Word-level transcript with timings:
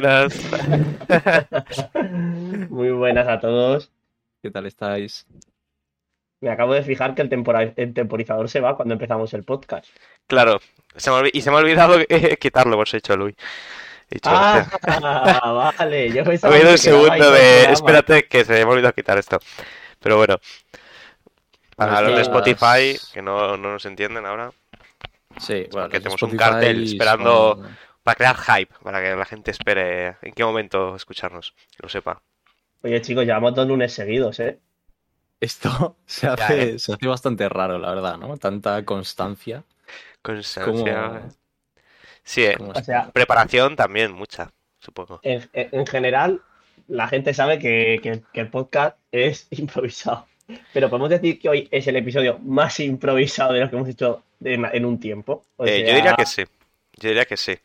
buenas. 0.00 0.34
Muy 2.70 2.90
buenas 2.90 3.28
a 3.28 3.38
todos. 3.40 3.90
¿Qué 4.42 4.50
tal 4.50 4.66
estáis? 4.66 5.26
Me 6.40 6.50
acabo 6.50 6.74
de 6.74 6.82
fijar 6.82 7.14
que 7.14 7.22
el, 7.22 7.28
tempora- 7.28 7.72
el 7.76 7.94
temporizador 7.94 8.48
se 8.48 8.60
va 8.60 8.76
cuando 8.76 8.94
empezamos 8.94 9.32
el 9.34 9.44
podcast. 9.44 9.86
Claro, 10.26 10.60
se 10.96 11.10
me 11.10 11.16
olvi- 11.16 11.30
y 11.32 11.40
se 11.42 11.50
me 11.50 11.56
ha 11.56 11.60
olvidado 11.60 11.98
eh, 12.08 12.36
quitarlo, 12.40 12.76
por 12.76 12.86
eso 12.86 12.96
he 12.96 12.98
hecho 12.98 13.16
Luis. 13.16 13.36
He 14.10 14.18
Ah, 14.24 14.66
hostia, 14.70 15.00
vale. 15.78 16.10
Yo 16.12 16.22
ha 16.22 16.24
pensaba 16.24 16.54
habido 16.54 16.70
un 16.70 16.76
que 16.76 16.82
quedaba 16.82 16.98
ahí 17.14 17.20
segundo 17.20 17.30
de. 17.30 17.62
Espérate, 17.72 18.22
que 18.24 18.44
se 18.44 18.52
me 18.52 18.60
ha 18.62 18.66
olvidado 18.68 18.92
quitar 18.94 19.16
esto. 19.16 19.38
Pero 20.00 20.16
bueno, 20.18 20.38
para 21.76 22.00
los 22.02 22.16
de 22.16 22.22
Spotify, 22.22 22.98
que 23.14 23.22
no, 23.22 23.56
no 23.56 23.72
nos 23.72 23.86
entienden 23.86 24.26
ahora, 24.26 24.50
Sí, 25.38 25.66
bueno, 25.72 25.88
los 25.88 25.92
tenemos 25.92 26.22
un 26.22 26.36
cartel 26.36 26.84
esperando- 26.84 27.56
son- 27.62 27.84
para 28.04 28.16
crear 28.16 28.36
hype, 28.36 28.74
para 28.82 29.02
que 29.02 29.16
la 29.16 29.24
gente 29.26 29.50
espere 29.50 30.16
en 30.22 30.32
qué 30.34 30.44
momento 30.44 30.96
escucharnos, 30.96 31.54
que 31.76 31.82
lo 31.82 31.88
sepa. 31.88 32.22
Oye, 32.82 33.00
chicos, 33.02 33.24
llevamos 33.24 33.54
dos 33.54 33.66
lunes 33.66 33.92
seguidos, 33.92 34.40
¿eh? 34.40 34.60
Esto 35.40 35.96
se 36.06 36.26
Ya, 36.26 36.34
hace, 36.34 36.62
eh. 36.74 36.78
se 36.78 36.92
hace 36.92 37.06
bastante 37.06 37.48
raro, 37.48 37.78
la 37.78 37.90
verdad, 37.94 38.18
¿no? 38.18 38.36
Tanta 38.38 38.84
constancia. 38.84 39.64
Constancia. 40.22 41.20
Como, 41.20 41.28
Sí, 42.22 42.44
eh, 42.44 42.56
como 42.56 42.72
O 42.72 42.82
sea, 42.82 43.10
preparación 43.12 43.76
también, 43.76 44.12
mucha, 44.12 44.52
supongo. 44.78 45.20
en, 45.22 45.48
en- 45.52 45.68
en 45.72 45.86
general, 45.86 46.42
la 46.88 47.08
gente 47.08 47.34
sabe 47.34 47.58
que, 47.58 48.00
que- 48.02 48.22
que 48.32 48.40
el 48.40 48.50
podcast 48.50 48.96
es 49.12 49.46
improvisado. 49.50 50.26
Pero 50.74 50.90
podemos 50.90 51.08
decir 51.10 51.38
que 51.38 51.48
hoy 51.48 51.68
es 51.70 51.86
el 51.86 51.96
episodio 51.96 52.38
más 52.40 52.78
improvisado 52.80 53.54
de 53.54 53.60
lo 53.60 53.70
que 53.70 53.76
hemos 53.76 53.88
hecho 53.88 54.22
en, 54.44 54.64
en 54.66 54.84
un 54.84 55.00
tiempo. 55.00 55.44
O 55.56 55.66
Eh, 55.66 55.80
yo 55.86 55.94
diría 55.94 56.14
que 56.16 56.26
sí. 56.26 56.44
Yo 56.96 57.08
diría 57.08 57.24
que 57.24 57.36
sí. 57.36 57.58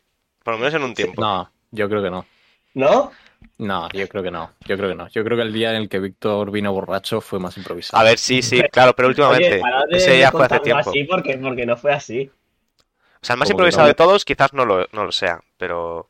Por 0.44 0.54
lo 0.54 0.58
menos 0.58 0.74
en 0.74 0.82
un 0.82 0.94
tiempo. 0.94 1.20
No, 1.20 1.50
yo 1.70 1.88
creo 1.88 2.02
que 2.02 2.10
no. 2.10 2.26
¿No? 2.74 3.10
No, 3.58 3.88
yo 3.90 4.08
creo 4.08 4.22
que 4.22 4.30
no. 4.30 4.52
Yo 4.66 4.76
creo 4.76 4.88
que 4.90 4.94
no. 4.94 5.08
Yo 5.08 5.24
creo 5.24 5.36
que 5.36 5.42
el 5.42 5.52
día 5.52 5.70
en 5.70 5.76
el 5.76 5.88
que 5.88 5.98
Víctor 5.98 6.50
vino 6.50 6.72
borracho 6.72 7.20
fue 7.20 7.38
más 7.38 7.56
improvisado. 7.56 8.00
A 8.00 8.04
ver, 8.04 8.18
sí, 8.18 8.42
sí, 8.42 8.60
claro, 8.72 8.94
pero 8.94 9.08
últimamente. 9.08 9.60
Oye, 9.62 9.96
Ese 9.96 10.18
ya 10.18 10.30
fue 10.30 10.44
hace 10.46 10.60
tiempo. 10.60 10.90
así 10.90 11.04
porque, 11.04 11.36
porque 11.38 11.66
no 11.66 11.76
fue 11.76 11.92
así. 11.92 12.30
O 13.22 13.24
sea, 13.26 13.34
el 13.34 13.38
más 13.40 13.50
improvisado 13.50 13.84
no. 13.84 13.88
de 13.88 13.94
todos 13.94 14.24
quizás 14.24 14.52
no 14.54 14.64
lo, 14.64 14.86
no 14.92 15.04
lo 15.04 15.12
sea, 15.12 15.40
pero 15.58 16.08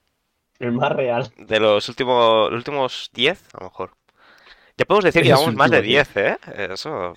El 0.61 0.73
más 0.73 0.93
real. 0.93 1.33
de 1.37 1.59
los 1.61 1.89
últimos, 1.89 2.51
los 2.51 2.59
últimos 2.59 3.11
10, 3.15 3.49
a 3.55 3.59
lo 3.59 3.65
mejor. 3.71 3.91
Ya 4.77 4.85
podemos 4.85 5.05
decir 5.05 5.23
que 5.23 5.29
llevamos 5.29 5.55
más 5.55 5.71
de 5.71 5.79
últimos 5.79 6.13
10, 6.13 6.17
¿eh? 6.17 6.39
Eso, 6.73 7.15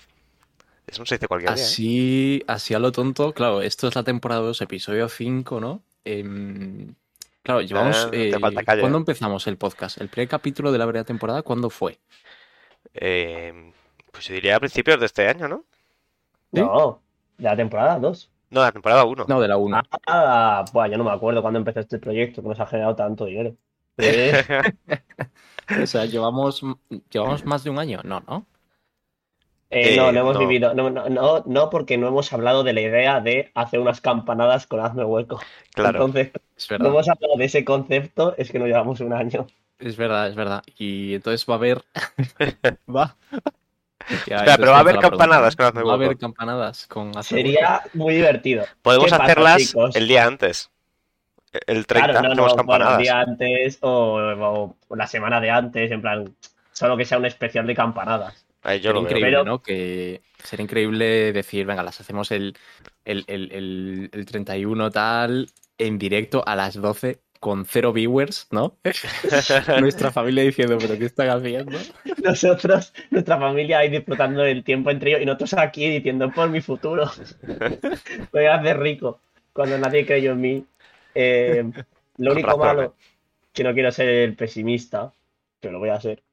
eso 0.88 1.02
no 1.02 1.06
se 1.06 1.16
dice 1.16 1.28
cualquier 1.28 1.54
día, 1.54 1.64
¿eh? 1.64 1.68
Así, 1.68 2.44
así 2.48 2.74
a 2.74 2.80
lo 2.80 2.92
tonto, 2.92 3.34
claro, 3.34 3.62
esto 3.62 3.88
es 3.88 3.96
la 3.96 4.04
temporada 4.04 4.42
2, 4.42 4.62
episodio 4.62 5.08
5, 5.10 5.60
¿no? 5.60 5.84
Em, 6.06 6.96
claro, 7.44 7.62
llevamos... 7.62 8.10
Te 8.10 8.30
eh, 8.30 8.40
falta 8.40 8.64
calle, 8.64 8.82
¿Cuándo 8.82 8.98
¿eh? 8.98 9.02
empezamos 9.02 9.46
el 9.48 9.58
podcast? 9.58 10.02
¿El 10.02 10.10
primer 10.10 10.28
capítulo 10.28 10.72
de 10.72 10.78
la 10.80 10.86
primera 10.86 11.04
temporada 11.04 11.44
cuándo 11.44 11.70
fue? 11.70 12.00
Eh, 12.94 13.72
pues 14.12 14.28
yo 14.28 14.34
diría 14.34 14.56
a 14.56 14.60
principios 14.60 15.00
de 15.00 15.06
este 15.06 15.28
año, 15.28 15.48
¿no? 15.48 15.66
¿Sí? 16.54 16.62
No, 16.62 17.02
de 17.38 17.44
la 17.44 17.56
temporada 17.56 18.00
2. 18.00 18.30
No, 18.50 18.62
la 18.62 18.72
temporada 18.72 19.06
1. 19.06 19.26
No, 19.28 19.42
de 19.42 19.48
la 19.48 19.58
1. 19.58 19.82
Ah, 20.08 20.66
buah, 20.72 20.88
yo 20.88 20.98
no 20.98 21.04
me 21.04 21.12
acuerdo 21.12 21.42
cuándo 21.42 21.60
empezó 21.60 21.80
este 21.80 22.00
proyecto 22.00 22.42
que 22.42 22.48
nos 22.48 22.60
ha 22.60 22.66
generado 22.66 22.96
tanto 22.96 23.26
dinero. 23.26 23.56
Eh, 23.98 24.44
O 25.82 25.88
sea, 25.88 26.06
llevamos, 26.06 26.62
llevamos 27.10 27.46
más 27.46 27.64
de 27.64 27.70
un 27.70 27.80
año, 27.80 28.02
¿no? 28.04 28.22
¿No? 28.28 28.46
Eh, 29.74 29.94
Eh, 29.94 29.98
no, 29.98 30.12
no 30.12 30.20
hemos 30.22 30.34
no. 30.36 30.40
vivido. 30.40 30.74
No, 30.74 30.90
no, 30.90 31.10
no, 31.10 31.44
no, 31.46 31.70
porque 31.70 31.98
no 31.98 32.08
hemos 32.08 32.32
hablado 32.34 32.64
de 32.64 32.74
la 32.74 32.82
idea 32.82 33.20
de 33.22 33.52
hacer 33.56 33.80
unas 33.80 34.02
campanadas 34.02 34.68
con 34.68 34.80
hazme 34.80 35.04
hueco. 35.06 35.40
Claro. 35.74 36.06
Entonces, 36.06 36.32
Es 36.58 36.70
no 36.80 36.88
hemos 36.88 37.08
hablado 37.10 37.36
de 37.38 37.46
ese 37.46 37.66
concepto, 37.66 38.36
es 38.38 38.52
que 38.52 38.60
no 38.60 38.68
llevamos 38.68 39.00
un 39.00 39.14
año. 39.14 39.48
Es 39.80 39.98
verdad, 39.98 40.28
es 40.30 40.36
verdad. 40.36 40.64
Y 40.78 41.16
entonces 41.16 41.46
va 41.50 41.56
a 41.56 41.58
haber. 41.58 41.82
va. 42.96 43.16
Ya, 44.28 44.36
Espera, 44.36 44.58
pero 44.58 44.72
va 44.72 44.78
a 44.78 44.80
haber 44.82 45.00
campanadas 45.00 45.56
con 45.56 45.66
hazme 45.66 45.82
Va 45.84 45.92
a 45.92 45.96
haber 45.96 46.10
hueco. 46.10 46.20
campanadas 46.20 46.88
con 46.88 47.18
hazme 47.18 47.38
hueco. 47.38 47.48
Sería 47.54 47.82
muy 47.94 48.16
divertido. 48.16 48.66
Podemos 48.82 49.06
¿Qué 49.06 49.12
pasa, 49.12 49.24
hacerlas 49.24 49.74
el 49.96 50.08
día 50.10 50.26
antes. 50.26 50.70
El 51.68 51.88
30 51.88 52.10
Claro, 52.12 52.36
no, 52.36 52.54
campanadas. 52.54 52.98
el 52.98 53.04
día 53.04 53.22
antes 53.22 53.78
o, 53.82 54.76
o 54.90 54.96
la 54.98 55.08
semana 55.08 55.40
de 55.40 55.52
antes, 55.52 55.90
en 55.90 56.02
plan, 56.02 56.36
solo 56.74 56.98
que 56.98 57.06
sea 57.06 57.18
un 57.18 57.26
especial 57.28 57.66
de 57.66 57.76
campanadas. 57.76 58.43
Ahí 58.64 58.80
yo 58.80 58.90
Sería 58.90 58.94
lo 58.94 59.02
veo. 59.02 59.10
increíble, 59.10 59.30
Pero- 59.32 59.44
¿no? 59.46 59.62
Que 59.62 60.22
sería 60.44 60.64
increíble 60.64 61.34
decir, 61.34 61.66
venga, 61.66 61.84
las 61.84 62.00
hacemos 62.02 62.32
el, 62.32 62.56
el, 63.06 63.24
el, 63.28 63.52
el, 63.52 64.10
el 64.12 64.26
31 64.26 64.90
tal, 64.92 65.50
en 65.78 65.98
directo 66.00 66.44
a 66.48 66.56
las 66.56 66.76
12 66.76 67.20
con 67.40 67.66
cero 67.66 67.92
viewers, 67.92 68.48
¿no? 68.52 68.78
Nuestra 69.82 70.12
familia 70.14 70.44
diciendo, 70.44 70.78
pero 70.80 70.98
¿qué 70.98 71.06
están 71.06 71.28
haciendo? 71.30 71.78
Nosotros, 72.24 72.94
nuestra 73.12 73.38
familia 73.38 73.80
ahí 73.80 73.90
disfrutando 73.90 74.42
del 74.44 74.64
tiempo 74.64 74.92
entre 74.92 75.10
ellos 75.12 75.22
y 75.24 75.26
nosotros 75.26 75.54
aquí 75.56 75.90
diciendo 75.90 76.32
por 76.32 76.50
mi 76.50 76.62
futuro. 76.62 77.12
Voy 78.32 78.46
a 78.46 78.56
hacer 78.56 78.80
rico 78.80 79.20
cuando 79.52 79.78
nadie 79.78 80.06
creyó 80.06 80.32
en 80.32 80.42
mí. 80.42 80.66
Eh, 81.16 81.64
lo 82.18 82.32
único 82.32 82.58
malo, 82.58 82.96
que 83.52 83.64
no 83.64 83.74
quiero 83.74 83.92
ser 83.92 84.08
el 84.08 84.36
pesimista, 84.36 85.12
que 85.60 85.70
lo 85.70 85.80
voy 85.80 85.90
a 85.90 86.00
ser, 86.00 86.24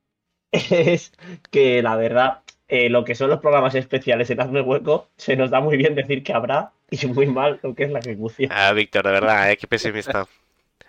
es 0.70 1.12
que 1.50 1.82
la 1.82 1.96
verdad, 1.96 2.40
eh, 2.68 2.88
lo 2.90 3.04
que 3.04 3.14
son 3.14 3.30
los 3.30 3.40
programas 3.40 3.74
especiales 3.74 4.30
en 4.30 4.40
Hazme 4.40 4.60
Hueco, 4.62 5.08
se 5.16 5.36
nos 5.36 5.50
da 5.50 5.60
muy 5.60 5.76
bien 5.76 5.94
decir 5.94 6.22
que 6.22 6.32
habrá 6.32 6.72
y 6.90 7.06
muy 7.06 7.26
mal 7.26 7.60
lo 7.62 7.74
que 7.74 7.84
es 7.84 7.90
la 7.90 8.00
ejecución. 8.00 8.50
Ah, 8.52 8.72
Víctor, 8.72 9.04
de 9.04 9.12
verdad, 9.12 9.50
¿eh? 9.50 9.56
qué 9.56 9.66
pesimista. 9.66 10.26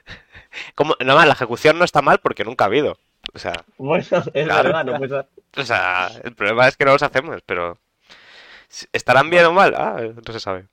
Como, 0.76 0.96
no 1.04 1.16
más, 1.16 1.28
la 1.28 1.34
ejecución 1.34 1.78
no 1.78 1.86
está 1.86 2.02
mal 2.02 2.20
porque 2.20 2.44
nunca 2.44 2.66
ha 2.66 2.68
habido. 2.68 2.98
O 3.34 3.40
sea, 3.40 3.54
Bueno, 3.78 4.04
es 4.34 4.46
Claro. 4.46 4.64
verdad, 4.74 4.86
no 4.86 5.62
o 5.62 5.66
sea, 5.66 6.10
el 6.24 6.34
problema 6.34 6.68
es 6.68 6.76
que 6.78 6.86
no 6.86 6.94
los 6.94 7.04
hacemos, 7.04 7.42
pero 7.46 7.78
¿estarán 8.94 9.30
bien 9.30 9.46
o 9.46 9.54
mal? 9.54 9.74
Ah, 9.76 10.02
no 10.02 10.34
se 10.34 10.40
sabe. 10.40 10.66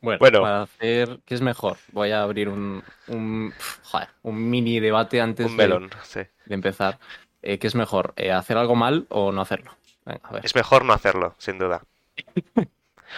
Bueno, 0.00 0.18
Bueno. 0.20 0.42
para 0.42 0.62
hacer, 0.62 1.18
¿qué 1.24 1.34
es 1.34 1.40
mejor? 1.40 1.76
Voy 1.92 2.12
a 2.12 2.22
abrir 2.22 2.48
un, 2.48 2.82
un, 3.08 3.52
joder, 3.82 4.08
un 4.22 4.48
mini 4.48 4.78
debate 4.80 5.20
antes 5.20 5.46
Un 5.46 5.56
de, 5.56 5.62
melón, 5.64 5.90
sí. 6.04 6.20
de 6.46 6.54
empezar. 6.54 6.98
Eh, 7.42 7.58
¿qué 7.58 7.66
es 7.66 7.74
mejor? 7.74 8.14
eh, 8.16 8.32
¿Hacer 8.32 8.56
algo 8.58 8.74
mal 8.74 9.06
o 9.10 9.32
no 9.32 9.40
hacerlo? 9.40 9.72
Venga, 10.04 10.20
a 10.24 10.32
ver. 10.32 10.44
Es 10.44 10.54
mejor 10.54 10.84
no 10.84 10.92
hacerlo, 10.92 11.34
sin 11.38 11.58
duda. 11.58 11.82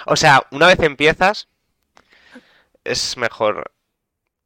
O 0.07 0.17
sea, 0.17 0.43
una 0.51 0.67
vez 0.67 0.79
empiezas, 0.81 1.49
es 2.85 3.17
mejor. 3.17 3.73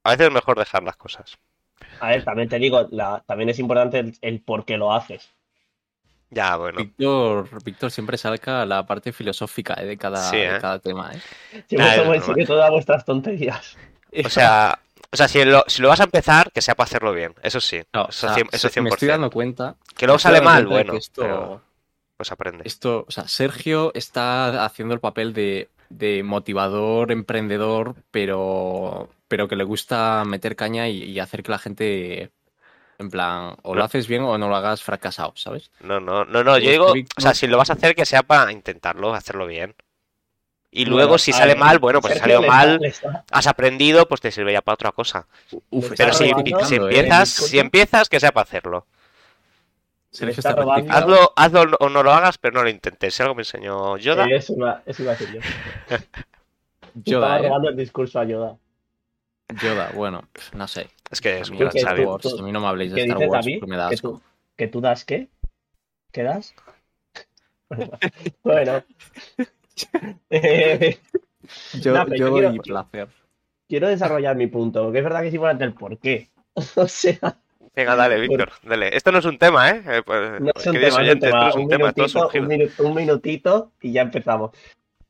A 0.04 0.10
veces 0.10 0.28
es 0.28 0.32
mejor 0.32 0.58
dejar 0.58 0.82
las 0.82 0.96
cosas. 0.96 1.38
A 2.00 2.08
ver, 2.08 2.24
también 2.24 2.48
te 2.48 2.58
digo, 2.58 2.86
la, 2.90 3.22
también 3.26 3.48
es 3.48 3.58
importante 3.58 3.98
el, 3.98 4.16
el 4.20 4.40
por 4.40 4.64
qué 4.64 4.76
lo 4.76 4.92
haces. 4.92 5.30
Ya, 6.30 6.56
bueno. 6.56 6.78
Víctor, 6.78 7.48
Víctor 7.64 7.90
siempre 7.90 8.18
saca 8.18 8.66
la 8.66 8.86
parte 8.86 9.12
filosófica 9.12 9.74
eh, 9.74 9.86
de, 9.86 9.96
cada, 9.96 10.30
Sí, 10.30 10.36
de 10.38 10.58
cada 10.60 10.78
tema. 10.80 11.12
¿eh? 11.14 11.20
Siempre 11.68 12.48
Nah, 12.48 12.70
vuestras 12.70 13.04
tonterías. 13.04 13.76
O 14.24 14.28
sea, 14.28 14.78
o 15.14 15.16
sea 15.16 15.28
si, 15.28 15.44
lo, 15.44 15.64
si 15.66 15.80
lo 15.82 15.88
vas 15.88 16.00
a 16.00 16.04
empezar, 16.04 16.52
que 16.52 16.60
sea 16.62 16.74
para 16.74 16.86
hacerlo 16.86 17.12
bien. 17.12 17.34
Eso 17.42 17.60
sí. 17.60 17.80
No, 17.92 18.08
eso, 18.08 18.26
o 18.26 18.30
sea, 18.30 18.34
cien- 18.36 18.48
eso 18.52 18.68
se- 18.68 18.80
me 18.80 18.90
100%. 18.90 18.94
estoy 18.94 19.08
dando 19.08 19.30
cuenta. 19.30 19.76
Que 19.96 20.06
luego 20.06 20.18
sale 20.18 20.40
mal, 20.40 20.66
bueno. 20.66 20.94
esto, 20.94 21.22
pero 21.22 21.62
pues 22.16 22.30
aprende. 22.32 22.62
esto, 22.66 23.04
o 23.08 23.10
sea, 23.10 23.26
Sergio 23.28 23.92
está 23.94 24.64
haciendo 24.64 24.94
el 24.94 25.00
papel 25.00 25.32
de, 25.32 25.68
de 25.88 26.22
motivador, 26.22 27.10
emprendedor, 27.12 27.96
pero, 28.10 29.10
pero 29.28 29.48
que 29.48 29.56
le 29.56 29.64
gusta 29.64 30.22
meter 30.24 30.54
caña 30.56 30.88
y, 30.88 31.02
y 31.04 31.18
hacer 31.20 31.42
que 31.42 31.50
la 31.50 31.58
gente, 31.58 32.30
en 32.98 33.10
plan, 33.10 33.56
o 33.62 33.74
lo 33.74 33.82
haces 33.84 34.06
bien 34.06 34.22
o 34.22 34.38
no 34.38 34.48
lo 34.48 34.56
hagas 34.56 34.82
fracasado, 34.82 35.32
¿sabes? 35.36 35.70
No, 35.80 35.98
no, 36.00 36.24
no, 36.24 36.44
no. 36.44 36.58
Yo 36.58 36.70
digo, 36.70 36.92
o 37.16 37.20
sea, 37.20 37.34
si 37.34 37.46
lo 37.48 37.58
vas 37.58 37.70
a 37.70 37.74
hacer, 37.74 37.94
que 37.96 38.06
sea 38.06 38.22
para 38.22 38.52
intentarlo, 38.52 39.12
hacerlo 39.14 39.46
bien. 39.46 39.74
Y 40.76 40.84
Bueno, 40.86 40.96
luego, 40.96 41.18
si 41.18 41.30
a 41.30 41.34
sale 41.34 41.52
ver, 41.52 41.58
mal, 41.60 41.78
bueno, 41.78 42.00
pues 42.00 42.14
si 42.14 42.18
salió 42.18 42.42
mal, 42.42 42.78
le 42.80 42.88
está- 42.88 43.24
has 43.30 43.46
aprendido, 43.46 44.08
pues 44.08 44.20
te 44.20 44.32
sirve 44.32 44.52
ya 44.52 44.60
para 44.60 44.74
otra 44.74 44.90
cosa. 44.90 45.24
Uf, 45.70 45.92
Pero 45.96 46.12
si, 46.12 46.24
robando, 46.30 46.64
si 46.66 46.74
¿eh? 46.74 46.78
empiezas, 46.78 47.28
Disculpa. 47.28 47.48
si 47.50 47.58
empiezas, 47.60 48.08
que 48.08 48.18
sea 48.18 48.32
para 48.32 48.42
hacerlo. 48.42 48.86
Sergio 50.10 50.40
está 50.40 50.54
está. 50.54 50.90
Hazlo, 50.90 51.32
hazlo 51.36 51.76
o 51.78 51.88
no 51.88 52.02
lo 52.02 52.12
hagas, 52.12 52.38
pero 52.38 52.54
no 52.54 52.64
lo 52.64 52.68
intentes. 52.70 53.14
Si 53.14 53.22
algo 53.22 53.36
me 53.36 53.42
enseñó 53.42 53.96
Yoda. 53.98 54.24
Eh, 54.26 54.34
Eso 54.36 54.52
iba, 54.56 54.82
eso 54.84 55.02
iba 55.02 55.12
a 55.12 55.14
decir 55.16 55.34
yo. 55.34 55.40
Yoda, 57.04 57.26
Estaba 57.26 57.38
¿eh? 57.38 57.48
robando 57.48 57.68
el 57.70 57.76
discurso 57.76 58.18
a 58.18 58.24
Yoda. 58.24 58.56
Yoda, 59.62 59.90
bueno, 59.94 60.24
no 60.54 60.66
sé. 60.66 60.88
Es 61.10 61.20
que 61.20 61.38
es 61.38 61.50
un 61.50 61.54
mí 61.54 61.60
gran 61.60 61.70
que 61.72 61.78
Star 61.78 61.92
sabio. 61.96 62.10
Wars, 62.14 62.34
a 62.38 62.42
mí 62.42 62.50
no 62.50 62.60
me 62.60 62.66
habléis 62.66 62.90
de 62.92 62.96
¿Qué 62.96 63.02
Star 63.02 63.18
Wars 63.28 63.44
David? 63.44 63.60
porque 63.60 63.70
me 63.70 63.76
da 63.76 63.88
¿Que 63.90 63.94
asco. 63.94 64.08
tú, 64.10 64.22
¿Que 64.56 64.66
tú 64.68 64.80
das 64.80 65.04
qué? 65.04 65.28
¿Qué 66.10 66.22
das? 66.24 66.52
bueno. 68.42 68.82
Yo, 71.74 71.92
No, 71.92 72.06
yo 72.08 72.14
yo 72.14 72.30
doy 72.30 72.40
quiero- 72.40 72.62
placer. 72.62 73.08
quiero 73.68 73.88
desarrollar 73.88 74.34
mi 74.36 74.46
punto, 74.46 74.82
porque 74.84 74.98
es 74.98 75.04
verdad 75.04 75.20
que 75.22 75.28
es 75.28 75.34
importante 75.34 75.64
el 75.64 75.74
por 75.74 75.98
qué. 75.98 76.30
O 76.76 76.86
sea, 76.88 77.36
Venga, 77.76 77.96
dale, 77.96 78.20
Víctor, 78.20 78.52
dale. 78.62 78.96
Esto 78.96 79.10
no 79.10 79.18
es 79.18 79.24
un 79.24 79.36
tema, 79.36 79.70
¿eh? 79.70 79.82
Eh, 79.84 80.02
pues, 80.06 80.40
no 80.40 80.52
es 80.54 80.66
un 80.66 80.72
tema, 80.74 80.80
no 80.80 80.86
es 80.86 80.94
un 80.94 81.00
oyentes, 81.00 81.24
esto 81.24 81.26
tema. 81.26 81.40
no 81.42 81.48
es 81.48 81.54
un 81.56 81.62
Un 81.62 81.68
tema, 81.68 81.92
todo 81.92 82.04
minutito, 82.06 82.20
surgido. 82.20 82.44
un, 82.44 82.50
minu- 82.50 82.80
un 82.86 82.94
minutito 82.94 83.72
y 83.82 83.92
ya 83.92 84.02
empezamos. 84.02 84.52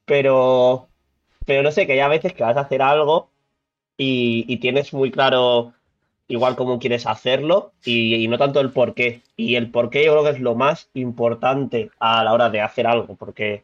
Pero, 0.07 0.89
pero 1.45 1.63
no 1.63 1.71
sé, 1.71 1.87
que 1.87 1.93
hay 1.93 2.01
a 2.01 2.09
veces 2.09 2.33
que 2.33 2.43
vas 2.43 2.57
a 2.57 2.61
hacer 2.61 2.81
algo 2.83 3.29
y, 3.99 4.45
y 4.49 4.57
tienes 4.57 4.93
muy 4.95 5.11
claro 5.11 5.75
igual 6.27 6.57
cómo 6.57 6.79
quieres 6.79 7.07
hacerlo 7.07 7.73
y, 7.85 8.15
y 8.15 8.29
no 8.29 8.39
tanto 8.39 8.61
el 8.61 8.71
por 8.71 8.95
qué. 8.95 9.21
Y 9.37 9.57
el 9.57 9.71
por 9.71 9.91
qué 9.91 10.05
yo 10.07 10.13
creo 10.13 10.25
que 10.25 10.31
es 10.31 10.41
lo 10.41 10.55
más 10.55 10.89
importante 10.95 11.91
a 12.01 12.25
la 12.25 12.33
hora 12.33 12.49
de 12.49 12.63
hacer 12.63 12.87
algo, 12.87 13.15
porque, 13.17 13.63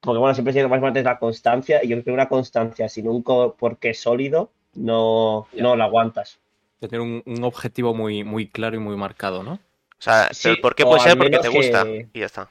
porque 0.00 0.18
bueno, 0.18 0.34
siempre 0.34 0.52
siendo 0.52 0.68
más 0.68 0.76
importante 0.78 1.00
es 1.00 1.04
la 1.04 1.18
constancia 1.18 1.82
y 1.84 1.88
yo 1.88 1.96
creo 1.96 2.04
que 2.04 2.10
una 2.12 2.28
constancia 2.28 2.88
sin 2.88 3.08
un 3.08 3.22
porqué 3.22 3.94
sólido 3.94 4.50
no, 4.74 5.48
no 5.54 5.76
la 5.76 5.84
aguantas. 5.84 6.38
Tener 6.80 7.00
un, 7.00 7.22
un 7.26 7.44
objetivo 7.44 7.94
muy, 7.94 8.22
muy 8.22 8.46
claro 8.48 8.76
y 8.76 8.78
muy 8.78 8.96
marcado, 8.96 9.42
¿no? 9.42 9.54
O 9.54 9.60
sea, 10.00 10.28
Sí, 10.32 10.50
el 10.50 10.60
por 10.60 10.74
qué 10.76 10.84
o 10.84 10.90
puede 10.90 11.02
ser 11.02 11.18
porque 11.18 11.38
te 11.38 11.48
gusta. 11.48 11.84
que- 11.84 12.08
Y 12.12 12.20
ya 12.20 12.26
está. 12.26 12.48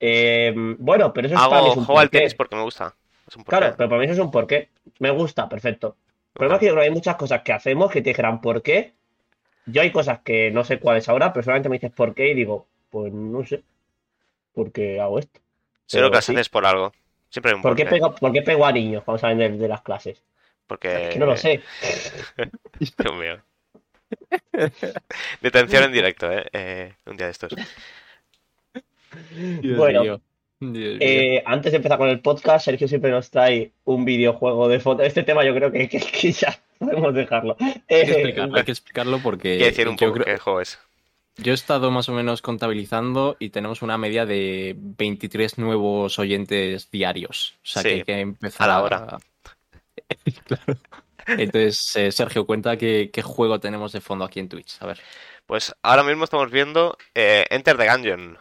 Eh, 0.00 0.52
bueno, 0.78 1.12
pero 1.12 1.26
eso 1.26 1.36
es 1.36 1.42
para 1.42 1.62
mí 1.62 1.68
Hago, 1.68 1.72
es 1.72 1.78
un 1.78 1.84
juego 1.86 2.00
al 2.00 2.06
porqué. 2.06 2.18
tenis 2.18 2.34
porque 2.34 2.56
me 2.56 2.62
gusta. 2.62 2.94
Es 3.26 3.36
un 3.36 3.44
porqué. 3.44 3.58
Claro, 3.58 3.74
pero 3.76 3.88
para 3.88 3.98
mí 4.00 4.04
eso 4.04 4.14
es 4.14 4.20
un 4.20 4.30
porqué. 4.30 4.68
Me 5.00 5.10
gusta, 5.10 5.48
perfecto. 5.48 5.96
El 6.34 6.38
problema 6.38 6.54
es 6.56 6.60
que 6.60 6.66
yo 6.66 6.72
creo 6.72 6.82
que 6.82 6.88
hay 6.88 6.94
muchas 6.94 7.16
cosas 7.16 7.42
que 7.42 7.52
hacemos 7.52 7.90
que 7.90 8.02
te 8.02 8.10
dijeran 8.10 8.40
por 8.40 8.62
qué. 8.62 8.92
Yo 9.66 9.82
hay 9.82 9.90
cosas 9.92 10.20
que 10.20 10.50
no 10.50 10.62
sé 10.64 10.78
cuáles 10.78 11.08
ahora, 11.08 11.32
pero 11.32 11.42
solamente 11.44 11.68
me 11.68 11.76
dices 11.76 11.90
por 11.92 12.14
qué 12.14 12.28
y 12.30 12.34
digo, 12.34 12.66
pues 12.90 13.12
no 13.12 13.44
sé. 13.44 13.62
¿Por 14.54 14.72
qué 14.72 15.00
hago 15.00 15.18
esto? 15.18 15.40
Seguro 15.86 16.10
que 16.10 16.16
las 16.16 16.24
sí. 16.24 16.32
haces 16.32 16.48
por 16.48 16.66
algo. 16.66 16.92
Siempre 17.30 17.50
hay 17.52 17.56
un 17.56 17.62
¿Por 17.62 17.74
qué 17.76 17.84
pego, 17.86 18.14
por 18.14 18.32
qué 18.32 18.42
pego 18.42 18.64
a 18.66 18.72
niños 18.72 19.02
cuando 19.04 19.18
salen 19.20 19.38
de, 19.38 19.50
de 19.50 19.68
las 19.68 19.82
clases? 19.82 20.22
Porque... 20.66 21.08
Es 21.08 21.12
que 21.14 21.18
no 21.18 21.26
lo 21.26 21.36
sé. 21.36 21.60
Dios 22.78 23.14
mío. 23.16 23.42
Detención 25.40 25.84
en 25.84 25.92
directo, 25.92 26.30
¿eh? 26.32 26.46
Eh, 26.52 26.92
Un 27.06 27.16
día 27.16 27.26
de 27.26 27.32
estos. 27.32 27.52
Dios 29.60 29.76
Bueno. 29.78 30.02
Dios. 30.02 30.20
Eh, 31.00 31.42
antes 31.44 31.72
de 31.72 31.76
empezar 31.76 31.98
con 31.98 32.08
el 32.08 32.20
podcast, 32.20 32.64
Sergio 32.64 32.88
siempre 32.88 33.10
nos 33.10 33.30
trae 33.30 33.72
un 33.84 34.04
videojuego 34.04 34.68
de 34.68 34.80
fondo. 34.80 35.02
Este 35.02 35.22
tema 35.22 35.44
yo 35.44 35.54
creo 35.54 35.70
que, 35.70 35.88
que- 35.88 36.00
que 36.00 36.32
ya 36.32 36.58
podemos 36.78 37.12
dejarlo. 37.14 37.56
hay, 37.60 37.72
que 37.86 37.94
Eh, 37.96 38.00
explicarlo, 38.02 38.56
hay 38.56 38.64
que 38.64 38.70
explicarlo 38.70 39.18
porque 39.18 39.58
que 39.58 39.64
decir 39.64 39.88
un 39.88 39.96
poco 39.96 40.12
creo- 40.14 40.24
qué 40.24 40.38
juego 40.38 40.60
es. 40.62 40.78
Yo 41.36 41.52
he 41.52 41.54
estado 41.54 41.90
más 41.90 42.08
o 42.08 42.12
menos 42.12 42.42
contabilizando 42.42 43.36
y 43.38 43.50
tenemos 43.50 43.82
una 43.82 43.98
media 43.98 44.26
de 44.26 44.74
23 44.76 45.58
nuevos 45.58 46.18
oyentes 46.18 46.90
diarios. 46.90 47.54
O 47.62 47.66
sea 47.66 47.82
Sí, 47.82 47.88
que 47.88 47.94
hay 47.94 48.02
que 48.02 48.20
empezar 48.20 48.70
a 48.70 48.74
la 48.74 48.82
hora. 48.82 49.18
Claro. 50.46 50.78
Entonces, 51.26 51.96
eh, 51.96 52.12
Sergio, 52.12 52.44
cuenta 52.46 52.76
qué, 52.76 53.10
qué 53.12 53.22
juego 53.22 53.58
tenemos 53.58 53.92
de 53.92 54.00
fondo 54.02 54.24
aquí 54.24 54.40
en 54.40 54.48
Twitch. 54.48 54.76
A 54.80 54.86
ver. 54.86 55.00
Pues 55.46 55.74
ahora 55.82 56.02
mismo 56.02 56.24
estamos 56.24 56.50
viendo 56.50 56.96
eh, 57.14 57.46
Enter 57.50 57.76
the 57.76 57.88
Gungeon. 57.88 58.38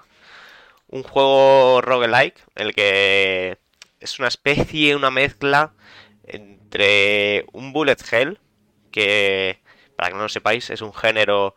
Un 0.87 1.03
juego 1.03 1.81
roguelike 1.81 2.39
en 2.55 2.67
el 2.67 2.73
que 2.73 3.57
es 3.99 4.19
una 4.19 4.27
especie, 4.27 4.95
una 4.95 5.11
mezcla 5.11 5.73
entre 6.25 7.45
un 7.53 7.73
bullet 7.73 7.97
hell, 8.11 8.39
que 8.91 9.59
para 9.95 10.09
que 10.09 10.15
no 10.15 10.23
lo 10.23 10.29
sepáis 10.29 10.69
es 10.69 10.81
un 10.81 10.93
género 10.93 11.55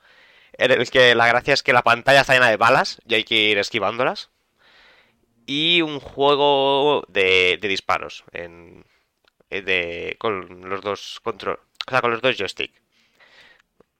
en 0.58 0.72
el 0.72 0.90
que 0.90 1.14
la 1.14 1.26
gracia 1.26 1.54
es 1.54 1.62
que 1.62 1.72
la 1.72 1.82
pantalla 1.82 2.20
está 2.20 2.34
llena 2.34 2.50
de 2.50 2.56
balas 2.56 3.00
y 3.06 3.14
hay 3.14 3.24
que 3.24 3.34
ir 3.34 3.58
esquivándolas. 3.58 4.30
Y 5.46 5.82
un 5.82 6.00
juego 6.00 7.04
de, 7.08 7.58
de 7.60 7.68
disparos 7.68 8.24
en, 8.32 8.84
eh, 9.50 9.62
de, 9.62 10.16
con 10.18 10.68
los 10.68 10.80
dos 10.80 11.20
control, 11.22 11.60
o 11.86 11.90
sea, 11.90 12.00
con 12.00 12.10
los 12.10 12.20
dos 12.20 12.36
joystick. 12.36 12.72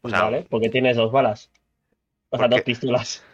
O 0.03 0.09
sea, 0.09 0.23
vale, 0.23 0.47
porque 0.51 0.69
tienes 0.69 0.97
dos 0.97 1.13
balas. 1.13 1.51
O 2.31 2.37
sea, 2.37 2.49
¿Por 2.49 2.57
dos 2.57 2.63
pistolas. 2.63 3.25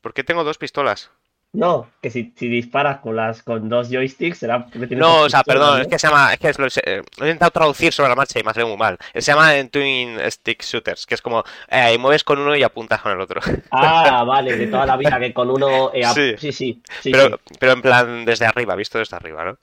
¿por 0.00 0.14
qué 0.14 0.24
tengo 0.24 0.44
dos 0.44 0.58
pistolas? 0.58 1.10
No, 1.52 1.88
que 2.02 2.10
si, 2.10 2.32
si 2.36 2.46
disparas 2.48 2.98
con 3.00 3.16
las 3.16 3.42
con 3.42 3.68
dos 3.70 3.88
joysticks 3.90 4.38
será 4.38 4.66
No, 4.90 5.22
o 5.22 5.30
sea, 5.30 5.42
perdón, 5.42 5.78
¿no? 5.78 5.82
es 5.82 5.88
que 5.88 5.98
se 5.98 6.06
llama, 6.06 6.34
es 6.34 6.38
que 6.38 6.52
lo, 6.62 6.66
he 6.66 6.96
lo 6.98 7.24
he 7.24 7.28
intentado 7.30 7.50
traducir 7.50 7.92
sobre 7.92 8.10
la 8.10 8.16
marcha 8.16 8.38
y 8.38 8.42
me 8.42 8.50
ha 8.50 8.54
salido 8.54 8.68
muy 8.68 8.76
mal. 8.76 8.98
Se 9.14 9.22
llama 9.22 9.52
Twin 9.70 10.18
Stick 10.30 10.62
Shooters, 10.62 11.06
que 11.06 11.14
es 11.14 11.22
como 11.22 11.42
eh, 11.68 11.96
mueves 11.98 12.22
con 12.22 12.38
uno 12.38 12.54
y 12.54 12.62
apuntas 12.62 13.00
con 13.00 13.12
el 13.12 13.20
otro. 13.20 13.40
Ah, 13.70 14.24
vale, 14.26 14.56
de 14.56 14.66
toda 14.66 14.84
la 14.86 14.96
vida 14.98 15.18
que 15.18 15.32
con 15.32 15.50
uno. 15.50 15.90
eh, 15.94 16.04
sí, 16.36 16.52
sí, 16.52 16.82
sí, 17.00 17.10
Pero, 17.10 17.28
sí. 17.28 17.54
pero 17.58 17.72
en 17.72 17.82
plan 17.82 18.24
desde 18.26 18.44
arriba, 18.46 18.74
visto 18.76 18.98
desde 18.98 19.16
arriba, 19.16 19.44
¿no? 19.44 19.58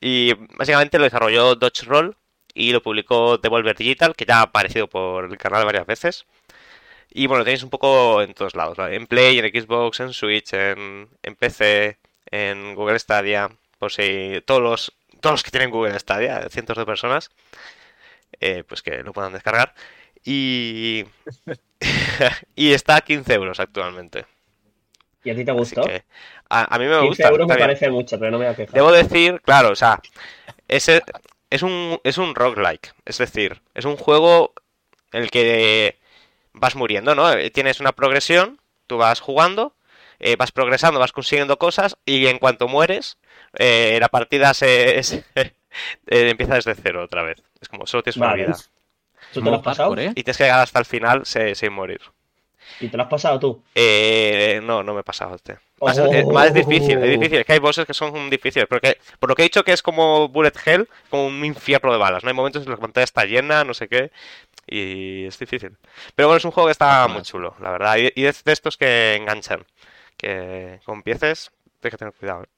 Y 0.00 0.34
básicamente 0.56 0.98
lo 0.98 1.04
desarrolló 1.04 1.54
Dodge 1.54 1.84
Roll 1.84 2.16
y 2.54 2.72
lo 2.72 2.82
publicó 2.82 3.38
Devolver 3.38 3.76
Digital, 3.76 4.14
que 4.16 4.24
ya 4.24 4.38
ha 4.40 4.42
aparecido 4.42 4.88
por 4.88 5.24
el 5.26 5.38
canal 5.38 5.64
varias 5.64 5.86
veces. 5.86 6.26
Y 7.10 7.26
bueno, 7.26 7.40
lo 7.40 7.44
tenéis 7.44 7.62
un 7.64 7.70
poco 7.70 8.22
en 8.22 8.34
todos 8.34 8.54
lados, 8.54 8.76
¿vale? 8.76 8.96
En 8.96 9.06
Play, 9.06 9.38
en 9.38 9.46
Xbox, 9.46 10.00
en 10.00 10.12
Switch, 10.12 10.52
en, 10.52 11.08
en 11.22 11.34
PC, 11.36 11.98
en 12.30 12.74
Google 12.74 12.98
Stadia, 12.98 13.50
por 13.78 13.90
si 13.92 14.40
todos 14.46 14.62
los, 14.62 14.92
todos 15.20 15.34
los 15.34 15.42
que 15.42 15.50
tienen 15.50 15.70
Google 15.70 15.98
Stadia, 15.98 16.48
cientos 16.50 16.76
de 16.76 16.86
personas, 16.86 17.30
eh, 18.40 18.64
pues 18.66 18.82
que 18.82 19.02
lo 19.02 19.12
puedan 19.12 19.32
descargar. 19.32 19.74
Y, 20.24 21.04
y 22.54 22.72
está 22.72 22.96
a 22.96 23.00
15 23.00 23.34
euros 23.34 23.58
actualmente. 23.60 24.26
¿Y 25.24 25.30
a 25.30 25.34
ti 25.34 25.44
te 25.44 25.52
gustó? 25.52 25.82
que 25.82 26.04
a, 26.48 26.74
a 26.74 26.78
mí 26.78 26.86
me 26.86 26.92
15 27.00 27.06
gusta. 27.08 27.28
euros 27.28 27.48
me 27.48 27.56
parece 27.56 27.90
mucho, 27.90 28.18
pero 28.18 28.30
no 28.30 28.38
me 28.38 28.44
voy 28.46 28.52
a 28.54 28.56
quejar. 28.56 28.74
Debo 28.74 28.92
decir, 28.92 29.40
claro, 29.42 29.70
o 29.70 29.76
sea, 29.76 30.00
ese 30.68 31.02
es 31.50 31.62
un, 31.62 32.00
es 32.04 32.18
un 32.18 32.34
roguelike. 32.34 32.94
Es 33.04 33.18
decir, 33.18 33.60
es 33.74 33.84
un 33.84 33.96
juego 33.96 34.54
en 35.12 35.22
el 35.24 35.30
que 35.30 35.99
vas 36.52 36.74
muriendo, 36.76 37.14
¿no? 37.14 37.32
Eh, 37.32 37.50
Tienes 37.50 37.80
una 37.80 37.92
progresión, 37.92 38.60
tú 38.86 38.98
vas 38.98 39.20
jugando, 39.20 39.74
eh, 40.18 40.36
vas 40.36 40.52
progresando, 40.52 41.00
vas 41.00 41.12
consiguiendo 41.12 41.58
cosas 41.58 41.96
y 42.04 42.26
en 42.26 42.38
cuanto 42.38 42.68
mueres, 42.68 43.18
eh, 43.58 43.98
la 44.00 44.08
partida 44.08 44.52
se, 44.54 45.02
se- 45.02 45.24
eh, 45.36 45.52
empieza 46.06 46.54
desde 46.54 46.74
cero 46.74 47.02
otra 47.04 47.22
vez. 47.22 47.42
Es 47.60 47.68
como 47.68 47.86
solo 47.86 48.02
tienes 48.02 48.16
una 48.16 48.34
vida. 48.34 48.56
¿Tú 49.32 49.40
te 49.42 49.50
lo 49.50 49.56
has 49.56 49.62
pasado? 49.62 49.92
Y 49.94 50.14
tienes 50.14 50.36
que 50.36 50.44
llegar 50.44 50.60
hasta 50.60 50.78
el 50.78 50.84
final 50.86 51.24
se- 51.24 51.54
sin 51.54 51.72
morir. 51.72 52.00
¿Y 52.78 52.88
te 52.88 52.96
lo 52.96 53.02
has 53.02 53.08
pasado 53.08 53.38
tú? 53.40 53.62
Eh, 53.74 54.60
no, 54.62 54.82
no 54.82 54.94
me 54.94 55.00
he 55.00 55.04
pasado 55.04 55.34
este. 55.34 55.58
Más, 55.80 55.98
Oh. 55.98 56.12
eh, 56.12 56.24
más 56.24 56.54
difícil, 56.54 56.98
es 57.02 57.10
difícil. 57.18 57.38
Es 57.40 57.44
que 57.46 57.52
hay 57.54 57.58
bosses 57.58 57.84
que 57.84 57.94
son 57.94 58.30
difíciles. 58.30 58.68
Porque, 58.68 58.98
por 59.18 59.28
lo 59.28 59.34
que 59.34 59.42
he 59.42 59.44
dicho 59.44 59.64
que 59.64 59.72
es 59.72 59.82
como 59.82 60.28
Bullet 60.28 60.52
Hell, 60.64 60.88
como 61.08 61.26
un 61.26 61.44
infierno 61.44 61.90
de 61.92 61.98
balas. 61.98 62.22
No 62.22 62.28
hay 62.30 62.34
momentos 62.36 62.62
en 62.62 62.68
los 62.70 62.76
que 62.76 62.80
la 62.80 62.86
pantalla 62.86 63.04
está 63.04 63.24
llena, 63.24 63.64
no 63.64 63.74
sé 63.74 63.88
qué. 63.88 64.10
Y 64.72 65.24
es 65.26 65.36
difícil. 65.38 65.76
Pero 66.14 66.28
bueno, 66.28 66.36
es 66.38 66.44
un 66.44 66.52
juego 66.52 66.68
que 66.68 66.72
está 66.72 67.08
muy 67.08 67.22
chulo, 67.22 67.56
la 67.60 67.72
verdad. 67.72 67.96
Y, 67.98 68.12
y 68.14 68.26
es 68.26 68.44
de 68.44 68.52
estos 68.52 68.76
que 68.76 69.16
enganchan. 69.16 69.64
Que 70.16 70.78
con 70.84 71.02
tienes 71.02 71.50
que 71.80 71.90
tener 71.90 72.14
cuidado. 72.14 72.44
¿eh? 72.44 72.48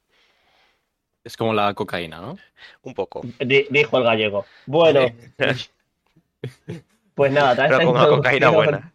Es 1.24 1.36
como 1.36 1.54
la 1.54 1.72
cocaína, 1.72 2.20
¿no? 2.20 2.36
Un 2.82 2.94
poco. 2.94 3.22
Di- 3.40 3.66
dijo 3.70 3.96
el 3.96 4.04
gallego. 4.04 4.44
Bueno, 4.66 5.06
pues 7.14 7.32
nada, 7.32 7.66
Pero 7.68 7.78
con 7.78 7.88
una 7.96 8.08
cocaína 8.08 8.50
buena. 8.50 8.92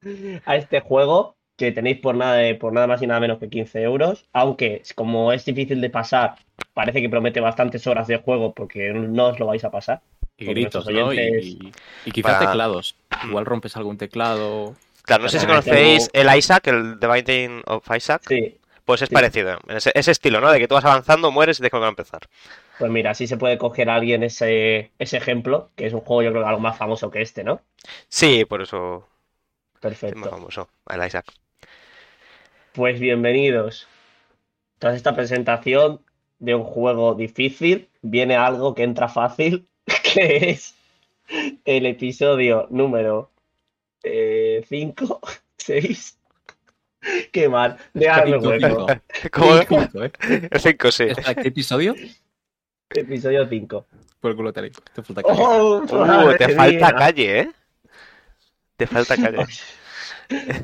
a 0.46 0.56
este 0.56 0.80
juego 0.80 1.36
que 1.56 1.72
tenéis 1.72 1.98
por 2.00 2.14
nada, 2.14 2.36
de- 2.36 2.54
por 2.54 2.72
nada 2.72 2.86
más 2.86 3.02
y 3.02 3.06
nada 3.06 3.20
menos 3.20 3.38
que 3.38 3.48
15 3.50 3.82
euros. 3.82 4.26
Aunque 4.32 4.82
como 4.94 5.32
es 5.32 5.44
difícil 5.44 5.80
de 5.80 5.90
pasar, 5.90 6.36
parece 6.72 7.00
que 7.02 7.10
promete 7.10 7.40
bastantes 7.40 7.86
horas 7.86 8.06
de 8.06 8.18
juego 8.18 8.54
porque 8.54 8.92
no 8.92 9.26
os 9.26 9.38
lo 9.38 9.46
vais 9.46 9.64
a 9.64 9.70
pasar. 9.70 10.02
Y 10.38 10.44
gritos, 10.46 10.86
¿no? 10.88 11.12
Y, 11.14 11.72
y 12.04 12.10
quizás 12.12 12.34
Para- 12.34 12.46
teclados. 12.50 12.96
Igual 13.24 13.46
rompes 13.46 13.76
algún 13.76 13.96
teclado. 13.96 14.76
Claro, 15.02 15.22
no 15.24 15.28
sé 15.28 15.38
si 15.40 15.46
conocéis 15.46 16.10
el 16.12 16.28
Isaac, 16.36 16.66
el 16.66 16.98
The 17.00 17.06
Binding 17.06 17.62
of 17.66 17.86
Isaac. 17.96 18.22
Sí, 18.28 18.58
Pues 18.84 19.02
es 19.02 19.08
Sí. 19.08 19.14
parecido. 19.14 19.58
Ese, 19.68 19.90
ese 19.94 20.10
estilo, 20.12 20.40
¿no? 20.40 20.50
De 20.52 20.58
que 20.60 20.68
tú 20.68 20.74
vas 20.74 20.84
avanzando, 20.84 21.30
mueres 21.32 21.56
y 21.56 21.60
tienes 21.60 21.70
que 21.70 21.76
volver 21.76 21.88
a 21.88 21.90
empezar. 21.90 22.20
pues 22.78 22.90
mira, 22.90 23.10
así 23.12 23.26
se 23.26 23.36
puede 23.38 23.56
coger 23.58 23.88
a 23.88 23.94
alguien 23.96 24.22
ese, 24.22 24.92
ese 24.98 25.16
ejemplo, 25.16 25.70
que 25.74 25.86
es 25.86 25.92
un 25.94 26.00
juego 26.02 26.22
yo 26.22 26.30
creo 26.30 26.42
que 26.42 26.48
algo 26.48 26.60
más 26.60 26.76
famoso 26.76 27.10
que 27.10 27.22
este, 27.22 27.42
¿no? 27.42 27.62
Sí, 28.08 28.44
por 28.44 28.60
eso 28.62 28.98
es 28.98 29.72
más 29.72 29.80
Perfecto. 29.80 30.28
famoso, 30.30 30.68
el 30.90 31.06
Isaac. 31.06 31.24
Pues 32.72 33.00
bienvenidos. 33.00 33.88
Tras 34.78 34.94
esta 34.94 35.14
presentación 35.16 36.02
de 36.38 36.54
un 36.54 36.64
juego 36.64 37.14
difícil, 37.14 37.88
viene 38.02 38.36
algo 38.36 38.74
que 38.74 38.82
entra 38.82 39.08
fácil, 39.08 39.66
que 40.14 40.50
es 40.50 40.74
el 41.64 41.86
episodio 41.86 42.66
número 42.70 43.30
5, 44.02 45.20
6. 45.56 46.18
Qué 47.32 47.48
mal. 47.48 47.76
Capítulo 47.98 48.50
hueco. 48.50 48.86
cinco. 48.86 48.86
¿Cómo? 49.32 49.58
Cinco, 49.68 50.04
¿eh? 50.04 50.12
El 50.50 50.60
5, 50.60 50.90
sí. 50.90 51.04
¿Qué 51.42 51.48
episodio? 51.48 51.94
Episodio 52.90 53.46
5. 53.48 53.86
Por 54.20 54.30
el 54.30 54.36
culo 54.36 54.52
te 54.52 54.70
te 54.70 55.02
falta 55.02 55.22
calle. 55.22 55.38
¡Oh, 55.40 55.82
Uh, 55.82 56.36
te 56.36 56.48
falta 56.48 56.86
mía! 56.88 56.94
calle, 56.96 57.40
¿eh? 57.40 57.50
Te 58.76 58.86
falta 58.86 59.16
calle. 59.16 59.44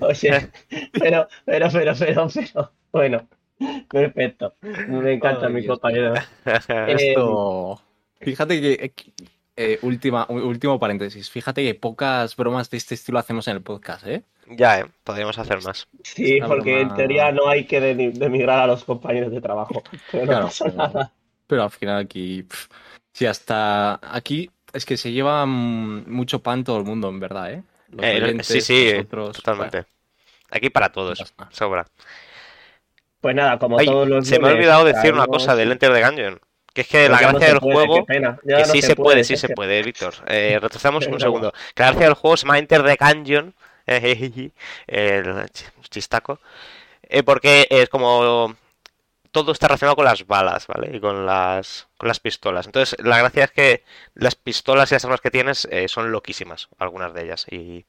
Oye, 0.00 0.50
pero, 0.92 1.28
pero, 1.44 1.68
pero, 1.70 1.92
pero, 1.98 2.28
pero. 2.28 2.72
Bueno, 2.90 3.28
perfecto. 3.88 4.54
Me 4.60 5.12
encanta 5.12 5.46
Ay, 5.46 5.52
mi 5.52 5.60
Dios 5.60 5.78
compañero. 5.78 6.14
Eh, 6.16 6.94
Esto. 6.98 7.80
Fíjate 8.22 8.60
que. 8.60 8.92
eh, 9.56 9.78
última, 9.82 10.26
último 10.28 10.78
paréntesis. 10.78 11.30
Fíjate 11.30 11.62
que 11.62 11.74
pocas 11.74 12.34
bromas 12.36 12.70
de 12.70 12.76
este 12.78 12.94
estilo 12.94 13.18
hacemos 13.18 13.46
en 13.48 13.56
el 13.56 13.62
podcast, 13.62 14.06
¿eh? 14.06 14.22
ya, 14.48 14.80
¿eh? 14.80 14.86
Podríamos 15.04 15.38
hacer 15.38 15.62
más. 15.62 15.86
Sí, 16.02 16.38
porque 16.46 16.80
en 16.80 16.94
teoría 16.94 17.30
no 17.32 17.48
hay 17.48 17.64
que 17.64 17.80
denigrar 17.80 18.60
a 18.60 18.66
los 18.66 18.84
compañeros 18.84 19.30
de 19.30 19.40
trabajo. 19.40 19.82
Pero 20.10 20.24
no 20.24 20.30
Claro, 20.30 20.46
pasa 20.46 20.64
pero- 20.64 20.76
nada. 20.76 21.12
Pero 21.46 21.62
al 21.64 21.70
final 21.70 21.98
aquí. 22.02 22.42
pf, 22.44 22.68
si 23.12 23.26
hasta 23.26 24.00
aquí 24.02 24.50
Es 24.72 24.86
que 24.86 24.96
se 24.96 25.12
lleva 25.12 25.44
mm, 25.44 26.04
mucho 26.10 26.42
pan 26.42 26.64
todo 26.64 26.78
el 26.78 26.84
mundo, 26.84 27.08
en 27.10 27.20
verdad, 27.20 27.52
¿eh? 27.52 27.62
Los 27.90 28.04
Eh, 28.04 28.38
sí, 28.42 28.60
sí, 28.62 28.90
nosotros, 28.94 29.36
totalmente. 29.36 29.84
Aquí 30.50 30.70
para 30.70 30.90
todos, 30.90 31.34
sobra. 31.50 31.86
Pues 33.20 33.34
nada, 33.36 33.58
como 33.58 33.78
Ay, 33.78 33.86
todos 33.86 34.08
los 34.08 34.26
se 34.26 34.38
me 34.38 34.48
ha 34.48 34.52
olvidado 34.52 34.84
decir 34.84 35.12
una 35.12 35.26
cosa 35.26 35.54
del 35.54 35.72
Enter 35.72 35.92
the 35.92 36.02
Gungeon. 36.02 36.40
Que 36.74 36.80
es 36.82 36.88
que 36.88 36.98
Pero 36.98 37.12
la 37.14 37.20
no 37.20 37.28
gracia 37.38 37.48
del 37.48 37.60
puede, 37.60 37.74
juego. 37.86 38.06
qué 38.06 38.14
Que 38.14 38.20
no 38.20 38.64
sí 38.64 38.80
se 38.82 38.96
puede, 38.96 39.24
sí 39.24 39.36
se 39.36 39.48
puede, 39.50 39.82
Víctor. 39.82 40.14
Eh, 40.26 40.58
retrocedamos 40.60 41.06
un 41.06 41.20
segundo. 41.20 41.52
Que 41.74 41.82
la 41.82 41.88
gracia 41.90 42.06
del 42.06 42.14
juego 42.14 42.36
se 42.36 42.46
llama 42.46 42.58
Enter 42.58 42.82
the 42.82 42.96
Gungeon. 42.98 43.54
el 43.86 44.52
ch- 45.26 45.70
chistaco. 45.90 46.38
eh, 47.02 47.22
porque 47.22 47.66
es 47.70 47.88
como. 47.88 48.54
Todo 49.32 49.52
está 49.52 49.66
relacionado 49.68 49.96
con 49.96 50.04
las 50.04 50.26
balas, 50.26 50.66
¿vale? 50.66 50.94
Y 50.94 51.00
con 51.00 51.24
las, 51.24 51.88
con 51.96 52.06
las 52.08 52.20
pistolas. 52.20 52.66
Entonces, 52.66 52.94
la 53.02 53.16
gracia 53.18 53.44
es 53.44 53.50
que 53.50 53.82
las 54.14 54.34
pistolas 54.34 54.90
y 54.90 54.94
las 54.94 55.04
armas 55.06 55.22
que 55.22 55.30
tienes 55.30 55.66
eh, 55.70 55.88
son 55.88 56.12
loquísimas, 56.12 56.68
algunas 56.78 57.14
de 57.14 57.24
ellas. 57.24 57.46
Y. 57.50 57.84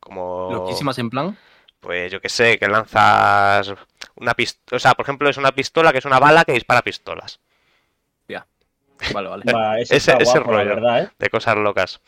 Como. 0.00 0.50
Loquísimas 0.52 0.98
en 0.98 1.10
plan. 1.10 1.38
Pues 1.80 2.10
yo 2.10 2.20
que 2.20 2.28
sé, 2.28 2.58
que 2.58 2.66
lanzas 2.68 3.72
una 4.16 4.34
pistola. 4.34 4.76
O 4.76 4.80
sea, 4.80 4.94
por 4.94 5.04
ejemplo, 5.04 5.28
es 5.28 5.36
una 5.36 5.52
pistola 5.52 5.92
que 5.92 5.98
es 5.98 6.04
una 6.04 6.18
bala 6.18 6.44
que 6.44 6.52
dispara 6.52 6.82
pistolas. 6.82 7.40
Vale, 9.12 9.28
vale. 9.28 9.52
Va, 9.52 9.78
ese 9.78 9.96
Ese- 9.96 10.12
está 10.12 10.22
ese 10.22 10.32
guapo, 10.38 10.52
la 10.52 10.58
rollo. 10.58 10.74
verdad, 10.76 11.02
¿eh? 11.04 11.08
De 11.18 11.30
cosas 11.30 11.56
locas. 11.56 12.00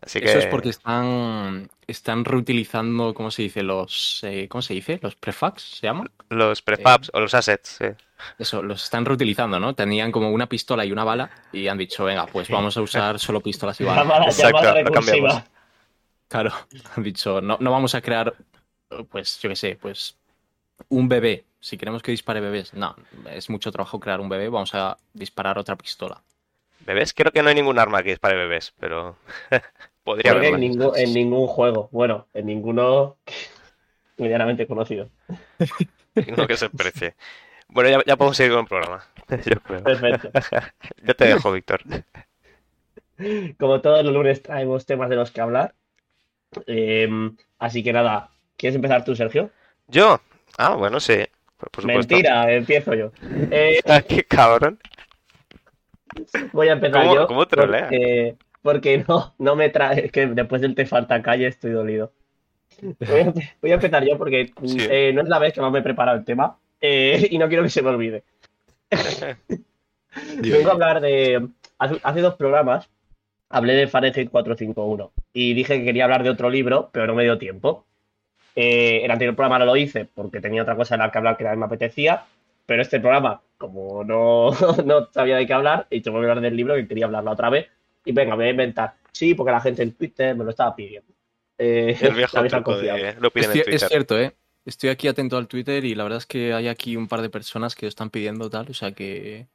Así 0.00 0.20
que. 0.20 0.26
Eso 0.26 0.38
es 0.38 0.46
porque 0.46 0.68
están, 0.68 1.68
están 1.86 2.24
reutilizando, 2.24 3.14
¿cómo 3.14 3.30
se 3.30 3.42
dice? 3.42 3.62
Los, 3.62 4.20
eh, 4.22 4.46
¿cómo 4.48 4.62
se 4.62 4.74
dice? 4.74 4.98
Los 5.02 5.16
prefabs, 5.16 5.62
¿se 5.78 5.86
llaman? 5.86 6.10
Los 6.28 6.62
prefabs 6.62 7.10
o 7.14 7.20
los 7.20 7.34
assets, 7.34 7.76
sí. 7.78 7.86
Eso, 8.38 8.62
los 8.62 8.82
están 8.84 9.04
reutilizando, 9.04 9.60
¿no? 9.60 9.74
Tenían 9.74 10.10
como 10.10 10.30
una 10.30 10.48
pistola 10.48 10.84
y 10.84 10.90
una 10.92 11.04
bala 11.04 11.30
y 11.52 11.68
han 11.68 11.78
dicho, 11.78 12.04
venga, 12.04 12.26
pues 12.26 12.48
vamos 12.48 12.76
a 12.76 12.82
usar 12.82 13.18
solo 13.18 13.40
pistolas 13.40 13.80
y 13.80 13.84
balas. 13.84 14.04
Llamada, 14.04 14.24
Exacto, 14.26 14.58
llamada 14.58 14.82
lo 14.82 14.90
cambiamos. 14.92 15.42
Claro, 16.28 16.52
han 16.96 17.02
dicho, 17.02 17.40
no, 17.40 17.56
no 17.60 17.70
vamos 17.70 17.94
a 17.94 18.00
crear, 18.02 18.34
pues, 19.10 19.38
yo 19.40 19.48
qué 19.48 19.56
sé, 19.56 19.78
pues, 19.80 20.16
un 20.88 21.08
bebé. 21.08 21.44
Si 21.60 21.76
queremos 21.76 22.02
que 22.02 22.12
dispare 22.12 22.40
bebés, 22.40 22.72
no, 22.74 22.94
es 23.30 23.50
mucho 23.50 23.72
trabajo 23.72 23.98
crear 23.98 24.20
un 24.20 24.28
bebé, 24.28 24.48
vamos 24.48 24.74
a 24.74 24.96
disparar 25.12 25.58
otra 25.58 25.76
pistola. 25.76 26.22
¿Bebés? 26.86 27.12
Creo 27.12 27.32
que 27.32 27.42
no 27.42 27.48
hay 27.48 27.54
ningún 27.54 27.78
arma 27.78 28.02
que 28.02 28.10
dispare 28.10 28.36
bebés, 28.36 28.72
pero. 28.78 29.16
Podría 30.04 30.22
que 30.22 30.28
en, 30.30 30.36
haberlo. 30.36 30.58
ningún, 30.58 30.92
en 30.96 31.14
ningún 31.14 31.46
juego. 31.46 31.88
Bueno, 31.92 32.26
en 32.32 32.46
ninguno 32.46 33.16
medianamente 34.16 34.66
conocido. 34.66 35.10
No 36.36 36.46
que 36.46 36.56
se 36.56 36.70
precie. 36.70 37.14
Bueno, 37.68 37.90
ya, 37.90 38.02
ya 38.06 38.16
podemos 38.16 38.36
seguir 38.36 38.52
con 38.52 38.62
el 38.62 38.66
programa. 38.66 39.04
Yo 39.44 39.60
creo. 39.60 39.82
Perfecto. 39.82 40.30
Ya 41.02 41.14
te 41.14 41.26
dejo, 41.26 41.52
Víctor. 41.52 41.82
Como 43.58 43.80
todos 43.80 44.04
los 44.04 44.14
lunes 44.14 44.42
traemos 44.42 44.86
temas 44.86 45.10
de 45.10 45.16
los 45.16 45.30
que 45.30 45.40
hablar. 45.40 45.74
Eh, 46.66 47.08
así 47.58 47.82
que 47.82 47.92
nada, 47.92 48.30
¿quieres 48.56 48.76
empezar 48.76 49.04
tú, 49.04 49.14
Sergio? 49.14 49.50
¿Yo? 49.88 50.20
Ah, 50.58 50.74
bueno, 50.74 51.00
sí. 51.00 51.14
Por. 51.56 51.84
Mentira, 51.86 52.52
empiezo 52.52 52.94
yo. 52.94 53.10
Eh, 53.50 53.80
Qué 54.08 54.24
cabrón. 54.24 54.78
voy 56.52 56.68
a 56.68 56.72
empezar 56.72 57.02
¿Cómo- 57.02 57.14
yo. 57.14 57.26
cómo 57.26 57.46
trolea? 57.46 57.82
Porque, 57.88 58.36
porque 58.62 59.04
no, 59.08 59.34
no 59.38 59.56
me 59.56 59.70
trae. 59.70 60.06
Es 60.06 60.12
que 60.12 60.26
después 60.26 60.60
del 60.60 60.74
te 60.74 60.84
falta 60.86 61.22
calle 61.22 61.46
estoy 61.46 61.70
dolido. 61.72 62.12
Voy 62.80 63.20
a, 63.20 63.32
voy 63.60 63.70
a 63.72 63.74
empezar 63.74 64.04
yo 64.04 64.16
porque 64.18 64.52
Sí. 64.64 64.76
eh, 64.88 65.12
no 65.14 65.22
es 65.22 65.28
la 65.28 65.38
vez 65.40 65.52
que 65.52 65.60
más 65.60 65.72
me 65.72 65.80
he 65.80 65.82
preparado 65.82 66.18
el 66.18 66.24
tema 66.24 66.58
eh, 66.80 67.26
y 67.30 67.38
no 67.38 67.48
quiero 67.48 67.62
que 67.64 67.70
se 67.70 67.82
me 67.82 67.88
olvide. 67.90 68.22
Vengo 70.42 70.68
a 70.70 70.72
hablar 70.72 71.00
de. 71.00 71.48
Hace, 71.78 72.00
hace 72.02 72.20
dos 72.20 72.34
programas 72.34 72.88
hablé 73.50 73.74
de 73.74 73.86
Fahrenheit 73.86 74.30
451 74.30 75.12
y 75.32 75.54
dije 75.54 75.78
que 75.78 75.84
quería 75.84 76.04
hablar 76.04 76.22
de 76.22 76.30
otro 76.30 76.50
libro, 76.50 76.90
pero 76.92 77.06
no 77.06 77.14
me 77.14 77.22
dio 77.24 77.38
tiempo. 77.38 77.86
Eh, 78.60 79.04
el 79.04 79.10
anterior 79.12 79.36
programa 79.36 79.60
no 79.60 79.66
lo 79.66 79.76
hice 79.76 80.04
porque 80.04 80.40
tenía 80.40 80.62
otra 80.62 80.74
cosa 80.74 80.96
en 80.96 81.02
la 81.02 81.12
que 81.12 81.18
hablar 81.18 81.36
que 81.36 81.44
también 81.44 81.60
me 81.60 81.66
apetecía, 81.66 82.24
pero 82.66 82.82
este 82.82 82.98
programa, 82.98 83.40
como 83.56 84.02
no, 84.02 84.50
no 84.84 85.08
sabía 85.12 85.36
de 85.36 85.46
qué 85.46 85.52
hablar, 85.52 85.86
he 85.90 85.96
dicho 85.96 86.10
voy 86.10 86.22
a 86.22 86.30
hablar 86.30 86.40
del 86.40 86.56
libro 86.56 86.74
que 86.74 86.88
quería 86.88 87.04
hablarla 87.04 87.30
otra 87.30 87.50
vez. 87.50 87.68
Y 88.04 88.10
venga, 88.10 88.32
me 88.32 88.38
voy 88.42 88.48
a 88.48 88.50
inventar. 88.50 88.94
Sí, 89.12 89.36
porque 89.36 89.52
la 89.52 89.60
gente 89.60 89.84
en 89.84 89.92
Twitter 89.92 90.34
me 90.34 90.42
lo 90.42 90.50
estaba 90.50 90.74
pidiendo. 90.74 91.12
Eh, 91.56 91.96
El 92.00 92.14
viejo 92.14 92.42
truco 92.48 92.76
de. 92.78 93.14
Lo 93.20 93.30
piden 93.30 93.50
Es, 93.50 93.54
en 93.54 93.60
es 93.60 93.64
Twitter. 93.66 93.88
cierto, 93.88 94.18
¿eh? 94.18 94.34
Estoy 94.64 94.90
aquí 94.90 95.06
atento 95.06 95.36
al 95.36 95.46
Twitter 95.46 95.84
y 95.84 95.94
la 95.94 96.02
verdad 96.02 96.18
es 96.18 96.26
que 96.26 96.52
hay 96.52 96.66
aquí 96.66 96.96
un 96.96 97.06
par 97.06 97.22
de 97.22 97.30
personas 97.30 97.76
que 97.76 97.86
lo 97.86 97.90
están 97.90 98.10
pidiendo 98.10 98.50
tal, 98.50 98.68
o 98.68 98.74
sea 98.74 98.90
que... 98.90 99.46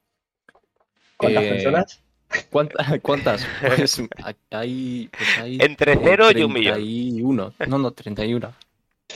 ¿Cuántas 1.17 1.43
eh, 1.43 1.49
personas? 1.49 2.03
¿Cuántas? 2.49 2.87
¿Cuántas? 3.01 3.47
Pues 3.75 4.01
hay, 4.49 5.09
pues 5.11 5.39
hay 5.39 5.57
Entre 5.59 5.95
como 5.95 6.07
cero 6.07 6.27
y 6.33 6.43
un 6.43 6.53
millón. 6.53 6.75
31. 6.75 7.53
No, 7.67 7.77
no, 7.77 7.91
31. 7.91 8.53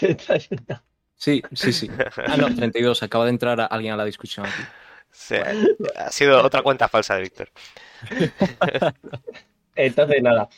Sí, 1.20 1.42
sí, 1.54 1.74
sí. 1.74 1.90
Ah, 2.28 2.38
no, 2.38 2.54
32. 2.54 3.02
Acaba 3.02 3.26
de 3.26 3.32
entrar 3.32 3.60
a- 3.60 3.66
alguien 3.66 3.94
a 3.94 3.98
la 3.98 4.06
discusión 4.06 4.46
aquí. 4.46 4.62
Sí, 5.10 5.36
ha 5.96 6.12
sido 6.12 6.44
otra 6.44 6.62
cuenta 6.62 6.88
falsa 6.88 7.16
de 7.16 7.24
Víctor. 7.24 7.50
Entonces, 9.76 10.22
nada. 10.22 10.50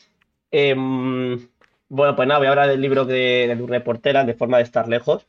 Em, 0.51 1.50
bueno, 1.89 2.15
pues 2.15 2.27
nada, 2.27 2.39
voy 2.39 2.48
a 2.48 2.51
hablar 2.51 2.69
del 2.69 2.81
libro 2.81 3.05
de, 3.05 3.46
de 3.48 3.55
Durne 3.55 3.81
Portera, 3.81 4.24
de 4.24 4.34
forma 4.34 4.58
de 4.58 4.63
estar 4.63 4.88
lejos. 4.88 5.27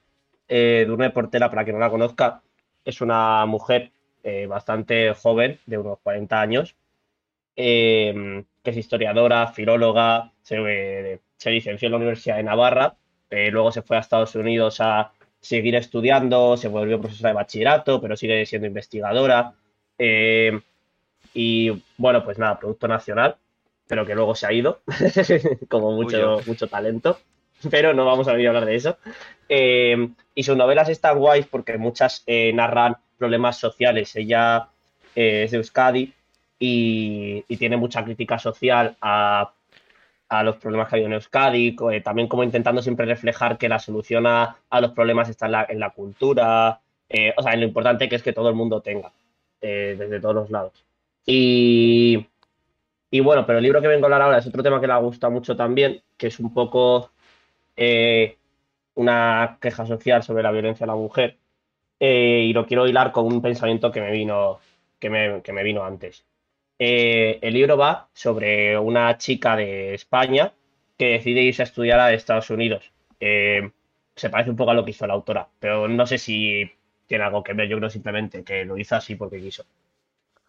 Eh, 0.48 0.84
Durne 0.86 1.10
Portera, 1.10 1.50
para 1.50 1.64
quien 1.64 1.76
no 1.76 1.80
la 1.80 1.90
conozca, 1.90 2.42
es 2.84 3.00
una 3.00 3.46
mujer 3.46 3.92
eh, 4.24 4.46
bastante 4.46 5.14
joven, 5.14 5.60
de 5.66 5.78
unos 5.78 5.98
40 6.00 6.40
años, 6.40 6.76
em, 7.56 8.44
que 8.62 8.70
es 8.70 8.76
historiadora, 8.76 9.48
filóloga, 9.52 10.32
se, 10.42 10.56
eh, 10.58 11.20
se 11.36 11.50
licenció 11.50 11.86
en 11.86 11.92
la 11.92 11.98
Universidad 11.98 12.36
de 12.36 12.42
Navarra, 12.44 12.96
eh, 13.30 13.50
luego 13.50 13.72
se 13.72 13.82
fue 13.82 13.96
a 13.96 14.00
Estados 14.00 14.34
Unidos 14.34 14.80
a 14.80 15.12
seguir 15.40 15.74
estudiando, 15.74 16.56
se 16.56 16.68
volvió 16.68 17.00
profesora 17.00 17.30
de 17.30 17.34
bachillerato, 17.36 18.00
pero 18.00 18.16
sigue 18.16 18.44
siendo 18.46 18.66
investigadora. 18.66 19.54
em, 19.98 20.60
y 21.34 21.70
bueno, 21.96 22.24
pues 22.24 22.38
nada, 22.38 22.58
producto 22.58 22.88
nacional, 22.88 23.36
pero 23.86 24.04
que 24.06 24.14
luego 24.14 24.34
se 24.34 24.46
ha 24.46 24.52
ido, 24.52 24.80
como 25.68 25.92
mucho, 25.92 26.40
mucho 26.46 26.68
talento. 26.68 27.18
Pero 27.70 27.92
no 27.92 28.06
vamos 28.06 28.26
a 28.26 28.32
venir 28.32 28.46
a 28.46 28.50
hablar 28.50 28.64
de 28.64 28.74
eso. 28.74 28.98
Eh, 29.48 30.08
y 30.34 30.42
sus 30.42 30.56
novelas 30.56 30.88
están 30.88 31.18
guays 31.18 31.46
porque 31.46 31.76
muchas 31.76 32.22
eh, 32.26 32.52
narran 32.54 32.96
problemas 33.18 33.58
sociales. 33.58 34.16
Ella 34.16 34.68
eh, 35.14 35.42
es 35.44 35.50
de 35.50 35.58
Euskadi 35.58 36.12
y, 36.58 37.44
y 37.46 37.56
tiene 37.58 37.76
mucha 37.76 38.02
crítica 38.02 38.38
social 38.38 38.96
a, 39.00 39.52
a 40.30 40.42
los 40.44 40.56
problemas 40.56 40.88
que 40.88 40.96
hay 40.96 41.04
en 41.04 41.12
Euskadi, 41.12 41.76
eh, 41.92 42.00
también 42.00 42.28
como 42.28 42.44
intentando 42.44 42.80
siempre 42.80 43.04
reflejar 43.04 43.58
que 43.58 43.68
la 43.68 43.78
solución 43.78 44.26
a, 44.26 44.56
a 44.70 44.80
los 44.80 44.92
problemas 44.92 45.28
está 45.28 45.46
en 45.46 45.52
la, 45.52 45.66
en 45.68 45.80
la 45.80 45.90
cultura, 45.90 46.80
eh, 47.08 47.34
o 47.36 47.42
sea, 47.42 47.52
en 47.52 47.60
lo 47.60 47.66
importante 47.66 48.08
que 48.08 48.16
es 48.16 48.22
que 48.22 48.32
todo 48.32 48.48
el 48.48 48.54
mundo 48.54 48.80
tenga, 48.80 49.12
eh, 49.60 49.96
desde 49.98 50.20
todos 50.20 50.34
los 50.36 50.50
lados. 50.50 50.84
Y, 51.26 52.26
y 53.10 53.20
bueno, 53.20 53.44
pero 53.44 53.58
el 53.58 53.64
libro 53.64 53.82
que 53.82 53.88
vengo 53.88 54.04
a 54.04 54.06
hablar 54.06 54.22
ahora 54.22 54.38
es 54.38 54.46
otro 54.46 54.62
tema 54.62 54.80
que 54.80 54.86
le 54.86 54.96
gusta 54.98 55.28
mucho 55.28 55.56
también, 55.56 56.00
que 56.16 56.28
es 56.28 56.38
un 56.38 56.54
poco 56.54 57.10
eh, 57.76 58.36
una 58.94 59.58
queja 59.60 59.84
social 59.84 60.22
sobre 60.22 60.44
la 60.44 60.52
violencia 60.52 60.84
a 60.84 60.86
la 60.86 60.94
mujer. 60.94 61.38
Eh, 61.98 62.44
y 62.46 62.52
lo 62.52 62.66
quiero 62.66 62.86
hilar 62.86 63.12
con 63.12 63.26
un 63.26 63.42
pensamiento 63.42 63.90
que 63.90 64.00
me 64.00 64.10
vino, 64.12 64.58
que 64.98 65.10
me, 65.10 65.42
que 65.42 65.52
me 65.52 65.62
vino 65.62 65.84
antes. 65.84 66.24
Eh, 66.82 67.38
el 67.42 67.52
libro 67.52 67.76
va 67.76 68.08
sobre 68.14 68.78
una 68.78 69.18
chica 69.18 69.54
de 69.54 69.92
España 69.92 70.50
que 70.96 71.08
decide 71.12 71.42
irse 71.42 71.60
a 71.62 71.66
estudiar 71.66 72.00
a 72.00 72.12
Estados 72.14 72.48
Unidos. 72.48 72.90
Eh, 73.20 73.70
se 74.16 74.30
parece 74.30 74.48
un 74.50 74.56
poco 74.56 74.70
a 74.70 74.74
lo 74.74 74.82
que 74.84 74.92
hizo 74.92 75.06
la 75.06 75.12
autora, 75.12 75.46
pero 75.58 75.86
no 75.88 76.06
sé 76.06 76.16
si 76.16 76.70
tiene 77.06 77.24
algo 77.24 77.44
que 77.44 77.52
ver. 77.52 77.68
Yo 77.68 77.76
creo 77.76 77.90
simplemente 77.90 78.42
que 78.42 78.64
lo 78.64 78.78
hizo 78.78 78.96
así 78.96 79.14
porque 79.14 79.40
quiso. 79.40 79.66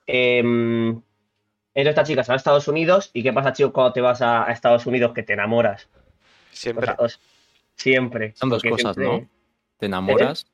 Eh, 0.07 0.39
entonces 0.39 1.03
esta 1.73 2.03
chica 2.03 2.23
se 2.23 2.31
va 2.31 2.35
a 2.35 2.37
Estados 2.37 2.67
Unidos 2.69 3.09
y 3.13 3.23
¿qué 3.23 3.33
pasa, 3.33 3.51
chico, 3.53 3.73
cuando 3.73 3.91
te 3.93 4.01
vas 4.01 4.21
a, 4.21 4.47
a 4.47 4.51
Estados 4.53 4.85
Unidos 4.85 5.11
que 5.13 5.23
te 5.23 5.33
enamoras? 5.33 5.89
O 5.93 5.97
Siempre. 6.51 6.85
sea, 6.85 6.95
os- 6.97 7.19
siempre. 7.75 8.33
Son 8.35 8.49
dos 8.49 8.63
cosas, 8.63 8.95
siempre- 8.95 9.05
¿no? 9.21 9.29
Te 9.77 9.85
enamoras, 9.87 10.45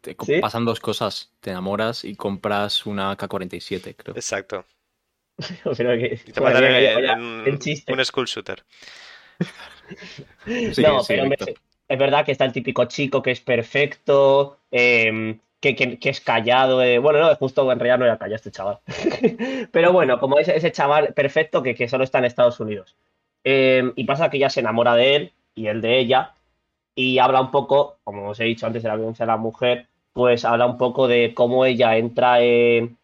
te 0.00 0.16
¿Sí? 0.24 0.40
pasan 0.40 0.64
dos 0.64 0.80
cosas. 0.80 1.32
Te 1.40 1.50
enamoras 1.50 2.04
y 2.04 2.14
compras 2.14 2.86
una 2.86 3.16
K-47, 3.16 3.94
creo. 3.96 4.14
Exacto. 4.14 4.64
Pero 5.76 5.90
que- 5.98 6.20
te 6.32 7.58
chiste. 7.58 7.92
un 7.92 8.04
school 8.04 8.26
shooter. 8.26 8.64
Sí, 10.46 10.82
no, 10.82 11.02
sí, 11.02 11.14
pero 11.16 11.46
es 11.88 11.98
verdad 11.98 12.24
que 12.24 12.32
está 12.32 12.44
el 12.44 12.52
típico 12.52 12.84
chico 12.86 13.22
que 13.22 13.30
es 13.30 13.40
perfecto, 13.40 14.58
eh, 14.70 15.38
que, 15.60 15.76
que- 15.76 15.98
que 15.98 16.08
es 16.08 16.20
callado. 16.20 16.82
eh, 16.82 16.98
bueno, 16.98 17.20
no, 17.20 17.34
justo 17.36 17.70
en 17.70 17.78
realidad 17.78 17.98
no 17.98 18.04
era 18.06 18.18
callado 18.18 18.36
este 18.36 18.50
chaval. 18.50 18.78
pero 19.72 19.92
bueno, 19.92 20.18
como 20.18 20.38
ese, 20.38 20.56
ese 20.56 20.72
chaval 20.72 21.12
perfecto 21.14 21.62
que, 21.62 21.74
que 21.74 21.88
solo 21.88 22.04
está 22.04 22.18
en 22.18 22.24
Estados 22.24 22.58
Unidos. 22.60 22.96
Eh, 23.44 23.92
y 23.94 24.04
pasa 24.04 24.28
que 24.30 24.38
ella 24.38 24.50
se 24.50 24.60
enamora 24.60 24.94
de 24.96 25.16
él 25.16 25.32
y 25.54 25.68
él 25.68 25.80
de 25.80 25.98
ella. 25.98 26.32
Y 26.96 27.18
habla 27.18 27.40
un 27.42 27.50
poco, 27.50 27.98
como 28.04 28.30
os 28.30 28.40
he 28.40 28.44
dicho 28.44 28.66
antes, 28.66 28.82
de 28.82 28.88
la 28.88 28.96
violencia 28.96 29.24
de 29.26 29.32
la 29.32 29.36
mujer, 29.36 29.86
pues 30.12 30.44
habla 30.44 30.66
un 30.66 30.78
poco 30.78 31.06
de 31.08 31.34
cómo 31.34 31.64
ella 31.66 31.96
entra 31.98 32.40
en, 32.40 32.96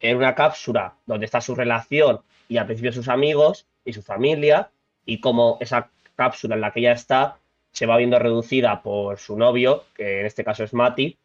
en 0.00 0.16
una 0.16 0.34
cápsula 0.34 0.94
donde 1.06 1.26
está 1.26 1.40
su 1.40 1.54
relación 1.54 2.20
y 2.48 2.56
al 2.56 2.66
principio 2.66 2.92
sus 2.92 3.08
amigos 3.08 3.66
y 3.84 3.92
su 3.92 4.02
familia 4.02 4.70
y 5.06 5.20
como 5.20 5.58
esa 5.60 5.90
cápsula 6.16 6.54
en 6.54 6.60
la 6.60 6.72
que 6.72 6.80
ella 6.80 6.92
está 6.92 7.36
se 7.72 7.86
va 7.86 7.96
viendo 7.96 8.18
reducida 8.18 8.82
por 8.82 9.18
su 9.18 9.36
novio, 9.36 9.84
que 9.94 10.20
en 10.20 10.26
este 10.26 10.44
caso 10.44 10.64
es 10.64 10.74
Mati, 10.74 11.16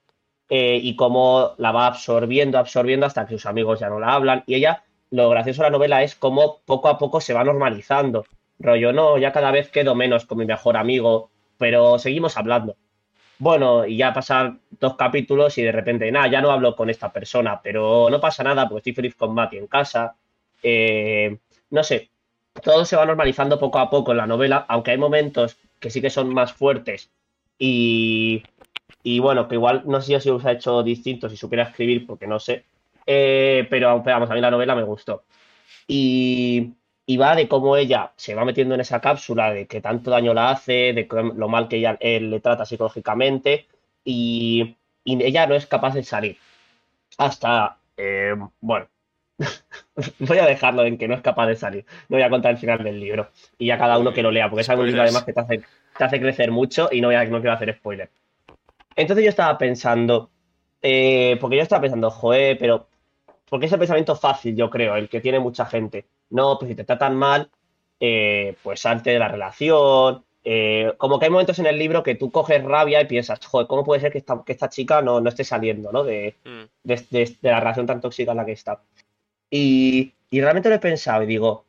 eh, 0.50 0.80
y 0.82 0.96
cómo 0.96 1.56
la 1.58 1.72
va 1.72 1.88
absorbiendo, 1.88 2.60
absorbiendo 2.60 3.06
hasta 3.06 3.26
que 3.26 3.34
sus 3.34 3.46
amigos 3.48 3.80
ya 3.80 3.90
no 3.90 4.00
la 4.00 4.14
hablan. 4.14 4.44
Y 4.46 4.56
ella, 4.56 4.84
lo 5.10 5.30
gracioso 5.30 5.64
de 5.64 5.70
la 5.70 5.78
novela 5.78 6.04
es 6.04 6.16
cómo 6.16 6.60
poco 6.66 6.88
a 6.88 6.98
poco 6.98 7.20
se 7.20 7.34
va 7.34 7.44
normalizando. 7.44 8.26
Rollo, 8.60 8.94
no, 8.94 9.18
ya 9.18 9.32
cada 9.32 9.52
vez 9.52 9.70
quedo 9.70 9.96
menos 9.96 10.26
con 10.26 10.38
mi 10.38 10.46
mejor 10.46 10.78
amigo, 10.78 11.30
pero 11.58 11.98
seguimos 12.00 12.38
hablando. 12.38 12.76
Bueno, 13.38 13.86
y 13.86 13.98
ya 13.98 14.14
pasan 14.14 14.62
dos 14.80 14.96
capítulos 14.96 15.58
y 15.58 15.64
de 15.64 15.72
repente, 15.72 16.12
nada, 16.12 16.28
ya 16.28 16.42
no 16.42 16.52
hablo 16.52 16.76
con 16.76 16.90
esta 16.90 17.12
persona, 17.12 17.60
pero 17.62 18.10
no 18.10 18.20
pasa 18.22 18.44
nada 18.44 18.68
porque 18.68 18.80
estoy 18.80 18.94
feliz 18.94 19.16
con 19.16 19.34
Mati 19.34 19.58
en 19.58 19.68
casa. 19.68 20.16
Eh, 20.64 21.38
no 21.70 21.84
sé, 21.84 22.10
todo 22.64 22.86
se 22.86 22.96
va 22.96 23.06
normalizando 23.06 23.60
poco 23.60 23.80
a 23.80 23.90
poco 23.90 24.12
en 24.12 24.18
la 24.18 24.28
novela, 24.28 24.66
aunque 24.70 24.92
hay 24.92 24.98
momentos 24.98 25.58
que 25.80 25.90
sí 25.90 26.02
que 26.02 26.10
son 26.10 26.34
más 26.34 26.54
fuertes 26.54 27.12
y, 27.60 28.44
y 29.04 29.20
bueno, 29.20 29.48
que 29.48 29.56
igual 29.56 29.84
no 29.86 30.02
sé 30.02 30.16
si 30.16 30.22
se 30.22 30.32
hubiera 30.32 30.54
hecho 30.54 30.82
distinto 30.84 31.30
si 31.30 31.38
supiera 31.38 31.64
escribir, 31.64 32.06
porque 32.08 32.28
no 32.28 32.40
sé, 32.40 32.66
eh, 33.06 33.68
pero 33.70 34.02
vamos, 34.02 34.32
a 34.32 34.34
mí 34.36 34.42
la 34.42 34.52
novela 34.52 34.76
me 34.76 34.84
gustó. 34.84 35.24
Y, 35.88 36.74
y, 37.06 37.18
va 37.18 37.36
de 37.36 37.48
cómo 37.48 37.78
ella 37.78 38.14
se 38.16 38.36
va 38.36 38.46
metiendo 38.46 38.76
en 38.76 38.82
esa 38.82 39.02
cápsula, 39.02 39.52
de 39.54 39.68
que 39.68 39.82
tanto 39.82 40.12
daño 40.12 40.34
la 40.34 40.50
hace, 40.52 40.94
de 40.94 41.08
lo 41.36 41.48
mal 41.50 41.68
que 41.68 41.78
ella 41.78 41.98
él 42.00 42.30
le 42.32 42.40
trata 42.40 42.66
psicológicamente, 42.66 43.68
y, 44.04 44.76
y, 45.04 45.24
ella 45.24 45.48
no 45.48 45.56
es 45.56 45.68
capaz 45.68 45.94
de 45.96 46.04
salir. 46.04 46.38
Hasta, 47.18 47.78
eh, 47.98 48.36
bueno, 48.62 48.88
voy 50.20 50.38
a 50.38 50.46
dejarlo 50.46 50.86
en 50.86 50.98
que 50.98 51.08
no 51.08 51.16
es 51.16 51.22
capaz 51.22 51.48
de 51.48 51.56
salir. 51.56 51.86
No 52.10 52.18
voy 52.18 52.24
a 52.24 52.30
contar 52.30 52.52
el 52.52 52.58
final 52.58 52.84
del 52.84 53.00
libro. 53.00 53.30
Y 53.58 53.68
ya 53.68 53.78
cada 53.78 53.98
uno 53.98 54.14
que 54.14 54.24
lo 54.24 54.32
lea, 54.32 54.50
porque 54.50 54.62
es 54.62 54.70
un 54.70 54.86
libro 54.86 55.02
además 55.02 55.24
que 55.24 55.34
te 55.34 55.40
hace, 55.40 55.62
te 55.98 56.04
hace 56.04 56.20
crecer 56.20 56.52
mucho 56.52 56.90
y 56.92 57.02
no, 57.02 57.08
voy 57.10 57.16
a, 57.16 57.26
no 57.26 57.40
quiero 57.40 57.54
hacer 57.54 57.76
spoiler. 57.76 58.10
Entonces 58.96 59.24
yo 59.24 59.30
estaba 59.30 59.58
pensando, 59.58 60.30
eh, 60.82 61.38
porque 61.42 61.58
yo 61.58 61.64
estaba 61.64 61.82
pensando, 61.82 62.10
joder, 62.10 62.58
pero 62.58 62.88
porque 63.50 63.68
es 63.68 63.72
el 63.74 63.80
pensamiento 63.80 64.16
fácil, 64.16 64.56
yo 64.56 64.70
creo, 64.70 64.96
el 64.96 65.10
que 65.10 65.22
tiene 65.22 65.40
mucha 65.40 65.66
gente. 65.66 66.06
No, 66.30 66.58
pues 66.60 66.70
si 66.70 66.76
te 66.76 66.84
tratan 66.84 67.16
mal, 67.16 67.50
eh, 68.00 68.56
pues 68.64 68.82
salte 68.82 69.12
de 69.12 69.20
la 69.20 69.28
relación. 69.28 70.24
Eh, 70.44 70.94
como 70.98 71.18
que 71.18 71.26
hay 71.26 71.32
momentos 71.32 71.58
en 71.60 71.66
el 71.66 71.80
libro 71.80 72.04
que 72.04 72.16
tú 72.16 72.30
coges 72.32 72.64
rabia 72.64 73.02
y 73.02 73.06
piensas, 73.06 73.44
joder, 73.46 73.66
¿cómo 73.68 73.84
puede 73.84 74.02
ser 74.02 74.12
que 74.12 74.20
esta, 74.20 74.44
que 74.46 74.52
esta 74.52 74.70
chica 74.70 75.02
no, 75.02 75.20
no 75.20 75.30
esté 75.30 75.44
saliendo 75.44 75.92
¿no? 75.92 76.04
De, 76.04 76.36
Mm. 76.44 76.64
de, 76.84 76.96
de- 77.10 77.38
de 77.42 77.50
la 77.52 77.60
relación 77.60 77.86
tan 77.88 78.00
tóxica 78.02 78.32
en 78.32 78.38
la 78.38 78.46
que 78.46 78.52
está? 78.52 78.80
Y, 79.50 80.14
y 80.30 80.42
realmente 80.42 80.70
lo 80.70 80.76
he 80.76 80.80
pensado 80.80 81.24
y 81.24 81.28
digo, 81.28 81.66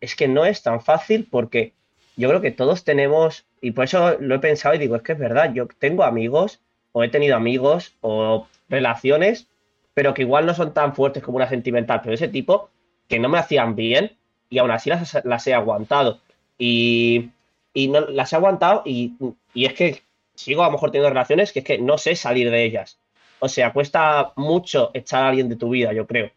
es 0.00 0.14
que 0.16 0.28
no 0.28 0.44
es 0.44 0.62
tan 0.62 0.80
fácil 0.80 1.28
porque 1.30 1.74
yo 2.16 2.28
creo 2.28 2.40
que 2.40 2.50
todos 2.50 2.82
tenemos, 2.84 3.46
y 3.60 3.70
por 3.72 3.84
eso 3.84 4.16
lo 4.18 4.34
he 4.34 4.38
pensado 4.40 4.74
y 4.74 4.78
digo, 4.78 4.96
es 4.96 5.02
que 5.02 5.12
es 5.12 5.18
verdad, 5.18 5.52
yo 5.52 5.68
tengo 5.78 6.02
amigos 6.02 6.60
o 6.92 7.04
he 7.04 7.08
tenido 7.08 7.36
amigos 7.36 7.94
o 8.00 8.48
relaciones, 8.68 9.46
pero 9.94 10.14
que 10.14 10.22
igual 10.22 10.46
no 10.46 10.54
son 10.54 10.74
tan 10.74 10.94
fuertes 10.94 11.22
como 11.22 11.36
una 11.36 11.48
sentimental, 11.48 12.00
pero 12.02 12.14
ese 12.14 12.28
tipo 12.28 12.70
que 13.08 13.18
no 13.18 13.28
me 13.28 13.38
hacían 13.38 13.74
bien 13.74 14.16
y 14.50 14.58
aún 14.58 14.70
así 14.70 14.90
las, 14.90 15.18
las 15.24 15.46
he 15.46 15.54
aguantado. 15.54 16.20
Y, 16.58 17.30
y 17.74 17.88
no, 17.88 18.00
las 18.00 18.32
he 18.32 18.36
aguantado 18.36 18.82
y, 18.84 19.14
y 19.54 19.64
es 19.66 19.74
que 19.74 20.02
sigo 20.34 20.62
a 20.62 20.66
lo 20.66 20.72
mejor 20.72 20.90
teniendo 20.90 21.10
relaciones 21.10 21.52
que 21.52 21.60
es 21.60 21.64
que 21.64 21.78
no 21.78 21.98
sé 21.98 22.14
salir 22.14 22.50
de 22.50 22.64
ellas. 22.64 22.98
O 23.40 23.48
sea, 23.48 23.72
cuesta 23.72 24.32
mucho 24.36 24.90
echar 24.94 25.22
a 25.22 25.28
alguien 25.28 25.48
de 25.48 25.56
tu 25.56 25.70
vida, 25.70 25.92
yo 25.92 26.06
creo. 26.06 26.30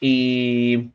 Y, 0.00 0.90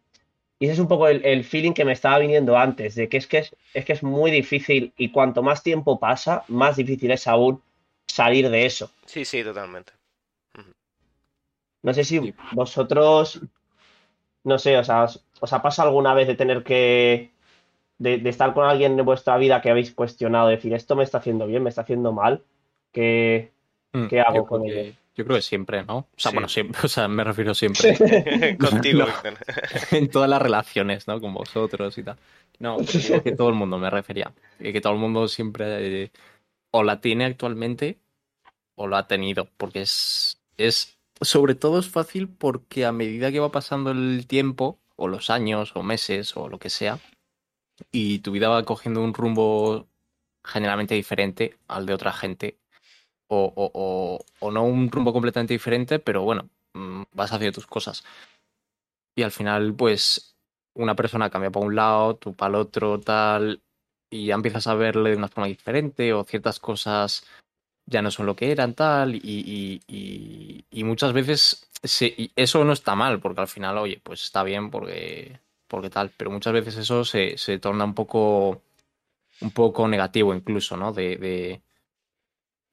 y 0.60 0.66
ese 0.66 0.74
es 0.74 0.80
un 0.80 0.88
poco 0.88 1.08
el, 1.08 1.24
el 1.26 1.44
feeling 1.44 1.74
que 1.74 1.86
me 1.86 1.94
estaba 1.94 2.20
viniendo 2.20 2.58
antes, 2.58 2.96
de 2.96 3.08
que 3.08 3.18
es 3.18 3.28
que 3.28 3.40
es, 3.40 3.56
es 3.74 3.86
que 3.86 3.94
es 3.94 4.04
muy 4.04 4.32
difícil 4.32 4.94
y 4.98 5.10
cuanto 5.10 5.42
más 5.42 5.64
tiempo 5.64 6.00
pasa, 6.00 6.44
más 6.48 6.76
difícil 6.76 7.12
es 7.12 7.28
aún 7.28 7.62
salir 8.08 8.50
de 8.50 8.66
eso. 8.66 8.92
Sí, 9.06 9.24
sí, 9.24 9.44
totalmente. 9.44 9.94
No 11.84 11.94
sé 11.94 12.04
si 12.04 12.34
vosotros, 12.52 13.40
no 14.48 14.58
sé, 14.60 14.78
o 14.78 14.84
sea, 14.84 15.04
os, 15.04 15.24
os 15.40 15.54
ha 15.54 15.62
pasado 15.62 15.90
alguna 15.90 16.14
vez 16.16 16.28
de 16.28 16.36
tener 16.36 16.64
que, 16.64 17.32
de, 18.00 18.18
de 18.20 18.30
estar 18.30 18.54
con 18.54 18.66
alguien 18.66 18.98
en 19.00 19.06
vuestra 19.06 19.38
vida 19.38 19.62
que 19.62 19.70
habéis 19.72 19.94
cuestionado, 19.94 20.48
decir, 20.50 20.74
esto 20.74 20.96
me 20.96 21.04
está 21.04 21.20
haciendo 21.20 21.48
bien, 21.48 21.64
me 21.64 21.70
está 21.70 21.82
haciendo 21.82 22.12
mal, 22.14 22.44
que 22.92 23.52
Mm, 23.94 24.08
¿Qué 24.08 24.20
hago 24.20 24.46
con 24.46 24.66
ello? 24.66 24.94
Yo 25.16 25.24
creo 25.26 25.38
que 25.38 25.42
siempre, 25.42 25.84
¿no? 25.84 25.98
O 26.00 26.08
sea, 26.18 26.32
Sí. 26.32 26.36
bueno, 26.36 26.50
siempre, 26.50 26.80
o 26.84 26.88
sea, 26.90 27.08
me 27.08 27.24
refiero 27.24 27.54
siempre 27.54 27.98
Contigo, 28.60 29.06
No. 29.24 29.98
En 29.98 30.10
todas 30.10 30.30
las 30.30 30.42
relaciones, 30.42 31.08
¿no? 31.08 31.20
Con 31.22 31.34
vosotros 31.34 31.98
y 31.98 32.04
tal. 32.04 32.18
No, 32.60 32.78
que 33.24 33.32
todo 33.32 33.50
el 33.50 33.56
mundo 33.56 33.78
me 33.78 33.90
refería. 33.90 34.34
Y 34.60 34.74
que 34.74 34.82
todo 34.82 34.94
el 34.94 35.00
mundo 35.00 35.28
siempre 35.28 36.04
eh, 36.04 36.12
o 36.72 36.84
la 36.84 37.00
tiene 37.00 37.26
actualmente 37.26 37.98
o 38.76 38.88
lo 38.88 38.98
ha 38.98 39.08
tenido. 39.08 39.48
Porque 39.58 39.82
es, 39.82 40.42
es. 40.58 40.97
Sobre 41.22 41.56
todo 41.56 41.80
es 41.80 41.90
fácil 41.90 42.28
porque 42.28 42.86
a 42.86 42.92
medida 42.92 43.32
que 43.32 43.40
va 43.40 43.52
pasando 43.52 43.92
el 43.92 44.28
tiempo, 44.28 44.80
o 44.96 45.08
los 45.08 45.30
años, 45.30 45.76
o 45.76 45.84
meses, 45.84 46.36
o 46.38 46.50
lo 46.50 46.60
que 46.60 46.70
sea, 46.70 47.00
y 47.92 48.20
tu 48.20 48.32
vida 48.32 48.50
va 48.50 48.64
cogiendo 48.64 49.04
un 49.04 49.14
rumbo 49.14 49.88
generalmente 50.44 50.96
diferente 50.96 51.58
al 51.68 51.86
de 51.86 51.94
otra 51.94 52.14
gente. 52.14 52.60
O, 53.30 53.52
o, 53.56 54.20
o, 54.40 54.52
no 54.52 54.64
un 54.64 54.90
rumbo 54.90 55.12
completamente 55.12 55.54
diferente, 55.54 56.00
pero 56.00 56.24
bueno, 56.24 56.50
mm, 56.74 57.04
vas 57.12 57.34
haciendo 57.34 57.56
tus 57.56 57.68
cosas. 57.68 58.04
Y 59.16 59.24
al 59.24 59.32
final, 59.32 59.74
pues, 59.76 60.38
una 60.76 60.96
persona 60.96 61.30
cambia 61.30 61.52
para 61.52 61.66
un 61.66 61.76
lado, 61.76 62.16
tú 62.16 62.36
para 62.36 62.50
el 62.50 62.56
otro, 62.56 63.00
tal, 63.00 63.62
y 64.10 64.28
ya 64.28 64.36
empiezas 64.36 64.68
a 64.68 64.76
verle 64.76 65.12
de 65.12 65.18
una 65.18 65.28
forma 65.28 65.48
diferente, 65.48 66.14
o 66.14 66.24
ciertas 66.24 66.60
cosas 66.60 67.26
ya 67.88 68.02
no 68.04 68.12
son 68.12 68.28
lo 68.28 68.36
que 68.38 68.52
eran, 68.52 68.76
tal, 68.76 69.16
y, 69.16 69.22
y, 69.24 69.82
y, 69.88 70.66
y 70.72 70.86
muchas 70.86 71.14
veces 71.14 71.70
se- 71.84 72.14
y 72.18 72.32
eso 72.38 72.64
no 72.66 72.74
está 72.74 72.96
mal, 72.96 73.20
porque 73.22 73.42
al 73.42 73.50
final, 73.50 73.78
oye, 73.80 74.02
pues 74.04 74.24
está 74.24 74.44
bien 74.44 74.72
porque, 74.72 75.40
porque 75.68 75.90
tal, 75.90 76.12
pero 76.18 76.32
muchas 76.32 76.54
veces 76.54 76.78
eso 76.78 77.06
se, 77.06 77.38
se 77.38 77.60
torna 77.60 77.86
un 77.86 77.96
poco, 77.96 78.64
un 79.42 79.52
poco 79.52 79.88
negativo 79.88 80.34
incluso, 80.36 80.78
¿no? 80.78 80.94
De, 80.94 81.18
de 81.18 81.62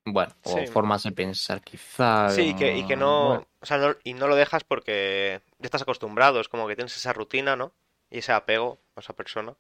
bueno, 0.07 0.33
o 0.45 0.51
Sí. 0.51 0.67
formas 0.67 1.03
de 1.05 1.13
pensar 1.13 1.63
quizá. 1.63 2.29
Sí, 2.31 2.43
y 2.51 2.55
que, 2.55 2.77
y 2.77 2.85
que 2.85 2.97
no, 2.97 3.29
bueno, 3.29 3.47
o 3.61 3.67
sea, 3.67 3.79
no- 3.79 3.97
y 4.05 4.15
no 4.15 4.29
lo 4.29 4.37
dejas 4.37 4.65
porque 4.65 5.41
ya 5.59 5.67
estás 5.67 5.83
acostumbrado, 5.83 6.41
es 6.41 6.49
como 6.49 6.67
que 6.69 6.77
tienes 6.77 6.97
esa 6.97 7.13
rutina, 7.13 7.57
¿no? 7.57 7.73
Y 8.11 8.19
ese 8.19 8.33
apego 8.33 8.79
a 8.97 9.01
esa 9.01 9.15
persona. 9.15 9.55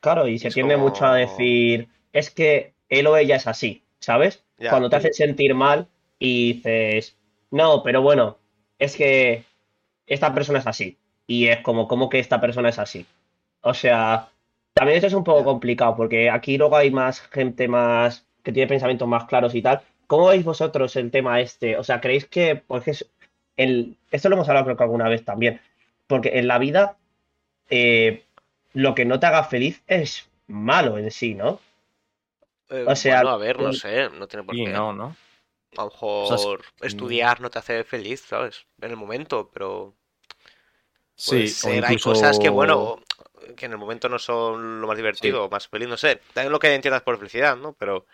Claro, 0.00 0.28
y 0.28 0.38
se 0.38 0.50
tiende 0.50 0.74
como- 0.74 0.88
mucho 0.88 1.06
a 1.06 1.14
decir, 1.14 1.88
es 2.12 2.30
que 2.30 2.74
él 2.88 3.06
o 3.06 3.16
ella 3.16 3.36
es 3.36 3.46
así, 3.46 3.83
¿sabes? 4.04 4.44
Ya. 4.58 4.70
Cuando 4.70 4.88
te 4.90 4.96
hace 4.96 5.12
sentir 5.12 5.54
mal 5.54 5.88
y 6.18 6.54
dices, 6.54 7.16
no, 7.50 7.82
pero 7.82 8.02
bueno, 8.02 8.38
es 8.78 8.96
que 8.96 9.44
esta 10.06 10.34
persona 10.34 10.58
es 10.60 10.66
así. 10.66 10.98
Y 11.26 11.46
es 11.48 11.60
como, 11.60 11.88
¿cómo 11.88 12.08
que 12.08 12.18
esta 12.18 12.40
persona 12.40 12.68
es 12.68 12.78
así? 12.78 13.06
O 13.62 13.74
sea, 13.74 14.28
también 14.74 14.96
esto 14.96 15.06
es 15.08 15.14
un 15.14 15.24
poco 15.24 15.40
Ya. 15.40 15.44
complicado 15.44 15.96
porque 15.96 16.30
aquí 16.30 16.58
luego 16.58 16.76
hay 16.76 16.90
más 16.90 17.20
gente 17.20 17.68
más 17.68 18.26
que 18.42 18.52
tiene 18.52 18.68
pensamientos 18.68 19.08
más 19.08 19.24
claros 19.24 19.54
y 19.54 19.62
tal. 19.62 19.80
¿Cómo 20.06 20.26
veis 20.28 20.44
vosotros 20.44 20.96
el 20.96 21.10
tema 21.10 21.40
este? 21.40 21.76
O 21.78 21.84
sea, 21.84 22.00
¿creéis 22.00 22.26
que, 22.26 22.56
porque 22.56 22.90
es 22.92 23.06
el, 23.56 23.96
esto 24.10 24.28
lo 24.28 24.36
hemos 24.36 24.48
hablado 24.48 24.66
creo 24.66 24.76
que 24.76 24.82
alguna 24.84 25.08
vez 25.08 25.24
también, 25.24 25.60
porque 26.06 26.38
en 26.38 26.48
la 26.48 26.58
vida 26.58 26.96
eh, 27.70 28.24
lo 28.74 28.94
que 28.94 29.04
no 29.04 29.18
te 29.20 29.26
haga 29.26 29.44
feliz 29.44 29.82
es 29.86 30.28
malo 30.46 30.98
en 30.98 31.10
sí, 31.10 31.34
¿no? 31.34 31.60
Eh, 32.70 32.84
O 32.88 32.96
sea, 32.96 33.16
bueno, 33.22 33.30
a 33.34 33.36
ver, 33.38 33.60
no 33.60 33.72
sé, 33.72 34.10
no 34.10 34.26
tiene 34.26 34.44
por 34.44 34.54
qué. 34.56 34.72
no, 34.72 34.92
¿no? 34.92 35.16
A 35.76 35.82
lo 35.84 35.90
mejor 35.90 36.62
estudiar 36.82 37.40
no 37.40 37.50
te 37.50 37.58
hace 37.58 37.84
feliz, 37.84 38.20
¿sabes? 38.28 38.66
En 38.80 38.90
el 38.90 38.96
momento, 38.96 39.50
pero 39.52 39.94
Sí, 41.16 41.30
puede 41.30 41.48
ser, 41.48 41.84
hay 41.84 41.98
cosas 41.98 42.38
que, 42.38 42.48
bueno, 42.48 43.00
que 43.56 43.66
en 43.66 43.72
el 43.72 43.78
momento 43.78 44.08
no 44.08 44.18
son 44.18 44.80
lo 44.80 44.86
más 44.86 44.96
divertido 44.96 45.44
o 45.44 45.50
más 45.50 45.68
feliz, 45.68 45.88
no 45.88 45.96
sé. 45.96 46.20
También 46.32 46.52
lo 46.52 46.58
que 46.58 46.74
entiendas 46.74 47.02
por 47.02 47.18
felicidad, 47.18 47.56
¿no? 47.56 47.72
Pero 47.74 48.06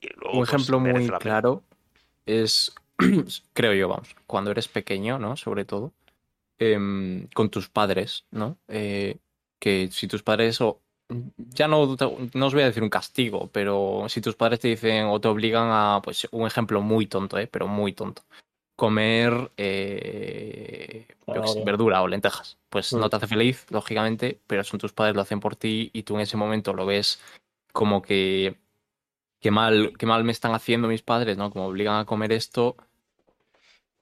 luego, 0.00 0.32
Un 0.32 0.38
pues, 0.40 0.48
ejemplo 0.48 0.80
muy 0.80 1.08
claro 1.08 1.62
es, 2.26 2.74
creo 3.54 3.74
yo, 3.74 3.88
vamos, 3.88 4.14
cuando 4.26 4.50
eres 4.50 4.68
pequeño, 4.68 5.18
¿no? 5.18 5.36
Sobre 5.36 5.64
todo, 5.64 5.92
em, 6.58 7.28
con 7.34 7.50
tus 7.50 7.68
padres, 7.70 8.26
¿no? 8.32 8.58
Eh, 8.68 9.18
que 9.60 9.88
si 9.92 10.08
tus 10.08 10.22
padres, 10.24 10.60
o 10.60 10.81
ya 11.36 11.68
no, 11.68 11.96
no 12.34 12.46
os 12.46 12.54
voy 12.54 12.62
a 12.62 12.66
decir 12.66 12.82
un 12.82 12.90
castigo, 12.90 13.48
pero 13.52 14.04
si 14.08 14.20
tus 14.20 14.36
padres 14.36 14.60
te 14.60 14.68
dicen 14.68 15.06
o 15.06 15.20
te 15.20 15.28
obligan 15.28 15.68
a, 15.70 16.00
pues 16.02 16.28
un 16.30 16.46
ejemplo 16.46 16.80
muy 16.80 17.06
tonto, 17.06 17.38
¿eh? 17.38 17.46
Pero 17.46 17.66
muy 17.66 17.92
tonto. 17.92 18.22
Comer 18.76 19.50
eh, 19.56 21.06
sé, 21.46 21.62
verdura 21.64 22.02
o 22.02 22.08
lentejas. 22.08 22.58
Pues 22.68 22.92
Mm. 22.92 23.00
no 23.00 23.10
te 23.10 23.16
hace 23.16 23.26
feliz, 23.26 23.66
lógicamente, 23.70 24.40
pero 24.46 24.64
son 24.64 24.80
tus 24.80 24.92
padres, 24.92 25.14
lo 25.14 25.22
hacen 25.22 25.40
por 25.40 25.56
ti 25.56 25.90
y 25.92 26.02
tú 26.02 26.14
en 26.14 26.22
ese 26.22 26.36
momento 26.36 26.72
lo 26.72 26.86
ves 26.86 27.20
como 27.72 28.02
que 28.02 28.56
qué 29.40 29.50
mal, 29.50 29.92
qué 29.98 30.06
mal 30.06 30.24
me 30.24 30.32
están 30.32 30.54
haciendo 30.54 30.88
mis 30.88 31.02
padres, 31.02 31.36
¿no? 31.36 31.50
Como 31.50 31.66
obligan 31.66 31.96
a 31.96 32.04
comer 32.04 32.32
esto, 32.32 32.76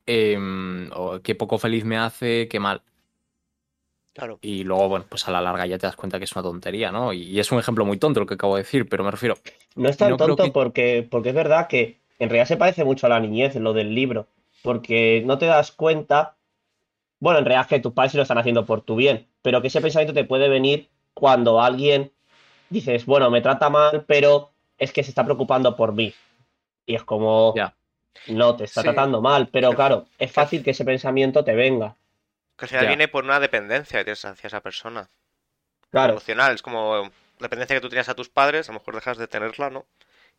em, 0.07 0.91
o 0.93 1.21
qué 1.21 1.35
poco 1.35 1.59
feliz 1.59 1.85
me 1.85 1.97
hace, 1.97 2.49
qué 2.49 2.61
mal. 2.61 2.83
Claro. 4.21 4.39
Y 4.43 4.65
luego, 4.65 4.89
bueno, 4.89 5.07
pues 5.09 5.27
a 5.27 5.31
la 5.33 5.41
larga 5.41 5.65
ya 5.67 5.79
te 5.79 5.87
das 5.87 5.97
cuenta 5.97 6.19
que 6.19 6.25
es 6.25 6.33
una 6.33 6.43
tontería, 6.43 6.93
¿no? 6.93 7.13
Y 7.13 7.41
es 7.41 7.51
un 7.53 7.59
ejemplo 7.59 7.85
muy 7.87 7.99
tonto 7.99 8.21
lo 8.21 8.27
que 8.27 8.35
acabo 8.35 8.57
de 8.57 8.63
decir, 8.63 8.89
pero 8.89 9.03
me 9.03 9.11
refiero. 9.11 9.37
No 9.77 9.89
es 9.89 9.97
tan 9.97 10.11
No 10.11 10.17
tonto 10.19 10.45
que- 10.45 10.51
porque, 10.51 11.09
porque 11.11 11.31
es 11.31 11.35
verdad 11.35 11.67
que 11.69 11.99
en 12.19 12.29
realidad 12.29 12.47
se 12.47 12.57
parece 12.59 12.85
mucho 12.85 13.07
a 13.07 13.11
la 13.11 13.19
niñez, 13.21 13.55
lo 13.57 13.73
del 13.73 13.95
libro, 13.95 14.27
porque 14.63 15.23
no 15.25 15.39
te 15.39 15.47
das 15.47 15.73
cuenta, 15.73 16.37
bueno, 17.19 17.39
en 17.39 17.47
realidad 17.47 17.63
es 17.63 17.69
que 17.69 17.81
tus 17.81 17.93
padres 17.93 18.13
sí 18.13 18.19
lo 18.19 18.23
están 18.25 18.37
haciendo 18.39 18.67
por 18.67 18.83
tu 18.83 18.95
bien, 18.97 19.27
pero 19.43 19.63
que 19.63 19.69
ese 19.69 19.81
pensamiento 19.81 20.13
te 20.13 20.25
puede 20.25 20.49
venir 20.51 20.89
cuando 21.15 21.61
alguien 21.63 22.13
dices, 22.69 23.07
bueno, 23.07 23.31
me 23.31 23.41
trata 23.41 23.71
mal, 23.71 24.05
pero 24.07 24.51
es 24.79 24.93
que 24.93 25.03
se 25.03 25.11
está 25.11 25.25
preocupando 25.25 25.75
por 25.77 25.93
mí. 25.95 26.13
Y 26.87 26.95
es 26.95 27.05
como, 27.05 27.55
Ya. 27.57 27.75
no, 28.29 28.57
te 28.57 28.65
está 28.65 28.83
Sí. 28.83 28.87
tratando 28.89 29.23
mal, 29.23 29.49
pero 29.49 29.71
claro, 29.75 30.07
es 30.19 30.31
fácil 30.31 30.63
que 30.63 30.73
ese 30.73 30.85
pensamiento 30.85 31.43
te 31.43 31.55
venga. 31.55 31.97
Que 32.61 32.67
al 32.67 32.69
final 32.69 32.85
Ya. 32.85 32.89
viene 32.91 33.09
por 33.09 33.25
una 33.25 33.41
dependencia 33.41 33.99
que 33.99 34.05
tienes 34.05 34.25
hacia 34.25 34.47
esa 34.47 34.61
persona. 34.61 35.09
Claro, 35.91 36.13
Emocional. 36.13 36.55
Es 36.55 36.63
como 36.63 37.11
dependencia 37.41 37.75
que 37.75 37.81
tú 37.81 37.89
tienes 37.89 38.09
a 38.09 38.15
tus 38.15 38.29
padres, 38.29 38.69
a 38.69 38.73
lo 38.73 38.79
mejor 38.79 38.95
dejas 38.95 39.19
de 39.19 39.27
tenerla, 39.27 39.71
¿no? 39.71 39.87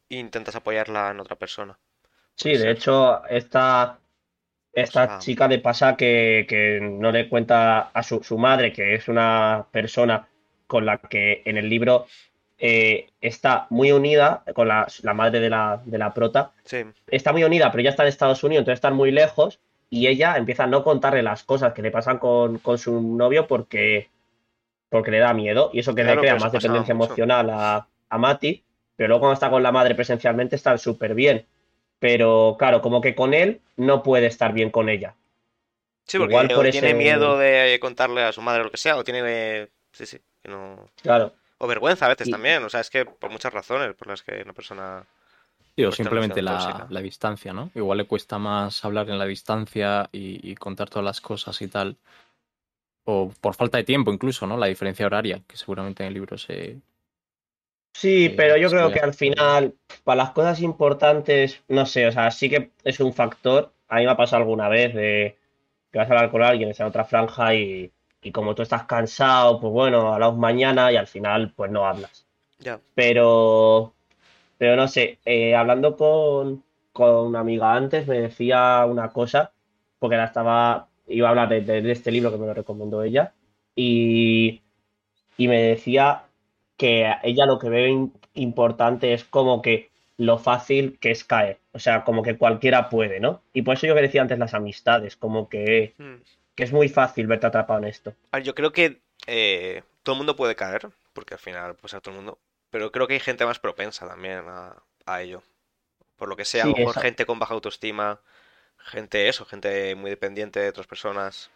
E 0.10 0.15
intentas 0.15 0.55
apoyarla 0.55 1.12
en 1.12 1.19
otra 1.19 1.36
persona. 1.36 1.77
sí, 2.36 2.55
de 2.57 2.71
hecho, 2.71 3.25
esta, 3.27 3.99
esta 4.73 5.03
O 5.03 5.07
sea- 5.07 5.19
chica 5.19 5.47
le 5.47 5.60
pasa 5.60 5.95
que, 5.97 6.45
que 6.47 6.79
no 6.81 7.12
le 7.12 7.27
cuenta 7.27 7.89
a 7.93 8.03
su, 8.03 8.23
su 8.23 8.38
madre, 8.38 8.71
que 8.71 8.95
es 8.95 9.07
una 9.10 9.65
persona 9.71 10.27
con 10.67 10.86
la 10.86 10.97
que 10.99 11.41
en 11.45 11.57
el 11.57 11.67
libro 11.69 12.07
eh, 12.57 13.10
está 13.19 13.67
muy 13.71 13.91
unida, 13.91 14.43
con 14.55 14.67
la, 14.67 14.88
la 15.01 15.13
madre 15.13 15.39
de 15.39 15.49
la, 15.49 15.81
de 15.84 15.97
la 15.97 16.13
prota, 16.13 16.51
Sí. 16.63 16.84
está 17.07 17.31
muy 17.34 17.43
unida, 17.43 17.69
pero 17.71 17.81
ella 17.81 17.89
está 17.89 18.03
en 18.03 18.10
Estados 18.10 18.43
Unidos, 18.43 18.62
entonces 18.62 18.77
están 18.77 18.95
muy 18.95 19.12
lejos, 19.12 19.60
y 19.91 20.08
ella 20.08 20.38
empieza 20.38 20.63
a 20.63 20.67
no 20.67 20.84
contarle 20.84 21.21
las 21.21 21.43
cosas 21.43 21.73
que 21.73 21.84
le 21.84 21.91
pasan 21.91 22.17
con, 22.17 22.58
con 22.58 22.80
su 22.80 22.99
novio 22.99 23.45
porque, 23.45 24.10
porque 24.89 25.12
le 25.12 25.19
da 25.19 25.34
miedo, 25.36 25.69
y 25.73 25.80
eso 25.80 25.93
que 25.93 26.01
Claro, 26.01 26.21
le 26.21 26.27
crea 26.27 26.39
más 26.39 26.51
dependencia 26.51 26.95
mucho. 26.95 27.10
emocional 27.12 27.49
a, 27.51 27.88
a 28.10 28.17
Mati, 28.17 28.63
pero 28.95 29.10
luego 29.10 29.19
cuando 29.21 29.34
está 29.36 29.49
con 29.51 29.62
la 29.62 29.71
madre 29.71 29.93
presencialmente 29.93 30.56
están 30.56 30.80
súper 30.80 31.13
bien. 31.13 31.45
Pero 31.99 32.56
claro, 32.58 32.82
como 32.82 32.99
que 33.01 33.13
con 33.13 33.34
él 33.36 33.62
no 33.75 34.01
puede 34.01 34.25
estar 34.25 34.54
bien 34.54 34.71
con 34.71 34.89
ella. 34.89 35.13
Sí, 36.08 36.17
porque 36.17 36.34
Igual 36.34 36.47
por 36.47 36.65
o 36.65 36.69
tiene 36.71 36.88
ese- 36.89 36.97
miedo 36.97 37.38
de 37.38 37.77
contarle 37.80 38.23
a 38.23 38.32
su 38.32 38.41
madre 38.41 38.63
lo 38.63 38.71
que 38.71 38.77
sea, 38.77 38.97
o 38.97 39.04
tiene. 39.04 39.67
Sí, 39.91 40.06
sí. 40.08 40.19
que 40.41 40.49
no... 40.49 40.89
Claro, 41.04 41.34
O 41.60 41.67
vergüenza 41.67 42.08
a 42.08 42.10
veces 42.10 42.27
Y- 42.27 42.32
también. 42.32 42.63
O 42.63 42.69
sea, 42.69 42.80
es 42.80 42.89
que 42.89 43.06
por 43.06 43.30
muchas 43.30 43.54
razones 43.54 43.93
por 43.93 44.08
las 44.08 44.23
que 44.23 44.41
una 44.41 44.54
persona. 44.54 45.06
Sí, 45.75 45.86
o 45.86 45.91
simplemente 45.91 46.41
la, 46.41 46.88
la 46.89 47.01
distancia, 47.01 47.53
¿no? 47.53 47.71
Igual 47.73 47.99
le 47.99 48.05
cuesta 48.05 48.38
más 48.38 48.84
hablar 48.84 49.10
en 49.10 49.17
la 49.17 49.25
distancia 49.25 50.10
y, 50.12 50.49
y 50.49 50.55
contar 50.55 50.89
todas 50.89 51.05
las 51.05 51.21
cosas 51.21 51.62
y 51.62 51.67
tal. 51.67 51.97
O 53.05 53.31
por 53.41 53.55
falta 53.55 53.77
de 53.77 53.84
tiempo 53.84 54.12
incluso, 54.13 54.45
¿no? 54.47 54.57
La 54.57 54.67
diferencia 54.67 55.05
horaria, 55.05 55.41
que 55.47 55.57
seguramente 55.57 56.03
en 56.03 56.07
el 56.07 56.13
libro 56.13 56.38
se... 56.38 56.81
Sí, 57.93 58.29
Sí, 58.29 58.29
pero 58.29 58.57
yo 58.57 58.69
creo 58.69 58.91
que 58.91 58.99
al 58.99 59.13
final, 59.13 59.75
para 60.03 60.23
las 60.23 60.31
cosas 60.31 60.62
importantes, 60.62 61.62
no 61.67 61.86
sé, 61.86 62.07
o 62.07 62.12
sea, 62.12 62.31
sí 62.31 62.49
que 62.49 62.71
es 62.84 62.99
un 62.99 63.13
factor. 63.13 63.73
A 63.89 63.97
mí 63.97 64.05
me 64.05 64.12
ha 64.12 64.17
pasado 64.17 64.41
alguna 64.41 64.69
vez 64.69 64.93
de 64.93 65.38
que 65.91 65.99
vas 65.99 66.10
a 66.10 66.13
hablar 66.13 66.31
con 66.31 66.41
alguien, 66.41 66.69
está 66.69 66.84
en 66.84 66.89
otra 66.89 67.03
franja 67.05 67.53
y, 67.53 67.91
y 68.21 68.31
como 68.31 68.55
tú 68.55 68.62
estás 68.62 68.86
cansado, 68.86 69.60
pues 69.60 69.73
bueno, 69.73 70.13
hablamos 70.13 70.38
mañana 70.39 70.91
y 70.91 70.95
al 70.95 71.07
final, 71.07 71.53
pues 71.55 71.69
no 71.71 71.86
hablas. 71.86 72.25
Ya. 72.60 72.79
Pero, 72.95 73.93
pero 74.62 74.76
no 74.76 74.88
sé, 74.88 75.17
eh, 75.26 75.56
hablando 75.56 75.97
con, 75.97 76.63
con 76.93 77.10
una 77.28 77.39
amiga 77.39 77.74
antes, 77.74 78.06
me 78.08 78.19
decía 78.21 78.86
una 78.86 79.10
cosa, 79.10 79.54
porque 79.97 80.17
la 80.17 80.26
estaba, 80.26 80.88
iba 81.08 81.28
a 81.28 81.32
hablar 81.32 81.50
de, 81.50 81.62
de- 81.62 81.82
de 81.82 81.91
este 81.91 82.12
libro 82.12 82.30
que 82.32 82.38
me 82.38 82.45
lo 82.45 82.54
recomendó 82.54 83.02
ella, 83.02 83.34
y, 83.76 84.62
y 85.38 85.47
me 85.47 85.62
decía 85.63 86.26
que 86.78 87.12
ella 87.24 87.47
lo 87.47 87.58
que 87.58 87.69
ve 87.69 88.10
importante 88.36 89.13
es 89.13 89.24
como 89.24 89.63
que 89.63 89.89
lo 90.17 90.38
fácil 90.38 91.00
que 91.00 91.10
es 91.10 91.24
caer, 91.24 91.58
o 91.71 91.80
sea, 91.80 92.04
como 92.04 92.21
que 92.21 92.38
cualquiera 92.38 92.88
puede, 92.89 93.19
¿no? 93.19 93.41
Y 93.54 93.63
por 93.63 93.74
eso 93.76 93.88
yo 93.88 93.95
que 93.95 94.02
decía 94.04 94.21
antes 94.21 94.38
las 94.38 94.54
amistades, 94.54 95.15
como 95.15 95.50
que, 95.50 95.95
Hmm. 95.97 96.21
que 96.56 96.63
es 96.63 96.71
muy 96.71 96.88
fácil 96.88 97.26
verte 97.26 97.47
atrapado 97.47 97.80
en 97.80 97.86
esto. 97.86 98.13
Yo 98.43 98.54
creo 98.54 98.71
que 98.71 99.02
eh, 99.26 99.82
todo 100.04 100.13
el 100.13 100.17
mundo 100.19 100.36
puede 100.36 100.56
caer, 100.56 100.89
porque 101.13 101.34
al 101.34 101.39
final, 101.39 101.76
pues 101.82 101.95
a 101.95 102.00
todo 102.02 102.12
el 102.13 102.17
mundo. 102.17 102.38
Pero 102.71 102.91
creo 102.93 103.07
que 103.07 103.15
hay 103.15 103.21
gente 103.21 103.45
más 103.45 103.60
propensa 103.60 104.07
también 104.07 104.45
a, 104.49 104.84
a 105.07 105.23
ello. 105.23 105.43
Por 106.17 106.29
lo 106.29 106.38
que 106.38 106.45
sea, 106.45 106.65
a 106.65 106.67
lo 106.67 106.73
Sí, 106.73 106.73
mejor 106.73 106.95
esa- 106.95 107.05
gente 107.05 107.25
con 107.27 107.39
baja 107.39 107.53
autoestima, 107.55 108.21
gente 108.79 109.29
eso, 109.29 109.45
gente 109.45 109.95
muy 109.95 110.10
dependiente 110.12 110.60
de 110.62 110.69
otras 110.69 110.88
personas. 110.88 111.51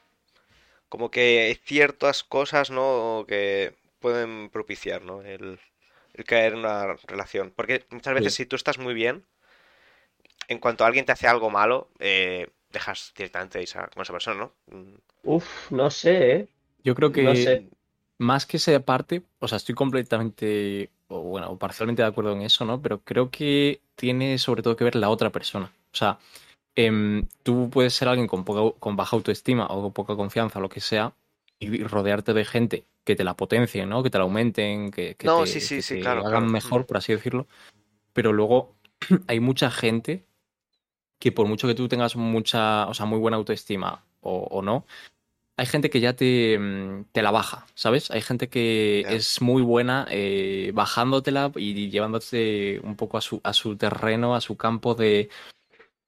Como 0.90 1.12
que 1.12 1.42
hay 1.48 1.56
ciertas 1.56 2.24
cosas, 2.24 2.72
¿no? 2.72 3.26
Que 3.28 3.76
pueden 4.00 4.50
propiciar, 4.50 5.04
¿no? 5.04 5.22
El, 5.24 5.60
el 6.14 6.24
caer 6.26 6.54
en 6.54 6.60
una 6.60 6.96
relación. 7.08 7.52
Porque 7.56 7.86
muchas 7.92 8.14
veces 8.16 8.34
Sí. 8.34 8.36
si 8.36 8.46
tú 8.48 8.56
estás 8.56 8.78
muy 8.80 8.94
bien, 8.94 9.26
en 10.48 10.60
cuanto 10.60 10.86
alguien 10.86 11.06
te 11.06 11.12
hace 11.12 11.28
algo 11.28 11.50
malo, 11.50 11.90
eh, 12.00 12.50
dejas 12.72 13.14
directamente 13.16 13.62
irse 13.62 13.80
con 13.94 14.02
esa 14.04 14.14
persona, 14.14 14.38
¿no? 14.40 14.54
Mm, 14.78 14.96
Uf, 15.34 15.72
no 15.72 15.90
sé, 15.90 16.14
¿eh? 16.36 16.50
Yo 16.84 16.96
creo 16.96 17.12
que 17.12 17.24
No 17.28 17.36
sé. 17.36 17.58
más 18.18 18.46
que 18.46 18.58
esa 18.58 18.80
parte, 18.82 19.24
o 19.40 19.48
sea, 19.48 19.58
estoy 19.58 19.76
completamente, 19.76 20.92
o 21.08 21.22
bueno, 21.22 21.50
o 21.50 21.58
parcialmente 21.58 22.02
de 22.02 22.08
acuerdo 22.08 22.34
en 22.34 22.42
eso, 22.42 22.66
¿no? 22.66 22.82
Pero 22.82 23.02
creo 23.02 23.30
que 23.30 23.82
tiene 23.96 24.38
sobre 24.38 24.62
todo 24.62 24.76
que 24.76 24.84
ver 24.84 24.96
la 24.96 25.10
otra 25.10 25.32
persona. 25.32 25.72
O 25.94 25.96
sea, 25.96 26.20
em, 26.76 27.28
tú 27.44 27.70
puedes 27.70 27.94
ser 27.94 28.08
alguien 28.08 28.28
con, 28.28 28.44
poca, 28.44 28.78
con 28.80 28.96
baja 28.96 29.16
autoestima 29.16 29.68
o 29.68 29.84
con 29.84 29.94
poca 29.94 30.16
confianza, 30.16 30.60
lo 30.60 30.70
que 30.70 30.82
sea, 30.82 31.14
y 31.60 31.84
rodearte 31.84 32.34
de 32.34 32.46
gente 32.46 32.86
que 33.04 33.16
te 33.16 33.24
la 33.24 33.36
potencien, 33.36 33.88
¿no? 33.90 34.04
Que 34.04 34.10
te 34.10 34.18
la 34.18 34.24
aumenten, 34.24 34.92
que, 34.92 35.16
que 35.16 35.28
No, 35.28 35.42
te, 35.42 35.48
sí, 35.48 35.62
sí, 35.62 35.76
que 35.76 35.82
sí, 35.82 35.96
te 35.96 36.02
claro, 36.02 36.22
hagan 36.22 36.32
claro. 36.32 36.52
mejor, 36.52 36.86
por 36.86 36.98
así 36.98 37.14
decirlo. 37.14 37.48
Pero 38.14 38.34
luego 38.34 38.76
hay 39.28 39.40
mucha 39.40 39.70
gente 39.70 40.26
que 41.20 41.32
por 41.32 41.48
mucho 41.48 41.68
que 41.68 41.76
tú 41.76 41.88
tengas 41.88 42.16
mucha, 42.16 42.88
o 42.88 42.94
sea, 42.94 43.06
muy 43.06 43.20
buena 43.20 43.38
autoestima 43.38 44.04
o, 44.22 44.40
o 44.50 44.62
no, 44.62 44.86
hay 45.58 45.66
gente 45.66 45.90
que 45.90 46.00
ya 46.02 46.14
te, 46.16 46.58
mm, 46.60 47.06
te 47.12 47.22
la 47.22 47.32
baja, 47.32 47.66
¿sabes? 47.76 48.12
Hay 48.12 48.22
gente 48.22 48.50
que 48.50 49.06
es 49.10 49.42
muy 49.42 49.62
buena 49.62 50.06
eh, 50.10 50.72
bajándotela 50.74 51.52
y 51.56 51.90
llevándote 51.90 52.80
un 52.84 52.96
poco 52.96 53.18
a 53.18 53.22
su, 53.22 53.40
a 53.44 53.54
su 53.54 53.78
terreno, 53.78 54.36
a 54.36 54.42
su 54.42 54.58
campo 54.58 54.96
de, 54.96 55.30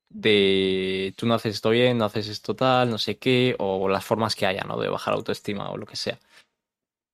de 0.10 1.14
tú 1.16 1.28
no 1.28 1.34
haces 1.36 1.56
esto 1.56 1.70
bien, 1.70 1.98
no 1.98 2.06
haces 2.06 2.28
esto 2.28 2.56
tal, 2.56 2.90
no 2.90 2.98
sé 2.98 3.18
qué, 3.18 3.56
o 3.60 3.88
las 3.88 4.04
formas 4.04 4.36
que 4.36 4.46
haya, 4.46 4.64
¿no? 4.64 4.80
De 4.80 4.90
bajar 4.90 5.14
autoestima 5.14 5.70
o 5.70 5.78
lo 5.78 5.86
que 5.86 5.96
sea. 5.96 6.20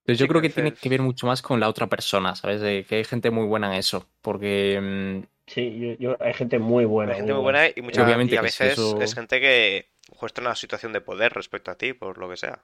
Entonces 0.05 0.19
yo 0.19 0.25
Sí, 0.25 0.29
creo 0.29 0.41
que 0.41 0.49
que 0.49 0.53
tiene 0.53 0.73
que 0.73 0.89
ver 0.89 1.01
mucho 1.01 1.27
más 1.27 1.41
con 1.41 1.59
la 1.59 1.69
otra 1.69 1.87
persona, 1.87 2.35
¿sabes? 2.35 2.61
De 2.61 2.83
que 2.83 2.95
hay 2.95 3.03
gente 3.05 3.31
muy 3.31 3.45
buena 3.45 3.67
en 3.67 3.73
eso, 3.79 4.05
porque 4.21 4.79
mm, 4.81 5.27
Sí, 5.45 5.77
yo, 5.79 5.93
yo- 5.99 6.17
hay 6.19 6.33
gente 6.33 6.57
muy 6.57 6.85
buena, 6.85 7.11
Hay 7.13 7.17
gente 7.19 7.33
muy 7.33 7.41
buena 7.43 7.67
y, 7.67 7.81
muchas, 7.81 8.03
Obviamente 8.05 8.35
y 8.35 8.37
a 8.37 8.41
veces 8.41 8.73
eso- 8.73 8.99
es 9.01 9.13
gente 9.13 9.39
que 9.39 9.92
muestra 10.19 10.43
una 10.43 10.55
situación 10.55 10.93
de 10.93 11.01
poder 11.01 11.33
respecto 11.33 11.71
a 11.71 11.77
ti, 11.77 11.93
por 11.93 12.17
lo 12.17 12.29
que 12.29 12.37
sea. 12.37 12.63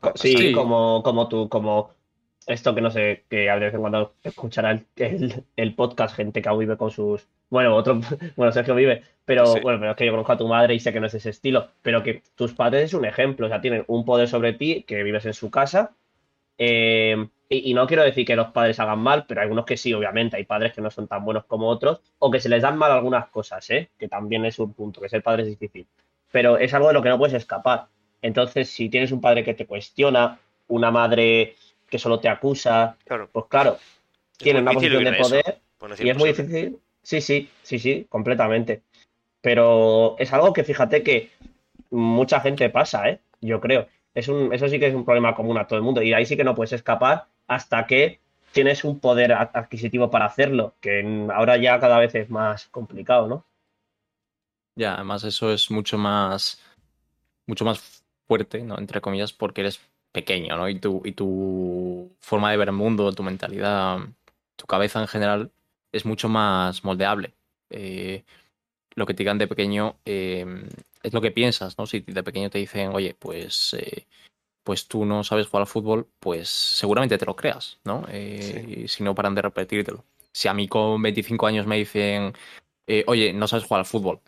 Puede 0.00 0.14
Sí, 0.16 0.52
como, 0.52 1.02
como 1.02 1.28
tú, 1.28 1.48
como 1.48 1.94
esto 2.46 2.74
que 2.74 2.80
no 2.80 2.90
sé, 2.90 3.24
que 3.28 3.36
de 3.38 3.58
vez 3.58 3.74
en 3.74 3.80
cuando 3.80 4.14
escuchará 4.22 4.70
el, 4.72 4.86
el- 4.96 5.44
el 5.56 5.74
podcast, 5.74 6.14
gente 6.16 6.42
que 6.42 6.48
aún 6.48 6.60
vive 6.60 6.76
con 6.76 6.90
sus. 6.90 7.28
Bueno, 7.50 7.74
otro, 7.76 8.00
bueno, 8.36 8.52
Sergio 8.52 8.74
vive, 8.74 9.02
pero 9.24 9.54
Sí. 9.54 9.60
bueno, 9.60 9.78
pero 9.80 9.92
es 9.92 9.96
que 9.96 10.06
yo 10.06 10.12
conozco 10.12 10.32
a 10.32 10.36
tu 10.38 10.48
madre 10.48 10.74
y 10.74 10.80
sé 10.80 10.92
que 10.92 11.00
no 11.00 11.06
es 11.06 11.14
ese 11.14 11.30
estilo, 11.30 11.68
pero 11.82 12.02
que 12.02 12.22
tus 12.34 12.52
padres 12.54 12.84
es 12.84 12.94
un 12.94 13.04
ejemplo, 13.04 13.46
o 13.46 13.48
sea, 13.48 13.60
tienen 13.60 13.84
un 13.88 14.04
poder 14.04 14.28
sobre 14.28 14.52
ti, 14.54 14.84
que 14.84 15.02
vives 15.02 15.26
en 15.26 15.34
su 15.34 15.50
casa. 15.50 15.94
eh, 16.58 17.28
y, 17.48 17.70
y 17.70 17.74
no 17.74 17.86
quiero 17.86 18.04
decir 18.04 18.24
que 18.26 18.36
los 18.36 18.48
padres 18.52 18.78
hagan 18.80 19.00
mal, 19.00 19.26
pero 19.26 19.40
hay 19.40 19.44
algunos 19.46 19.64
que 19.66 19.76
sí, 19.76 19.92
obviamente, 19.94 20.36
hay 20.36 20.44
padres 20.44 20.72
que 20.72 20.80
no 20.80 20.90
son 20.90 21.08
tan 21.08 21.24
buenos 21.24 21.44
como 21.46 21.68
otros, 21.68 22.00
o 22.18 22.30
que 22.30 22.40
se 22.40 22.48
les 22.48 22.62
dan 22.62 22.78
mal 22.78 22.92
algunas 22.92 23.28
cosas, 23.30 23.68
¿eh? 23.70 23.90
Que 23.98 24.08
también 24.08 24.44
es 24.44 24.58
un 24.60 24.72
punto, 24.74 25.00
que 25.00 25.08
ser 25.08 25.22
padre 25.22 25.42
es 25.44 25.48
difícil. 25.50 25.86
Pero 26.30 26.58
es 26.58 26.72
algo 26.74 26.88
de 26.88 26.94
lo 26.94 27.02
que 27.02 27.08
no 27.08 27.18
puedes 27.18 27.34
escapar. 27.34 27.86
Entonces, 28.22 28.70
si 28.70 28.88
tienes 28.88 29.12
un 29.12 29.20
padre 29.20 29.44
que 29.44 29.54
te 29.54 29.66
cuestiona, 29.66 30.38
una 30.68 30.90
madre 30.90 31.56
que 31.88 31.98
solo 31.98 32.20
te 32.20 32.28
acusa, 32.28 32.96
Claro, 33.04 33.28
pues 33.32 33.46
claro, 33.48 33.78
muy 34.40 34.50
una 34.52 34.72
posición 34.72 35.04
de 35.04 35.10
eso, 35.10 35.22
poder 35.22 35.60
y 35.98 36.10
es 36.10 36.16
muy 36.16 36.28
difícil. 36.28 36.78
Sí, 37.02 37.20
sí, 37.20 37.48
sí, 37.62 37.78
sí, 37.78 38.06
completamente. 38.08 38.82
Pero 39.40 40.16
es 40.18 40.32
algo 40.32 40.52
que 40.52 40.64
fíjate 40.64 41.02
que 41.02 41.30
mucha 41.90 42.40
gente 42.40 42.68
pasa, 42.68 43.08
¿eh? 43.08 43.20
Yo 43.40 43.60
creo. 43.60 43.88
Es 44.14 44.28
un, 44.28 44.52
eso 44.52 44.68
sí 44.68 44.78
que 44.78 44.86
es 44.86 44.94
un 44.94 45.04
problema 45.04 45.34
común 45.34 45.56
a 45.56 45.66
todo 45.66 45.78
el 45.78 45.84
mundo. 45.84 46.02
Y 46.02 46.12
ahí 46.12 46.26
sí 46.26 46.36
que 46.36 46.44
no 46.44 46.54
puedes 46.54 46.72
escapar 46.72 47.24
hasta 47.46 47.86
que 47.86 48.20
tienes 48.52 48.84
un 48.84 49.00
poder 49.00 49.32
adquisitivo 49.32 50.10
para 50.10 50.26
hacerlo, 50.26 50.74
que 50.80 51.28
ahora 51.32 51.56
ya 51.56 51.78
cada 51.78 51.98
vez 51.98 52.14
es 52.14 52.30
más 52.30 52.66
complicado, 52.68 53.28
¿no? 53.28 53.44
Ya, 54.76 54.94
además 54.94 55.24
eso 55.24 55.52
es 55.52 55.70
mucho 55.70 55.98
más, 55.98 56.60
mucho 57.46 57.64
más 57.64 58.04
fuerte, 58.26 58.62
¿no? 58.62 58.78
Entre 58.78 59.00
comillas, 59.00 59.32
porque 59.32 59.62
eres 59.62 59.80
pequeño, 60.12 60.56
¿no? 60.56 60.68
Y 60.68 60.78
tu, 60.80 61.02
y 61.04 61.12
tu 61.12 62.16
forma 62.20 62.50
de 62.50 62.56
ver 62.56 62.68
el 62.68 62.74
mundo, 62.74 63.12
tu 63.12 63.22
mentalidad, 63.22 63.98
tu 64.56 64.66
cabeza 64.66 65.00
en 65.00 65.08
general 65.08 65.52
es 65.92 66.04
mucho 66.06 66.28
más 66.28 66.84
moldeable. 66.84 67.34
Eh, 67.70 68.24
lo 68.94 69.06
que 69.06 69.14
te 69.14 69.18
digan 69.22 69.38
de 69.38 69.48
pequeño 69.48 69.96
eh, 70.04 70.46
es 71.02 71.12
lo 71.12 71.20
que 71.20 71.30
piensas, 71.30 71.78
¿no? 71.78 71.86
Si 71.86 72.00
de 72.00 72.22
pequeño 72.22 72.50
te 72.50 72.58
dicen, 72.58 72.90
oye, 72.94 73.14
pues, 73.18 73.74
eh, 73.74 74.06
pues 74.64 74.88
tú 74.88 75.04
no 75.04 75.24
sabes 75.24 75.48
jugar 75.48 75.62
al 75.62 75.66
fútbol, 75.68 76.08
pues 76.20 76.48
seguramente 76.48 77.18
te 77.18 77.26
lo 77.26 77.36
creas, 77.36 77.80
¿no? 77.84 78.06
Si 78.86 79.02
no 79.02 79.14
paran 79.14 79.34
de 79.34 79.42
repetírtelo. 79.42 80.04
Si 80.32 80.48
a 80.48 80.54
mí 80.54 80.68
con 80.68 81.02
25 81.02 81.46
años 81.46 81.66
me 81.66 81.76
dicen, 81.78 82.34
oye, 83.06 83.32
no 83.32 83.48
sabes 83.48 83.64
jugar 83.66 83.80
al 83.80 83.86
fútbol, 83.86 84.20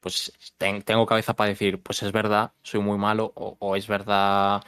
pues 0.00 0.32
ten- 0.58 0.82
tengo 0.82 1.06
cabeza 1.06 1.34
para 1.34 1.50
decir, 1.50 1.82
pues 1.82 2.02
es 2.02 2.12
verdad, 2.12 2.52
soy 2.62 2.80
muy 2.80 2.98
malo, 2.98 3.32
o, 3.36 3.56
o 3.60 3.76
es 3.76 3.86
verdad, 3.86 4.62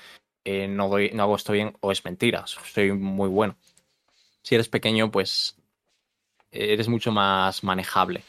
eh, 0.45 0.69
no, 0.69 0.89
doy, 0.89 1.11
no 1.15 1.23
hago 1.25 1.37
esto 1.37 1.53
bien, 1.53 1.77
o 1.81 1.93
es 1.93 2.05
mentira, 2.05 2.47
soy 2.47 2.93
muy 2.93 3.29
bueno. 3.29 3.57
Si 4.43 4.55
eres 4.57 4.69
pequeño, 4.69 5.11
pues 5.11 5.57
eres 6.53 6.89
mucho 6.89 7.13
más 7.13 7.65
manejable. 7.65 8.25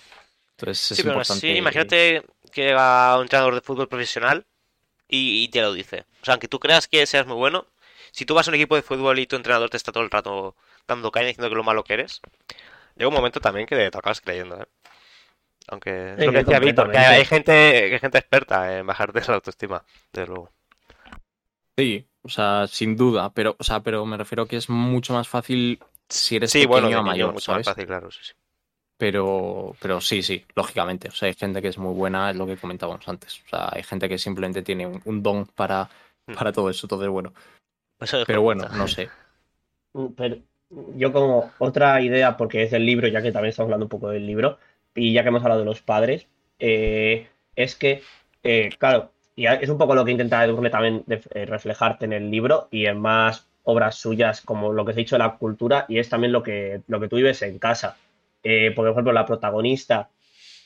Entonces 0.58 0.92
es 0.94 0.98
Sí, 0.98 1.04
pero 1.04 1.10
importante. 1.10 1.48
sí, 1.48 1.56
imagínate 1.58 2.24
que 2.52 2.64
llega 2.66 3.16
un 3.18 3.24
entrenador 3.24 3.56
de 3.56 3.62
fútbol 3.62 3.88
profesional 3.88 4.46
y, 5.10 5.44
y 5.46 5.50
te 5.50 5.62
lo 5.62 5.74
dice. 5.74 6.06
O 6.22 6.26
sea, 6.26 6.36
aunque 6.36 6.48
tú 6.50 6.60
creas 6.60 6.88
que 6.88 7.06
seas 7.08 7.28
muy 7.28 7.38
bueno, 7.38 7.68
si 8.12 8.26
tú 8.26 8.36
vas 8.36 8.48
a 8.48 8.52
un 8.52 8.56
equipo 8.56 8.76
de 8.76 8.84
fútbol 8.84 9.20
y 9.20 9.28
tu 9.28 9.36
entrenador 9.38 9.70
te 9.72 9.78
está 9.78 9.92
todo 9.92 10.04
el 10.04 10.12
rato 10.12 10.56
dando 10.88 11.12
caña 11.12 11.28
diciendo 11.28 11.50
que 11.50 11.56
lo 11.56 11.64
malo 11.64 11.84
que 11.84 11.94
eres, 11.96 12.22
llega 12.98 13.10
un 13.10 13.16
momento 13.16 13.42
también 13.42 13.68
que 13.68 13.76
te 13.76 13.86
acabas 13.88 14.22
creyendo, 14.22 14.62
¿eh? 14.62 14.68
Aunque 15.70 16.14
es 16.14 16.20
Sí, 16.20 16.26
lo 16.26 16.32
que 16.32 16.38
decía 16.40 16.60
Víctor, 16.60 16.92
que 16.92 16.92
completamente. 16.92 17.00
hay 17.00 17.26
gente, 17.26 17.52
que 17.54 17.94
hay 17.94 18.00
gente 18.00 18.18
experta 18.18 18.78
en 18.78 18.86
bajarte 18.88 19.22
la 19.28 19.36
autoestima, 19.36 19.84
desde 20.12 20.28
luego. 20.28 20.50
Sí, 21.78 22.06
o 22.22 22.30
sea, 22.30 22.68
sin 22.68 22.96
duda, 22.96 23.32
pero, 23.34 23.56
o 23.58 23.64
sea, 23.64 23.80
pero 23.82 24.06
me 24.06 24.18
refiero 24.18 24.46
que 24.46 24.58
es 24.58 24.70
mucho 24.70 25.14
más 25.14 25.28
fácil 25.28 25.80
si 26.08 26.36
eres 26.36 26.52
Sí, 26.52 26.68
pequeño 26.68 26.82
bueno, 26.82 27.00
a 27.00 27.02
mayor, 27.02 27.34
mucho 27.34 27.46
¿sabes? 27.46 27.66
más 27.68 27.76
fácil, 27.76 27.88
claro, 27.88 28.12
sí, 28.12 28.20
sí. 28.22 28.34
Pero, 28.98 29.76
pero 29.82 30.00
sí, 30.00 30.22
sí, 30.22 30.46
lógicamente. 30.56 31.08
O 31.10 31.12
sea, 31.12 31.28
hay 31.28 31.34
gente 31.34 31.62
que 31.62 31.70
es 31.70 31.78
muy 31.78 31.94
buena, 31.94 32.30
es 32.30 32.38
lo 32.38 32.46
que 32.46 32.58
comentábamos 32.58 33.08
antes. 33.08 33.42
O 33.46 33.50
sea, 33.50 33.70
hay 33.72 33.84
gente 33.84 34.08
que 34.08 34.18
simplemente 34.18 34.62
tiene 34.62 34.86
un, 34.86 35.02
un 35.06 35.24
don 35.24 35.46
para, 35.48 35.90
Mm. 36.26 36.36
para 36.36 36.54
todo 36.54 36.70
eso. 36.70 36.86
Entonces, 36.86 37.10
bueno. 37.10 37.34
Eso 38.00 38.20
es 38.22 38.26
Pero 38.26 38.42
bueno, 38.42 38.66
no 38.78 38.88
sé. 38.88 39.10
Mm, 39.94 40.06
Pero 40.16 40.38
yo 40.96 41.12
como 41.12 41.52
otra 41.60 42.00
idea, 42.02 42.38
porque 42.38 42.64
es 42.64 42.72
del 42.72 42.86
libro, 42.86 43.08
ya 43.10 43.22
que 43.22 43.32
también 43.34 43.50
estamos 43.50 43.68
hablando 43.68 43.86
un 43.86 43.90
poco 43.90 44.10
del 44.10 44.26
libro, 44.26 44.58
y 44.96 45.14
ya 45.14 45.24
que 45.24 45.30
hemos 45.30 45.44
hablado 45.44 45.62
de 45.62 45.66
los 45.66 45.82
padres, 45.82 46.28
eh, 46.60 47.28
es 47.56 47.76
que, 47.76 48.02
eh, 48.44 48.70
claro, 48.78 49.12
y 49.36 49.48
es 49.48 49.70
un 49.70 49.78
poco 49.78 49.96
lo 49.96 50.06
que 50.06 50.12
intenta 50.12 50.44
Edurne 50.44 50.70
también 50.70 51.04
eh, 51.08 51.46
reflejarte 51.46 52.06
en 52.06 52.14
el 52.14 52.30
libro 52.30 52.68
y 52.72 52.86
en 52.86 53.00
más 53.00 53.48
obras 53.64 53.96
suyas, 53.96 54.42
como 54.42 54.74
lo 54.74 54.86
que 54.86 54.94
se 54.94 55.00
ha 55.00 55.04
dicho 55.04 55.16
de 55.16 55.20
la 55.20 55.38
cultura, 55.38 55.86
y 55.88 55.98
es 55.98 56.10
también 56.10 56.32
lo 56.32 56.44
que, 56.44 56.82
lo 56.88 57.00
que 57.00 57.08
tú 57.08 57.16
vives 57.16 57.42
en 57.42 57.60
casa. 57.60 57.98
Eh, 58.44 58.72
por 58.76 58.88
ejemplo, 58.88 59.14
la 59.14 59.26
protagonista, 59.26 60.10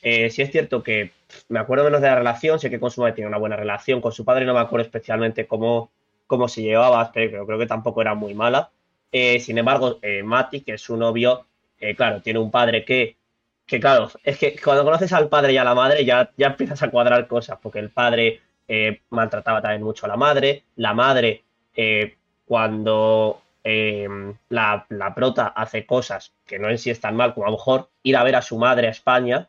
sí 0.02 0.42
es 0.42 0.50
cierto 0.50 0.82
que 0.82 1.12
me 1.48 1.58
acuerdo 1.60 1.84
menos 1.84 2.00
de 2.00 2.08
la 2.08 2.16
relación, 2.16 2.58
sé 2.58 2.70
que 2.70 2.80
con 2.80 2.90
su 2.90 3.00
madre 3.00 3.14
tiene 3.14 3.28
una 3.28 3.38
buena 3.38 3.56
relación, 3.56 4.00
con 4.00 4.12
su 4.12 4.24
padre 4.24 4.44
no 4.44 4.54
me 4.54 4.60
acuerdo 4.60 4.84
especialmente 4.84 5.46
cómo, 5.46 5.90
cómo 6.26 6.48
se 6.48 6.62
llevaba, 6.62 7.10
pero 7.12 7.46
creo 7.46 7.58
que 7.58 7.66
tampoco 7.66 8.00
era 8.02 8.14
muy 8.14 8.34
mala. 8.34 8.70
Sin 9.12 9.58
embargo, 9.58 10.00
Mati, 10.24 10.60
que 10.60 10.74
es 10.74 10.82
su 10.82 10.96
novio, 10.96 11.46
claro, 11.96 12.20
tiene 12.20 12.40
un 12.40 12.50
padre 12.50 12.84
que, 12.84 13.17
que, 13.68 13.78
claro, 13.78 14.10
es 14.24 14.38
que 14.38 14.56
cuando 14.62 14.84
conoces 14.84 15.12
al 15.12 15.28
padre 15.28 15.52
y 15.52 15.58
a 15.58 15.64
la 15.64 15.74
madre 15.74 16.04
ya, 16.04 16.30
ya 16.36 16.48
empiezas 16.48 16.82
a 16.82 16.90
cuadrar 16.90 17.28
cosas, 17.28 17.58
porque 17.62 17.78
el 17.78 17.90
padre 17.90 18.40
eh, 18.66 19.02
maltrataba 19.10 19.62
también 19.62 19.82
mucho 19.82 20.06
a 20.06 20.08
la 20.08 20.16
madre, 20.16 20.64
la 20.76 20.94
madre, 20.94 21.44
eh, 21.76 22.16
cuando 22.46 23.42
eh, 23.62 24.08
la, 24.48 24.86
la 24.88 25.14
prota 25.14 25.48
hace 25.48 25.86
cosas 25.86 26.32
que 26.46 26.58
no 26.58 26.68
en 26.68 26.78
sí 26.78 26.90
están 26.90 27.14
mal, 27.14 27.34
como 27.34 27.46
a 27.46 27.50
lo 27.50 27.56
mejor 27.56 27.90
ir 28.02 28.16
a 28.16 28.24
ver 28.24 28.34
a 28.34 28.42
su 28.42 28.58
madre 28.58 28.88
a 28.88 28.90
España, 28.90 29.48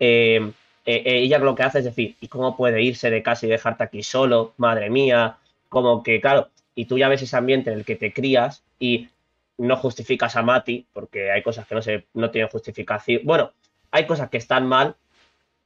eh, 0.00 0.52
eh, 0.86 1.02
eh, 1.04 1.18
ella 1.18 1.38
lo 1.38 1.54
que 1.54 1.64
hace 1.64 1.80
es 1.80 1.84
decir, 1.84 2.16
¿y 2.20 2.28
cómo 2.28 2.56
puede 2.56 2.82
irse 2.82 3.10
de 3.10 3.22
casa 3.22 3.44
y 3.46 3.50
dejarte 3.50 3.84
aquí 3.84 4.02
solo? 4.02 4.54
Madre 4.56 4.88
mía, 4.88 5.36
como 5.68 6.02
que, 6.02 6.20
claro, 6.20 6.48
y 6.74 6.86
tú 6.86 6.96
ya 6.96 7.08
ves 7.08 7.20
ese 7.22 7.36
ambiente 7.36 7.70
en 7.70 7.78
el 7.78 7.84
que 7.84 7.96
te 7.96 8.12
crías 8.12 8.62
y 8.78 9.08
no 9.58 9.76
justificas 9.76 10.36
a 10.36 10.42
Mati, 10.42 10.86
porque 10.92 11.30
hay 11.30 11.42
cosas 11.42 11.66
que 11.66 11.74
no, 11.74 11.82
se, 11.82 12.06
no 12.14 12.30
tienen 12.30 12.48
justificación. 12.50 13.22
Bueno, 13.24 13.52
hay 13.90 14.06
cosas 14.06 14.30
que 14.30 14.38
están 14.38 14.66
mal. 14.66 14.96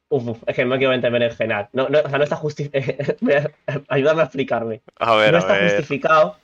Uf, 0.08 0.26
uf, 0.28 0.38
es 0.46 0.54
que 0.56 0.64
no 0.64 0.70
me 0.70 0.78
quiero 0.78 0.92
meter 0.92 1.14
en 1.14 1.22
el 1.22 1.34
general. 1.36 1.68
No, 1.72 1.88
no, 1.88 2.00
o 2.00 2.08
sea, 2.08 2.18
no 2.18 2.24
está 2.24 2.36
justificado. 2.36 3.50
Ayúdame 3.88 4.22
a 4.22 4.24
explicarme. 4.24 4.82
A 4.98 5.14
ver, 5.16 5.30
no 5.32 5.38
a 5.38 5.40
está 5.40 5.52
ver. 5.54 5.70
justificado, 5.70 6.36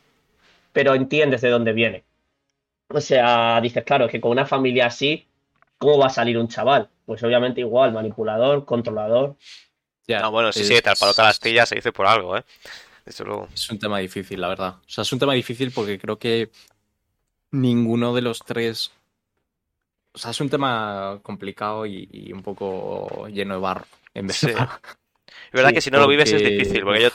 pero 0.73 0.95
entiendes 0.95 1.41
de 1.41 1.51
dónde 1.51 1.73
viene. 1.73 2.05
O 2.89 3.01
sea, 3.01 3.61
dices, 3.61 3.85
claro, 3.85 4.07
es 4.07 4.11
que 4.13 4.21
con 4.21 4.31
una 4.31 4.47
familia 4.47 4.87
así, 4.87 5.27
¿cómo 5.77 5.99
va 5.99 6.07
a 6.07 6.11
salir 6.11 6.39
un 6.39 6.49
chaval? 6.49 6.89
Pues 7.05 7.23
obviamente 7.23 7.61
igual, 7.61 7.93
manipulador, 7.93 8.65
controlador. 8.65 9.37
Ya, 10.07 10.21
No, 10.21 10.31
bueno, 10.31 10.53
sí, 10.53 10.61
es- 10.61 10.69
sí, 10.69 10.81
tal 10.83 10.97
palota 10.99 11.23
a 11.23 11.25
la 11.27 11.31
astilla 11.31 11.67
se 11.67 11.75
dice 11.75 11.93
por 11.93 12.07
algo, 12.07 12.37
¿eh? 12.39 12.45
Desde 13.05 13.25
luego. 13.25 13.49
Es 13.53 13.69
un 13.71 13.79
tema 13.79 13.99
difícil, 13.99 14.41
la 14.41 14.49
verdad. 14.49 14.77
O 14.81 14.89
sea, 14.89 15.03
es 15.03 15.13
un 15.13 15.19
tema 15.19 15.35
difícil 15.35 15.71
porque 15.73 15.99
creo 15.99 16.19
que 16.19 16.51
ninguno 17.51 18.15
de 18.15 18.23
los 18.23 18.41
tres. 18.41 18.93
O 20.13 20.19
sea, 20.19 20.31
es 20.33 20.41
un 20.41 20.51
tema 20.51 21.21
complicado 21.23 21.87
y, 21.87 22.09
y 22.11 22.33
un 22.33 22.43
poco 22.43 23.29
lleno 23.29 23.55
de 23.55 23.61
barro. 23.61 23.85
En 24.15 24.27
vez 24.27 24.37
Sí. 24.37 24.47
de... 24.49 24.53
Es 24.53 25.53
verdad 25.53 25.69
Sí, 25.71 25.75
que 25.75 25.81
si 25.81 25.91
no 25.91 25.99
lo 26.01 26.09
vives 26.09 26.33
es 26.33 26.43
difícil, 26.43 26.83
porque 26.85 27.03
yo... 27.03 27.09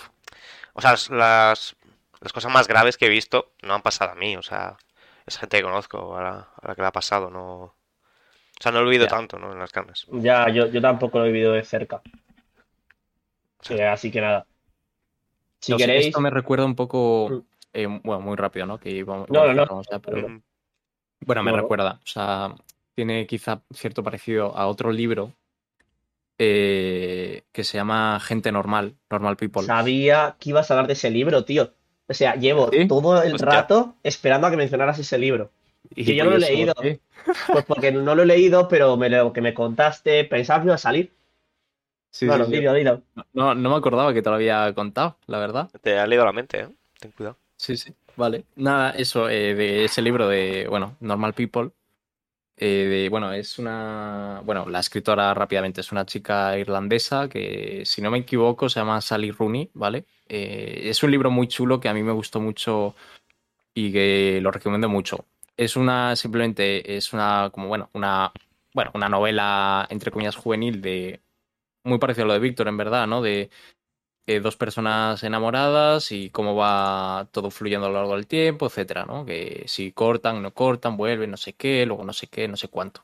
O 0.73 0.81
sea, 0.81 0.91
las, 0.91 1.75
las 2.21 2.33
cosas 2.33 2.51
más 2.51 2.67
graves 2.67 2.97
que 2.97 3.05
he 3.07 3.09
visto 3.09 3.51
no 3.61 3.73
han 3.73 3.81
pasado 3.81 4.11
a 4.11 4.15
mí, 4.15 4.37
o 4.37 4.41
sea, 4.41 4.77
es 5.25 5.37
gente 5.37 5.57
que 5.57 5.63
conozco 5.63 6.15
a 6.17 6.21
la, 6.21 6.49
a 6.61 6.67
la 6.67 6.75
que 6.75 6.81
le 6.81 6.87
ha 6.87 6.91
pasado, 6.91 7.29
no... 7.29 7.53
O 7.63 7.75
sea, 8.61 8.71
no 8.71 8.79
lo 8.81 8.87
he 8.87 8.91
vivido 8.91 9.05
Ya. 9.05 9.15
tanto, 9.17 9.37
¿no? 9.39 9.51
En 9.51 9.59
las 9.59 9.71
carnes. 9.71 10.05
Ya, 10.11 10.47
yo, 10.49 10.67
yo 10.67 10.79
tampoco 10.81 11.19
lo 11.19 11.25
he 11.25 11.31
vivido 11.31 11.51
de 11.53 11.63
cerca. 11.63 12.01
Sí. 13.61 13.73
Eh, 13.73 13.85
así 13.87 14.11
que 14.11 14.21
nada. 14.21 14.45
Si 15.59 15.75
queréis. 15.75 16.07
Esto 16.07 16.21
me 16.21 16.29
recuerda 16.29 16.65
un 16.65 16.75
poco. 16.75 17.43
Eh, 17.73 17.87
bueno, 17.87 18.21
muy 18.21 18.35
rápido, 18.35 18.65
¿no? 18.65 18.79
Que 18.79 18.91
íbamos- 18.91 19.29
No, 19.29 19.51
no, 19.53 19.81
ya, 19.91 19.99
pero- 19.99 20.29
Mm, 20.29 20.41
Bueno, 21.25 21.43
me 21.43 21.51
No, 21.51 21.57
recuerda. 21.57 21.99
O 22.03 22.07
sea, 22.07 22.53
tiene 22.95 23.25
quizá 23.25 23.61
cierto 23.73 24.03
parecido 24.03 24.55
a 24.57 24.67
otro 24.67 24.91
libro 24.91 25.31
eh, 26.37 27.43
que 27.51 27.63
se 27.63 27.77
llama 27.77 28.19
Gente 28.19 28.51
Normal, 28.51 28.95
Normal 29.09 29.37
People. 29.37 29.63
Sabía 29.63 30.35
que 30.39 30.49
ibas 30.49 30.69
a 30.69 30.73
hablar 30.73 30.87
de 30.87 30.93
ese 30.93 31.09
libro, 31.09 31.45
tío. 31.45 31.71
O 32.07 32.13
sea, 32.13 32.35
llevo 32.35 32.69
¿Sí? 32.71 32.87
todo 32.87 33.21
el 33.23 33.35
Hostia. 33.35 33.45
rato 33.49 33.95
esperando 34.03 34.47
a 34.47 34.51
que 34.51 34.57
mencionaras 34.57 34.99
ese 34.99 35.17
libro. 35.17 35.51
Y 35.95 36.05
que 36.05 36.15
yo 36.15 36.23
no 36.25 36.31
lo 36.31 36.35
he 36.37 36.39
eso, 36.39 36.47
leído. 36.51 36.73
Pues 37.51 37.65
porque 37.65 37.91
no 37.91 38.15
lo 38.15 38.23
he 38.23 38.25
leído, 38.25 38.67
pero 38.67 38.97
me 38.97 39.09
lo 39.09 39.31
que 39.31 39.41
me 39.41 39.53
contaste, 39.53 40.25
pensaba 40.25 40.59
que 40.59 40.65
iba 40.65 40.75
a 40.75 40.79
salir. 40.79 41.13
Sí, 42.09 42.25
bueno, 42.27 42.45
sí, 42.45 42.51
sí. 42.51 42.57
dilo, 42.59 42.73
dilo. 42.73 43.01
No, 43.33 43.55
no 43.55 43.69
me 43.69 43.75
acordaba 43.75 44.13
que 44.13 44.21
te 44.21 44.29
lo 44.29 44.35
había 44.35 44.73
contado, 44.73 45.17
la 45.27 45.39
verdad. 45.39 45.69
Te 45.81 45.97
ha 45.97 46.05
leído 46.07 46.25
la 46.25 46.31
mente, 46.33 46.61
¿eh? 46.61 46.67
Ten 46.99 47.11
cuidado. 47.11 47.37
Sí, 47.57 47.77
sí. 47.77 47.93
Vale. 48.15 48.45
Nada, 48.55 48.91
eso, 48.91 49.29
eh, 49.29 49.55
de 49.55 49.85
ese 49.85 50.01
libro 50.01 50.27
de, 50.27 50.67
bueno, 50.69 50.97
Normal 50.99 51.33
People. 51.33 51.71
eh, 52.57 52.67
de, 52.87 53.09
bueno, 53.09 53.33
es 53.33 53.59
una. 53.59 54.41
Bueno, 54.45 54.69
la 54.69 54.79
escritora 54.79 55.33
rápidamente 55.33 55.81
es 55.81 55.91
una 55.91 56.05
chica 56.05 56.57
irlandesa 56.57 57.29
que, 57.29 57.83
si 57.85 58.01
no 58.01 58.11
me 58.11 58.19
equivoco, 58.19 58.69
se 58.69 58.79
llama 58.79 59.01
Sally 59.01 59.31
Rooney, 59.31 59.71
¿vale? 59.73 60.05
Eh, 60.29 60.81
es 60.85 61.03
un 61.03 61.11
libro 61.11 61.31
muy 61.31 61.47
chulo 61.47 61.79
que 61.79 61.89
a 61.89 61.93
mí 61.93 62.03
me 62.03 62.11
gustó 62.13 62.39
mucho 62.41 62.95
y 63.73 63.91
que 63.93 64.39
lo 64.41 64.51
recomiendo 64.51 64.89
mucho. 64.89 65.25
Es 65.57 65.75
una, 65.77 66.15
simplemente, 66.15 66.95
es 66.97 67.13
una, 67.13 67.49
como, 67.53 67.67
bueno, 67.69 67.89
una, 67.93 68.31
bueno, 68.73 68.91
una 68.95 69.09
novela, 69.09 69.87
entre 69.89 70.11
comillas, 70.11 70.35
juvenil 70.35 70.81
de. 70.81 71.21
Muy 71.83 71.99
parecido 71.99 72.25
a 72.25 72.27
lo 72.29 72.33
de 72.33 72.39
Víctor, 72.39 72.67
en 72.69 72.77
verdad, 72.77 73.07
¿no? 73.07 73.21
De 73.21 73.49
eh, 74.25 74.39
dos 74.39 74.55
personas 74.55 75.21
enamoradas 75.23 76.11
y 76.13 76.29
cómo 76.29 76.55
va 76.55 77.27
todo 77.31 77.51
fluyendo 77.51 77.87
a 77.87 77.89
lo 77.89 77.95
largo 77.95 78.15
del 78.15 78.25
tiempo, 78.25 78.67
etcétera, 78.67 79.05
¿no? 79.05 79.25
Que 79.25 79.63
si 79.67 79.91
cortan, 79.91 80.41
no 80.41 80.53
cortan, 80.53 80.95
vuelven, 80.95 81.31
no 81.31 81.37
sé 81.37 81.53
qué, 81.53 81.85
luego 81.85 82.05
no 82.05 82.13
sé 82.13 82.27
qué, 82.27 82.47
no 82.47 82.55
sé 82.55 82.69
cuánto. 82.69 83.03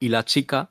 Y 0.00 0.08
la 0.08 0.24
chica, 0.24 0.70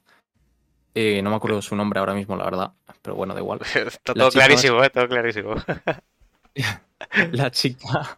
eh, 0.93 1.21
no 1.21 1.29
me 1.29 1.37
acuerdo 1.37 1.61
su 1.61 1.75
nombre 1.77 1.99
ahora 1.99 2.13
mismo, 2.13 2.35
la 2.35 2.43
verdad, 2.43 2.73
pero 3.01 3.15
bueno, 3.15 3.33
da 3.33 3.39
igual. 3.39 3.59
Está 3.75 4.13
todo 4.13 4.29
clarísimo, 4.31 4.83
¿eh? 4.83 4.89
Todo 4.89 5.07
clarísimo. 5.07 5.55
La 7.31 7.51
chica, 7.51 8.17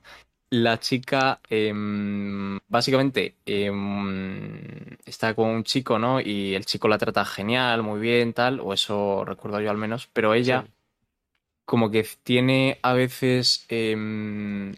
la 0.51 0.79
chica, 0.79 1.41
em, 1.49 2.59
básicamente, 2.67 3.35
em, 3.45 4.95
está 5.05 5.33
con 5.33 5.49
un 5.49 5.63
chico, 5.63 5.97
¿no? 5.97 6.21
Y 6.21 6.53
el 6.53 6.65
chico 6.65 6.87
la 6.87 6.97
trata 6.97 7.25
genial, 7.25 7.81
muy 7.81 7.99
bien, 7.99 8.33
tal, 8.33 8.59
o 8.59 8.73
eso 8.73 9.25
recuerdo 9.25 9.59
yo 9.59 9.71
al 9.71 9.77
menos, 9.77 10.07
pero 10.13 10.33
ella 10.33 10.61
Sí. 10.65 10.74
Como 11.65 11.89
que 11.91 12.05
tiene 12.23 12.79
a 12.83 12.93
veces 12.93 13.65
em, 13.69 14.75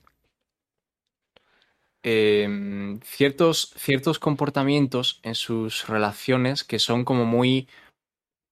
em, 2.03 2.99
ciertos, 3.01 3.73
ciertos 3.77 4.19
comportamientos 4.19 5.19
en 5.23 5.35
sus 5.35 5.87
relaciones 5.87 6.63
que 6.63 6.79
son 6.79 7.03
como 7.03 7.25
muy... 7.25 7.67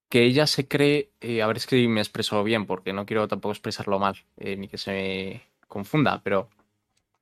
que 0.10 0.24
ella 0.24 0.48
se 0.48 0.68
cree, 0.68 1.10
eh, 1.22 1.42
a 1.42 1.48
ver 1.48 1.58
es 1.58 1.66
que 1.66 1.88
me 1.88 2.02
expreso 2.02 2.44
bien 2.44 2.66
porque 2.66 2.94
no 2.94 3.06
quiero 3.06 3.28
tampoco 3.28 3.54
expresarlo 3.54 4.00
mal, 4.00 4.16
eh, 4.38 4.56
ni 4.58 4.68
que 4.68 4.78
se 4.78 4.92
me 4.92 5.42
confunda, 5.68 6.22
pero 6.24 6.50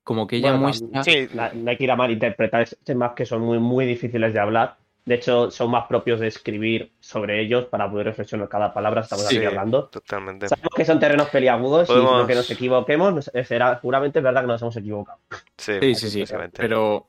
como 0.03 0.27
que 0.27 0.37
ella 0.37 0.49
Bueno, 0.49 0.63
muestra... 0.63 1.03
Sí, 1.03 1.29
no 1.33 1.69
hay 1.69 1.77
que 1.77 1.83
ir 1.83 1.91
a 1.91 1.95
malinterpretar 1.95 2.63
estos 2.63 2.79
temas 2.79 3.13
que 3.13 3.25
son 3.25 3.41
muy, 3.41 3.59
muy 3.59 3.85
difíciles 3.85 4.33
de 4.33 4.39
hablar. 4.39 4.82
De 5.05 5.15
hecho, 5.15 5.51
son 5.51 5.69
más 5.71 5.85
propios 5.87 6.19
de 6.21 6.27
escribir 6.27 6.93
sobre 7.01 7.41
ellos 7.41 7.65
para 7.65 7.89
poder 7.91 8.05
reflexionar 8.07 8.47
cada 8.47 8.73
palabra. 8.73 9.01
Estamos 9.01 9.25
Sí. 9.27 9.37
aquí 9.37 9.45
hablando. 9.45 9.85
Totalmente. 9.89 10.47
Sabemos 10.47 10.69
que 10.75 10.85
son 10.85 10.99
terrenos 10.99 11.27
peliagudos 11.29 11.89
y 11.89 11.93
Podemos- 11.93 12.21
lo 12.21 12.27
que 12.27 12.35
nos 12.35 12.49
equivoquemos, 12.49 13.31
será, 13.45 13.75
seguramente 13.81 14.19
es 14.19 14.23
verdad 14.23 14.41
que 14.41 14.47
nos 14.47 14.61
hemos 14.61 14.77
equivocado. 14.77 15.19
Sí, 15.57 15.73
Sí, 15.81 15.95
sí, 15.95 16.25
sí. 16.25 16.33
Pero 16.53 17.07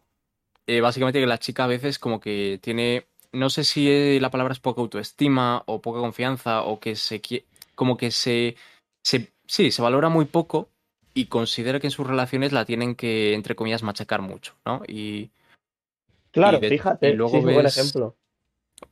eh, 0.66 0.80
básicamente 0.80 1.20
que 1.20 1.26
la 1.26 1.38
chica 1.38 1.64
a 1.64 1.68
veces 1.68 1.98
como 2.00 2.18
que 2.20 2.58
tiene, 2.62 3.06
no 3.32 3.48
sé 3.50 3.62
si 3.64 3.88
eh, 3.90 4.18
la 4.20 4.30
palabra 4.30 4.52
es 4.54 4.60
poca 4.60 4.80
autoestima 4.80 5.62
o 5.66 5.80
poca 5.80 6.00
confianza 6.00 6.62
o 6.62 6.80
que 6.80 6.96
se 6.96 7.20
quiere, 7.20 7.44
como 7.76 7.96
que 7.96 8.10
se, 8.10 8.56
se, 9.02 9.30
sí, 9.46 9.70
se 9.70 9.82
valora 9.82 10.08
muy 10.08 10.24
poco 10.24 10.68
y 11.12 11.26
considera 11.26 11.78
que 11.78 11.86
en 11.86 11.90
sus 11.92 12.06
relaciones 12.06 12.50
la 12.52 12.64
tienen 12.64 12.96
que, 12.96 13.34
entre 13.34 13.54
comillas, 13.54 13.82
machacar 13.84 14.20
mucho, 14.20 14.54
¿no? 14.64 14.82
Y, 14.88 15.30
Claro, 16.34 16.58
Y 16.58 16.60
de- 16.60 16.68
fíjate, 16.68 17.08
y 17.10 17.14
luego 17.14 17.30
sí, 17.32 17.38
es 17.38 17.44
un 17.44 17.52
buen 17.54 17.64
ves- 17.64 17.78
ejemplo. 17.78 18.16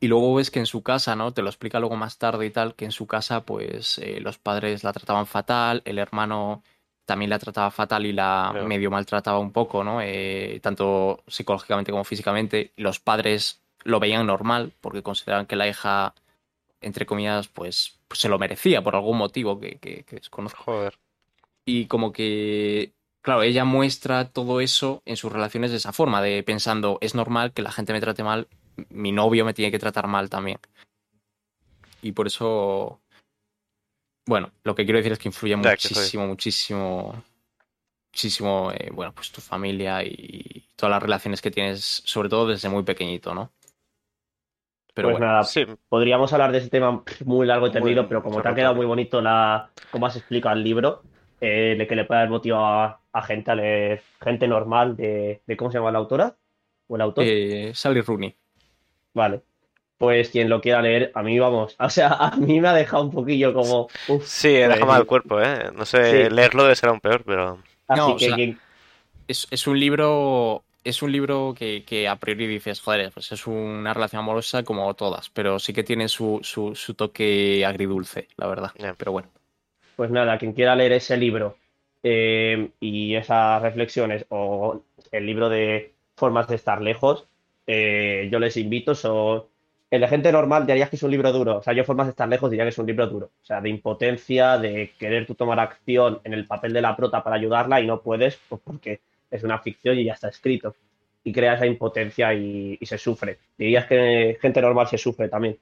y 0.00 0.06
luego 0.08 0.34
ves 0.36 0.50
que 0.50 0.60
en 0.60 0.66
su 0.66 0.82
casa, 0.82 1.14
¿no? 1.16 1.32
Te 1.34 1.42
lo 1.42 1.48
explica 1.50 1.78
luego 1.80 1.96
más 1.96 2.16
tarde 2.16 2.46
y 2.46 2.50
tal, 2.50 2.74
que 2.74 2.84
en 2.86 2.92
su 2.92 3.06
casa, 3.06 3.44
pues 3.44 3.98
eh, 3.98 4.20
los 4.20 4.38
padres 4.38 4.84
la 4.84 4.92
trataban 4.92 5.26
fatal, 5.26 5.82
el 5.84 5.98
hermano 5.98 6.62
también 7.04 7.30
la 7.30 7.38
trataba 7.40 7.70
fatal 7.72 8.06
y 8.06 8.12
la 8.12 8.50
Claro. 8.52 8.66
medio 8.68 8.90
maltrataba 8.90 9.38
un 9.40 9.52
poco, 9.52 9.82
¿no? 9.84 10.00
Eh, 10.00 10.60
tanto 10.62 11.22
psicológicamente 11.26 11.90
como 11.90 12.04
físicamente. 12.04 12.72
Los 12.76 13.00
padres 13.00 13.60
lo 13.84 13.98
veían 13.98 14.24
normal 14.26 14.72
porque 14.80 15.02
consideraban 15.02 15.46
que 15.46 15.56
la 15.56 15.66
hija, 15.66 16.14
entre 16.80 17.04
comillas, 17.04 17.48
pues, 17.48 17.98
pues 18.06 18.20
se 18.20 18.28
lo 18.28 18.38
merecía 18.38 18.82
por 18.82 18.94
algún 18.94 19.18
motivo 19.18 19.58
que, 19.58 19.78
que, 19.78 20.04
que 20.04 20.16
desconozco. 20.16 20.62
Joder. 20.62 20.96
Y 21.64 21.86
como 21.86 22.12
que, 22.12 22.92
claro, 23.22 23.42
ella 23.42 23.64
muestra 23.64 24.28
todo 24.28 24.60
eso 24.60 25.02
en 25.06 25.16
sus 25.16 25.32
relaciones 25.32 25.70
de 25.70 25.78
esa 25.78 25.92
forma, 25.92 26.20
de 26.20 26.42
pensando, 26.42 26.98
es 27.00 27.14
normal 27.14 27.52
que 27.52 27.62
la 27.62 27.72
gente 27.72 27.92
me 27.92 28.00
trate 28.00 28.22
mal, 28.22 28.48
mi 28.90 29.12
novio 29.12 29.44
me 29.44 29.54
tiene 29.54 29.70
que 29.70 29.78
tratar 29.78 30.08
mal 30.08 30.28
también. 30.28 30.58
Y 32.02 32.12
por 32.12 32.26
eso, 32.26 33.00
bueno, 34.26 34.50
lo 34.64 34.74
que 34.74 34.84
quiero 34.84 34.98
decir 34.98 35.12
es 35.12 35.18
que 35.18 35.28
influye 35.28 35.56
Ya, 35.62 35.76
que 35.76 35.88
soy. 35.88 35.96
muchísimo, 35.96 36.26
muchísimo, 36.26 37.24
muchísimo, 38.12 38.72
eh, 38.72 38.90
bueno, 38.92 39.12
pues 39.14 39.30
tu 39.30 39.40
familia 39.40 40.02
y 40.02 40.66
todas 40.74 40.90
las 40.90 41.02
relaciones 41.02 41.40
que 41.40 41.52
tienes, 41.52 42.02
sobre 42.04 42.28
todo 42.28 42.48
desde 42.48 42.68
muy 42.68 42.82
pequeñito, 42.82 43.34
¿no? 43.34 43.52
Pero 44.94 45.08
pues 45.08 45.18
bueno, 45.18 45.32
nada, 45.32 45.44
Sí, 45.44 45.64
podríamos 45.88 46.32
hablar 46.32 46.52
de 46.52 46.58
ese 46.58 46.68
tema 46.68 47.02
muy 47.24 47.46
largo 47.46 47.68
y 47.68 47.70
tendido, 47.70 48.08
pero 48.08 48.22
como 48.22 48.42
te 48.42 48.48
ha 48.48 48.54
quedado 48.54 48.74
muy 48.74 48.84
bonito 48.84 49.22
la 49.22 49.70
cómo 49.90 50.06
has 50.06 50.16
explicado 50.16 50.56
el 50.56 50.64
libro, 50.64 51.02
eh, 51.40 51.76
de 51.78 51.86
que 51.86 51.96
le 51.96 52.04
puede 52.04 52.20
dar 52.20 52.28
motivo 52.28 52.58
a, 52.58 53.01
a 53.12 53.22
gente 53.22 53.50
a 53.50 53.54
leer, 53.54 54.02
gente 54.22 54.48
normal 54.48 54.96
de, 54.96 55.40
de 55.46 55.56
¿cómo 55.56 55.70
se 55.70 55.78
llama 55.78 55.92
la 55.92 55.98
autora? 55.98 56.36
¿O 56.88 56.96
el 56.96 57.02
autor? 57.02 57.24
eh, 57.26 57.72
Sally 57.74 58.00
Rooney. 58.00 58.34
Vale. 59.14 59.42
Pues 59.98 60.30
quien 60.30 60.48
lo 60.48 60.60
quiera 60.60 60.82
leer, 60.82 61.12
a 61.14 61.22
mí 61.22 61.38
vamos, 61.38 61.76
o 61.78 61.90
sea, 61.90 62.08
a 62.14 62.36
mí 62.36 62.60
me 62.60 62.68
ha 62.68 62.72
dejado 62.74 63.04
un 63.04 63.10
poquillo 63.10 63.52
como, 63.54 63.88
uf, 64.08 64.26
sí, 64.26 64.48
deja 64.48 64.74
Pues- 64.74 64.86
mal 64.86 65.00
el 65.02 65.06
cuerpo, 65.06 65.40
¿eh? 65.40 65.70
No 65.74 65.84
sé, 65.84 66.26
Sí. 66.28 66.34
leerlo 66.34 66.64
debe 66.64 66.76
ser 66.76 66.88
aún 66.88 67.00
peor, 67.00 67.22
pero... 67.24 67.58
así 67.88 68.00
No, 68.00 68.08
o 68.12 68.16
que 68.16 68.24
sea, 68.26 68.34
quien- 68.34 68.58
es, 69.28 69.46
es 69.50 69.66
un 69.66 69.78
libro. 69.78 70.64
Es 70.84 71.00
un 71.00 71.12
libro 71.12 71.54
que, 71.56 71.84
que 71.86 72.08
a 72.08 72.16
priori 72.16 72.48
dices, 72.48 72.80
joder, 72.80 73.12
pues 73.12 73.30
es 73.30 73.46
una 73.46 73.94
relación 73.94 74.18
amorosa 74.18 74.64
como 74.64 74.92
todas, 74.94 75.30
pero 75.30 75.60
sí 75.60 75.72
que 75.72 75.84
tiene 75.84 76.08
su, 76.08 76.40
su, 76.42 76.74
su 76.74 76.94
toque 76.94 77.64
agridulce, 77.64 78.26
la 78.36 78.48
verdad. 78.48 78.72
Pero 78.98 79.12
bueno. 79.12 79.28
Pues 79.94 80.10
nada, 80.10 80.36
quien 80.38 80.52
quiera 80.54 80.74
leer 80.74 80.90
ese 80.94 81.16
libro 81.16 81.56
eh, 82.02 82.70
y 82.80 83.14
esas 83.14 83.62
reflexiones 83.62 84.26
o 84.28 84.82
el 85.10 85.26
libro 85.26 85.48
de 85.48 85.94
Formas 86.16 86.46
de 86.48 86.56
estar 86.56 86.80
lejos, 86.82 87.26
eh, 87.66 88.28
yo 88.30 88.38
les 88.38 88.56
invito. 88.56 88.94
Son... 88.94 89.44
El 89.90 90.00
de 90.00 90.08
gente 90.08 90.32
normal 90.32 90.66
diría 90.66 90.88
que 90.88 90.96
es 90.96 91.02
un 91.02 91.10
libro 91.10 91.32
duro. 91.32 91.58
O 91.58 91.62
sea, 91.62 91.72
yo 91.74 91.84
Formas 91.84 92.06
de 92.06 92.10
estar 92.10 92.28
lejos 92.28 92.50
diría 92.50 92.64
que 92.64 92.70
es 92.70 92.78
un 92.78 92.86
libro 92.86 93.06
duro. 93.06 93.26
O 93.42 93.44
sea, 93.44 93.60
de 93.60 93.68
impotencia, 93.68 94.58
de 94.58 94.92
querer 94.98 95.26
tú 95.26 95.34
tomar 95.34 95.60
acción 95.60 96.20
en 96.24 96.32
el 96.34 96.46
papel 96.46 96.72
de 96.72 96.82
la 96.82 96.96
prota 96.96 97.22
para 97.22 97.36
ayudarla 97.36 97.80
y 97.80 97.86
no 97.86 98.00
puedes, 98.02 98.38
pues 98.48 98.60
porque 98.64 99.00
es 99.30 99.42
una 99.44 99.58
ficción 99.58 99.98
y 99.98 100.04
ya 100.04 100.14
está 100.14 100.28
escrito. 100.28 100.74
Y 101.24 101.32
crea 101.32 101.54
esa 101.54 101.66
impotencia 101.66 102.32
y, 102.34 102.76
y 102.80 102.86
se 102.86 102.98
sufre. 102.98 103.38
Dirías 103.56 103.86
que 103.86 104.38
gente 104.40 104.60
normal 104.62 104.88
se 104.88 104.98
sufre 104.98 105.28
también. 105.28 105.58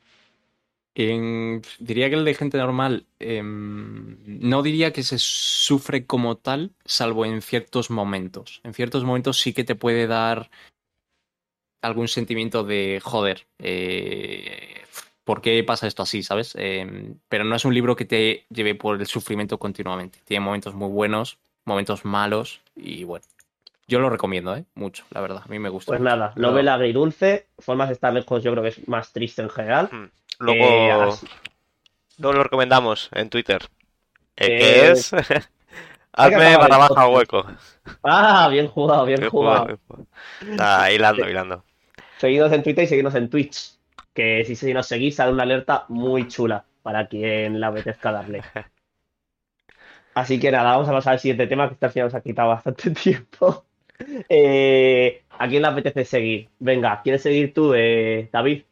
En- 1.08 1.62
diría 1.78 2.08
que 2.08 2.16
el 2.16 2.24
de 2.24 2.34
gente 2.34 2.58
normal 2.58 3.06
em, 3.18 4.16
no 4.26 4.62
diría 4.62 4.92
que 4.92 5.02
se 5.02 5.16
sufre 5.18 6.06
como 6.06 6.36
tal, 6.36 6.72
salvo 6.84 7.24
en 7.24 7.42
ciertos 7.42 7.90
momentos. 7.90 8.60
En 8.64 8.74
ciertos 8.74 9.04
momentos 9.04 9.38
sí 9.38 9.52
que 9.52 9.64
te 9.64 9.74
puede 9.74 10.06
dar 10.06 10.50
algún 11.82 12.08
sentimiento 12.08 12.64
de 12.64 13.00
joder, 13.02 13.46
eh, 13.58 14.82
¿por 15.24 15.40
qué 15.40 15.62
pasa 15.64 15.86
esto 15.86 16.02
así, 16.02 16.22
sabes? 16.22 16.54
Em, 16.56 17.14
pero 17.28 17.44
no 17.44 17.56
es 17.56 17.64
un 17.64 17.74
libro 17.74 17.96
que 17.96 18.04
te 18.04 18.44
lleve 18.50 18.74
por 18.74 19.00
el 19.00 19.06
sufrimiento 19.06 19.58
continuamente. 19.58 20.18
Tiene 20.24 20.44
momentos 20.44 20.74
muy 20.74 20.88
buenos, 20.90 21.38
momentos 21.64 22.04
malos 22.04 22.60
y 22.76 23.04
bueno. 23.04 23.24
Yo 23.86 23.98
lo 23.98 24.08
recomiendo, 24.08 24.54
¿eh? 24.54 24.64
Mucho, 24.74 25.04
la 25.10 25.20
verdad. 25.20 25.42
A 25.44 25.48
mí 25.48 25.58
me 25.58 25.68
gusta. 25.68 25.90
Pues 25.90 26.00
mucho. 26.00 26.14
nada, 26.16 26.32
novela 26.36 26.74
agridulce, 26.74 27.46
Formas 27.58 27.88
de 27.88 27.94
estar 27.94 28.12
lejos 28.12 28.42
yo 28.42 28.52
creo 28.52 28.62
que 28.62 28.68
es 28.68 28.88
más 28.88 29.12
triste 29.12 29.42
en 29.42 29.50
general. 29.50 29.88
hmm. 29.90 30.10
Luego, 30.40 30.56
Eh, 30.56 30.90
así- 30.90 31.26
luego 32.18 32.36
lo 32.38 32.44
recomendamos 32.44 33.08
en 33.12 33.30
Twitter. 33.30 33.62
Eh, 34.36 34.50
Eh, 34.50 34.54
que 34.54 34.90
es... 34.90 35.12
Hazme 36.12 36.56
barra 36.58 36.78
baja 36.78 37.08
hueco. 37.08 37.46
Ah, 38.02 38.48
bien 38.50 38.68
jugado, 38.68 39.06
bien 39.06 39.20
Bien 39.20 39.30
jugado. 39.30 39.64
jugado, 39.64 39.66
bien. 39.66 39.80
Ah, 40.56 40.90
hilando, 40.92 41.28
hilando. 41.28 41.64
Seguidos 42.18 42.52
en 42.52 42.62
Twitter 42.62 42.84
y 42.84 42.86
seguidnos 42.86 43.14
en 43.16 43.28
Twitch. 43.28 43.72
Que 44.14 44.44
si, 44.44 44.54
si 44.56 44.72
nos 44.74 44.86
seguís 44.86 45.16
sale 45.16 45.32
una 45.32 45.42
alerta 45.44 45.86
muy 45.88 46.28
chula 46.28 46.64
para 46.82 47.08
quien 47.08 47.58
le 47.60 47.66
apetezca 47.66 48.12
darle. 48.12 48.42
Así 50.14 50.40
que 50.40 50.50
nada, 50.50 50.72
vamos 50.72 50.88
a 50.88 50.92
pasar 50.92 51.14
al 51.14 51.18
siguiente 51.20 51.46
tema 51.46 51.68
que 51.68 51.74
este 51.74 51.86
al 51.86 51.92
final 51.92 52.06
nos 52.08 52.14
ha 52.14 52.20
quitado 52.22 52.48
bastante 52.50 52.90
tiempo. 53.02 53.64
Eh, 54.28 55.24
¿a 55.30 55.48
quién 55.48 55.62
le 55.62 55.68
apetece 55.68 56.04
seguir? 56.04 56.50
Venga, 56.58 57.02
¿quieres 57.02 57.22
seguir 57.22 57.54
tú, 57.54 57.74
eh, 57.74 58.28
David? 58.32 58.64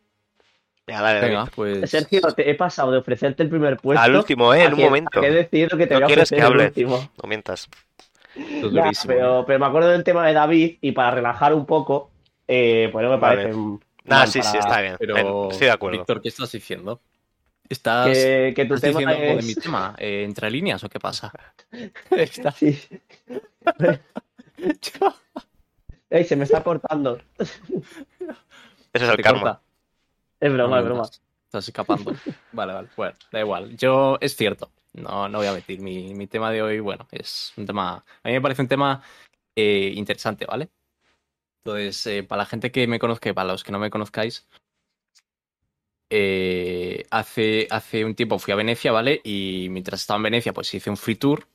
Ya, 0.88 1.02
dale, 1.02 1.20
Venga, 1.20 1.46
pues. 1.54 1.90
Sergio, 1.90 2.20
te 2.34 2.50
he 2.50 2.54
pasado 2.54 2.90
de 2.90 2.98
ofrecerte 2.98 3.42
el 3.42 3.48
primer 3.50 3.76
puesto. 3.76 4.02
Al 4.02 4.16
último, 4.16 4.54
eh, 4.54 4.64
en 4.64 4.72
un 4.72 4.78
que- 4.78 4.84
momento. 4.84 5.22
he 5.22 5.30
decidido 5.30 5.76
que 5.76 5.86
te 5.86 5.94
No 5.94 6.00
voy 6.00 6.04
a 6.04 6.06
quieres 6.06 6.30
que 6.30 6.36
el 6.36 6.42
hable. 6.42 6.64
último. 6.66 7.10
No 7.22 7.28
mientas. 7.28 7.68
es 8.34 8.46
Ya, 8.72 8.82
durísimo, 8.82 9.14
pero, 9.14 9.44
pero 9.46 9.58
me 9.58 9.66
acuerdo 9.66 9.88
del 9.90 10.04
tema 10.04 10.26
de 10.26 10.32
David 10.32 10.78
y 10.80 10.92
para 10.92 11.10
relajar 11.10 11.52
un 11.54 11.66
poco, 11.66 12.10
eh, 12.46 12.88
pues 12.92 13.02
no 13.04 13.10
me 13.10 13.16
Vale. 13.18 13.42
parece 13.42 13.58
mal 14.04 14.28
sí, 14.28 14.40
sí, 14.42 14.56
está 14.56 14.80
bien. 14.80 14.96
Pero, 14.98 15.14
Ven, 15.14 15.26
Estoy 15.50 15.66
de 15.66 15.72
acuerdo. 15.72 15.98
Víctor, 15.98 16.22
¿qué 16.22 16.28
estás 16.28 16.50
diciendo? 16.52 17.00
¿Estás, 17.68 18.06
que, 18.08 18.54
que 18.56 18.64
tu 18.64 18.74
estás 18.74 18.88
tema 18.92 19.00
diciendo 19.00 19.22
algo 19.28 19.36
de 19.40 19.42
mi 19.46 19.52
es... 19.52 19.58
tema? 19.60 19.94
Eh, 19.98 20.22
¿Entre 20.24 20.50
líneas 20.50 20.82
o 20.84 20.88
qué 20.88 20.98
pasa? 20.98 21.30
Está- 22.10 22.52
Sí. 22.52 22.78
Ey, 26.10 26.24
se 26.24 26.36
me 26.36 26.44
está 26.44 26.62
cortando. 26.62 27.20
Eso 27.38 27.52
es 28.94 29.02
el 29.02 29.16
karma. 29.22 29.40
corta. 29.40 29.60
Es 30.40 30.52
broma, 30.52 30.76
No 30.76 30.82
es 30.82 30.84
broma. 30.84 31.02
Estás 31.46 31.68
escapando. 31.68 32.12
Vale, 32.52 32.72
vale. 32.74 32.88
Bueno, 32.96 33.16
da 33.32 33.40
igual. 33.40 33.76
Yo, 33.76 34.18
es 34.20 34.36
cierto. 34.36 34.70
No, 34.92 35.28
no 35.28 35.38
voy 35.38 35.46
a 35.46 35.52
mentir. 35.52 35.80
Mi, 35.80 36.14
mi 36.14 36.26
tema 36.26 36.50
de 36.50 36.60
hoy, 36.62 36.80
bueno, 36.80 37.06
es 37.10 37.52
un 37.56 37.64
tema. 37.66 38.04
A 38.22 38.28
mí 38.28 38.32
me 38.32 38.40
parece 38.40 38.62
un 38.62 38.68
tema 38.68 39.02
eh, 39.56 39.92
interesante, 39.96 40.44
¿vale? 40.46 40.68
Entonces, 41.64 42.06
eh, 42.06 42.22
para 42.22 42.42
la 42.42 42.46
gente 42.46 42.70
que 42.70 42.86
me 42.86 42.98
conozca 42.98 43.30
y 43.30 43.32
para 43.32 43.48
los 43.52 43.64
que 43.64 43.72
no 43.72 43.78
me 43.78 43.90
conozcáis, 43.90 44.46
eh, 46.10 47.04
hace, 47.10 47.66
hace 47.70 48.04
un 48.04 48.14
tiempo 48.14 48.38
fui 48.38 48.52
a 48.52 48.56
Venecia, 48.56 48.92
¿vale? 48.92 49.20
Y 49.24 49.68
mientras 49.70 50.00
estaba 50.00 50.16
en 50.18 50.24
Venecia, 50.24 50.52
pues 50.52 50.72
hice 50.74 50.90
un 50.90 50.96
free 50.96 51.16
tour. 51.16 51.46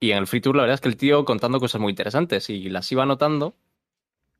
Y 0.00 0.12
en 0.12 0.18
el 0.18 0.26
free 0.26 0.40
tour, 0.40 0.56
la 0.56 0.62
verdad 0.62 0.74
es 0.74 0.80
que 0.80 0.88
el 0.88 0.96
tío 0.96 1.24
contando 1.24 1.60
cosas 1.60 1.80
muy 1.80 1.90
interesantes 1.90 2.50
y 2.50 2.68
las 2.68 2.90
iba 2.92 3.02
anotando. 3.02 3.54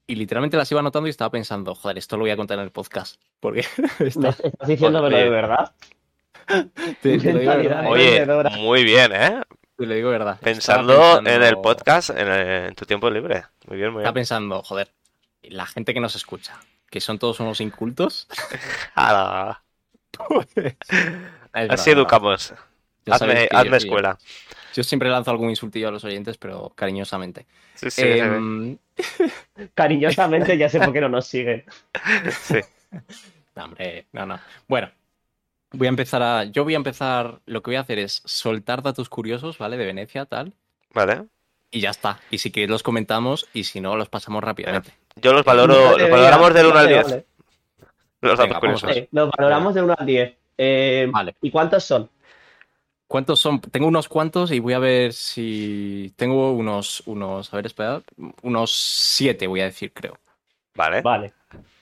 Y 0.07 0.15
literalmente 0.15 0.57
las 0.57 0.71
iba 0.71 0.81
anotando 0.81 1.09
y 1.09 1.11
estaba 1.11 1.31
pensando, 1.31 1.75
joder, 1.75 1.99
esto 1.99 2.17
lo 2.17 2.23
voy 2.23 2.31
a 2.31 2.37
contar 2.37 2.59
en 2.59 2.65
el 2.65 2.71
podcast. 2.71 3.21
Porque 3.41 3.65
¿Me 3.99 4.09
está- 4.09 4.29
estás 4.31 4.69
diciéndomelo 4.69 5.17
de 5.17 5.29
verdad? 5.29 5.73
te, 7.03 7.19
te 7.19 7.33
lo 7.33 7.39
digo 7.41 7.57
verdad. 7.57 7.87
Oye, 7.89 8.25
muy 8.59 8.85
bien, 8.85 9.13
¿eh? 9.13 9.41
te 9.77 9.85
lo 9.87 9.95
digo 9.95 10.11
de 10.11 10.19
verdad. 10.19 10.39
Pensando 10.41 11.19
en 11.19 11.43
el 11.43 11.59
podcast 11.59 12.11
en, 12.11 12.29
el- 12.29 12.67
en 12.69 12.75
tu 12.75 12.85
tiempo 12.87 13.11
libre. 13.11 13.45
Muy 13.67 13.77
bien, 13.79 13.91
muy 13.93 14.03
Estaba 14.03 14.13
bien. 14.13 14.21
pensando, 14.23 14.63
joder, 14.63 14.93
la 15.43 15.67
gente 15.67 15.93
que 15.93 16.01
nos 16.01 16.15
escucha, 16.15 16.59
que 16.89 17.01
son 17.01 17.19
todos 17.19 17.41
unos 17.41 17.61
incultos. 17.61 18.29
Así 21.53 21.91
educamos. 21.91 22.55
Hazme, 23.11 23.49
hazme 23.51 23.77
escuela. 23.77 24.19
Yo 24.21 24.27
siempre 24.83 25.09
lanzo 25.09 25.31
algún 25.31 25.51
insultillo 25.51 25.89
a 25.89 25.91
los 25.91 26.05
oyentes, 26.05 26.37
pero 26.39 26.73
cariñosamente. 26.75 27.47
Sí, 27.75 27.91
sí. 27.91 28.03
Em, 28.03 28.79
Cariñosamente 29.75 30.57
ya 30.57 30.69
sé 30.69 30.81
por 30.81 30.93
qué 30.93 31.01
no 31.01 31.09
nos 31.09 31.27
siguen. 31.27 31.65
Sí. 32.31 32.61
no, 33.55 33.65
hombre, 33.65 34.07
no, 34.13 34.27
no. 34.27 34.39
Bueno, 34.69 34.91
voy 35.73 35.87
a 35.87 35.91
empezar 35.91 36.23
a. 36.23 36.45
Yo 36.45 36.65
voy 36.65 36.75
a 36.75 36.79
empezar. 36.79 37.41
Lo 37.47 37.63
que 37.63 37.71
voy 37.71 37.77
a 37.77 37.81
hacer 37.81 37.99
es 37.99 38.23
soltar 38.25 38.83
datos 38.83 39.09
curiosos, 39.09 39.59
¿vale? 39.59 39.77
De 39.77 39.87
Venecia, 39.87 40.25
tal. 40.25 40.53
Vale. 40.95 41.25
Y 41.71 41.81
ya 41.81 41.91
está. 41.91 42.21
Y 42.31 42.39
si 42.39 42.51
queréis 42.51 42.71
los 42.71 42.83
comentamos 42.83 43.49
y 43.53 43.65
si 43.65 43.81
no, 43.81 43.97
los 43.97 44.09
pasamos 44.09 44.43
rápidamente. 44.43 44.93
Yo 45.17 45.33
los 45.33 45.45
valoro, 45.45 45.75
Vale, 45.93 45.99
los 46.03 46.11
valoramos 46.11 46.55
del 46.55 46.67
1 46.67 46.79
al 46.79 46.85
vale, 46.85 46.95
10. 46.95 47.05
vale. 47.05 47.27
Los 48.21 48.31
datos 48.39 48.49
Venga, 48.49 48.61
curiosos. 48.61 48.97
Eh, 48.97 49.09
los 49.13 49.31
valoramos 49.37 49.75
de 49.75 49.83
1 49.83 49.95
al 49.99 50.07
10. 50.07 50.37
Eh, 50.59 51.09
Vale. 51.11 51.35
¿Y 51.43 51.51
cuántos 51.51 51.85
son? 51.85 52.09
¿Cuántos 53.09 53.39
son? 53.39 53.61
Tengo 53.61 53.87
unos 53.87 54.09
cuantos 54.09 54.51
y 54.51 54.59
voy 54.59 54.73
a 54.73 54.79
ver 54.79 55.13
si. 55.13 56.13
Tengo 56.17 56.53
unos. 56.53 57.03
unos 57.07 57.53
a 57.53 57.57
ver, 57.57 57.67
esperad. 57.67 58.03
Unos 58.43 58.73
siete, 58.73 59.47
voy 59.47 59.61
a 59.61 59.67
decir, 59.67 59.93
creo. 59.93 60.19
Vale. 60.75 61.03
Vale. 61.03 61.33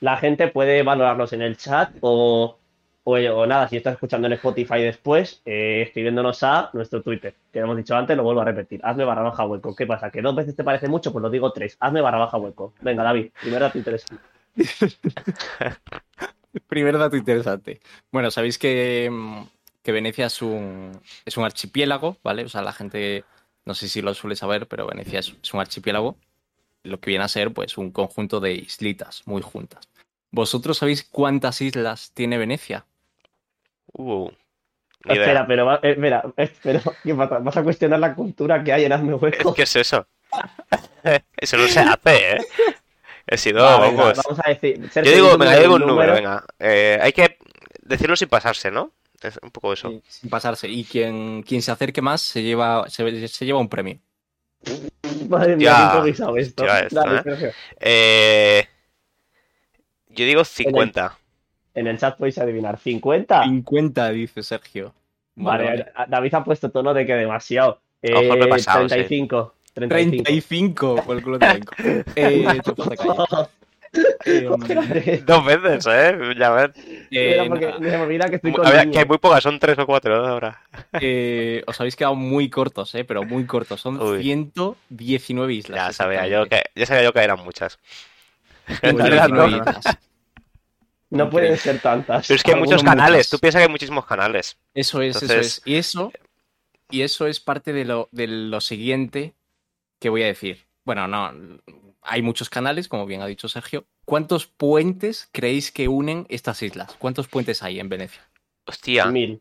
La 0.01 0.16
gente 0.18 0.49
puede 0.49 0.83
valorarlos 0.83 1.33
en 1.33 1.43
el 1.43 1.57
chat 1.57 1.91
o, 2.01 2.59
o, 3.05 3.12
o 3.12 3.47
nada, 3.47 3.68
si 3.68 3.77
estás 3.77 3.95
escuchando 3.95 4.27
en 4.27 4.35
Spotify 4.35 4.81
después, 4.83 5.41
eh, 5.47 5.83
escribiéndonos 5.87 6.43
a 6.43 6.70
nuestro 6.75 7.03
Twitter, 7.03 7.35
que 7.53 7.59
hemos 7.59 7.77
dicho 7.77 7.97
antes, 7.97 8.16
lo 8.16 8.22
vuelvo 8.22 8.43
a 8.43 8.45
repetir. 8.45 8.81
Hazme 8.85 9.05
barra 9.05 9.22
baja 9.22 9.47
hueco. 9.47 9.75
¿Qué 9.75 9.87
pasa? 9.87 10.11
¿Que 10.11 10.20
dos 10.22 10.37
veces 10.37 10.55
te 10.55 10.62
parece 10.62 10.89
mucho? 10.89 11.11
Pues 11.12 11.22
lo 11.22 11.31
digo 11.31 11.53
tres. 11.53 11.77
Hazme 11.81 12.03
barra 12.03 12.18
baja 12.18 12.37
hueco. 12.37 12.75
Venga, 12.83 13.03
David, 13.03 13.31
primer 13.41 13.61
dato 13.61 13.79
interesante. 13.79 14.22
Primer 16.68 16.97
dato 16.99 17.16
interesante. 17.16 17.81
Bueno, 18.12 18.31
sabéis 18.31 18.59
que, 18.59 19.09
mm, 19.11 19.43
que 19.85 19.93
Venecia 19.93 20.26
es 20.26 20.43
un, 20.43 21.01
es 21.24 21.37
un 21.37 21.45
archipiélago, 21.45 22.16
¿vale? 22.24 22.43
O 22.45 22.49
sea, 22.49 22.62
la 22.62 22.72
gente, 22.72 23.24
no 23.64 23.74
sé 23.74 23.89
si 23.89 24.03
lo 24.03 24.14
suele 24.14 24.35
saber, 24.35 24.66
pero 24.66 24.87
Venecia 24.89 25.20
es, 25.20 25.37
es 25.43 25.55
un 25.55 25.61
archipiélago, 25.61 26.16
lo 26.82 26.99
que 27.01 27.11
viene 27.11 27.24
a 27.24 27.28
ser, 27.28 27.53
pues, 27.53 27.78
un 27.78 27.93
conjunto 27.93 28.41
de 28.41 28.55
islitas 28.55 29.22
muy 29.26 29.43
juntas. 29.43 29.89
¿Vosotros 30.32 30.78
sabéis 30.78 31.05
cuántas 31.05 31.61
islas 31.61 32.11
tiene 32.14 32.39
Venecia? 32.39 32.87
Uh. 33.93 34.30
Espera, 35.07 35.47
pero, 35.47 35.66
va- 35.66 35.80
eh, 35.82 35.91
espera, 35.93 36.24
espera, 36.37 36.80
¿qué 37.03 37.14
pasa? 37.14 37.39
¿Vas 37.39 37.57
a 37.59 37.62
cuestionar 37.62 38.01
la 38.01 38.14
cultura 38.14 38.64
que 38.64 38.72
hay 38.72 38.85
en 38.87 38.93
Hazme 38.93 39.14
hueco? 39.14 39.53
¿Qué 39.55 39.62
es 39.64 39.76
eso? 39.76 40.07
Eso 41.37 41.57
no 41.59 41.68
se 41.68 41.80
hace, 41.80 42.32
¿eh? 42.37 42.39
He 43.26 43.37
sido, 43.37 43.62
Va, 43.62 43.80
venga, 43.80 44.03
vamos. 44.03 44.20
vamos 44.24 44.41
a 44.45 44.49
decir. 44.49 44.80
Yo 44.95 45.03
digo, 45.03 45.39
yo 45.39 45.61
digo 45.61 45.74
un 45.74 45.80
número, 45.82 45.87
número. 45.87 46.14
venga. 46.14 46.45
Eh, 46.59 46.99
hay 47.01 47.12
que 47.12 47.39
decirlo 47.82 48.16
sin 48.16 48.28
pasarse, 48.28 48.70
¿no? 48.70 48.91
Es 49.25 49.39
un 49.43 49.51
poco 49.51 49.72
eso. 49.72 50.01
Sin 50.07 50.29
pasarse. 50.31 50.68
Y 50.68 50.85
quien, 50.85 51.43
quien 51.43 51.62
se 51.62 51.70
acerque 51.72 52.03
más 52.03 52.20
se 52.20 52.43
lleva, 52.43 52.89
se, 52.89 53.27
se 53.29 53.47
lleva 53.47 53.59
un 53.59 53.68
premio. 53.68 53.99
Madre 55.29 55.57
mía, 55.57 55.70
Ya, 55.70 55.77
qué 55.77 55.83
improvisado 55.85 56.37
esto. 56.37 56.64
ya 56.66 56.81
esto, 56.81 57.01
Dale, 57.01 57.22
¿eh? 57.49 57.53
Eh, 57.81 58.68
yo 60.09 60.25
digo 60.27 60.45
50. 60.45 61.18
En 61.75 61.87
el 61.87 61.99
chat 61.99 62.16
podéis 62.18 62.39
adivinar. 62.39 62.79
¿50? 62.79 63.45
50, 63.45 64.11
dice 64.11 64.43
Sergio. 64.43 64.95
Vale, 65.37 65.87
a- 65.95 66.07
David 66.07 66.35
ha 66.35 66.45
puesto 66.45 66.70
tono 66.70 66.95
de 66.95 67.05
que 67.07 67.14
demasiado. 67.14 67.81
A 68.03 68.09
lo 68.11 68.20
mejor 68.20 68.39
me 68.39 68.45
he 68.45 68.47
Eh, 68.47 68.51
pasado, 68.51 68.83
sí. 68.89 68.95
35. 68.95 69.55
35. 69.72 70.22
35, 70.25 71.03
por 71.05 71.16
el 71.16 71.22
culo 71.22 71.39
de. 71.39 71.64
Eh. 72.16 72.47
Eh, 74.26 75.22
Dos 75.26 75.45
veces, 75.45 75.86
¿eh? 75.86 76.18
Ya 76.38 76.51
ves. 76.51 76.70
eh, 77.11 77.49
que 77.51 78.36
estoy 78.36 78.53
con 78.53 78.66
A 78.66 78.70
ver, 78.70 78.90
que 78.90 78.99
hay 78.99 79.05
muy 79.05 79.18
pocas, 79.18 79.42
son 79.42 79.59
tres 79.59 79.78
o 79.78 79.86
cuatro 79.86 80.16
¿no? 80.20 80.26
ahora. 80.26 80.62
eh, 81.01 81.62
os 81.66 81.78
habéis 81.80 81.95
quedado 81.95 82.14
muy 82.14 82.49
cortos, 82.49 82.95
eh, 82.95 83.05
pero 83.05 83.22
muy 83.22 83.45
cortos. 83.47 83.80
Son 83.80 84.01
Uy. 84.01 84.22
119 84.22 85.53
islas. 85.55 85.88
Ya 85.88 85.92
sabía 85.92 86.26
yo 86.26 86.47
que, 86.47 86.62
ya 86.74 86.86
sabía 86.86 87.05
yo 87.05 87.12
que 87.12 87.20
eran 87.20 87.42
muchas. 87.45 87.78
No. 88.82 89.05
119 89.05 89.59
islas. 89.59 89.84
No 91.11 91.30
pueden 91.30 91.57
ser 91.59 91.80
tantas. 91.80 92.26
Pero 92.26 92.36
es 92.36 92.42
que 92.42 92.53
hay 92.55 92.59
muchos 92.59 92.82
canales, 92.82 93.18
muchos. 93.18 93.30
tú 93.30 93.38
piensas 93.38 93.61
que 93.61 93.64
hay 93.64 93.70
muchísimos 93.70 94.07
canales. 94.07 94.57
Eso 94.74 95.03
es, 95.03 95.22
eso 95.22 95.34
es. 95.34 95.62
Y 95.64 95.76
eso, 95.76 96.12
y 96.90 97.03
eso 97.03 97.26
es 97.26 97.40
parte 97.40 97.72
de 97.72 97.84
lo, 97.84 98.09
de 98.11 98.26
lo 98.26 98.61
siguiente 98.61 99.34
que 100.01 100.09
voy 100.09 100.22
a 100.22 100.26
decir. 100.26 100.64
Bueno, 100.85 101.09
no, 101.09 101.32
hay 102.03 102.22
muchos 102.22 102.51
canales, 102.51 102.89
como 102.89 103.07
bien 103.07 103.22
ha 103.22 103.26
dicho 103.26 103.49
Sergio. 103.49 103.85
¿Cuántos 104.05 104.47
puentes 104.47 105.28
creéis 105.32 105.72
que 105.72 105.89
unen 105.89 106.26
estas 106.28 106.62
islas? 106.62 106.95
¿Cuántos 106.99 107.26
puentes 107.28 107.62
hay 107.62 107.80
en 107.80 107.89
Venecia? 107.89 108.22
Hostia. 108.66 109.07
Mil. 109.07 109.41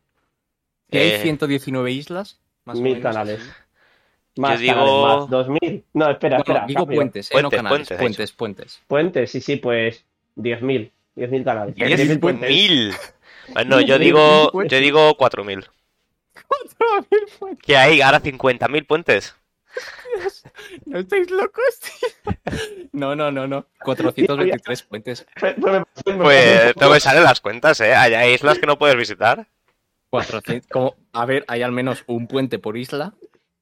¿Que 0.89 0.99
hay 0.99 1.09
Eh, 1.11 1.19
119 1.21 1.91
islas? 1.91 2.39
Más 2.65 2.77
o 2.79 2.81
Mil 2.81 2.93
menos. 2.93 3.03
canales. 3.03 3.41
Más 4.37 4.59
digo- 4.59 4.73
canales, 4.73 5.19
más. 5.21 5.29
¿Dos 5.29 5.49
mil? 5.49 5.83
No, 5.93 6.09
espera, 6.09 6.37
Bueno, 6.37 6.53
espera. 6.53 6.65
digo 6.65 6.79
cambio. 6.81 6.95
puentes, 6.97 7.29
eh, 7.31 7.33
no 7.35 7.41
Puentes, 7.49 7.57
canales. 7.57 7.87
puentes, 7.87 7.97
Puentes, 7.99 8.31
puentes. 8.31 8.81
Puentes, 8.87 9.31
sí, 9.31 9.41
sí, 9.41 9.55
pues. 9.57 10.05
Diez 10.35 10.61
mil. 10.61 10.91
Diez 11.15 11.29
mil 11.29 11.43
canales. 11.43 11.75
Diez 11.75 11.87
Diez 11.87 11.99
mil 11.99 12.09
mil 12.09 12.19
puentes. 12.19 12.49
Mil. 12.49 12.93
Bueno, 13.53 13.81
yo 13.81 13.95
Mil 13.99 14.05
digo, 14.05 14.49
puentes. 14.53 14.71
yo 14.79 14.81
digo 14.81 15.17
4.000. 15.17 15.67
Que 17.61 17.75
hay 17.75 17.99
ahora 18.01 18.21
50.000 18.21 18.87
puentes. 18.87 19.35
¿No 20.85 20.99
estáis 20.99 21.29
locos? 21.31 21.79
tío? 21.79 22.33
No, 22.91 23.15
no, 23.15 23.31
no, 23.31 23.47
no. 23.47 23.67
423 23.83 24.83
puentes. 24.83 25.25
Pues, 25.39 26.75
no 26.79 26.89
me 26.89 26.99
salen 26.99 27.23
las 27.23 27.41
cuentas, 27.41 27.79
¿eh? 27.81 27.93
Hay 27.95 28.13
hay 28.13 28.33
islas 28.33 28.59
que 28.59 28.65
no 28.67 28.77
puedes 28.77 28.95
visitar. 28.95 29.47
400, 30.09 30.69
como, 30.69 30.95
a 31.11 31.25
ver, 31.25 31.43
hay 31.47 31.63
al 31.63 31.71
menos 31.71 32.03
un 32.05 32.27
puente 32.27 32.59
por 32.59 32.77
isla. 32.77 33.13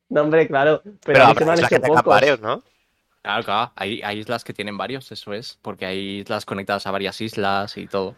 No, 0.09 0.22
hombre, 0.22 0.47
claro. 0.47 0.82
Pero, 0.84 0.99
Pero 1.05 1.24
han 1.26 1.32
islas 1.55 1.70
que 1.70 1.80
tengan 1.80 2.03
varios, 2.03 2.41
¿no? 2.41 2.62
Claro, 3.22 3.43
claro. 3.45 3.72
Hay, 3.78 4.01
hay 4.03 4.20
islas 4.20 4.43
que 4.43 4.53
tienen 4.53 4.78
varios, 4.78 5.09
eso 5.14 5.34
es. 5.34 5.57
Porque 5.62 5.86
hay 5.86 6.20
islas 6.20 6.45
conectadas 6.45 6.86
a 6.88 6.91
varias 6.91 7.22
islas 7.22 7.78
y 7.78 7.88
todo. 7.88 8.16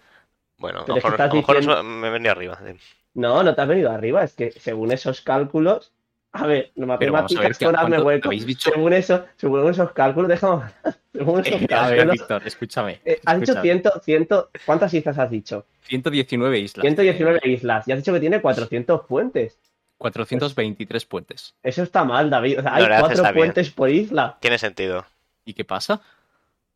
Bueno, 0.57 0.79
a 0.79 0.81
lo 0.81 0.85
Pero 0.87 0.97
es 0.97 1.03
que 1.03 1.09
mejor, 1.09 1.11
a 1.11 1.25
estás 1.25 1.29
lo 1.29 1.35
mejor 1.35 1.55
diciendo- 1.57 1.73
eso 1.81 1.83
me 1.83 2.09
venía 2.09 2.31
arriba. 2.31 2.59
sí. 2.65 2.75
No, 3.15 3.43
no 3.43 3.53
te 3.53 3.61
has 3.61 3.67
venido 3.67 3.91
arriba. 3.91 4.23
Es 4.23 4.33
que 4.33 4.51
según 4.51 4.91
esos 4.91 5.21
cálculos. 5.21 5.92
A 6.35 6.47
ver, 6.47 6.71
ver, 6.75 6.87
matemáticas 6.87 7.61
hazme 7.61 7.71
¿cuánto 7.71 8.03
hueco. 8.05 8.29
Según, 8.57 8.93
eso, 8.93 9.25
según 9.37 9.69
esos 9.69 9.91
cálculos, 9.91 10.27
déjame. 10.29 10.63
Según 11.13 11.41
esos 11.41 11.53
a 11.53 11.57
ver, 11.59 11.67
cálculos. 11.67 12.11
Víctor, 12.13 12.41
escúchame. 12.47 12.99
eh, 13.05 13.21
has 13.23 13.39
dicho 13.39 13.51
escúchame. 13.53 13.81
100, 14.03 14.27
100. 14.27 14.27
¿Cuántas 14.65 14.93
islas 14.95 15.19
has 15.19 15.29
dicho? 15.29 15.65
119 15.83 16.57
islas. 16.59 16.81
119 16.81 17.39
islas. 17.45 17.87
Y 17.87 17.91
has 17.91 17.99
dicho 17.99 18.11
que 18.13 18.19
tiene 18.19 18.41
400 18.41 19.05
puentes. 19.05 19.59
423 19.99 21.05
puentes. 21.05 21.55
Eso 21.61 21.83
está 21.83 22.03
mal, 22.03 22.31
David. 22.31 22.59
O 22.59 22.61
sea, 22.63 22.75
hay 22.75 22.87
cuatro 22.99 23.21
bien. 23.23 23.35
puentes 23.35 23.69
por 23.69 23.89
isla. 23.89 24.37
Tiene 24.39 24.57
sentido. 24.57 25.05
¿Y 25.45 25.53
qué 25.53 25.65
pasa? 25.65 26.01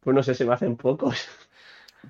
Pues 0.01 0.15
no 0.15 0.21
sé, 0.21 0.35
se 0.35 0.45
me 0.45 0.53
hacen 0.53 0.77
pocos. 0.77 1.27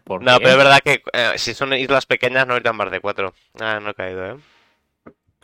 ¿Por 0.03 0.21
No, 0.21 0.33
qué? 0.37 0.43
pero 0.43 0.51
es 0.51 0.57
verdad 0.57 0.79
que 0.83 1.01
eh, 1.13 1.31
si 1.37 1.53
son 1.53 1.73
islas 1.73 2.05
pequeñas 2.05 2.45
no 2.45 2.53
necesitan 2.55 2.75
más 2.75 2.91
de 2.91 2.99
cuatro. 2.99 3.33
Ah, 3.59 3.79
no 3.81 3.91
he 3.91 3.93
caído, 3.93 4.25
¿eh? 4.25 4.35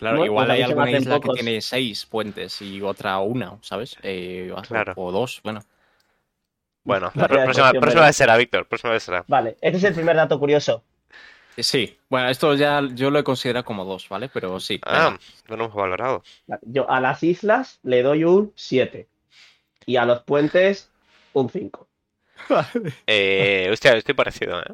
Claro, 0.03 0.17
Bueno, 0.17 0.31
igual 0.31 0.45
pues 0.47 0.55
hay 0.57 0.61
alguna 0.63 0.91
isla 0.91 1.15
pocos. 1.15 1.35
que 1.35 1.43
tiene 1.43 1.61
seis 1.61 2.05
puentes 2.05 2.61
y 2.61 2.81
otra 2.81 3.19
una, 3.19 3.57
¿sabes? 3.61 3.97
Eh, 4.03 4.53
o- 4.55 4.61
Claro. 4.61 4.93
O 4.95 5.11
dos, 5.11 5.41
bueno. 5.43 5.61
Bueno, 6.83 7.11
próxima, 7.13 7.39
decepción, 7.45 7.79
próxima 7.81 8.05
vez 8.05 8.15
será, 8.15 8.37
Víctor. 8.37 8.67
Próxima 8.67 8.91
vez 8.93 9.03
será. 9.03 9.23
Vale, 9.27 9.57
este 9.61 9.77
es 9.77 9.83
el 9.85 9.93
primer 9.93 10.15
dato 10.15 10.37
curioso. 10.39 10.83
Eh, 11.55 11.63
Sí, 11.63 11.97
bueno, 12.09 12.29
esto 12.29 12.55
ya 12.55 12.81
yo 12.93 13.11
lo 13.11 13.19
he 13.19 13.23
considerado 13.23 13.63
como 13.63 13.85
dos, 13.85 14.09
¿vale? 14.09 14.27
Pero 14.27 14.59
sí. 14.59 14.81
Ah, 14.85 15.17
no 15.47 15.55
lo 15.55 15.65
hemos 15.65 15.75
valorado. 15.75 16.23
Yo 16.63 16.89
a 16.89 16.99
las 16.99 17.21
islas 17.23 17.79
le 17.83 18.01
doy 18.01 18.23
un 18.23 18.51
7. 18.55 19.07
Y 19.85 19.95
a 19.97 20.05
los 20.05 20.23
puentes 20.23 20.89
un 21.33 21.49
5. 21.49 21.87
Eh, 23.07 23.69
hostia, 23.71 23.93
estoy 23.95 24.15
parecido, 24.15 24.59
¿eh? 24.61 24.73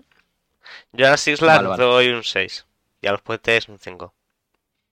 Yo 0.94 1.06
a 1.08 1.12
las 1.12 1.28
islas 1.28 1.58
Vale, 1.58 1.68
vale. 1.70 1.84
doy 1.84 2.08
un 2.10 2.24
6 2.24 2.66
y 3.02 3.08
a 3.08 3.12
los 3.12 3.22
puentes 3.22 3.68
un 3.70 3.78
5. 3.78 4.14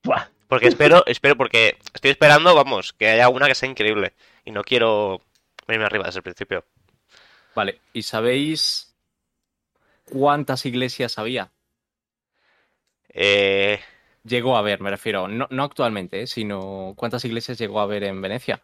Buah. 0.08 0.26
Porque 0.48 0.68
espero, 0.68 1.04
espero, 1.06 1.36
porque 1.36 1.76
estoy 1.92 2.12
esperando, 2.12 2.54
vamos, 2.54 2.94
que 2.94 3.08
haya 3.08 3.28
una 3.28 3.46
que 3.46 3.54
sea 3.54 3.68
increíble. 3.68 4.14
Y 4.46 4.50
no 4.50 4.64
quiero 4.64 5.20
venirme 5.66 5.84
arriba 5.84 6.06
desde 6.06 6.20
el 6.20 6.22
principio. 6.22 6.64
Vale, 7.54 7.80
¿y 7.92 8.02
sabéis 8.02 8.94
cuántas 10.04 10.64
iglesias 10.64 11.18
había? 11.18 11.50
Eh, 13.10 13.80
Llegó 14.24 14.56
a 14.56 14.60
haber, 14.60 14.80
me 14.80 14.90
refiero, 14.90 15.28
no, 15.28 15.46
no 15.50 15.64
actualmente, 15.64 16.22
¿eh? 16.22 16.26
sino 16.26 16.94
cuántas 16.96 17.24
iglesias 17.24 17.58
llegó 17.58 17.80
a 17.80 17.84
haber 17.84 18.04
en 18.04 18.20
Venecia. 18.20 18.62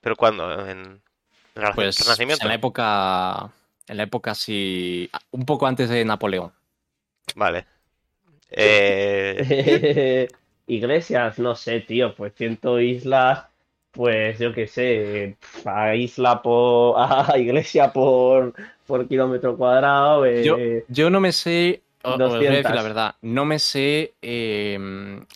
¿Pero 0.00 0.16
cuándo? 0.16 0.66
¿En 0.68 1.02
en 1.54 1.62
el 1.62 1.72
Pues 1.74 1.98
Renacimiento? 2.00 2.44
en 2.44 2.48
la 2.48 2.54
época, 2.54 3.50
en 3.86 3.96
la 3.96 4.02
época 4.04 4.34
sí, 4.34 5.10
un 5.30 5.44
poco 5.46 5.66
antes 5.66 5.88
de 5.88 6.04
Napoleón. 6.04 6.52
Vale. 7.34 7.66
Eh, 8.54 10.28
Iglesias, 10.66 11.38
no 11.38 11.54
sé, 11.54 11.80
tío. 11.80 12.14
Pues 12.14 12.32
100 12.34 12.58
islas. 12.80 13.46
Pues 13.90 14.38
yo 14.38 14.52
qué 14.54 14.66
sé. 14.66 15.36
A 15.64 15.94
isla 15.94 16.40
por. 16.42 16.94
A 16.98 17.36
iglesia 17.38 17.92
por, 17.92 18.54
por 18.86 19.06
kilómetro 19.08 19.56
cuadrado. 19.56 20.24
eh, 20.26 20.44
Yo, 20.44 20.56
yo 20.88 21.10
no 21.10 21.20
me 21.20 21.32
sé, 21.32 21.82
o- 22.04 22.12
os 22.12 22.18
voy 22.18 22.26
a 22.46 22.50
decir 22.50 22.52
200. 22.52 22.74
la 22.74 22.82
verdad, 22.82 23.14
no 23.22 23.44
me 23.44 23.58
sé 23.58 24.14
eh, 24.22 24.78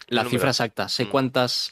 la 0.09 0.23
número. 0.23 0.31
cifra 0.31 0.51
exacta, 0.51 0.89
sé 0.89 1.05
Mm. 1.05 1.09
cuántas, 1.11 1.71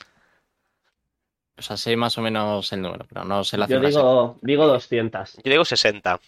o 1.56 1.62
sea, 1.62 1.76
sé 1.76 1.96
más 1.96 2.18
o 2.18 2.20
menos 2.20 2.70
el 2.72 2.82
número, 2.82 3.06
pero 3.08 3.24
no 3.24 3.44
sé 3.44 3.56
la 3.56 3.66
yo 3.66 3.76
cifra 3.76 3.88
exacta. 3.88 4.08
digo, 4.08 4.38
digo 4.42 4.66
200. 4.66 5.36
yo 5.36 5.50
digo 5.50 5.64
60. 5.64 6.20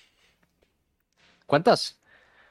¿Cuántas? 1.47 2.01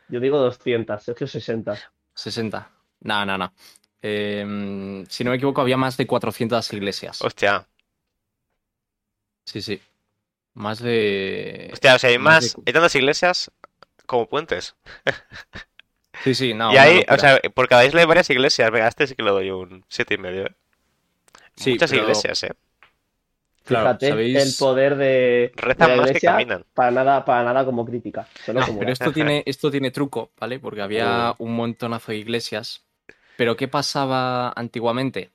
Yo 0.10 0.20
digo 0.20 0.38
200. 0.38 1.02
Sergio 1.04 1.28
60. 1.28 1.76
60. 2.16 2.72
No, 3.02 3.26
no, 3.26 3.38
no. 3.38 3.54
Eh, 4.02 5.04
si 5.10 5.24
no 5.24 5.30
me 5.32 5.38
equivoco, 5.38 5.62
había 5.62 5.78
más 5.78 5.98
de 5.98 6.08
400 6.08 6.74
iglesias. 6.74 7.22
Hostia. 7.22 7.68
Sí, 9.46 9.62
sí. 9.62 9.82
Más 10.54 10.80
de... 10.80 11.70
Hostia, 11.74 11.96
o 11.96 12.00
sea, 12.00 12.10
hay 12.10 12.18
más 12.18 12.44
más. 12.44 12.56
de- 12.56 12.64
Hay 12.68 12.74
tantas 12.74 12.96
iglesias 12.96 13.52
como 14.06 14.28
puentes. 14.28 14.76
Sí, 16.24 16.34
sí, 16.34 16.54
no. 16.54 16.72
y 16.72 16.76
locura. 16.76 17.14
o 17.16 17.20
sea, 17.20 17.40
por 17.54 17.68
cada 17.68 17.86
isla 17.86 18.00
hay 18.00 18.08
varias 18.08 18.30
iglesias. 18.30 18.72
Venga, 18.72 18.88
este 18.88 19.06
sí 19.06 19.16
que 19.16 19.22
le 19.22 19.30
doy 19.32 19.52
un 19.52 19.86
siete 19.90 20.14
y 20.14 20.18
medio. 20.18 20.46
¿eh? 20.48 20.56
Sí, 21.58 21.72
Muchas 21.72 21.92
pero- 21.92 22.04
iglesias, 22.04 22.42
¿eh? 22.44 22.52
Claro, 23.66 23.98
Fíjate 24.00 24.08
¿sabéis? 24.10 24.36
el 24.38 24.54
poder 24.54 24.96
de, 24.98 25.06
de 25.06 25.54
Rezan 25.56 25.88
la 25.88 25.96
más 25.96 26.12
que 26.12 26.20
iglesia 26.20 26.32
caminan. 26.32 26.66
para 26.74 26.92
nada, 26.92 27.26
para 27.26 27.44
nada 27.44 27.66
como 27.66 27.86
crítica. 27.86 28.28
Solo 28.46 28.62
No, 28.62 28.66
como 28.66 28.80
pero 28.80 28.92
esto 28.92 29.12
tiene, 29.12 29.44
esto 29.46 29.72
tiene 29.72 29.92
truco, 29.92 30.32
¿vale? 30.40 30.60
Porque 30.60 30.82
había 30.82 31.36
un 31.40 31.56
montonazo 31.56 32.12
de 32.12 32.20
iglesias. 32.20 32.86
Pero 33.36 33.56
¿qué 33.58 33.68
pasaba 33.68 34.50
antiguamente? 34.56 35.32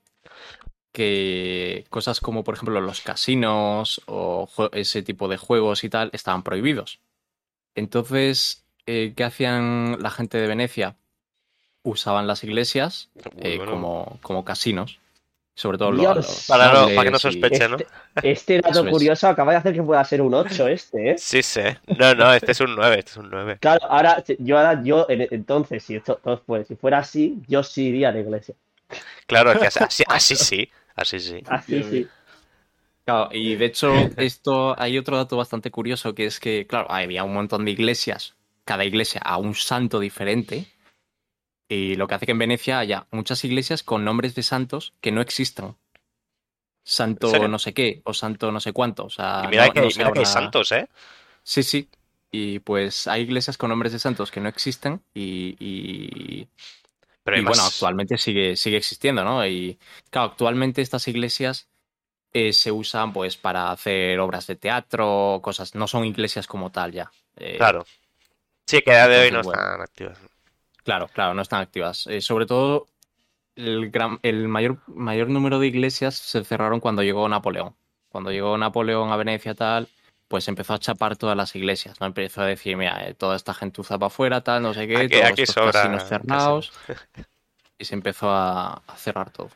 Que 0.93 1.85
cosas 1.91 2.21
como, 2.21 2.43
por 2.45 2.55
ejemplo, 2.55 2.81
los 2.81 3.01
casinos 3.01 4.01
o 4.07 4.49
ese 4.73 5.03
tipo 5.03 5.29
de 5.29 5.37
juegos 5.37 5.85
y 5.85 5.89
tal 5.91 6.11
estaban 6.13 6.43
prohibidos. 6.43 7.01
Entonces, 7.75 8.65
eh, 8.87 9.13
¿qué 9.17 9.25
hacían 9.25 9.99
la 10.01 10.11
gente 10.11 10.39
de 10.39 10.49
Venecia? 10.49 10.97
Usaban 11.83 12.27
las 12.27 12.45
iglesias 12.45 13.11
eh, 13.39 13.57
bueno. 13.57 13.73
como, 13.73 14.19
como 14.23 14.45
casinos. 14.45 15.00
Sobre 15.61 15.77
todo 15.77 15.93
los 15.93 16.47
Para, 16.49 16.73
no- 16.73 16.81
nobles 16.81 16.97
para 16.97 17.05
que 17.05 17.11
no 17.11 17.19
sospeche, 17.19 17.69
¿no? 17.69 17.77
Este, 17.77 17.87
este 18.31 18.61
dato 18.63 18.81
es. 18.87 18.91
curioso 18.91 19.29
acaba 19.29 19.53
de 19.53 19.59
hacer 19.59 19.75
que 19.75 19.83
pueda 19.83 20.03
ser 20.05 20.23
un 20.23 20.33
8 20.33 20.67
este, 20.69 21.11
¿eh? 21.11 21.15
Sí, 21.19 21.43
sí. 21.43 21.61
No, 21.99 22.15
no, 22.15 22.33
este 22.33 22.53
es 22.53 22.61
un 22.61 22.75
9, 22.75 22.99
este 22.99 23.11
es 23.11 23.17
un 23.19 23.29
9. 23.29 23.59
Claro, 23.61 23.85
ahora, 23.87 24.25
yo 24.39 24.57
ahora, 24.59 24.83
yo, 24.83 25.05
en- 25.11 25.29
entonces, 25.31 25.83
si 25.85 25.97
esto, 25.97 26.19
pues, 26.47 26.67
si 26.67 26.77
fuera 26.77 26.99
así, 27.01 27.43
yo 27.47 27.63
sí 27.63 27.89
iría 27.89 28.09
a 28.09 28.13
la 28.13 28.21
iglesia. 28.21 28.55
Claro, 29.27 29.53
que 29.59 29.67
así, 29.67 30.03
así 30.09 30.35
sí, 30.37 30.71
así 30.97 31.21
sí. 31.21 31.43
Así 31.47 31.83
sí. 31.83 32.09
Claro, 33.05 33.29
y 33.33 33.57
de 33.57 33.67
hecho, 33.67 34.09
esto 34.17 34.81
hay 34.81 34.97
otro 34.97 35.19
dato 35.19 35.37
bastante 35.37 35.71
curioso 35.71 36.15
que 36.15 36.25
es 36.25 36.41
que, 36.41 36.67
claro, 36.67 36.91
había 36.91 37.23
un 37.25 37.35
montón 37.35 37.67
de 37.67 37.73
iglesias, 37.73 38.35
cada 38.65 38.87
iglesia 38.87 39.21
a 39.23 39.37
un 39.37 39.55
santo 39.55 40.01
diferente, 40.01 40.65
y 41.71 41.95
lo 41.95 42.07
que 42.07 42.15
hace 42.17 42.27
que 42.27 42.33
en 42.33 42.39
Venecia 42.39 42.81
haya 42.81 43.07
muchas 43.13 43.43
iglesias 43.45 43.83
con 43.83 44.05
nombres 44.05 44.35
de 44.35 44.43
santos 44.43 44.93
que 45.01 45.13
no 45.13 45.23
existen. 45.23 45.77
Santo 46.83 47.47
no 47.49 47.59
sé 47.59 47.73
qué, 47.73 48.03
o 48.05 48.13
santo 48.13 48.51
no 48.51 48.61
sé 48.61 48.73
cuánto. 48.73 49.05
O 49.05 49.11
sea, 49.11 49.43
Y 49.45 49.49
mira, 49.49 49.67
no- 49.69 49.73
que, 49.73 49.81
no 49.81 50.13
que 50.13 50.19
hay 50.21 50.27
santos, 50.27 50.73
¿eh? 50.73 50.89
Sí, 51.43 51.63
sí. 51.63 51.89
Y 52.33 52.59
pues 52.61 53.07
hay 53.07 53.23
iglesias 53.23 53.57
con 53.57 53.71
nombres 53.71 53.93
de 53.93 53.99
santos 53.99 54.31
que 54.31 54.41
no 54.41 54.49
existen 54.49 55.03
y, 55.15 55.57
y- 55.61 56.49
Pero 57.23 57.43
bueno, 57.45 57.63
actualmente 57.65 58.19
sigue, 58.19 58.57
sigue 58.57 58.77
existiendo, 58.77 59.25
¿no? 59.25 59.47
Y 59.47 59.79
claro, 60.11 60.31
actualmente 60.31 60.83
estas 60.83 61.07
iglesias 61.09 61.69
eh, 62.33 62.53
se 62.53 62.73
usan 62.73 63.13
pues 63.13 63.37
para 63.37 63.71
hacer 63.73 64.19
obras 64.21 64.47
de 64.47 64.57
teatro, 64.57 65.41
cosas, 65.43 65.75
no 65.75 65.87
son 65.87 66.05
iglesias 66.05 66.47
como 66.47 66.71
tal 66.71 66.93
ya. 66.93 67.11
Eh, 67.37 67.57
Claro. 67.59 67.85
Sí, 68.67 68.83
que 68.83 68.93
a 68.93 69.09
día 69.09 69.19
de 69.19 69.25
hoy 69.27 69.33
no 69.33 69.43
bueno. 69.43 69.61
están 69.61 69.81
activas. 69.81 70.19
Claro, 70.91 71.07
claro, 71.07 71.35
no 71.35 71.43
están 71.43 71.61
activas. 71.61 72.09
Eh, 72.09 72.21
sobre 72.21 72.47
todo, 72.47 72.89
el, 73.55 73.91
gran, 73.93 74.19
el 74.23 74.49
mayor, 74.49 74.79
mayor 74.89 75.29
número 75.29 75.61
de 75.61 75.69
iglesias 75.69 76.17
se 76.17 76.43
cerraron 76.43 76.81
cuando 76.81 77.05
llegó 77.05 77.29
Napoleón. 77.29 77.77
Cuando 78.09 78.33
llegó 78.33 78.59
Napoleón 78.59 79.13
a 79.13 79.17
Venecia, 79.17 79.55
tal, 79.55 79.87
pues 80.27 80.49
empezó 80.49 80.75
a 80.75 80.81
chapar 80.81 81.17
todas 81.17 81.37
las 81.37 81.55
iglesias, 81.55 82.01
¿no? 82.01 82.07
Empezó 82.07 82.43
a 82.43 82.47
decir, 82.47 82.77
mira, 82.77 83.07
eh, 83.07 83.15
toda 83.15 83.37
esta 83.37 83.55
gentuza 83.55 83.99
para 84.01 84.09
afuera, 84.09 84.41
tal, 84.41 84.65
no 84.65 84.75
sé 84.75 84.89
qué, 84.89 84.97
Aquí- 84.97 85.09
todos 85.11 85.25
aquí 85.27 85.43
estos 85.43 85.55
sobra 85.55 85.73
casinos 85.73 86.09
cerrados. 86.09 86.73
Y 87.79 87.85
se 87.85 87.95
empezó 87.95 88.29
a, 88.31 88.83
a 88.85 88.97
cerrar 88.97 89.31
todo. 89.31 89.49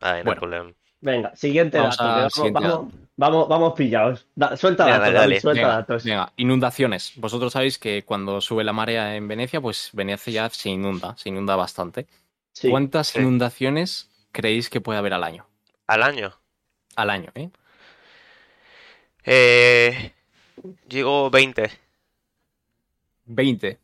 Ay, 0.00 0.22
Bueno. 0.22 0.36
Napoleón. 0.36 0.74
Venga, 1.04 1.36
siguiente 1.36 1.76
Vamos 1.76 1.98
dato. 1.98 2.08
Vamos, 2.08 2.32
siguiente 2.32 2.60
vamos, 2.60 2.94
vamos, 3.14 3.48
vamos 3.48 3.72
pillados. 3.74 4.26
Da- 4.34 4.56
suelta 4.56 4.86
Venga, 4.86 4.98
datos, 5.00 5.14
dale, 5.14 5.40
suelta 5.40 5.60
Venga, 5.60 5.74
datos. 5.76 6.04
venga, 6.04 6.32
inundaciones. 6.36 7.12
Vosotros 7.16 7.52
sabéis 7.52 7.78
que 7.78 8.04
cuando 8.04 8.40
sube 8.40 8.64
la 8.64 8.72
marea 8.72 9.14
en 9.14 9.28
Venecia, 9.28 9.60
pues 9.60 9.90
Venecia 9.92 10.48
se 10.48 10.70
inunda, 10.70 11.14
se 11.18 11.28
inunda 11.28 11.56
bastante. 11.56 12.06
Sí. 12.52 12.70
¿Cuántas 12.70 13.08
sí. 13.08 13.18
inundaciones 13.18 14.08
creéis 14.32 14.70
que 14.70 14.80
puede 14.80 14.98
haber 14.98 15.12
al 15.12 15.24
año? 15.24 15.46
Al 15.86 16.02
año. 16.02 16.32
Al 16.96 17.10
año, 17.10 17.30
¿eh? 17.34 17.50
Eh, 19.24 20.12
digo 20.86 21.28
20. 21.28 21.70
20. 23.26 23.78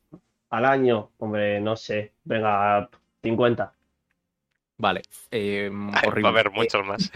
Al 0.49 0.65
año, 0.65 1.11
hombre, 1.19 1.61
no 1.61 1.77
sé. 1.77 2.13
Venga, 2.25 2.89
50. 3.23 3.75
Vale. 4.81 5.03
eh, 5.31 5.71
Ay, 5.93 6.01
horrible. 6.09 6.23
Va 6.23 6.29
a 6.29 6.33
haber 6.33 6.51
muchos 6.51 6.87
más. 6.87 7.13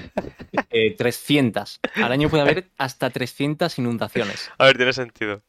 Eh, 0.53 0.61
eh, 0.71 0.95
300. 0.97 1.81
Al 1.95 2.13
año 2.13 2.29
puede 2.29 2.43
haber 2.43 2.69
hasta 2.79 3.09
300 3.09 3.79
inundaciones. 3.79 4.51
A 4.59 4.67
ver, 4.67 4.77
tiene 4.77 4.93
sentido. 4.93 5.43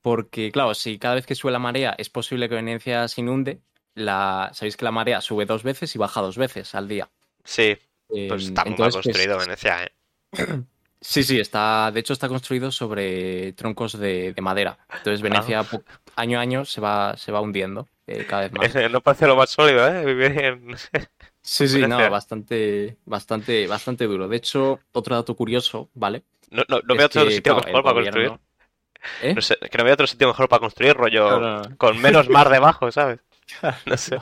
Porque, 0.00 0.52
claro, 0.52 0.74
si 0.74 0.98
cada 0.98 1.16
vez 1.16 1.26
que 1.26 1.34
sube 1.34 1.50
la 1.52 1.58
marea 1.58 1.94
es 1.98 2.10
posible 2.10 2.48
que 2.48 2.54
Venecia 2.54 3.08
se 3.08 3.20
inunde, 3.20 3.60
la... 3.94 4.50
sabéis 4.52 4.76
que 4.76 4.84
la 4.84 4.90
marea 4.92 5.20
sube 5.20 5.44
dos 5.46 5.62
veces 5.64 5.94
y 5.94 5.98
baja 5.98 6.20
dos 6.20 6.36
veces 6.36 6.74
al 6.74 6.86
día. 6.88 7.08
Sí, 7.44 7.76
Eh, 8.14 8.26
pues 8.28 8.44
está 8.44 8.64
muy 8.64 8.72
mal 8.78 8.90
pues, 8.90 8.94
construido 9.04 9.38
Venecia, 9.38 9.84
¿eh? 9.84 9.92
Sí, 11.04 11.24
sí, 11.24 11.40
está, 11.40 11.90
de 11.92 11.98
hecho 11.98 12.12
está 12.12 12.28
construido 12.28 12.70
sobre 12.70 13.52
troncos 13.54 13.98
de, 13.98 14.32
de 14.34 14.40
madera. 14.42 14.78
Entonces 14.88 15.20
Venecia 15.20 15.64
po- 15.64 15.82
año 16.14 16.38
a 16.38 16.42
año 16.42 16.64
se 16.64 16.80
va, 16.80 17.16
se 17.16 17.32
va 17.32 17.40
hundiendo 17.40 17.88
eh, 18.06 18.24
cada 18.28 18.42
vez 18.42 18.52
más. 18.84 18.92
No 18.92 19.00
parece 19.00 19.26
lo 19.26 19.34
más 19.34 19.50
sólido, 19.50 19.84
¿eh? 19.88 20.04
Vivir 20.04 20.38
en... 20.38 20.76
Sí, 21.42 21.66
sí, 21.68 21.80
no, 21.86 22.08
bastante, 22.10 22.96
bastante, 23.04 23.66
bastante 23.66 24.06
duro. 24.06 24.28
De 24.28 24.36
hecho, 24.36 24.78
otro 24.92 25.16
dato 25.16 25.34
curioso, 25.34 25.90
¿vale? 25.94 26.22
No, 26.50 26.62
no, 26.68 26.80
no 26.84 26.94
veo 26.94 27.06
otro 27.06 27.24
que, 27.24 27.32
sitio 27.32 27.54
claro, 27.54 27.66
mejor 27.66 27.82
para 27.82 27.94
gobierno- 27.94 28.28
construir. 28.30 28.52
¿Eh? 29.22 29.34
No 29.34 29.42
sé, 29.42 29.56
que 29.58 29.78
no 29.78 29.84
veo 29.84 29.94
otro 29.94 30.06
sitio 30.06 30.28
mejor 30.28 30.48
para 30.48 30.60
construir, 30.60 30.94
rollo 30.94 31.28
No, 31.30 31.40
no, 31.40 31.62
no. 31.62 31.76
con 31.76 32.00
menos 32.00 32.28
mar 32.28 32.48
debajo, 32.48 32.90
¿sabes? 32.92 33.20
No 33.86 33.96
sé. 33.96 34.18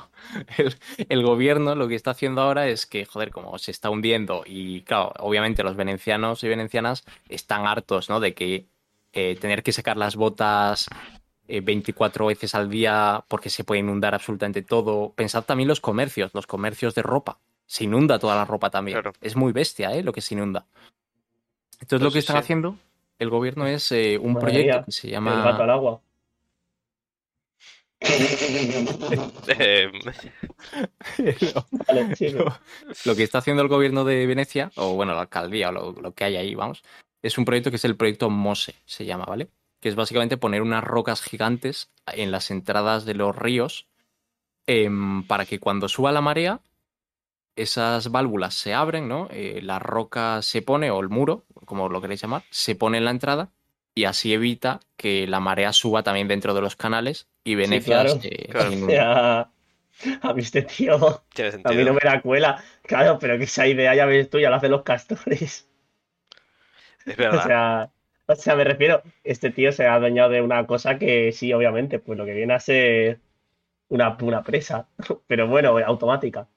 El, 0.56 0.74
el 1.08 1.22
gobierno 1.22 1.74
lo 1.74 1.86
que 1.88 1.94
está 1.94 2.12
haciendo 2.12 2.40
ahora 2.40 2.68
es 2.68 2.86
que, 2.86 3.04
joder, 3.04 3.30
como 3.30 3.58
se 3.58 3.70
está 3.70 3.90
hundiendo 3.90 4.42
y, 4.46 4.80
claro, 4.82 5.12
obviamente 5.18 5.62
los 5.62 5.76
venecianos 5.76 6.42
y 6.42 6.48
venecianas 6.48 7.04
están 7.28 7.66
hartos, 7.66 8.08
¿no? 8.08 8.20
De 8.20 8.34
que 8.34 8.66
eh, 9.12 9.36
tener 9.40 9.62
que 9.62 9.72
sacar 9.72 9.96
las 9.98 10.16
botas 10.16 10.86
eh, 11.50 11.60
24 11.60 12.26
veces 12.26 12.54
al 12.54 12.70
día 12.70 13.24
porque 13.28 13.50
se 13.50 13.64
puede 13.64 13.80
inundar 13.80 14.14
absolutamente 14.14 14.62
todo. 14.62 15.12
Pensad 15.12 15.44
también 15.44 15.68
los 15.68 15.80
comercios, 15.80 16.30
los 16.34 16.46
comercios 16.46 16.94
de 16.94 17.02
ropa. 17.02 17.38
Se 17.66 17.84
inunda 17.84 18.18
toda 18.18 18.36
la 18.36 18.44
ropa 18.44 18.70
también. 18.70 18.96
Claro. 18.96 19.12
Es 19.20 19.36
muy 19.36 19.52
bestia, 19.52 19.92
¿eh? 19.92 20.02
Lo 20.02 20.12
que 20.12 20.20
se 20.20 20.34
inunda. 20.34 20.66
Entonces, 21.80 22.02
lo 22.02 22.06
Pues 22.06 22.14
que 22.14 22.20
sí, 22.20 22.24
están 22.24 22.36
sí. 22.36 22.40
haciendo 22.40 22.76
el 23.18 23.30
gobierno 23.30 23.66
es 23.66 23.90
eh, 23.92 24.18
un 24.18 24.32
Madre 24.32 24.46
proyecto 24.46 24.76
mía, 24.76 24.84
que 24.84 24.92
se 24.92 25.06
El 25.08 25.12
gato 25.12 25.24
llama... 25.30 25.56
al 25.56 25.70
agua. 25.70 26.00
Lo 33.04 33.14
que 33.14 33.22
está 33.22 33.38
haciendo 33.38 33.62
el 33.62 33.68
gobierno 33.68 34.04
de 34.04 34.26
Venecia, 34.26 34.72
o 34.76 34.94
bueno, 34.94 35.14
la 35.14 35.22
alcaldía, 35.22 35.68
o 35.68 35.72
lo, 35.72 35.92
lo 35.92 36.14
que 36.14 36.24
hay 36.24 36.36
ahí, 36.36 36.54
vamos, 36.54 36.82
es 37.20 37.36
un 37.36 37.44
proyecto 37.44 37.70
que 37.70 37.76
es 37.76 37.84
el 37.84 37.96
proyecto 37.96 38.30
MOSE, 38.30 38.74
se 38.86 39.04
llama, 39.04 39.26
¿vale? 39.26 39.50
Que 39.80 39.88
es 39.88 39.94
básicamente 39.96 40.36
poner 40.36 40.62
unas 40.62 40.84
rocas 40.84 41.22
gigantes 41.22 41.90
en 42.06 42.30
las 42.30 42.50
entradas 42.50 43.04
de 43.04 43.14
los 43.14 43.34
ríos 43.34 43.86
em, 44.66 45.22
para 45.26 45.46
que 45.46 45.58
cuando 45.58 45.88
suba 45.88 46.12
la 46.12 46.20
marea, 46.20 46.60
esas 47.56 48.10
válvulas 48.10 48.54
se 48.54 48.74
abren, 48.74 49.08
¿no? 49.08 49.28
Eh, 49.30 49.60
la 49.62 49.78
roca 49.78 50.42
se 50.42 50.62
pone, 50.62 50.90
o 50.90 51.00
el 51.00 51.08
muro, 51.08 51.44
como 51.64 51.88
lo 51.88 52.00
queréis 52.00 52.22
llamar, 52.22 52.42
se 52.50 52.74
pone 52.74 52.98
en 52.98 53.04
la 53.04 53.10
entrada 53.10 53.50
y 53.94 54.04
así 54.04 54.32
evita 54.32 54.80
que 54.96 55.26
la 55.26 55.40
marea 55.40 55.72
suba 55.72 56.02
también 56.02 56.28
dentro 56.28 56.54
de 56.54 56.60
los 56.60 56.76
canales 56.76 57.28
y 57.44 57.56
claro. 57.80 58.18
Claro. 58.50 58.70
O 58.70 58.72
inunde. 58.72 58.94
sea, 58.94 59.40
a 60.22 60.32
mí 60.34 60.42
este 60.42 60.62
tío, 60.62 60.94
a 61.64 61.72
mí 61.72 61.84
no 61.84 61.92
me 61.94 62.00
la 62.04 62.22
cuela. 62.22 62.62
Claro, 62.82 63.18
pero 63.18 63.36
que 63.38 63.44
esa 63.44 63.66
idea 63.66 63.94
ya 63.94 64.06
ves 64.06 64.30
tú, 64.30 64.38
ya 64.38 64.50
la 64.50 64.56
hacen 64.56 64.70
los 64.70 64.82
castores. 64.82 65.66
Es 67.04 67.14
O 67.14 67.16
verdad. 67.16 67.46
sea, 67.46 67.90
o 68.32 68.34
sea, 68.36 68.56
me 68.56 68.64
refiero, 68.64 69.02
este 69.24 69.50
tío 69.50 69.72
se 69.72 69.86
ha 69.86 69.94
adueñado 69.94 70.30
de 70.30 70.42
una 70.42 70.66
cosa 70.66 70.98
que 70.98 71.32
sí, 71.32 71.52
obviamente, 71.52 71.98
pues 71.98 72.18
lo 72.18 72.24
que 72.24 72.34
viene 72.34 72.54
a 72.54 72.60
ser 72.60 73.20
una, 73.88 74.16
una 74.20 74.42
presa, 74.42 74.88
pero 75.26 75.46
bueno, 75.46 75.76
automática. 75.78 76.48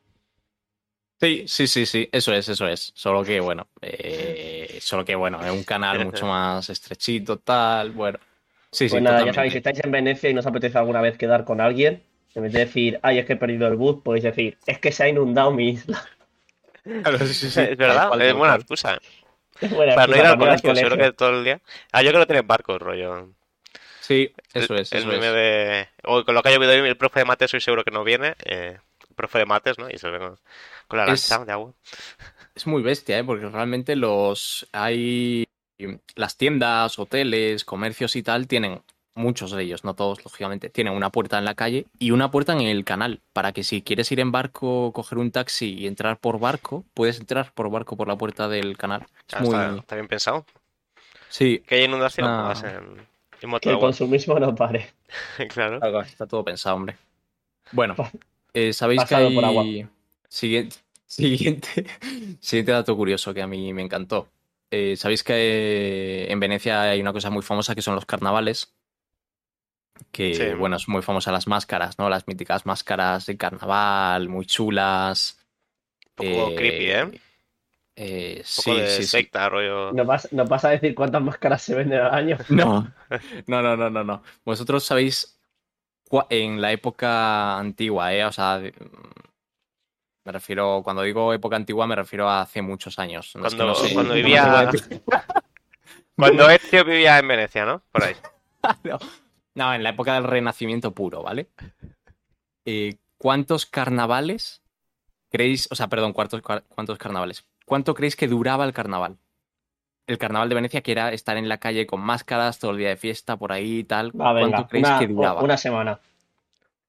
Sí, 1.20 1.46
sí, 1.48 1.68
sí, 1.68 1.86
sí, 1.86 2.10
eso 2.12 2.34
es, 2.34 2.50
eso 2.50 2.68
es. 2.68 2.92
Solo 2.96 3.24
que, 3.24 3.40
bueno, 3.40 3.68
eh, 3.82 4.78
solo 4.82 5.06
que, 5.06 5.16
bueno, 5.16 5.44
es 5.44 5.52
un 5.52 5.64
canal 5.64 6.04
mucho 6.06 6.26
más 6.28 6.70
estrechito, 6.70 7.40
tal, 7.40 7.92
bueno. 7.92 8.20
Sí, 8.72 8.90
sí, 8.90 8.94
Pues 8.96 9.04
nada, 9.04 9.26
ya 9.26 9.34
sabéis, 9.34 9.54
si 9.54 9.58
estáis 9.60 9.84
en 9.84 9.92
Venecia 9.92 10.30
y 10.30 10.34
no 10.34 10.40
os 10.40 10.48
apetece 10.48 10.78
alguna 10.78 11.00
vez 11.00 11.18
quedar 11.18 11.46
con 11.46 11.62
alguien, 11.62 12.04
en 12.34 12.44
vez 12.44 12.52
de 12.52 12.60
decir, 12.60 13.00
ay, 13.04 13.20
es 13.20 13.26
que 13.26 13.34
he 13.34 13.38
perdido 13.38 13.68
el 13.68 13.76
bus, 13.76 14.02
podéis 14.04 14.24
decir, 14.24 14.58
es 14.66 14.80
que 14.80 14.92
se 14.92 15.04
ha 15.04 15.08
inundado 15.08 15.52
mi 15.52 15.70
isla. 15.70 16.04
Claro, 16.84 17.20
sí, 17.20 17.34
sí, 17.34 17.50
sí, 17.50 17.62
Es 17.62 17.78
verdad, 17.78 18.22
es 18.22 18.34
buena 18.34 18.56
excusa. 18.56 19.00
Bueno, 19.70 19.94
Para 19.96 20.08
no 20.08 20.16
ir 20.18 20.26
al 20.26 20.38
colegio, 20.38 20.76
seguro 20.76 20.98
que 20.98 21.12
todo 21.14 21.30
el 21.30 21.44
día. 21.44 21.62
Ah, 21.92 22.02
yo 22.02 22.10
creo 22.10 22.22
que 22.22 22.28
tienen 22.28 22.48
barcos, 22.48 22.82
rollo. 22.82 23.30
Sí, 24.02 24.34
eso 24.54 24.76
El- 24.76 24.82
es, 24.82 24.92
El 24.94 25.00
eso 25.00 25.12
meme 25.12 25.28
es. 25.28 25.34
de. 25.34 25.88
O 26.04 26.24
con 26.26 26.36
lo 26.36 26.42
que 26.44 26.50
ha 26.50 26.52
llovido 26.54 26.72
hoy, 26.72 26.80
el 26.90 26.98
profe 26.98 27.20
de 27.20 27.26
mates, 27.26 27.52
soy 27.52 27.62
seguro 27.62 27.84
que 27.84 27.92
no 27.92 28.04
viene. 28.04 28.36
eh, 28.46 28.78
el 29.10 29.16
profe 29.16 29.40
de 29.40 29.46
mates, 29.46 29.78
¿no? 29.78 29.90
Y 29.90 29.98
se 29.98 30.10
ve 30.10 30.20
con, 30.20 30.38
con 30.88 31.00
la 31.00 31.06
Es- 31.14 31.30
lancha 31.30 31.46
de 31.46 31.52
agua. 31.52 31.74
Es 32.56 32.68
muy 32.68 32.84
bestia, 32.84 33.18
¿eh? 33.18 33.24
Porque 33.24 33.48
realmente 33.50 33.96
los 33.96 34.68
hay 34.74 35.46
las 36.16 36.38
tiendas, 36.38 37.00
hoteles, 37.00 37.66
comercios 37.66 38.16
y 38.16 38.24
tal 38.24 38.48
tienen 38.48 38.82
muchos 39.16 39.52
de 39.52 39.64
ellos, 39.64 39.84
no 39.84 39.94
todos, 39.94 40.24
lógicamente, 40.24 40.70
tienen 40.70 40.94
una 40.94 41.10
puerta 41.12 41.38
en 41.38 41.46
la 41.46 41.56
calle 41.56 41.86
y 42.00 42.12
una 42.12 42.32
puerta 42.32 42.54
en 42.54 42.62
el 42.62 42.84
canal, 42.84 43.22
para 43.34 43.52
que 43.52 43.64
si 43.64 43.82
quieres 43.82 44.12
ir 44.12 44.20
en 44.20 44.32
barco, 44.32 44.92
coger 44.94 45.18
un 45.20 45.32
taxi 45.32 45.74
y 45.74 45.88
entrar 45.88 46.18
por 46.18 46.40
barco, 46.40 46.84
puedes 46.94 47.20
entrar 47.20 47.52
por 47.54 47.70
barco 47.70 47.96
por 47.98 48.08
la 48.08 48.16
puerta 48.18 48.48
del 48.48 48.78
canal. 48.78 49.06
Es 49.28 49.36
Ah, 49.36 49.40
muy... 49.42 49.50
está, 49.56 49.76
está 49.78 49.96
bien 49.96 50.08
pensado. 50.08 50.46
Sí, 51.30 51.64
Que 51.68 51.76
hay 51.76 51.84
inundación, 51.86 52.28
Ah. 52.28 52.44
vas 52.44 52.64
en, 52.64 53.08
en 53.42 53.50
moto 53.50 53.62
Que 53.70 53.74
el 53.76 53.80
consumismo 53.80 54.40
no 54.40 54.54
pare. 54.56 54.92
Claro. 55.54 55.80
Está 56.02 56.26
todo 56.28 56.44
pensado, 56.44 56.76
hombre. 56.76 56.96
Bueno, 57.72 57.96
eh, 58.54 58.74
sabéis 58.74 59.02
que 59.04 59.16
pasado 59.16 59.34
por 59.34 59.46
agua. 59.46 59.64
hay... 59.64 59.88
Siguiente, 60.28 60.76
siguiente, 61.06 61.86
siguiente 62.40 62.72
dato 62.72 62.96
curioso 62.96 63.34
que 63.34 63.42
a 63.42 63.48
mí 63.48 63.72
me 63.74 63.82
encantó. 63.84 64.28
Eh, 64.72 64.96
sabéis 64.98 65.24
que 65.24 65.34
eh, 65.36 66.32
en 66.32 66.40
Venecia 66.40 66.82
hay 66.82 67.00
una 67.00 67.14
cosa 67.14 67.30
muy 67.30 67.44
famosa 67.44 67.76
que 67.76 67.82
son 67.84 67.94
los 67.96 68.06
carnavales. 68.08 68.74
Que, 70.12 70.34
Sí. 70.36 70.56
bueno, 70.58 70.76
es 70.76 70.88
muy 70.88 71.02
famosa 71.02 71.32
las 71.32 71.48
máscaras, 71.48 71.98
¿no? 71.98 72.10
Las 72.10 72.28
míticas 72.28 72.66
máscaras 72.66 73.26
de 73.26 73.38
carnaval, 73.38 74.30
muy 74.30 74.46
chulas. 74.46 75.40
Un 76.06 76.12
poco 76.16 76.50
Eh, 76.52 76.56
creepy, 76.56 76.86
¿eh? 76.92 77.04
Un 77.06 77.20
eh, 77.96 78.44
poco 78.56 78.76
sí, 78.76 78.82
de 78.82 78.88
sí, 78.88 79.02
sí. 79.04 79.08
secta, 79.08 79.50
rollo. 79.50 79.92
¿No 79.94 80.04
vas, 80.06 80.28
no 80.32 80.46
vas 80.46 80.66
a 80.66 80.70
decir 80.70 80.94
cuántas 80.96 81.22
máscaras 81.22 81.62
se 81.62 81.76
venden 81.76 82.00
al 82.02 82.14
año? 82.14 82.38
No, 82.50 82.92
no, 83.48 83.62
no, 83.62 83.78
no, 83.78 83.90
no, 83.90 84.04
no. 84.04 84.24
Vosotros 84.46 84.84
sabéis 84.84 85.40
en 86.30 86.62
la 86.62 86.72
época 86.72 87.58
antigua, 87.58 88.14
¿eh? 88.14 88.24
O 88.26 88.32
sea, 88.32 88.60
de- 88.60 88.74
me 90.26 90.32
refiero, 90.32 90.82
cuando 90.84 91.02
digo 91.04 91.34
época 91.34 91.56
antigua, 91.56 91.86
me 91.88 91.96
refiero 91.96 92.30
a 92.30 92.42
hace 92.42 92.62
muchos 92.62 92.98
años. 93.00 93.36
No 93.36 93.46
es 93.48 93.54
que 93.54 93.58
Cuando- 93.58 93.74
no 93.82 93.88
sé- 93.88 93.94
cuando 93.94 94.14
vivía- 94.16 94.72
Cuando 96.16 96.50
Ezio 96.50 96.86
vivía 96.86 97.18
en 97.20 97.28
Venecia, 97.28 97.66
¿no? 97.66 97.82
Por 97.92 98.04
ahí. 98.04 98.16
no, 98.84 98.98
no, 99.56 99.74
en 99.74 99.84
la 99.84 99.90
época 99.90 100.16
del 100.16 100.24
Renacimiento 100.26 100.94
puro, 100.94 101.24
¿vale? 101.24 101.50
Eh, 102.66 102.96
¿Cuántos 103.18 103.66
carnavales 103.66 104.62
creéis, 105.30 105.68
o 105.72 105.76
sea, 105.76 105.88
perdón, 105.88 106.14
¿cuántos, 106.14 106.42
cuántos 106.42 106.98
carnavales? 106.98 107.46
¿Cuánto 107.66 107.94
creéis 107.94 108.16
que 108.16 108.28
duraba 108.28 108.66
el 108.66 108.74
carnaval? 108.74 109.18
El 110.06 110.18
carnaval 110.18 110.50
de 110.50 110.56
Venecia, 110.56 110.82
que 110.82 110.92
era 110.92 111.14
estar 111.14 111.38
en 111.38 111.48
la 111.48 111.60
calle 111.60 111.88
con 111.88 112.02
máscaras 112.02 112.60
todo 112.60 112.72
el 112.72 112.78
día 112.78 112.90
de 112.90 112.98
fiesta, 112.98 113.38
por 113.38 113.52
ahí 113.54 113.80
y 113.80 113.84
tal. 113.86 114.12
Va, 114.20 114.34
venga, 114.34 114.50
¿Cuánto 114.50 114.70
creéis 114.70 114.88
una, 114.90 115.00
que 115.00 115.08
duraba? 115.08 115.42
una 115.44 115.58
semana. 115.58 116.00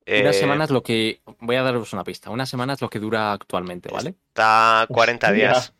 Una 0.07 0.31
Eh, 0.31 0.33
semana 0.35 0.65
es 0.65 0.71
lo 0.71 0.83
que. 0.83 1.21
Voy 1.41 1.57
a 1.57 1.63
daros 1.63 1.93
una 1.93 2.05
pista. 2.05 2.31
Una 2.31 2.45
semana 2.45 2.73
es 2.73 2.81
lo 2.83 2.91
que 2.91 2.99
dura 2.99 3.33
actualmente, 3.33 3.89
¿vale? 3.91 4.17
Está 4.29 4.87
40 4.91 5.29
Hostia. 5.29 5.33
días. 5.33 5.73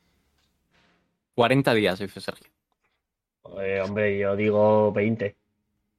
40 1.35 1.75
días, 1.75 1.99
dice 1.99 2.21
Sergio. 2.21 2.51
Eh, 3.61 3.81
hombre, 3.85 4.19
yo 4.19 4.37
digo 4.37 4.93
20. 4.93 5.37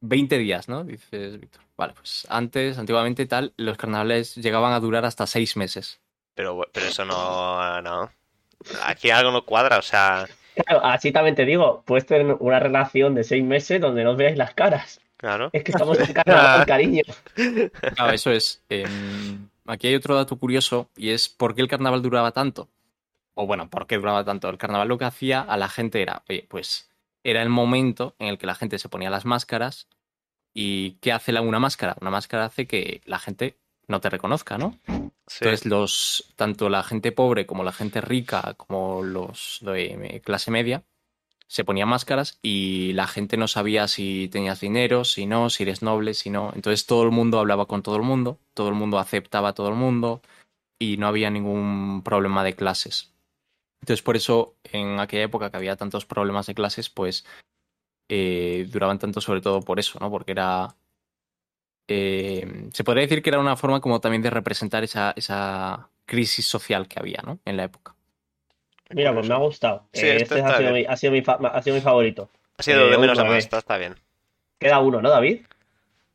20 0.08 0.38
días, 0.38 0.68
¿no? 0.70 0.84
Dices 0.84 1.40
Víctor. 1.40 1.62
Vale, 1.78 1.94
pues 1.94 2.26
antes, 2.30 2.78
antiguamente 2.78 3.26
tal, 3.26 3.54
los 3.58 3.78
carnavales 3.78 4.36
llegaban 4.36 4.74
a 4.74 4.80
durar 4.80 5.06
hasta 5.06 5.28
6 5.28 5.58
meses. 5.58 6.00
Pero, 6.36 6.62
pero 6.72 6.86
eso 6.88 7.06
no, 7.06 7.82
no. 7.82 8.12
Aquí 8.84 9.10
algo 9.10 9.32
no 9.32 9.46
cuadra, 9.46 9.78
o 9.78 9.82
sea, 9.82 10.28
Claro, 10.56 10.86
así 10.86 11.12
también 11.12 11.36
te 11.36 11.46
digo, 11.46 11.84
puedes 11.86 12.06
tener 12.06 12.38
una 12.40 12.60
relación 12.60 13.14
de 13.14 13.24
seis 13.24 13.44
meses 13.44 13.82
donde 13.82 14.04
no 14.04 14.12
os 14.12 14.18
veáis 14.18 14.38
las 14.38 14.54
caras. 14.54 15.02
claro. 15.18 15.50
Es 15.52 15.64
que 15.64 15.72
estamos 15.72 16.00
en 16.00 16.14
carnaval, 16.14 16.66
cariño. 16.68 17.04
Claro, 17.96 18.14
eso 18.14 18.32
es. 18.32 18.64
em, 18.70 19.50
aquí 19.66 19.88
hay 19.88 19.96
otro 19.96 20.16
dato 20.16 20.38
curioso 20.38 20.90
y 20.96 21.10
es 21.10 21.28
por 21.28 21.56
qué 21.56 21.62
el 21.62 21.68
carnaval 21.68 22.02
duraba 22.02 22.32
tanto. 22.32 22.70
O 23.34 23.46
bueno, 23.46 23.70
¿por 23.70 23.86
qué 23.86 23.98
duraba 23.98 24.24
tanto? 24.24 24.50
El 24.50 24.58
carnaval 24.58 24.88
lo 24.88 24.98
que 24.98 25.04
hacía 25.06 25.42
a 25.42 25.58
la 25.58 25.68
gente 25.68 26.02
era, 26.02 26.24
oye, 26.30 26.46
pues 26.50 26.90
era 27.26 27.42
el 27.42 27.50
momento 27.50 28.16
en 28.20 28.28
el 28.28 28.38
que 28.38 28.46
la 28.46 28.56
gente 28.56 28.78
se 28.78 28.88
ponía 28.88 29.10
las 29.10 29.26
máscaras. 29.26 29.88
¿Y 30.54 30.92
qué 31.02 31.12
hace 31.12 31.38
una 31.38 31.60
máscara? 31.60 31.98
Una 32.00 32.12
máscara 32.12 32.46
hace 32.46 32.68
que 32.68 33.02
la 33.06 33.20
gente 33.20 33.58
no 33.88 34.00
te 34.00 34.10
reconozca, 34.10 34.58
¿no? 34.58 34.80
Sí. 35.28 35.40
Entonces, 35.42 35.66
los, 35.66 36.34
tanto 36.36 36.70
la 36.70 36.84
gente 36.84 37.12
pobre 37.12 37.48
como 37.48 37.64
la 37.64 37.74
gente 37.74 38.00
rica, 38.00 38.54
como 38.54 39.02
los 39.02 39.60
de 39.62 40.22
clase 40.24 40.52
media, 40.52 40.84
se 41.48 41.64
ponían 41.64 41.90
máscaras 41.90 42.40
y 42.44 42.94
la 42.94 43.08
gente 43.08 43.38
no 43.38 43.48
sabía 43.48 43.88
si 43.88 44.30
tenías 44.32 44.60
dinero, 44.60 45.04
si 45.04 45.26
no, 45.26 45.50
si 45.50 45.64
eres 45.64 45.82
noble, 45.82 46.14
si 46.14 46.30
no. 46.30 46.52
Entonces 46.56 46.86
todo 46.86 47.04
el 47.04 47.12
mundo 47.12 47.40
hablaba 47.40 47.66
con 47.66 47.82
todo 47.82 47.96
el 47.96 48.04
mundo, 48.04 48.40
todo 48.54 48.70
el 48.70 48.76
mundo 48.76 49.00
aceptaba 49.00 49.50
a 49.50 49.54
todo 49.54 49.70
el 49.70 49.76
mundo 49.76 50.22
y 50.80 50.98
no 50.98 51.08
había 51.08 51.32
ningún 51.32 52.02
problema 52.04 52.44
de 52.44 52.56
clases. 52.56 53.12
Entonces 53.82 54.04
por 54.04 54.16
eso 54.16 54.56
en 54.76 55.00
aquella 55.00 55.24
época 55.24 55.50
que 55.52 55.58
había 55.58 55.76
tantos 55.76 56.06
problemas 56.06 56.48
de 56.48 56.56
clases, 56.56 56.90
pues 56.90 57.26
eh, 58.10 58.68
duraban 58.72 59.00
tanto 59.00 59.22
sobre 59.22 59.42
todo 59.42 59.62
por 59.62 59.80
eso, 59.80 60.00
¿no? 60.00 60.10
Porque 60.12 60.32
era... 60.34 60.76
eh, 61.88 62.70
se 62.74 62.84
podría 62.84 63.04
decir 63.04 63.22
que 63.22 63.30
era 63.30 63.40
una 63.40 63.56
forma 63.56 63.80
como 63.82 64.00
también 64.02 64.22
de 64.22 64.30
representar 64.30 64.84
esa, 64.84 65.14
esa 65.16 65.90
crisis 66.06 66.46
social 66.46 66.88
que 66.88 67.00
había, 67.00 67.22
¿no? 67.26 67.40
En 67.46 67.58
la 67.58 67.64
época. 67.66 67.96
Mira, 68.92 69.14
pues 69.14 69.28
me 69.28 69.34
ha 69.34 69.38
gustado. 69.38 69.84
Sí, 69.94 70.06
Eh, 70.08 70.18
este 70.22 70.36
este 70.36 70.42
ha 70.42 70.58
sido, 70.58 70.72
mi, 70.72 70.86
ha, 70.86 70.96
sido 70.98 71.12
mi 71.12 71.22
fa- 71.22 71.40
ha 71.42 71.62
sido 71.62 71.76
mi 71.76 71.82
favorito. 71.82 72.30
Ha 72.58 72.64
sido 72.64 72.88
eh, 72.88 72.92
de 72.92 72.98
menos 72.98 73.20
a 73.20 73.24
más, 73.24 73.44
está, 73.44 73.58
está 73.58 73.78
bien. 73.78 73.96
Queda 74.60 74.80
uno, 74.80 75.02
¿no, 75.02 75.10
David? 75.10 75.42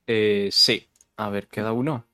Eh, 0.06 0.48
sí. 0.52 0.88
A 1.16 1.28
ver, 1.30 1.48
¿queda 1.48 1.72
uno? 1.72 2.06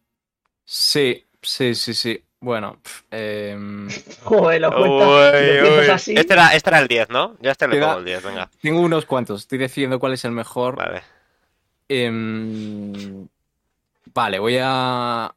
Sí, 0.65 1.25
sí, 1.43 1.75
sí, 1.75 1.95
sí. 1.95 2.23
Bueno, 2.41 2.79
em, 3.11 3.89
Joder, 4.25 4.61
lo 4.61 4.71
cuentas, 4.71 5.09
Uy, 5.09 5.57
lo 5.57 5.63
cuentas 5.69 5.85
uy. 5.85 5.91
así. 5.91 6.15
Este 6.17 6.33
era, 6.35 6.49
este 6.55 6.71
era 6.71 6.79
el 6.81 6.89
10, 6.89 7.09
¿no? 7.11 7.37
Ya 7.41 7.53
este 7.53 7.67
le 7.69 7.81
pongo 7.81 7.99
el 7.99 8.05
10, 8.05 8.23
venga. 8.25 8.51
tengo 8.61 8.81
unos 8.81 9.07
cuantos. 9.07 9.43
Estoy 9.43 9.59
decidiendo 9.59 9.99
cuál 9.99 10.13
es 10.13 10.25
el 10.25 10.33
mejor. 10.33 10.77
Vale. 10.77 11.03
Em, 11.89 13.27
vale, 14.15 14.39
voy 14.39 14.59
a. 14.61 15.33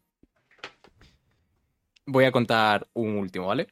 Voy 2.05 2.25
a 2.25 2.31
contar 2.31 2.87
un 2.93 3.17
último, 3.17 3.47
¿vale? 3.47 3.67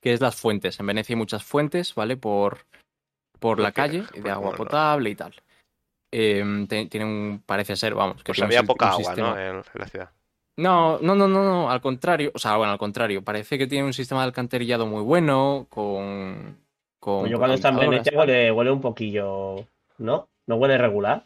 Que 0.00 0.12
es 0.12 0.20
las 0.20 0.34
fuentes. 0.36 0.78
En 0.80 0.86
Venecia 0.86 1.14
hay 1.14 1.18
muchas 1.18 1.44
fuentes, 1.44 1.94
¿vale? 1.94 2.16
Por, 2.16 2.66
por 3.38 3.60
la 3.60 3.72
calle, 3.72 4.04
de 4.14 4.30
agua 4.30 4.52
potable 4.54 5.10
y 5.10 5.14
tal. 5.14 5.34
Te- 6.10 6.86
tiene 6.90 7.04
un. 7.04 7.42
Parece 7.46 7.76
ser, 7.76 7.94
vamos. 7.94 8.18
Que 8.18 8.32
Pues 8.32 8.38
un 8.40 8.44
había 8.44 8.62
poca 8.64 8.86
un 8.86 8.92
agua, 8.92 9.04
sistema- 9.04 9.28
¿no? 9.34 9.38
En, 9.40 9.56
en 9.56 9.62
la 9.74 9.86
ciudad. 9.86 10.10
No, 10.56 10.98
no, 11.00 11.14
no, 11.14 11.28
no, 11.28 11.44
no, 11.44 11.70
al 11.70 11.80
contrario. 11.80 12.32
O 12.34 12.38
sea, 12.38 12.56
bueno, 12.56 12.72
al 12.72 12.78
contrario. 12.78 13.22
Parece 13.22 13.58
que 13.58 13.66
tiene 13.66 13.84
un 13.84 13.92
sistema 13.92 14.22
de 14.22 14.28
alcantarillado 14.28 14.86
muy 14.86 15.02
bueno, 15.02 15.66
con. 15.68 16.58
con 16.98 17.20
Pues 17.20 17.32
yo 17.32 17.38
cuando 17.38 17.54
está 17.54 17.68
en. 17.68 17.76
Venecia 17.76 18.18
huele, 18.18 18.50
huele 18.50 18.70
un 18.70 18.80
poquillo, 18.80 19.66
¿no? 19.98 20.28
¿No 20.46 20.56
huele 20.56 20.78
regular? 20.78 21.24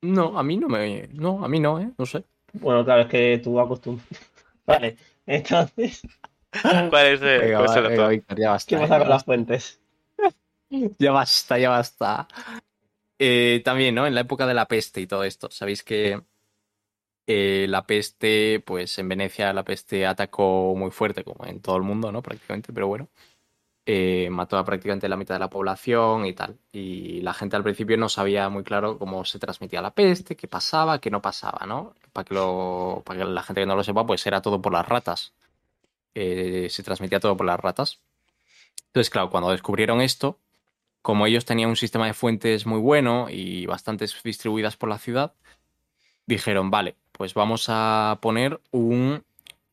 No, 0.00 0.38
a 0.38 0.42
mí 0.42 0.56
no 0.56 0.68
me. 0.68 1.08
No, 1.12 1.44
a 1.44 1.48
mí 1.48 1.60
no, 1.60 1.78
¿eh? 1.78 1.90
No 1.98 2.06
sé. 2.06 2.24
Bueno, 2.54 2.84
claro, 2.84 3.02
es 3.02 3.08
que 3.08 3.40
tú 3.42 3.60
acostumbras. 3.60 4.08
Vale, 4.66 4.96
entonces, 5.26 6.02
¿Cuál 6.62 7.06
es 7.06 7.20
Venga, 7.40 7.60
va, 7.60 7.74
el 7.74 7.82
venga, 7.82 7.92
otro? 7.92 8.08
Víctor, 8.08 8.38
ya 8.38 8.50
basta. 8.50 8.68
¿qué 8.68 8.80
pasa 8.80 8.98
con 8.98 9.08
las 9.08 9.24
fuentes? 9.24 9.78
Ya 10.98 11.12
basta, 11.12 11.58
ya 11.58 11.68
basta. 11.68 12.26
Eh, 13.18 13.60
también, 13.62 13.94
¿no? 13.94 14.06
En 14.06 14.14
la 14.14 14.22
época 14.22 14.46
de 14.46 14.54
la 14.54 14.66
peste 14.66 15.02
y 15.02 15.06
todo 15.06 15.22
esto. 15.22 15.50
Sabéis 15.50 15.82
que 15.82 16.22
eh, 17.26 17.66
la 17.68 17.86
peste, 17.86 18.60
pues 18.60 18.98
en 18.98 19.08
Venecia 19.08 19.52
la 19.52 19.64
peste 19.64 20.06
atacó 20.06 20.74
muy 20.76 20.90
fuerte, 20.90 21.24
como 21.24 21.46
en 21.46 21.60
todo 21.60 21.76
el 21.76 21.82
mundo, 21.82 22.12
¿no? 22.12 22.22
Prácticamente, 22.22 22.72
pero 22.72 22.88
bueno. 22.88 23.08
Eh, 23.84 24.28
mató 24.30 24.58
a 24.58 24.64
prácticamente 24.64 25.08
la 25.08 25.16
mitad 25.16 25.34
de 25.34 25.40
la 25.40 25.50
población 25.50 26.24
y 26.26 26.34
tal. 26.34 26.58
Y 26.72 27.20
la 27.22 27.34
gente 27.34 27.56
al 27.56 27.64
principio 27.64 27.96
no 27.96 28.08
sabía 28.08 28.48
muy 28.48 28.62
claro 28.62 28.98
cómo 28.98 29.24
se 29.24 29.38
transmitía 29.40 29.82
la 29.82 29.92
peste, 29.92 30.36
qué 30.36 30.46
pasaba, 30.46 31.00
qué 31.00 31.10
no 31.10 31.20
pasaba, 31.20 31.66
¿no? 31.66 31.94
Para 32.12 32.24
que, 32.24 32.34
la 33.24 33.42
gente 33.42 33.62
que 33.62 33.66
no 33.66 33.76
lo 33.76 33.84
sepa, 33.84 34.06
pues 34.06 34.26
era 34.26 34.40
todo 34.42 34.62
por 34.62 34.72
las 34.72 34.88
ratas. 34.88 35.34
Eh, 36.14 36.68
se 36.70 36.82
transmitía 36.82 37.20
todo 37.20 37.36
por 37.36 37.46
las 37.46 37.58
ratas. 37.60 38.00
Entonces, 38.88 39.10
claro, 39.10 39.30
cuando 39.30 39.50
descubrieron 39.50 40.00
esto, 40.00 40.38
como 41.02 41.26
ellos 41.26 41.44
tenían 41.44 41.70
un 41.70 41.76
sistema 41.76 42.06
de 42.06 42.14
fuentes 42.14 42.66
muy 42.66 42.80
bueno 42.80 43.28
y 43.30 43.66
bastantes 43.66 44.22
distribuidas 44.22 44.76
por 44.76 44.88
la 44.90 44.98
ciudad, 44.98 45.34
dijeron, 46.26 46.70
vale, 46.70 46.96
pues 47.12 47.34
vamos 47.34 47.66
a 47.68 48.18
poner 48.22 48.60
un, 48.70 49.22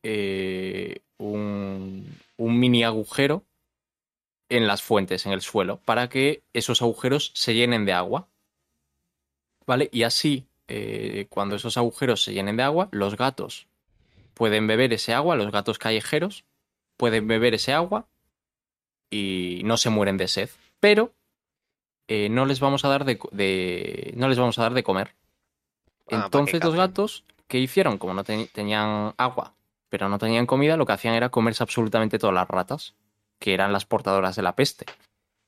eh, 0.02 1.00
un, 1.18 2.06
un 2.36 2.58
mini 2.60 2.84
agujero 2.84 3.44
en 4.48 4.66
las 4.66 4.82
fuentes, 4.82 5.26
en 5.26 5.32
el 5.32 5.42
suelo, 5.42 5.78
para 5.84 6.08
que 6.08 6.42
esos 6.52 6.82
agujeros 6.82 7.30
se 7.34 7.54
llenen 7.54 7.84
de 7.84 7.92
agua. 7.92 8.28
¿Vale? 9.66 9.88
Y 9.92 10.02
así, 10.02 10.46
eh, 10.68 11.26
cuando 11.30 11.54
esos 11.56 11.76
agujeros 11.76 12.22
se 12.24 12.32
llenen 12.32 12.56
de 12.56 12.64
agua, 12.64 12.88
los 12.90 13.16
gatos 13.16 13.68
pueden 14.34 14.66
beber 14.66 14.92
ese 14.92 15.12
agua, 15.14 15.36
los 15.36 15.52
gatos 15.52 15.78
callejeros 15.78 16.44
pueden 16.96 17.28
beber 17.28 17.54
ese 17.54 17.72
agua 17.72 18.08
y 19.10 19.62
no 19.64 19.76
se 19.76 19.90
mueren 19.90 20.16
de 20.16 20.28
sed. 20.28 20.50
Pero 20.80 21.12
eh, 22.08 22.28
no 22.28 22.46
les 22.46 22.58
vamos 22.60 22.84
a 22.84 22.88
dar 22.88 23.04
de, 23.04 23.18
de- 23.32 24.12
no 24.16 24.28
les 24.28 24.38
vamos 24.38 24.58
a 24.58 24.62
dar 24.62 24.74
de 24.74 24.82
comer. 24.82 25.14
Ah, 26.10 26.16
¿para 26.16 26.24
Entonces 26.26 26.64
los 26.64 26.74
gatos, 26.74 27.24
¿qué 27.48 27.58
hicieron? 27.58 27.98
Como 27.98 28.14
no 28.14 28.24
te- 28.24 28.46
tenían 28.46 29.14
agua, 29.16 29.54
pero 29.88 30.08
no 30.08 30.18
tenían 30.18 30.46
comida, 30.46 30.76
lo 30.76 30.86
que 30.86 30.92
hacían 30.92 31.14
era 31.14 31.28
comerse 31.28 31.62
absolutamente 31.62 32.18
todas 32.18 32.34
las 32.34 32.48
ratas, 32.48 32.94
que 33.38 33.54
eran 33.54 33.72
las 33.72 33.84
portadoras 33.86 34.36
de 34.36 34.42
la 34.42 34.54
peste. 34.56 34.86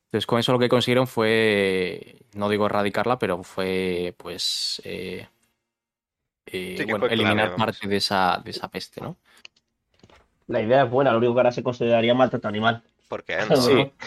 Entonces, 0.06 0.26
con 0.26 0.38
eso 0.38 0.52
lo 0.52 0.58
que 0.58 0.68
consiguieron 0.68 1.06
fue, 1.06 2.16
no 2.34 2.48
digo 2.48 2.66
erradicarla, 2.66 3.18
pero 3.18 3.42
fue, 3.42 4.14
pues, 4.18 4.80
eh, 4.84 5.26
eh, 6.46 6.74
Sí, 6.76 6.84
bueno, 6.84 7.06
fue 7.06 7.14
eliminar 7.14 7.54
parte 7.56 7.86
de 7.88 7.96
esa, 7.96 8.40
de 8.44 8.50
esa 8.50 8.68
peste, 8.68 9.00
¿no? 9.00 9.16
La 10.48 10.60
idea 10.60 10.82
es 10.84 10.90
buena, 10.90 11.12
lo 11.12 11.18
único 11.18 11.32
que 11.34 11.40
ahora 11.40 11.52
se 11.52 11.62
consideraría 11.62 12.14
maltrato 12.14 12.46
animal. 12.48 12.82
Porque 13.08 13.38
Sí. 13.40 13.46
no, 13.50 13.56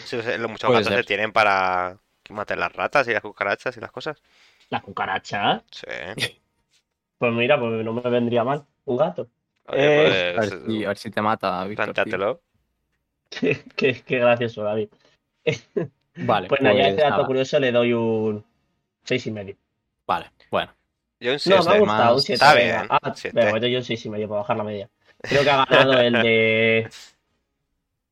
Sí, 0.03 0.21
sí, 0.21 0.37
los 0.37 0.51
muchos 0.51 0.67
Puede 0.67 0.79
gatos 0.83 0.93
ser. 0.93 1.03
se 1.03 1.07
tienen 1.07 1.31
para 1.31 1.97
que 2.21 2.33
maten 2.33 2.59
las 2.59 2.71
ratas 2.71 3.07
y 3.07 3.13
las 3.13 3.21
cucarachas 3.21 3.75
y 3.77 3.79
las 3.79 3.91
cosas. 3.91 4.21
La 4.69 4.81
cucaracha, 4.81 5.63
Sí. 5.71 5.87
pues 7.17 7.33
mira, 7.33 7.59
pues 7.59 7.83
no 7.85 7.93
me 7.93 8.09
vendría 8.09 8.43
mal. 8.43 8.65
Un 8.85 8.97
gato. 8.97 9.27
Oye, 9.67 9.79
Eh, 9.79 10.31
A 10.31 10.35
pues, 10.37 10.51
ver 10.51 10.61
si, 10.67 10.83
a 10.85 10.87
ver 10.89 10.97
si 10.97 11.11
te 11.11 11.21
mata, 11.21 11.63
Víctor. 11.65 11.85
plántatelo. 11.93 12.41
qué, 13.75 14.01
qué 14.05 14.19
gracioso, 14.19 14.63
David. 14.63 14.89
Vale, 16.17 16.47
Pues 16.47 16.61
nada, 16.61 16.75
ya 16.75 16.87
este 16.89 17.01
dato 17.01 17.25
curioso 17.25 17.59
le 17.59 17.71
doy 17.71 17.93
un 17.93 18.45
seis 19.03 19.25
y 19.27 19.31
medio. 19.31 19.55
Vale, 20.07 20.31
bueno. 20.49 20.71
Yo 21.19 21.31
un 21.31 21.35
No, 21.35 21.39
siete. 21.39 21.69
me 21.69 21.75
ha 21.75 21.79
gustado, 21.79 22.09
un 22.11 22.15
más- 22.15 22.23
7. 22.25 22.33
Está 22.33 22.53
venga. 22.53 22.77
bien, 22.81 22.87
Ah, 22.91 22.99
pues 23.01 23.71
yo 23.71 23.77
un 23.77 23.83
seis 23.83 24.05
y 24.05 24.09
medio 24.09 24.27
para 24.29 24.41
bajar 24.41 24.57
la 24.57 24.63
media. 24.63 24.89
Creo 25.21 25.43
que 25.43 25.49
ha 25.49 25.65
ganado 25.65 25.93
el 25.99 26.13
de 26.13 26.89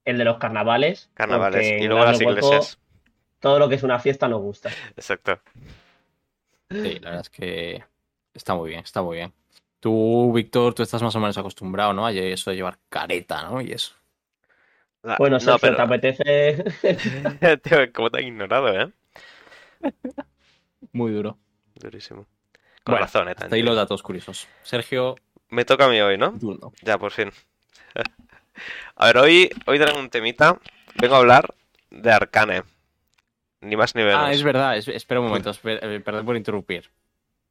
el 0.06 0.18
de 0.18 0.26
los 0.26 0.38
carnavales. 0.38 1.10
Carnavales. 1.14 1.82
Y 1.82 1.88
luego 1.88 2.04
las 2.06 2.18
Hueco, 2.20 2.32
iglesias. 2.32 2.80
Todo 3.39 3.60
lo 3.60 3.70
que 3.70 3.76
es 3.76 3.84
una 3.84 3.99
fiesta 3.99 4.28
nos 4.28 4.41
gusta. 4.41 4.70
Exacto. 4.95 5.39
Sí, 6.70 6.99
la 6.99 7.10
verdad 7.12 7.22
es 7.22 7.30
que 7.30 7.84
está 8.34 8.56
muy 8.56 8.70
bien, 8.70 8.82
está 8.84 9.02
muy 9.02 9.18
bien. 9.18 9.34
Tú, 9.80 10.32
Víctor, 10.34 10.74
tú 10.74 10.84
estás 10.84 11.02
más 11.04 11.16
o 11.16 11.20
menos 11.20 11.38
acostumbrado, 11.38 11.94
¿no? 11.94 12.06
A 12.06 12.12
eso 12.14 12.50
de 12.52 12.56
llevar 12.56 12.78
careta, 12.90 13.44
¿no? 13.44 13.60
Y 13.62 13.72
eso. 13.74 13.96
La- 15.02 15.18
Bueno, 15.18 15.36
no, 15.36 15.40
Sergio, 15.40 15.60
pero... 15.60 15.76
¿te 15.76 15.82
apetece? 15.82 17.58
Tío, 17.64 17.92
cómo 17.94 18.10
te 18.10 18.20
han 18.20 18.28
ignorado, 18.28 18.70
¿eh? 18.80 18.92
Muy 20.92 21.12
duro. 21.12 21.38
Durísimo. 21.76 22.26
Con 22.84 22.94
Bueno, 22.94 23.06
razón, 23.06 23.28
¿eh? 23.30 23.36
Hasta 23.38 23.56
ahí 23.56 23.62
los 23.62 23.76
datos 23.76 24.02
curiosos. 24.04 24.48
Sergio, 24.62 25.16
Me 25.50 25.66
toca 25.66 25.86
a 25.86 25.90
mí 25.90 26.00
hoy, 26.02 26.18
¿no? 26.18 26.40
Ya, 26.82 26.98
por 26.98 27.12
fin. 27.12 27.32
A 28.96 29.08
ver, 29.08 29.18
hoy, 29.18 29.50
hoy 29.66 29.80
traigo 29.80 30.00
un 30.00 30.10
temita. 30.10 30.60
Vengo 30.96 31.16
a 31.16 31.20
hablar 31.20 31.54
de 31.90 32.12
Arcane. 32.12 32.64
Ni 33.62 33.76
más 33.76 33.96
ni 33.96 34.04
menos. 34.04 34.20
Ah, 34.22 34.32
es 34.32 34.44
verdad. 34.44 34.78
es- 34.78 34.88
espera 34.88 35.20
un 35.22 35.28
momento, 35.28 35.52
eh, 35.64 36.02
perdón 36.04 36.26
por 36.26 36.36
interrumpir. 36.38 36.90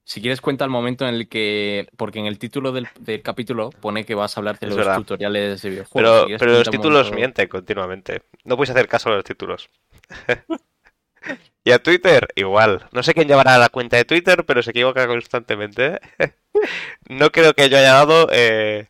Si 0.05 0.21
quieres 0.21 0.41
cuenta 0.41 0.65
el 0.65 0.71
momento 0.71 1.07
en 1.07 1.15
el 1.15 1.29
que, 1.29 1.87
porque 1.97 2.19
en 2.19 2.27
el 2.27 2.39
título 2.39 2.73
del, 2.73 2.89
del 2.99 3.23
capítulo 3.23 3.71
pone 3.71 4.05
que 4.05 4.15
vas 4.17 4.37
a 4.37 4.41
hablar 4.41 4.59
de 4.59 4.67
Es 4.67 4.71
los 4.71 4.77
verdad. 4.79 4.97
tutoriales 4.97 5.63
de 5.63 5.71
videojuegos. 5.71 5.95
Pero, 5.95 6.21
Si 6.21 6.25
quieres, 6.27 6.41
pero 6.41 6.53
los 6.53 6.71
títulos 6.71 6.93
momento- 7.07 7.17
mienten 7.17 7.49
continuamente. 7.49 8.23
No 8.45 8.57
puedes 8.57 8.71
hacer 8.71 8.89
caso 8.89 9.11
a 9.11 9.15
los 9.17 9.25
títulos. 9.25 9.71
y 11.65 11.71
a 11.71 11.81
Twitter, 11.81 12.27
igual. 12.35 12.87
No 12.93 13.03
sé 13.05 13.15
quién 13.15 13.29
llevará 13.29 13.57
la 13.59 13.69
cuenta 13.69 13.97
de 13.97 14.05
Twitter, 14.05 14.45
pero 14.45 14.63
se 14.63 14.71
equivoca 14.73 15.07
constantemente. 15.07 16.01
no 17.09 17.31
creo 17.31 17.55
que 17.55 17.69
yo 17.69 17.79
haya 17.79 17.93
dado 17.93 18.27
eh, 18.33 18.89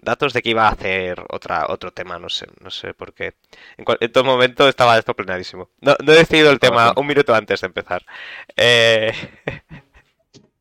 datos 0.00 0.32
de 0.32 0.40
que 0.40 0.48
iba 0.50 0.66
a 0.66 0.70
hacer 0.72 1.22
otra, 1.28 1.66
otro 1.68 1.92
tema, 1.92 2.18
no 2.18 2.30
sé, 2.30 2.46
no 2.62 2.70
sé 2.70 2.94
por 2.94 3.12
qué. 3.12 3.34
En, 3.76 3.84
cual- 3.84 3.98
en 4.00 4.10
todo 4.10 4.24
momento 4.24 4.66
estaba 4.66 4.96
esto 4.98 5.14
plenadísimo. 5.14 5.68
No, 5.82 5.94
no 6.02 6.12
he 6.12 6.16
decidido 6.16 6.50
el 6.50 6.58
tema 6.58 6.94
un 6.96 7.06
minuto 7.06 7.34
antes 7.34 7.60
de 7.60 7.66
empezar. 7.66 8.04
Eh, 8.56 9.12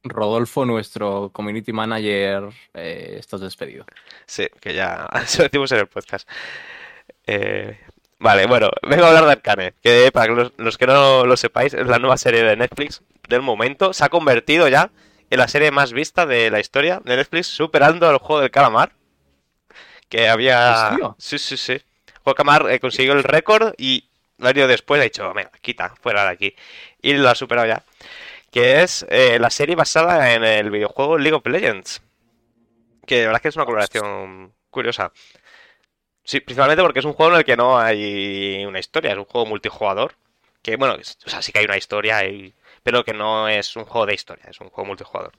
Rodolfo, 0.04 0.66
nuestro 0.66 1.30
community 1.32 1.72
manager, 1.72 2.49
eh, 2.74 3.16
estás 3.20 3.41
despedido. 3.41 3.86
Sí, 4.26 4.47
que 4.60 4.74
ya 4.74 5.08
se 5.26 5.39
lo 5.39 5.43
decimos 5.45 5.72
en 5.72 5.80
el 5.80 5.88
podcast. 5.88 6.28
Eh, 7.26 7.80
vale, 8.20 8.45
bueno, 8.47 8.70
vengo 8.82 9.06
a 9.06 9.08
hablar 9.08 9.26
de 9.26 9.32
Arcane, 9.32 9.74
que 9.82 10.12
para 10.12 10.34
los, 10.34 10.54
los 10.58 10.78
que 10.78 10.88
no 10.88 11.26
lo 11.26 11.38
sepáis, 11.38 11.74
es 11.74 11.88
la 11.88 11.99
nueva 11.99 12.18
serie 12.18 12.43
de 12.43 12.56
Netflix 12.56 13.01
del 13.30 13.41
momento. 13.41 13.93
Se 13.93 14.04
ha 14.04 14.10
convertido 14.10 14.68
ya 14.68 14.91
en 15.30 15.39
la 15.39 15.47
serie 15.47 15.72
más 15.72 15.93
vista 15.93 16.26
de 16.26 16.51
la 16.51 16.60
historia 16.60 17.01
de 17.04 17.18
Netflix, 17.18 17.47
superando 17.47 18.08
al 18.08 18.18
juego 18.18 18.41
del 18.41 18.51
calamar. 18.51 18.91
Que 20.10 20.30
había. 20.30 20.89
¿En 20.89 20.91
serio? 20.91 21.16
Sí, 21.18 21.39
sí, 21.39 21.58
sí. 21.58 21.82
Juego 22.24 22.26
del 22.26 22.36
calamar 22.36 22.72
eh, 22.72 22.80
consiguió 22.80 23.14
el 23.14 23.24
récord 23.24 23.74
y 23.78 24.10
año 24.41 24.68
después 24.68 24.99
ha 25.01 25.04
dicho, 25.04 25.34
venga, 25.34 25.51
quita, 25.62 25.95
fuera 26.01 26.24
de 26.24 26.30
aquí. 26.30 26.56
Y 27.01 27.14
lo 27.14 27.30
ha 27.30 27.36
superado 27.36 27.68
ya. 27.68 27.84
Que 28.54 28.84
es 28.84 29.06
eh, 29.10 29.38
la 29.38 29.49
serie 29.49 29.76
basada 29.76 30.34
en 30.34 30.45
el 30.45 30.72
videojuego 30.72 31.18
League 31.18 31.36
of 31.36 31.45
Legends. 31.45 32.01
Que 33.06 33.18
la 33.22 33.28
verdad 33.28 33.36
es 33.38 33.41
que 33.41 33.47
es 33.49 33.56
una 33.56 33.66
colaboración 33.66 34.54
curiosa. 34.70 35.12
Sí, 36.26 36.39
principalmente 36.39 36.82
porque 36.84 36.99
es 36.99 37.06
un 37.06 37.14
juego 37.14 37.34
en 37.34 37.38
el 37.39 37.45
que 37.45 37.58
no 37.58 37.78
hay 37.80 38.64
una 38.66 38.80
historia, 38.80 39.12
es 39.12 39.18
un 39.18 39.26
juego 39.26 39.45
multijugador. 39.47 40.16
Que 40.62 40.78
bueno, 40.78 40.95
o 40.95 41.30
sea, 41.30 41.41
sí 41.41 41.51
que 41.51 41.60
hay 41.60 41.66
una 41.66 41.78
historia, 41.78 42.26
y- 42.26 42.54
pero 42.84 43.04
que 43.04 43.14
no 43.14 43.47
es 43.49 43.76
un 43.76 43.86
juego 43.86 44.06
de 44.06 44.14
historia, 44.14 44.45
es 44.49 44.60
un 44.62 44.70
juego 44.70 44.88
multijugador. 44.88 45.34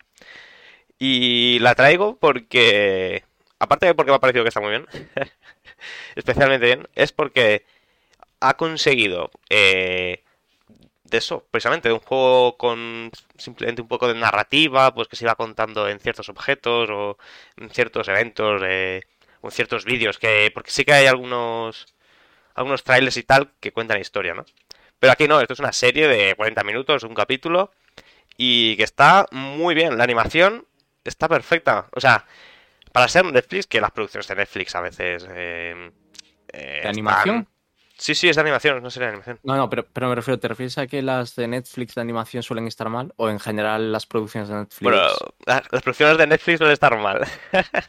Y 0.98 1.58
la 1.60 1.74
traigo 1.74 2.16
porque, 2.18 3.24
aparte 3.58 3.86
de 3.86 3.94
porque 3.94 4.10
me 4.12 4.16
ha 4.16 4.20
parecido 4.20 4.44
que 4.44 4.48
está 4.48 4.60
muy 4.60 4.70
bien, 4.70 4.86
especialmente 6.16 6.66
bien, 6.66 6.88
es 6.94 7.12
porque 7.12 7.64
ha 8.40 8.56
conseguido 8.56 9.32
eh, 9.50 10.23
de 11.14 11.18
eso, 11.18 11.46
precisamente, 11.50 11.88
de 11.88 11.94
un 11.94 12.00
juego 12.00 12.56
con 12.56 13.10
simplemente 13.38 13.82
un 13.82 13.88
poco 13.88 14.08
de 14.08 14.14
narrativa, 14.14 14.92
pues 14.94 15.06
que 15.08 15.16
se 15.16 15.24
iba 15.24 15.36
contando 15.36 15.88
en 15.88 16.00
ciertos 16.00 16.28
objetos 16.28 16.90
o 16.90 17.18
en 17.56 17.70
ciertos 17.70 18.08
eventos, 18.08 18.62
eh, 18.64 19.02
o 19.40 19.46
en 19.48 19.52
ciertos 19.52 19.84
vídeos, 19.84 20.18
que 20.18 20.50
porque 20.52 20.70
sí 20.72 20.84
que 20.84 20.92
hay 20.92 21.06
algunos 21.06 21.86
algunos 22.54 22.82
trailers 22.84 23.16
y 23.16 23.22
tal 23.22 23.52
que 23.60 23.72
cuentan 23.72 24.00
historia, 24.00 24.34
¿no? 24.34 24.44
Pero 24.98 25.12
aquí 25.12 25.28
no, 25.28 25.40
esto 25.40 25.54
es 25.54 25.60
una 25.60 25.72
serie 25.72 26.08
de 26.08 26.34
40 26.34 26.64
minutos, 26.64 27.04
un 27.04 27.14
capítulo, 27.14 27.72
y 28.36 28.76
que 28.76 28.84
está 28.84 29.26
muy 29.32 29.74
bien. 29.74 29.96
La 29.98 30.04
animación 30.04 30.66
está 31.04 31.28
perfecta. 31.28 31.88
O 31.92 32.00
sea, 32.00 32.26
para 32.92 33.08
ser 33.08 33.24
Netflix, 33.24 33.66
que 33.66 33.80
las 33.80 33.90
producciones 33.92 34.26
de 34.28 34.34
Netflix 34.36 34.74
a 34.74 34.80
veces... 34.80 35.28
eh, 35.30 35.90
eh, 36.52 36.80
¿De 36.82 36.88
animación? 36.88 37.48
Sí, 37.96 38.14
sí, 38.14 38.28
es 38.28 38.36
de 38.36 38.42
animación, 38.42 38.82
no 38.82 38.90
sería 38.90 39.06
de 39.06 39.12
animación. 39.12 39.38
No, 39.44 39.56
no, 39.56 39.70
pero, 39.70 39.86
pero 39.92 40.08
me 40.08 40.14
refiero, 40.16 40.38
¿te 40.40 40.48
refieres 40.48 40.76
a 40.78 40.86
que 40.86 41.00
las 41.02 41.36
de 41.36 41.46
Netflix 41.48 41.94
de 41.94 42.00
animación 42.00 42.42
suelen 42.42 42.66
estar 42.66 42.88
mal? 42.88 43.12
¿O 43.16 43.28
en 43.30 43.38
general 43.38 43.92
las 43.92 44.04
producciones 44.06 44.48
de 44.48 44.56
Netflix? 44.56 44.80
Bueno, 44.82 45.02
la- 45.46 45.62
las 45.70 45.82
producciones 45.82 46.18
de 46.18 46.26
Netflix 46.26 46.58
suelen 46.58 46.72
estar 46.72 46.96
mal. 46.98 47.24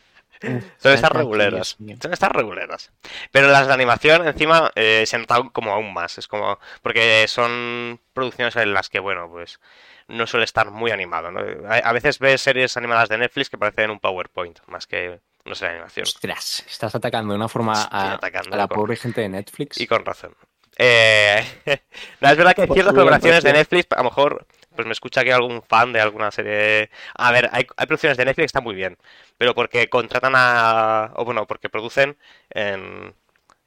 Suelen 0.77 0.97
estar 0.97 1.15
reguleras. 1.15 1.69
Suelen 1.79 2.13
estar 2.13 2.35
reguleras. 2.35 2.91
Pero 3.31 3.47
las 3.47 3.65
de 3.67 3.73
animación, 3.73 4.27
encima, 4.27 4.69
eh, 4.75 5.03
se 5.07 5.17
nota 5.17 5.41
como 5.51 5.71
aún 5.71 5.91
más. 5.93 6.17
Es 6.19 6.27
como. 6.27 6.59
Porque 6.83 7.25
son 7.27 7.99
producciones 8.13 8.55
en 8.57 8.73
las 8.73 8.89
que, 8.89 8.99
bueno, 8.99 9.27
pues. 9.29 9.59
No 10.07 10.27
suele 10.27 10.43
estar 10.43 10.69
muy 10.69 10.91
animado, 10.91 11.31
¿no? 11.31 11.39
A, 11.67 11.77
a 11.77 11.93
veces 11.93 12.19
ves 12.19 12.41
series 12.41 12.77
animadas 12.77 13.09
de 13.09 13.17
Netflix 13.17 13.49
que 13.49 13.57
parecen 13.57 13.89
un 13.89 13.99
PowerPoint, 13.99 14.59
más 14.67 14.85
que 14.85 15.19
serie 15.53 15.73
de 15.73 15.75
animación. 15.77 16.03
Ostras, 16.07 16.63
estás 16.67 16.95
atacando 16.95 17.33
de 17.33 17.37
una 17.37 17.47
forma 17.47 17.73
a, 17.73 18.13
atacando 18.13 18.55
a 18.55 18.57
la 18.57 18.67
con- 18.67 18.77
pobre 18.77 18.95
gente 18.95 19.21
de 19.21 19.29
Netflix. 19.29 19.79
Y 19.79 19.85
con 19.85 20.03
razón. 20.03 20.33
Eh, 20.77 21.45
no, 22.21 22.29
es 22.29 22.37
verdad 22.37 22.55
que 22.55 22.65
ciertas 22.65 22.93
colaboraciones 22.93 23.43
de 23.43 23.53
Netflix, 23.53 23.87
a 23.91 23.97
lo 23.97 24.05
mejor 24.05 24.47
pues 24.75 24.85
me 24.85 24.91
escucha 24.91 25.21
aquí 25.21 25.29
algún 25.31 25.61
fan 25.61 25.93
de 25.93 26.01
alguna 26.01 26.31
serie. 26.31 26.89
A 27.13 27.31
ver, 27.31 27.49
hay, 27.53 27.65
hay 27.77 27.85
producciones 27.85 28.17
de 28.17 28.25
Netflix 28.25 28.43
que 28.43 28.47
están 28.47 28.63
muy 28.63 28.75
bien, 28.75 28.97
pero 29.37 29.53
porque 29.53 29.87
contratan 29.89 30.33
a. 30.35 31.11
O 31.15 31.23
bueno, 31.23 31.45
porque 31.47 31.69
producen 31.69 32.17
en, 32.49 33.13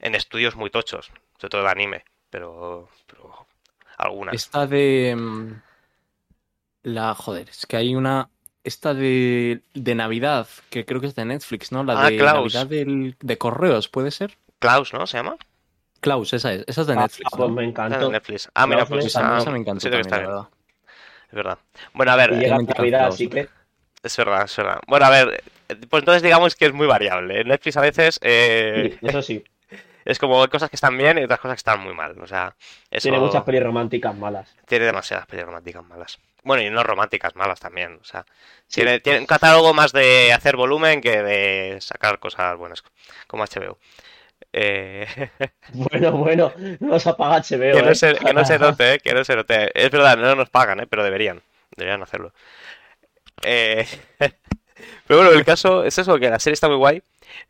en 0.01 0.15
estudios 0.15 0.55
muy 0.57 0.69
tochos, 0.69 1.11
sobre 1.39 1.49
todo 1.51 1.63
de 1.63 1.71
anime, 1.71 2.05
pero. 2.29 2.91
pero 3.07 3.47
algunas. 3.97 4.35
Esta 4.35 4.67
de. 4.67 5.15
mm, 5.17 5.53
La. 6.83 7.15
Joder, 7.15 7.49
es 7.49 7.65
que 7.65 7.77
hay 7.79 7.95
una. 7.95 8.29
Esta 8.69 8.93
de, 8.93 9.63
de 9.73 9.95
Navidad, 9.95 10.47
que 10.69 10.85
creo 10.85 11.01
que 11.01 11.07
es 11.07 11.15
de 11.15 11.25
Netflix, 11.25 11.73
¿no? 11.73 11.83
La 11.85 11.95
Ah, 12.05 12.11
de 12.11 12.19
Klaus. 12.19 12.55
Navidad 12.55 12.67
del- 12.67 13.17
de 13.19 13.39
correos, 13.39 13.89
¿puede 13.89 14.11
ser? 14.11 14.37
Klaus, 14.59 14.93
¿no? 14.93 15.07
¿Se 15.07 15.17
llama? 15.17 15.37
Klaus, 16.01 16.35
esa 16.35 16.53
es. 16.53 16.65
Esa 16.67 16.83
es 16.83 16.87
de 16.87 16.95
Ah, 16.95 17.01
Netflix. 17.01 17.31
pues 17.31 17.49
¿no? 17.49 17.55
me 17.55 17.63
Ah, 17.63 17.65
de 17.65 17.71
encantó. 17.71 18.11
Netflix. 18.11 18.51
Ah, 18.55 18.67
mira, 18.67 18.85
pues 18.85 19.01
me 19.03 19.07
Esa, 19.09 19.23
me 19.51 19.59
encantó 19.59 19.81
también, 19.85 20.01
está 20.01 20.19
verdad. 20.19 20.49
es 21.29 21.33
verdad. 21.35 21.59
Bueno, 21.95 22.13
a 22.13 22.17
ver, 22.17 22.33
Y 22.33 22.37
llega 22.37 22.59
Navidad, 22.59 22.99
Klaus. 23.01 23.15
así 23.15 23.29
que. 23.29 23.49
es 24.03 24.17
verdad, 24.19 24.45
es 24.45 24.57
verdad. 24.57 24.81
Bueno, 24.87 25.07
a 25.07 25.11
ver, 25.11 25.43
pues 25.89 26.03
entonces 26.03 26.23
digamos 26.23 26.55
que 26.55 26.67
es 26.67 26.75
muy 26.75 26.87
variable. 26.87 27.43
Netflix 27.45 27.77
a 27.79 27.81
veces. 27.81 28.19
eh, 28.23 28.97
sí, 29.01 29.07
eso 29.09 29.23
sí. 29.23 29.45
Es 30.05 30.19
como 30.19 30.41
hay 30.43 30.49
cosas 30.49 30.71
que 30.71 30.77
están 30.77 30.97
bien 30.97 31.19
y 31.19 31.25
otras 31.25 31.41
cosas 31.41 31.57
que 31.57 31.61
están 31.61 31.81
muy 31.83 31.95
mal. 31.95 32.19
O 32.21 32.27
sea, 32.27 32.55
eso 32.91 33.09
Tiene 33.09 33.19
muchas 33.19 33.45
pelis 33.45 33.63
románticas 33.63 34.15
malas. 34.17 34.55
tiene 34.67 34.85
demasiadas 34.87 35.27
pelis 35.27 35.45
románticas 35.47 35.85
malas. 35.87 36.19
Bueno, 36.45 36.63
y 36.63 36.71
no 36.71 36.83
románticas 36.83 37.35
malas 37.37 37.61
también. 37.61 37.99
O 38.01 38.05
sea, 38.05 38.25
tiene, 38.69 39.01
tiene 39.01 39.21
un 39.21 39.27
catálogo 39.27 39.75
más 39.75 39.93
de 39.93 40.33
hacer 40.33 40.57
volumen 40.57 41.01
que 41.01 41.23
de 41.23 41.81
sacar 41.81 42.19
cosas 42.19 42.57
buenas, 42.57 42.83
como 43.27 43.45
HBO. 43.45 43.79
Eh, 44.53 45.07
Bueno, 45.73 46.13
bueno, 46.13 46.53
no 46.81 46.89
nos 46.89 47.07
apaga 47.07 47.39
HBO. 47.43 47.73
que 47.75 47.83
no 47.83 47.91
¿eh? 47.91 47.95
se, 47.95 48.15
que 48.15 48.33
no 48.33 48.45
se 48.45 48.59
note, 48.59 48.95
eh, 48.95 48.99
que 49.01 49.13
no 49.13 49.25
se 49.25 49.37
note. 49.37 49.71
Es 49.75 49.91
verdad, 49.91 50.17
no 50.17 50.35
nos 50.37 50.49
pagan, 50.51 50.81
eh, 50.81 50.87
pero 50.87 51.05
deberían. 51.05 51.43
Deberían 51.77 52.03
hacerlo. 52.03 52.33
Eh, 53.43 53.87
pero 55.07 55.21
bueno, 55.21 55.31
el 55.31 55.45
caso 55.45 55.85
es 55.85 55.99
eso, 55.99 56.19
que 56.19 56.31
la 56.31 56.39
serie 56.39 56.55
está 56.55 56.69
muy 56.69 56.77
guay. 56.77 57.03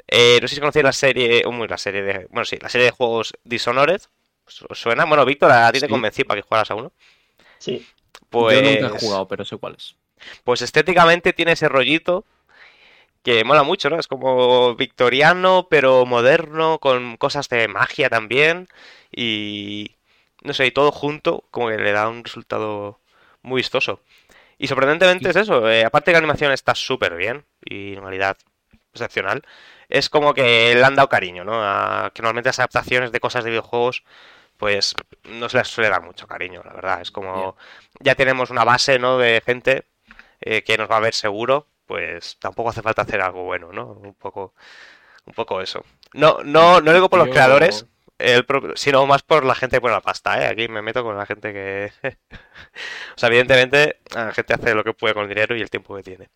Eh, 0.08 0.38
no 0.42 0.48
sé 0.48 0.54
si 0.54 0.60
conocéis 0.60 0.84
la 0.84 0.92
serie, 0.92 1.42
la 1.68 1.78
serie 1.78 2.02
de, 2.02 2.26
bueno, 2.30 2.44
sí, 2.44 2.56
la 2.60 2.68
serie 2.68 2.86
de 2.86 2.90
juegos 2.90 3.32
Dishonored, 3.44 4.00
¿Os 4.70 4.78
suena? 4.80 5.04
Bueno, 5.04 5.24
Víctor, 5.26 5.52
a 5.52 5.70
ti 5.72 5.78
te 5.78 5.86
Sí. 5.86 5.90
convencí 5.92 6.24
para 6.24 6.40
que 6.40 6.46
jugaras 6.48 6.70
a 6.70 6.74
uno. 6.74 6.90
Sí. 7.58 7.86
Pues, 8.30 8.56
Yo 8.56 8.62
nunca 8.62 8.86
he 8.86 8.90
jugado, 8.90 9.28
pero 9.28 9.44
sé 9.44 9.56
cuál 9.58 9.74
es. 9.76 9.96
pues 10.44 10.62
estéticamente 10.62 11.32
tiene 11.32 11.52
ese 11.52 11.68
rollito 11.68 12.24
que 13.22 13.44
mola 13.44 13.62
mucho, 13.62 13.90
¿no? 13.90 13.98
Es 13.98 14.06
como 14.08 14.74
victoriano, 14.76 15.66
pero 15.70 16.06
moderno, 16.06 16.78
con 16.78 17.16
cosas 17.16 17.48
de 17.48 17.68
magia 17.68 18.08
también. 18.08 18.68
Y 19.14 19.96
no 20.42 20.54
sé, 20.54 20.66
y 20.66 20.70
todo 20.70 20.92
junto, 20.92 21.44
como 21.50 21.68
que 21.68 21.78
le 21.78 21.92
da 21.92 22.08
un 22.08 22.24
resultado 22.24 23.00
muy 23.42 23.58
vistoso. 23.58 24.00
Y 24.58 24.68
sorprendentemente 24.68 25.30
es 25.30 25.36
eso, 25.36 25.68
eh, 25.70 25.84
aparte 25.84 26.10
que 26.10 26.14
la 26.14 26.18
animación 26.20 26.52
está 26.52 26.74
súper 26.74 27.16
bien 27.16 27.46
y 27.64 27.94
en 27.94 28.02
realidad 28.02 28.38
excepcional, 28.92 29.42
es 29.88 30.08
como 30.10 30.34
que 30.34 30.74
le 30.74 30.84
han 30.84 30.96
dado 30.96 31.08
cariño, 31.08 31.44
¿no? 31.44 31.54
A- 31.62 32.10
que 32.14 32.22
normalmente 32.22 32.48
las 32.50 32.58
adaptaciones 32.60 33.12
de 33.12 33.20
cosas 33.20 33.44
de 33.44 33.50
videojuegos, 33.50 34.04
pues 34.58 34.94
no 35.30 35.48
se 35.48 35.56
les 35.56 35.68
suele 35.68 35.88
dar 35.88 36.02
mucho 36.02 36.26
cariño, 36.26 36.60
la 36.64 36.74
verdad. 36.74 37.00
Es 37.00 37.10
como 37.10 37.56
ya 38.00 38.14
tenemos 38.14 38.50
una 38.50 38.64
base, 38.64 38.98
¿no? 38.98 39.16
De 39.16 39.40
gente 39.44 39.84
eh, 40.40 40.62
que 40.62 40.76
nos 40.76 40.90
va 40.90 40.98
a 40.98 41.00
ver 41.00 41.14
seguro, 41.14 41.66
pues 41.86 42.36
tampoco 42.38 42.68
hace 42.70 42.82
falta 42.82 43.02
hacer 43.02 43.22
algo 43.22 43.44
bueno, 43.44 43.72
¿no? 43.72 43.92
Un 43.92 44.14
poco, 44.14 44.52
un 45.24 45.32
poco 45.32 45.60
eso. 45.62 45.84
No, 46.12 46.38
no, 46.44 46.80
no 46.80 46.92
digo 46.92 47.08
por 47.08 47.18
los 47.20 47.28
Yo- 47.28 47.32
creadores, 47.34 47.86
el 48.18 48.44
propio- 48.44 48.76
sino 48.76 49.06
más 49.06 49.22
por 49.22 49.44
la 49.44 49.54
gente 49.54 49.76
que 49.76 49.80
pone 49.80 49.94
la 49.94 50.00
pasta, 50.00 50.42
¿eh? 50.42 50.46
Aquí 50.48 50.68
me 50.68 50.82
meto 50.82 51.02
con 51.04 51.16
la 51.16 51.24
gente 51.24 51.52
que... 51.52 51.92
o 52.02 53.16
sea, 53.18 53.28
evidentemente 53.28 54.00
la 54.14 54.32
gente 54.32 54.54
hace 54.54 54.74
lo 54.74 54.82
que 54.84 54.92
puede 54.92 55.14
con 55.14 55.22
el 55.24 55.28
dinero 55.28 55.56
y 55.56 55.60
el 55.62 55.70
tiempo 55.70 55.96
que 55.96 56.02
tiene. 56.02 56.28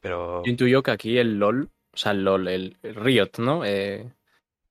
Pero... 0.00 0.42
Yo 0.44 0.50
intuyo 0.50 0.82
que 0.82 0.90
aquí 0.90 1.18
el 1.18 1.38
LOL, 1.38 1.70
o 1.92 1.96
sea, 1.96 2.12
el 2.12 2.22
LOL, 2.24 2.48
el 2.48 2.76
Riot, 2.82 3.30
¿no? 3.38 3.64
Eh, 3.64 4.06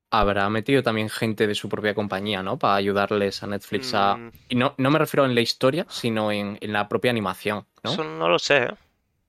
habrá 0.09 0.49
metido 0.49 0.83
también 0.83 1.09
gente 1.09 1.47
de 1.47 1.55
su 1.55 1.69
propia 1.69 1.93
compañía, 1.95 2.43
¿no? 2.43 2.57
Para 2.57 2.75
ayudarles 2.75 3.43
a 3.43 3.47
Netflix 3.47 3.93
a... 3.93 4.15
mm, 4.15 4.31
Y 4.49 4.55
no, 4.55 4.73
no 4.77 4.91
me 4.91 4.99
refiero 4.99 5.25
en 5.25 5.35
la 5.35 5.41
historia, 5.41 5.85
sino 5.89 6.31
en, 6.31 6.57
en 6.61 6.73
la 6.73 6.87
propia 6.87 7.11
animación, 7.11 7.65
¿no? 7.83 7.91
Eso 7.91 8.03
no 8.03 8.29
lo 8.29 8.39
sé, 8.39 8.63
¿eh? 8.63 8.75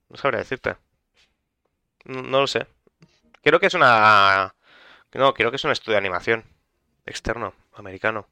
No 0.08 0.16
sabría 0.16 0.38
decirte. 0.40 0.76
No, 2.04 2.22
no 2.22 2.40
lo 2.40 2.46
sé. 2.46 2.66
Creo 3.42 3.60
que 3.60 3.66
es 3.66 3.74
una... 3.74 4.54
No, 5.14 5.34
creo 5.34 5.50
que 5.50 5.56
es 5.56 5.64
un 5.64 5.70
estudio 5.70 5.94
de 5.94 6.00
animación 6.00 6.44
externo, 7.06 7.54
americano. 7.74 8.28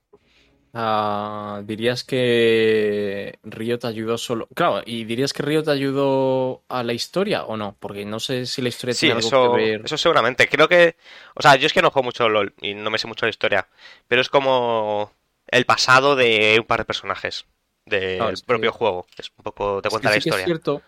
Ah, 0.77 1.63
dirías 1.65 2.03
que 2.05 3.39
Riot 3.45 3.79
ayudó 3.85 4.19
solo. 4.19 4.49
Claro, 4.55 4.83
y 4.85 5.05
dirías 5.05 5.33
que 5.33 5.43
Riot 5.45 5.69
ayudó 5.69 6.65
a 6.69 6.83
la 6.83 6.93
historia 6.95 7.45
o 7.45 7.57
no, 7.57 7.77
porque 7.79 8.05
no 8.05 8.19
sé 8.21 8.47
si 8.47 8.61
la 8.61 8.71
historia 8.71 8.97
Sí, 8.97 8.97
tiene 8.97 9.13
algo 9.13 9.35
eso, 9.35 9.39
que 9.39 9.49
ver. 9.49 9.83
eso 9.83 9.97
seguramente. 9.99 10.49
Creo 10.49 10.69
que... 10.69 10.97
O 11.35 11.43
sea, 11.43 11.57
yo 11.57 11.67
es 11.67 11.73
que 11.73 11.83
no 11.83 11.91
juego 11.91 12.05
mucho 12.05 12.29
LOL 12.29 12.55
y 12.61 12.75
no 12.75 12.91
me 12.91 12.99
sé 12.99 13.07
mucho 13.09 13.27
la 13.27 13.31
historia, 13.31 13.69
pero 14.09 14.21
es 14.21 14.29
como 14.29 15.11
el 15.49 15.67
pasado 15.67 16.17
de 16.17 16.57
un 16.61 16.67
par 16.67 16.81
de 16.81 16.85
personajes 16.85 17.47
del 17.87 18.39
que- 18.47 18.47
propio 18.47 18.73
juego. 18.73 19.07
Es 19.17 19.31
un 19.37 19.43
poco... 19.45 19.81
Te 19.83 19.91
Es 19.91 19.91
cuenta 19.91 20.11
la 20.11 20.17
sí 20.17 20.23
que 20.23 20.31
es 20.31 20.37
historia. 20.37 20.43
cierto, 20.43 20.85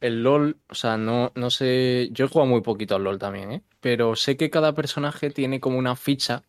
el 0.00 0.22
LOL, 0.22 0.60
o 0.70 0.74
sea, 0.76 0.96
no, 0.98 1.32
no 1.36 1.50
sé. 1.50 2.08
Yo 2.12 2.26
he 2.26 2.28
jugado 2.28 2.50
muy 2.50 2.62
poquito 2.62 2.96
al 2.96 3.04
LOL 3.04 3.18
también, 3.18 3.52
¿eh? 3.52 3.64
Pero 3.80 4.16
sé 4.16 4.36
que 4.36 4.50
cada 4.50 4.74
personaje 4.74 5.30
tiene 5.30 5.60
como 5.60 5.78
una 5.78 5.96
ficha. 5.96 6.44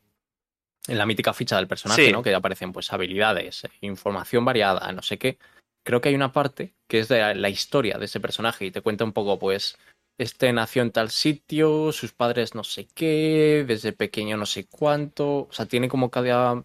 En 0.88 0.97
la 0.97 1.05
mítica 1.05 1.33
ficha 1.33 1.57
del 1.57 1.67
personaje, 1.67 2.05
Sí. 2.05 2.11
¿no? 2.11 2.23
Que 2.23 2.33
aparecen 2.33 2.71
pues 2.71 2.91
habilidades, 2.93 3.63
eh, 3.65 3.69
información 3.81 4.45
variada, 4.45 4.91
no 4.91 5.01
sé 5.01 5.17
qué. 5.17 5.38
Creo 5.83 6.01
que 6.01 6.09
hay 6.09 6.15
una 6.15 6.31
parte 6.31 6.73
que 6.88 6.99
es 6.99 7.07
de 7.07 7.35
la, 7.35 7.49
historia 7.49 7.97
de 7.97 8.05
ese 8.05 8.19
personaje 8.19 8.65
y 8.65 8.71
te 8.71 8.81
cuenta 8.81 9.03
un 9.03 9.13
poco, 9.13 9.38
pues, 9.39 9.77
este 10.17 10.51
nació 10.51 10.81
en 10.81 10.91
tal 10.91 11.09
sitio, 11.11 11.91
sus 11.91 12.11
padres 12.11 12.55
no 12.55 12.63
sé 12.63 12.88
qué, 12.93 13.63
desde 13.67 13.93
pequeño 13.93 14.35
no 14.38 14.45
sé 14.45 14.67
cuánto. 14.67 15.41
O 15.41 15.49
sea, 15.51 15.65
tiene 15.65 15.88
como 15.89 16.09
cada, 16.09 16.63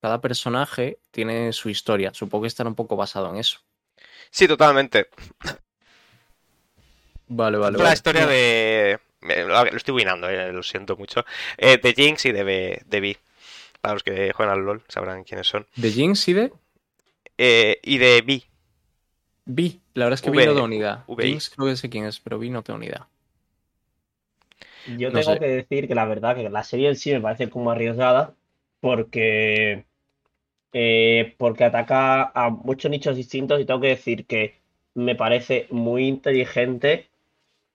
cada 0.00 0.20
personaje 0.20 0.98
tiene 1.10 1.52
su 1.52 1.68
historia. 1.68 2.12
Supongo 2.14 2.42
que 2.42 2.48
estará 2.48 2.68
un 2.68 2.76
poco 2.76 2.96
basado 2.96 3.28
en 3.30 3.36
eso. 3.36 3.60
Sí, 4.30 4.46
totalmente. 4.48 5.08
Vale, 7.28 7.58
vale, 7.58 7.78
la 7.78 7.84
vale. 7.84 7.94
historia 7.94 8.26
de... 8.26 8.98
Lo 9.22 9.62
estoy 9.76 9.94
winando, 9.94 10.28
eh, 10.28 10.52
lo 10.52 10.62
siento 10.62 10.96
mucho. 10.96 11.24
Eh, 11.56 11.78
de 11.78 11.94
Jinx 11.94 12.26
y 12.26 12.32
de, 12.32 12.42
B- 12.42 12.82
de 12.86 13.00
Vi. 13.00 13.16
Para 13.82 13.94
los 13.94 14.02
que 14.02 14.32
juegan 14.32 14.54
al 14.58 14.64
LOL 14.64 14.82
sabrán 14.88 15.24
quiénes 15.24 15.48
son. 15.48 15.66
De 15.76 15.90
Jinx 15.90 16.28
y 16.28 16.32
de 16.32 16.52
Eh, 17.38 17.78
y 17.82 17.98
de 17.98 18.22
Vi. 18.22 18.44
Vi. 19.46 19.80
La 19.94 20.06
verdad 20.06 20.14
es 20.18 20.22
que 20.22 20.30
V- 20.30 20.36
Vi 20.36 20.46
no 20.46 20.54
tengo 20.54 20.68
ni 20.68 20.76
idea. 20.78 21.04
Jinx 21.20 21.50
creo 21.50 21.68
que 21.68 21.76
sé 21.76 21.90
quién 21.90 22.06
es, 22.06 22.18
pero 22.18 22.38
Vi 22.38 22.50
no 22.50 22.62
tengo 22.62 22.78
ni 22.78 22.86
idea. 22.86 23.08
Yo 24.84 25.12
No 25.12 25.22
tengo 25.22 25.38
sé. 25.38 25.38
que 25.38 25.46
decir 25.46 25.86
que 25.88 25.94
la 25.94 26.06
verdad 26.06 26.34
que 26.36 26.48
la 26.50 26.64
serie 26.64 26.88
en 26.88 26.96
sí 26.96 27.12
me 27.12 27.20
parece 27.20 27.48
como 27.50 27.70
arriesgada 27.70 28.34
porque, 28.80 29.86
eh, 30.72 31.34
porque 31.38 31.64
ataca 31.64 32.24
a 32.34 32.50
muchos 32.50 32.90
nichos 32.90 33.16
distintos 33.16 33.60
y 33.60 33.66
tengo 33.66 33.80
que 33.80 33.88
decir 33.88 34.26
que 34.26 34.60
me 34.94 35.16
parece 35.16 35.68
muy 35.70 36.08
inteligente, 36.08 37.10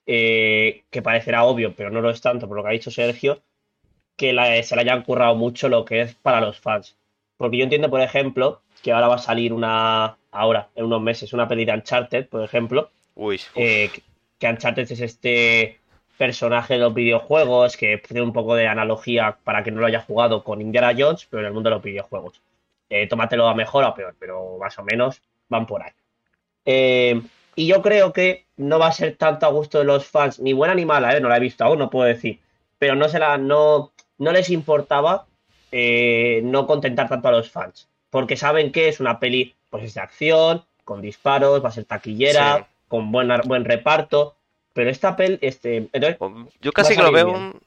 eh, 0.08 0.86
que 0.92 1.02
parecerá 1.04 1.46
obvio, 1.46 1.76
pero 1.76 1.92
no 1.92 2.02
lo 2.02 2.12
es 2.12 2.22
tanto 2.22 2.48
por 2.48 2.58
lo 2.58 2.64
que 2.64 2.70
ha 2.70 2.74
dicho 2.74 2.92
Sergio, 2.92 3.44
que 4.18 4.34
la- 4.34 4.62
se 4.64 4.76
le 4.76 4.82
hayan 4.82 5.04
currado 5.04 5.36
mucho 5.36 5.70
lo 5.70 5.86
que 5.86 6.02
es 6.02 6.16
para 6.16 6.42
los 6.42 6.60
fans. 6.60 6.98
Porque 7.38 7.58
yo 7.58 7.64
entiendo, 7.64 7.90
por 7.90 8.02
ejemplo, 8.02 8.62
que 8.84 8.92
ahora 8.92 9.08
va 9.08 9.16
a 9.16 9.20
salir 9.20 9.54
una, 9.54 10.18
ahora, 10.32 10.70
en 10.76 10.86
unos 10.86 11.02
meses, 11.02 11.34
una 11.34 11.48
peli 11.48 11.66
de 11.66 11.74
Uncharted, 11.74 12.28
por 12.28 12.44
ejemplo, 12.44 12.90
Uy, 13.16 13.40
eh, 13.56 13.90
que- 13.94 14.04
que 14.40 14.48
Uncharted 14.48 14.92
es 14.92 15.00
este 15.00 15.80
personaje 16.18 16.74
de 16.74 16.80
los 16.80 16.94
videojuegos 16.94 17.78
que 17.78 18.00
tiene 18.00 18.22
un 18.24 18.34
poco 18.34 18.56
de 18.56 18.68
analogía 18.68 19.38
para 19.44 19.64
que 19.64 19.72
no 19.72 19.80
lo 19.82 19.86
haya 19.88 20.02
jugado 20.02 20.44
con 20.44 20.62
Indiana 20.62 20.94
Jones, 20.98 21.28
pero 21.30 21.42
en 21.42 21.48
el 21.48 21.54
mundo 21.54 21.70
de 21.70 21.76
los 21.76 21.84
videojuegos. 21.84 22.42
Eh, 22.90 23.06
tómatelo 23.08 23.48
a 23.48 23.54
mejor 23.54 23.84
o 23.84 23.88
a 23.88 23.94
peor, 23.96 24.16
pero 24.18 24.58
más 24.60 24.78
o 24.80 24.84
menos 24.84 25.22
van 25.50 25.68
por 25.68 25.84
ahí. 25.84 25.92
Eh, 26.66 27.22
y 27.56 27.68
yo 27.68 27.82
creo 27.82 28.14
que 28.14 28.46
no 28.58 28.80
va 28.80 28.88
a 28.88 28.92
ser 28.92 29.16
tanto 29.16 29.46
a 29.46 29.50
gusto 29.50 29.78
de 29.80 29.86
los 29.86 30.08
fans, 30.08 30.40
ni 30.40 30.54
buena 30.54 30.74
ni 30.74 30.86
mala, 30.86 31.16
eh, 31.16 31.22
no 31.22 31.30
la 31.30 31.38
he 31.38 31.40
visto 31.42 31.64
aún, 31.64 31.80
no 31.80 31.90
puedo 31.90 32.08
decir, 32.08 32.40
pero 32.80 32.96
no, 32.96 33.08
se 33.10 33.20
la, 33.20 33.38
no, 33.38 33.92
no 34.18 34.32
les 34.32 34.50
importaba 34.50 35.26
eh, 35.72 36.42
no 36.44 36.66
contentar 36.68 37.10
tanto 37.10 37.28
a 37.28 37.32
los 37.32 37.52
fans, 37.52 37.88
porque 38.10 38.38
saben 38.38 38.72
que 38.72 38.88
es 38.88 39.00
una 39.00 39.20
peli 39.20 39.54
pues 39.70 39.84
es 39.84 39.94
de 39.96 40.02
acción, 40.02 40.64
con 40.86 41.02
disparos, 41.02 41.64
va 41.64 41.70
a 41.70 41.74
ser 41.74 41.86
taquillera, 41.86 42.58
Sí. 42.60 42.64
con 42.88 43.12
buen, 43.12 43.30
buen 43.46 43.66
reparto, 43.66 44.36
pero 44.74 44.90
esta 44.90 45.16
peli, 45.16 45.38
este, 45.42 45.90
entonces, 45.92 46.18
Yo 46.62 46.72
casi 46.72 46.96
que 46.96 47.02
lo 47.04 47.12
veo 47.12 47.26
bien. 47.26 47.38
un... 47.38 47.62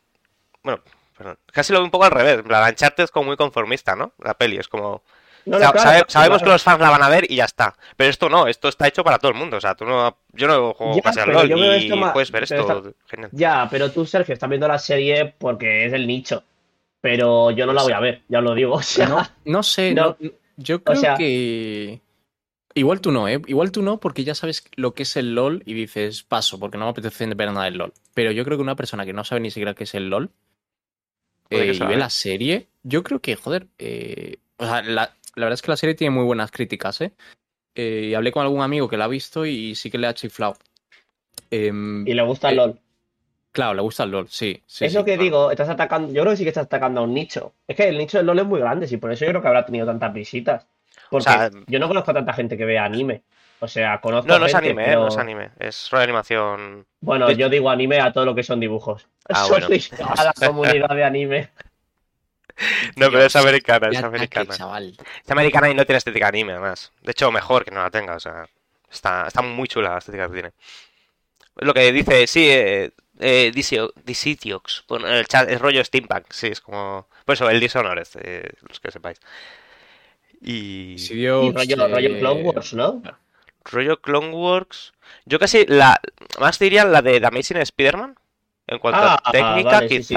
Bueno, 0.63 0.81
perdón. 1.17 1.39
Casi 1.53 1.73
lo 1.73 1.81
veo 1.81 1.85
un 1.85 1.91
poco 1.91 2.05
al 2.05 2.11
revés. 2.13 2.43
La 2.49 2.67
Uncharted 2.69 3.05
es 3.05 3.11
como 3.11 3.27
muy 3.27 3.37
conformista, 3.37 3.95
¿no? 3.97 4.13
La 4.19 4.33
peli 4.35 4.57
es 4.57 4.69
como... 4.69 5.03
no, 5.47 5.59
sabe- 5.59 6.05
sabemos 6.09 6.39
claro. 6.39 6.39
que 6.45 6.51
los 6.51 6.63
fans 6.63 6.81
la 6.81 6.91
van 6.91 7.03
a 7.03 7.09
ver 7.09 7.31
y 7.31 7.37
ya 7.37 7.45
está. 7.45 7.75
Pero 7.97 8.11
esto 8.11 8.29
no, 8.29 8.47
esto 8.47 8.69
está 8.69 8.87
hecho 8.89 9.03
para 9.05 9.19
todo 9.19 9.31
el 9.33 9.37
mundo. 9.39 9.57
O 9.57 9.61
sea, 9.61 9.75
tú 9.75 9.85
no... 9.85 10.17
Yo 10.33 10.47
no 10.47 10.73
juego 10.75 10.95
Ya, 10.97 11.03
casi 11.03 11.21
al 11.21 11.31
LOL 11.33 11.49
yo 11.49 11.57
veo 11.59 11.77
y 11.77 11.85
esto 11.85 12.13
puedes 12.13 12.31
ver 12.31 12.45
pero 12.49 12.61
esto. 12.63 12.95
Genial. 13.09 13.31
Ya, 13.33 13.69
pero 13.71 13.91
tú, 13.91 14.07
Sergio, 14.07 14.33
estás 14.35 14.49
viendo 14.49 14.69
la 14.69 14.79
serie 14.79 15.35
porque 15.39 15.87
es 15.87 15.93
del 15.93 16.07
nicho, 16.07 16.43
pero 17.01 17.51
yo 17.51 17.67
no 17.67 17.73
la 17.73 17.83
voy 17.83 17.93
a 17.93 18.01
ver, 18.01 18.23
ya 18.29 18.39
os 18.39 18.45
lo 18.45 18.55
digo, 18.55 18.75
o 18.75 18.83
sea, 18.83 19.09
No, 19.09 19.27
no 19.45 19.63
sé, 19.63 19.95
No. 19.95 20.17
no- 20.21 20.31
yo 20.57 20.83
creo 20.85 20.97
sea- 21.01 21.17
que. 21.17 22.01
Igual 22.75 23.01
tú 23.01 23.11
no, 23.11 23.27
¿eh? 23.27 23.41
Igual 23.49 23.73
tú 23.73 23.83
no, 23.83 23.99
porque 23.99 24.23
ya 24.23 24.35
sabes 24.37 24.65
lo 24.77 24.95
que 24.95 25.03
es 25.03 25.17
el 25.17 25.35
LOL 25.35 25.63
y 25.67 25.75
dices 25.75 26.23
paso, 26.23 26.61
porque 26.61 26.79
no 26.79 26.85
me 26.85 26.91
apetece 26.93 27.27
ver 27.35 27.49
nada 27.53 27.65
del 27.65 27.79
LOL. 27.79 27.93
Pero 28.15 28.31
yo 28.31 28.45
creo 28.45 28.57
que 28.59 28.63
una 28.63 28.77
persona 28.77 29.05
que 29.05 29.13
no 29.13 29.25
sabe 29.25 29.41
ni 29.41 29.51
siquiera 29.51 29.75
qué 29.75 29.85
es 29.85 29.95
el 29.97 30.09
LOL 30.09 30.31
eh, 31.51 31.73
y 31.75 31.79
ve 31.85 31.97
la 31.97 32.11
serie, 32.11 32.69
yo 32.85 33.03
creo 33.03 33.19
que, 33.21 33.35
joder, 33.35 33.67
eh, 33.79 34.37
o 34.59 34.65
sea, 34.67 34.83
la, 34.83 35.17
la 35.37 35.47
verdad 35.47 35.55
es 35.55 35.63
que 35.63 35.71
la 35.71 35.77
serie 35.77 35.95
tiene 35.95 36.15
muy 36.15 36.25
buenas 36.25 36.51
críticas, 36.51 37.01
¿eh? 37.01 37.13
Eh, 37.75 38.09
y 38.11 38.15
hablé 38.15 38.33
con 38.33 38.43
algún 38.43 38.63
amigo 38.63 38.89
que 38.89 38.97
la 38.97 39.05
ha 39.05 39.09
visto 39.09 39.47
y 39.47 39.75
sí 39.75 39.91
que 39.91 39.99
le 39.99 40.07
ha 40.07 40.15
chiflado. 40.15 40.57
Em, 41.51 42.07
y 42.07 42.15
le 42.15 42.23
gusta 42.23 42.49
el 42.49 42.55
eh, 42.55 42.57
LOL. 42.57 42.79
Claro, 43.53 43.75
le 43.75 43.83
gusta 43.83 44.05
el 44.05 44.11
LOL, 44.11 44.29
sí. 44.29 44.63
sí, 44.67 44.85
Eso 44.85 45.01
sí, 45.01 45.05
que 45.05 45.13
claro. 45.13 45.23
digo, 45.25 45.51
estás 45.51 45.69
atacando, 45.69 46.13
yo 46.13 46.23
creo 46.23 46.33
que 46.33 46.37
sí 46.37 46.43
que 46.45 46.51
estás 46.51 46.67
atacando 46.67 47.01
a 47.01 47.05
un 47.05 47.15
nicho. 47.15 47.53
Es 47.67 47.77
que 47.77 47.89
el 47.89 47.99
nicho 47.99 48.19
del 48.19 48.27
LOL 48.27 48.39
es 48.41 48.47
muy 48.47 48.61
grande, 48.61 48.87
y 48.91 48.97
por 48.97 49.11
eso 49.13 49.25
yo 49.25 49.31
creo 49.31 49.43
que 49.43 49.49
habrá 49.49 49.65
tenido 49.65 49.87
tantas 49.87 50.13
visitas. 50.13 50.67
Porque 51.11 51.25
sea, 51.25 51.51
yo 51.67 51.79
no 51.81 51.89
conozco 51.89 52.13
a 52.13 52.15
tanta 52.15 52.33
gente 52.33 52.57
que 52.57 52.65
vea 52.65 52.85
anime. 52.85 53.23
O 53.59 53.69
sea, 53.69 54.01
conozco 54.01 54.29
No, 54.29 54.39
no 54.39 54.47
es 54.47 54.53
gente, 54.53 54.69
anime, 54.69 54.83
¿eh? 54.83 54.87
pero- 54.87 55.01
No 55.03 55.09
es 55.09 55.17
anime. 55.19 55.51
Es 55.59 55.75
solo 55.77 56.03
animación... 56.03 56.87
Bueno, 57.01 57.31
yo 57.33 57.49
digo 57.49 57.69
anime 57.69 58.01
a 58.01 58.13
todo 58.13 58.25
lo 58.25 58.35
que 58.35 58.43
son 58.43 58.61
dibujos. 58.61 59.07
Ah, 59.29 59.47
bueno. 59.51 59.67
a 60.17 60.25
la 60.25 60.33
comunidad 60.47 60.89
de 60.95 61.05
anime. 61.05 61.51
No, 62.97 63.11
pero 63.11 63.25
es 63.25 63.37
americana, 63.37 63.89
es 63.91 64.03
americana. 64.03 64.55
chaval. 64.57 64.97
Es 65.25 65.31
americana 65.31 65.71
y 65.71 65.75
no 65.75 65.85
tiene 65.87 65.99
estética 65.99 66.29
anime, 66.29 66.53
además. 66.53 66.93
De 67.03 67.13
hecho, 67.13 67.31
mejor 67.33 67.65
que 67.65 67.71
no 67.71 67.83
la 67.83 67.91
tenga. 67.91 68.15
O 68.17 68.21
sea, 68.21 68.47
está, 68.91 69.27
está 69.27 69.43
muy 69.43 69.67
chula 69.69 69.91
la 69.91 69.99
estética 69.99 70.27
que 70.29 70.33
tiene. 70.35 70.53
Lo 71.57 71.75
que 71.75 71.93
dice, 71.93 72.27
sí, 72.27 72.47
eh, 72.49 72.91
eh, 73.19 73.53
Disio- 73.55 73.93
Disitiox. 74.05 74.85
Bueno, 74.89 75.09
en 75.09 75.15
el 75.15 75.27
chat 75.27 75.49
es 75.51 75.61
rollo 75.61 75.85
steampunk, 75.85 76.27
sí, 76.31 76.47
es 76.49 76.61
como... 76.61 77.07
Por 77.25 77.35
eso, 77.35 77.51
el 77.51 77.61
Dishonored, 77.61 78.07
eh, 78.23 78.51
los 78.69 78.81
que 78.81 78.91
sepáis. 78.91 79.21
Y... 80.41 80.97
Rollo, 81.53 81.53
rollo 81.53 82.17
eh, 82.17 82.19
Clone 82.19 82.43
Wars, 82.43 82.73
¿no? 82.73 83.03
Rollo 83.65 84.01
Cloneworks. 84.01 84.93
Yo 85.27 85.39
casi 85.39 85.67
la... 85.67 86.01
Más 86.39 86.59
diría 86.59 86.85
la 86.85 87.03
de 87.03 87.21
The 87.21 87.27
Amazing 87.27 87.59
Spider-Man. 87.59 88.17
En 88.67 88.79
cuanto 88.79 89.01
Ah, 89.03 89.21
a 89.23 89.33
técnica, 89.33 89.71
vale, 89.71 89.89
sí, 89.89 90.03
sí. 90.03 90.15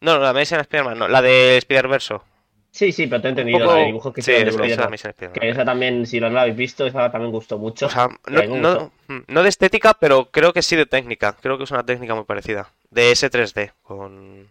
No, 0.00 0.14
no, 0.14 0.20
la 0.20 0.30
Amazing 0.30 0.60
Spider-Man, 0.60 0.98
no. 0.98 1.08
La 1.08 1.20
de 1.22 1.56
Spider-Verso. 1.58 2.24
Sí, 2.72 2.92
sí, 2.92 3.06
pero 3.08 3.20
te 3.20 3.28
he 3.28 3.30
entendido 3.30 3.58
poco- 3.58 3.72
la 3.72 3.78
de 3.80 3.86
dibujos 3.86 4.14
que 4.14 4.22
sí, 4.22 4.30
hicieron 4.30 4.44
de 4.44 4.50
es, 4.50 4.54
es 4.54 4.60
Spider-Man. 4.60 4.84
la 4.86 4.90
misión 4.90 5.10
Spider-Man. 5.10 5.40
Que 5.40 5.48
esa 5.50 5.64
también, 5.64 6.06
si 6.06 6.20
no 6.20 6.30
la 6.30 6.42
habéis 6.42 6.56
visto, 6.56 6.86
esa 6.86 7.10
también 7.10 7.32
gustó 7.32 7.58
mucho. 7.58 7.86
O 7.86 7.90
sea, 7.90 8.08
no, 8.28 8.42
no- 8.56 8.92
mm, 9.08 9.18
no 9.26 9.42
de 9.42 9.48
estética, 9.48 9.94
pero 9.94 10.30
creo 10.30 10.52
que 10.52 10.62
sí 10.62 10.76
de 10.76 10.86
técnica. 10.86 11.36
Creo 11.40 11.58
que 11.58 11.64
es 11.64 11.70
una 11.72 11.84
técnica 11.84 12.14
muy 12.14 12.24
parecida. 12.24 12.70
De 12.90 13.10
S3D, 13.12 13.72
con... 13.82 14.48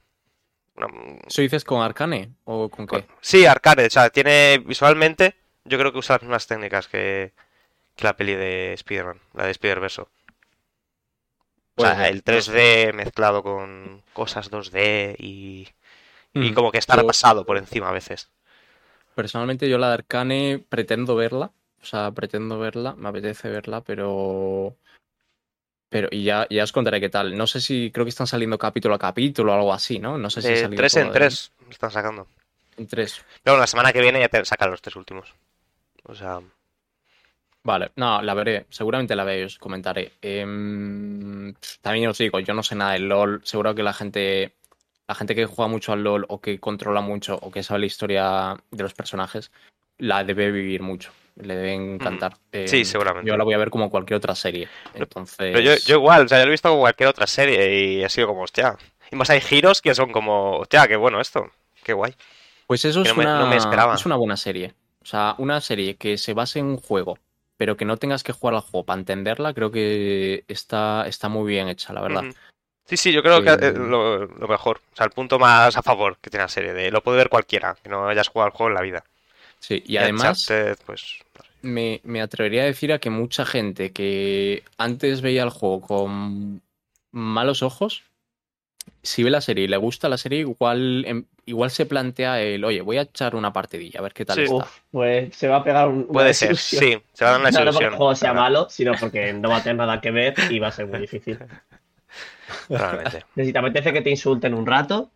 una- 0.76 0.88
¿Eso 1.28 1.41
dices 1.41 1.64
con 1.64 1.82
Arcane 1.82 2.30
o 2.43 2.70
con 2.70 2.86
qué? 2.88 3.06
Sí, 3.22 3.45
arcade, 3.45 3.86
o 3.88 3.89
sea, 3.89 4.10
tiene 4.10 4.62
visualmente, 4.66 5.36
yo 5.64 5.78
creo 5.80 5.91
que 5.93 6.00
usa 6.00 6.16
las 6.16 6.24
mismas 6.24 6.45
técnicas 6.47 6.88
que, 6.89 7.32
que 7.95 8.04
la 8.04 8.16
peli 8.18 8.36
de 8.36 8.74
Spider-Man, 8.74 9.20
la 9.34 9.45
de 9.45 9.52
Spider-Verse. 9.52 10.04
O 11.80 11.86
sea, 11.86 11.96
ser, 11.96 12.06
el 12.08 12.16
no 12.18 12.22
3D 12.24 12.94
mezclado 12.94 13.44
con 13.44 14.02
cosas 14.14 14.50
2D 14.52 15.16
y, 15.20 15.68
y 16.34 16.52
Mm. 16.52 16.54
como 16.54 16.72
que 16.72 16.78
está 16.78 16.96
repasado 16.96 17.46
por 17.46 17.58
encima 17.58 17.90
a 17.90 17.94
veces. 17.94 18.30
Personalmente 19.16 19.68
yo 19.70 19.78
la 19.78 19.88
de 19.90 19.94
Arcane 19.96 20.64
pretendo 20.70 21.16
verla, 21.16 21.52
o 21.82 21.86
sea, 21.86 22.12
pretendo 22.12 22.60
verla, 22.60 22.96
me 22.96 23.10
apetece 23.10 23.50
verla, 23.50 23.82
pero... 23.82 24.76
Pero, 25.90 26.08
y 26.12 26.24
ya, 26.24 26.46
ya 26.52 26.64
os 26.64 26.72
contaré 26.72 27.00
qué 27.00 27.10
tal. 27.10 27.36
No 27.36 27.48
sé 27.48 27.60
si, 27.62 27.90
creo 27.92 28.06
que 28.06 28.10
están 28.10 28.28
saliendo 28.28 28.60
capítulo 28.60 28.94
a 28.94 29.00
capítulo 29.00 29.52
o 29.52 29.56
algo 29.56 29.74
así, 29.74 29.98
¿no? 29.98 30.20
No 30.20 30.30
sé 30.30 30.42
si 30.44 30.50
De 30.50 30.70
3 30.76 30.94
todo 30.94 31.02
en 31.02 31.08
de- 31.08 31.14
3 31.14 31.52
están 31.72 31.90
sacando. 31.92 32.28
En 32.78 32.88
tres. 32.88 33.26
Pero 33.44 33.54
bueno, 33.56 33.62
la 33.62 33.68
semana 33.68 33.92
que 33.92 34.00
viene 34.02 34.20
ya 34.20 34.30
te 34.30 34.46
sacan 34.46 34.70
los 34.70 34.82
tres 34.82 34.96
últimos. 34.96 35.34
O 36.04 36.14
sea, 36.14 36.40
Vale, 37.64 37.91
no, 37.97 38.22
la 38.22 38.34
veré, 38.34 38.66
seguramente 38.70 39.16
la 39.16 39.24
veré, 39.26 39.45
os 39.45 39.57
comentaré. 39.60 40.14
Em, 40.22 41.53
también 41.82 42.10
os 42.10 42.18
digo, 42.18 42.39
yo 42.39 42.53
no 42.53 42.64
sé 42.64 42.76
nada 42.76 42.93
del 42.93 43.07
LOL, 43.10 43.41
seguro 43.43 43.76
que 43.76 43.84
la 43.84 43.93
gente, 43.93 44.55
la 45.07 45.16
gente 45.16 45.36
que 45.36 45.45
juega 45.45 45.68
mucho 45.70 45.91
al 45.91 46.03
LOL 46.03 46.26
o 46.30 46.39
que 46.39 46.60
controla 46.60 47.01
mucho 47.01 47.38
o 47.41 47.51
que 47.51 47.62
sabe 47.64 47.82
la 47.82 47.86
historia 47.86 48.55
de 48.72 48.84
los 48.84 48.93
personajes, 48.93 49.51
la 49.97 50.24
debe 50.24 50.51
vivir 50.51 50.82
mucho, 50.82 51.12
le 51.36 51.55
debe 51.55 51.74
encantar. 51.74 52.38
sí, 52.66 52.80
Em, 52.80 52.86
seguramente. 52.86 53.30
Yo 53.30 53.36
la 53.36 53.43
voy 53.43 53.53
a 53.53 53.57
ver 53.57 53.70
como 53.70 53.89
cualquier 53.89 54.18
otra 54.18 54.36
serie, 54.36 54.70
entonces... 54.93 55.38
Pero 55.38 55.60
yo, 55.60 55.76
yo 55.86 55.95
igual, 55.97 56.26
o 56.26 56.28
sea, 56.30 56.39
yo 56.39 56.45
lo 56.45 56.51
he 56.51 56.53
visto 56.53 56.70
como 56.70 56.82
cualquier 56.82 57.10
otra 57.10 57.28
serie 57.28 57.84
y 57.99 58.03
ha 58.03 58.10
sido 58.10 58.28
como, 58.28 58.43
hostia. 58.43 58.78
Y 59.12 59.16
más 59.18 59.30
hay 59.32 59.41
giros 59.41 59.82
que 59.82 59.93
son 59.93 60.12
como, 60.14 60.60
hostia, 60.60 60.88
qué 60.88 60.95
bueno 60.95 61.20
esto, 61.20 61.51
qué 61.84 61.91
guay. 61.93 62.16
Pues 62.68 62.86
eso 62.86 63.03
que 63.03 63.10
es 63.10 63.16
no 63.18 63.22
me- 63.24 63.28
una, 63.28 63.39
no 63.39 63.47
me 63.47 63.57
esperaba. 63.57 63.95
es 63.95 64.05
una 64.05 64.16
buena 64.16 64.38
serie. 64.38 64.74
O 65.01 65.05
sea, 65.05 65.36
una 65.39 65.60
serie 65.60 65.95
que 65.97 66.18
se 66.18 66.34
base 66.34 66.60
en 66.60 66.66
un 66.68 66.78
juego, 66.78 67.18
pero 67.60 67.76
que 67.76 67.84
no 67.84 67.97
tengas 67.97 68.24
que 68.24 68.32
jugar 68.32 68.55
al 68.55 68.62
juego 68.62 68.86
para 68.86 69.01
entenderla, 69.01 69.53
creo 69.53 69.70
que 69.70 70.45
está, 70.47 71.03
está 71.07 71.28
muy 71.28 71.51
bien 71.51 71.68
hecha, 71.68 71.91
la 71.91 72.01
verdad. 72.01 72.24
Sí, 72.86 72.95
sí, 72.95 73.12
yo 73.12 73.22
creo 73.22 73.43
que 73.43 73.49
Eh, 73.49 73.68
es 73.68 73.76
lo, 73.76 74.28
lo 74.28 74.47
mejor, 74.47 74.80
o 74.93 74.95
sea, 74.95 75.05
el 75.05 75.12
punto 75.12 75.38
más 75.38 75.76
a 75.76 75.84
favor 75.84 76.18
que 76.22 76.30
tiene 76.30 76.45
la 76.45 76.47
serie, 76.47 76.72
de 76.72 76.89
lo 76.89 77.03
puede 77.03 77.18
ver 77.18 77.28
cualquiera, 77.28 77.76
que 77.84 77.89
no 77.89 78.07
hayas 78.07 78.30
jugado 78.30 78.45
al 78.45 78.53
juego 78.53 78.70
en 78.70 78.76
la 78.76 78.82
vida. 78.82 79.03
Sí, 79.60 79.84
y 79.86 79.97
además... 79.97 80.49
Uncharted, 80.49 80.78
pues. 80.86 81.20
Me, 81.62 81.99
me 82.05 82.22
atrevería 82.22 82.62
a 82.62 82.68
decir 82.68 82.93
a 82.93 82.99
que 82.99 83.10
mucha 83.10 83.45
gente 83.45 83.91
que 83.91 84.64
antes 84.78 85.20
veía 85.20 85.43
el 85.43 85.49
juego 85.49 85.82
con 85.82 86.62
malos 87.12 87.62
ojos, 87.62 88.03
si 89.04 89.24
ve 89.24 89.30
la 89.30 89.41
serie 89.41 89.66
y 89.66 89.68
le 89.68 89.78
gusta 89.78 90.10
la 90.10 90.18
serie, 90.18 90.39
igual, 90.39 91.04
em- 91.06 91.26
igual 91.45 91.72
se 91.72 91.86
plantea 91.86 92.41
el, 92.41 92.64
oye, 92.64 92.82
voy 92.82 92.97
a 92.97 93.02
echar 93.04 93.36
una 93.36 93.52
partidilla, 93.54 94.00
a 94.00 94.04
ver 94.04 94.14
qué 94.14 94.26
tal 94.26 94.38
Sí. 94.38 94.43
está. 94.43 94.56
Uf, 94.56 94.80
pues 94.91 95.36
se 95.36 95.47
va 95.47 95.58
a 95.58 95.64
pegar 95.64 95.88
un, 95.88 96.08
puede 96.08 96.34
ser, 96.34 96.56
sí, 96.58 96.78
se 97.14 97.26
va 97.26 97.32
a 97.32 97.34
dar 97.34 97.41
una 97.41 97.52
No, 97.52 97.66
no 97.66 97.72
porque 97.72 97.86
el 97.86 97.95
juego 97.95 98.16
sea 98.16 98.32
claro, 98.32 98.41
malo, 98.43 98.68
sino 98.70 98.93
porque 99.00 99.34
no 99.34 99.50
va 99.50 99.58
a 99.58 99.64
tener 99.64 99.78
nada 99.78 100.02
que 100.02 100.12
ver 100.12 100.36
y 100.52 100.60
va 100.60 100.68
a 100.68 100.72
ser 100.72 100.88
muy 100.88 101.00
difícil. 101.00 101.38
Probablemente. 102.68 103.26
Si 103.36 103.54
te 103.54 103.60
apetece 103.60 103.93
que 103.93 104.02
te 104.02 104.10
insulten 104.10 104.54
un 104.54 104.66
rato, 104.66 105.10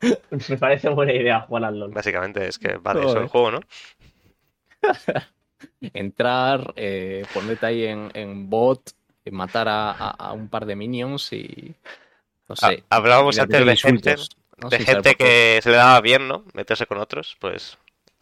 me 0.48 0.56
parece 0.56 0.88
buena 0.88 1.12
idea 1.12 1.40
jugar 1.42 1.64
al 1.66 1.78
LOL. 1.78 1.90
Básicamente 1.92 2.46
es 2.48 2.58
que 2.58 2.76
vale, 2.78 3.00
eso 3.04 3.20
el 3.20 3.28
juego, 3.28 3.50
¿no? 3.52 3.60
Entrar, 5.94 6.72
eh, 6.76 7.24
ponerte 7.32 7.66
ahí 7.66 7.84
en, 7.84 8.10
en 8.14 8.48
bot, 8.50 8.92
eh, 9.24 9.30
matar 9.30 9.68
a, 9.68 9.90
a- 9.92 10.10
a 10.10 10.32
un 10.32 10.48
par 10.48 10.66
de 10.66 10.76
minions 10.76 11.32
y... 11.32 11.74
No 12.60 12.68
Ah, 12.68 12.74
hablábamos 12.90 13.38
antes 13.38 13.58
de 13.58 13.64
meter 13.64 13.78
gente, 13.78 14.16
de 14.70 14.78
gente 14.78 15.14
que 15.14 15.60
se 15.62 15.70
le 15.70 15.76
daba 15.76 16.00
bien, 16.00 16.28
¿no? 16.28 16.44
Meterse 16.52 16.86
con 16.86 16.98
otros, 16.98 17.36
pues 17.40 17.78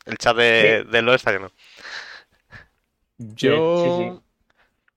el 0.07 0.16
chat 0.18 0.37
de, 0.37 0.85
de 0.85 1.03
LoL 1.03 1.16
está 1.16 1.33
lleno. 1.33 1.51
Yo, 3.18 3.51
sí, 3.85 4.12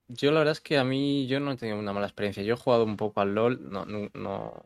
yo 0.08 0.32
la 0.32 0.40
verdad 0.40 0.54
es 0.54 0.62
que 0.62 0.78
a 0.78 0.84
mí 0.84 1.28
yo 1.28 1.40
no 1.40 1.52
he 1.52 1.58
tenido 1.58 1.78
una 1.78 1.94
mala 1.94 2.06
experiencia. 2.08 2.44
Yo 2.44 2.54
he 2.54 2.58
jugado 2.58 2.84
un 2.84 2.96
poco 2.96 3.22
al 3.22 3.34
LOL, 3.36 3.70
no, 3.70 3.86
no, 3.86 4.10
no, 4.14 4.66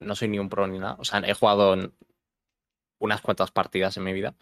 no 0.00 0.14
soy 0.16 0.28
ni 0.28 0.38
un 0.38 0.48
pro 0.48 0.66
ni 0.66 0.78
nada. 0.78 0.96
O 0.98 1.04
sea, 1.04 1.20
he 1.20 1.32
jugado 1.34 1.74
en 1.74 1.92
unas 2.98 3.20
cuantas 3.20 3.50
partidas 3.50 3.96
en 3.96 4.04
mi 4.04 4.12
vida, 4.12 4.34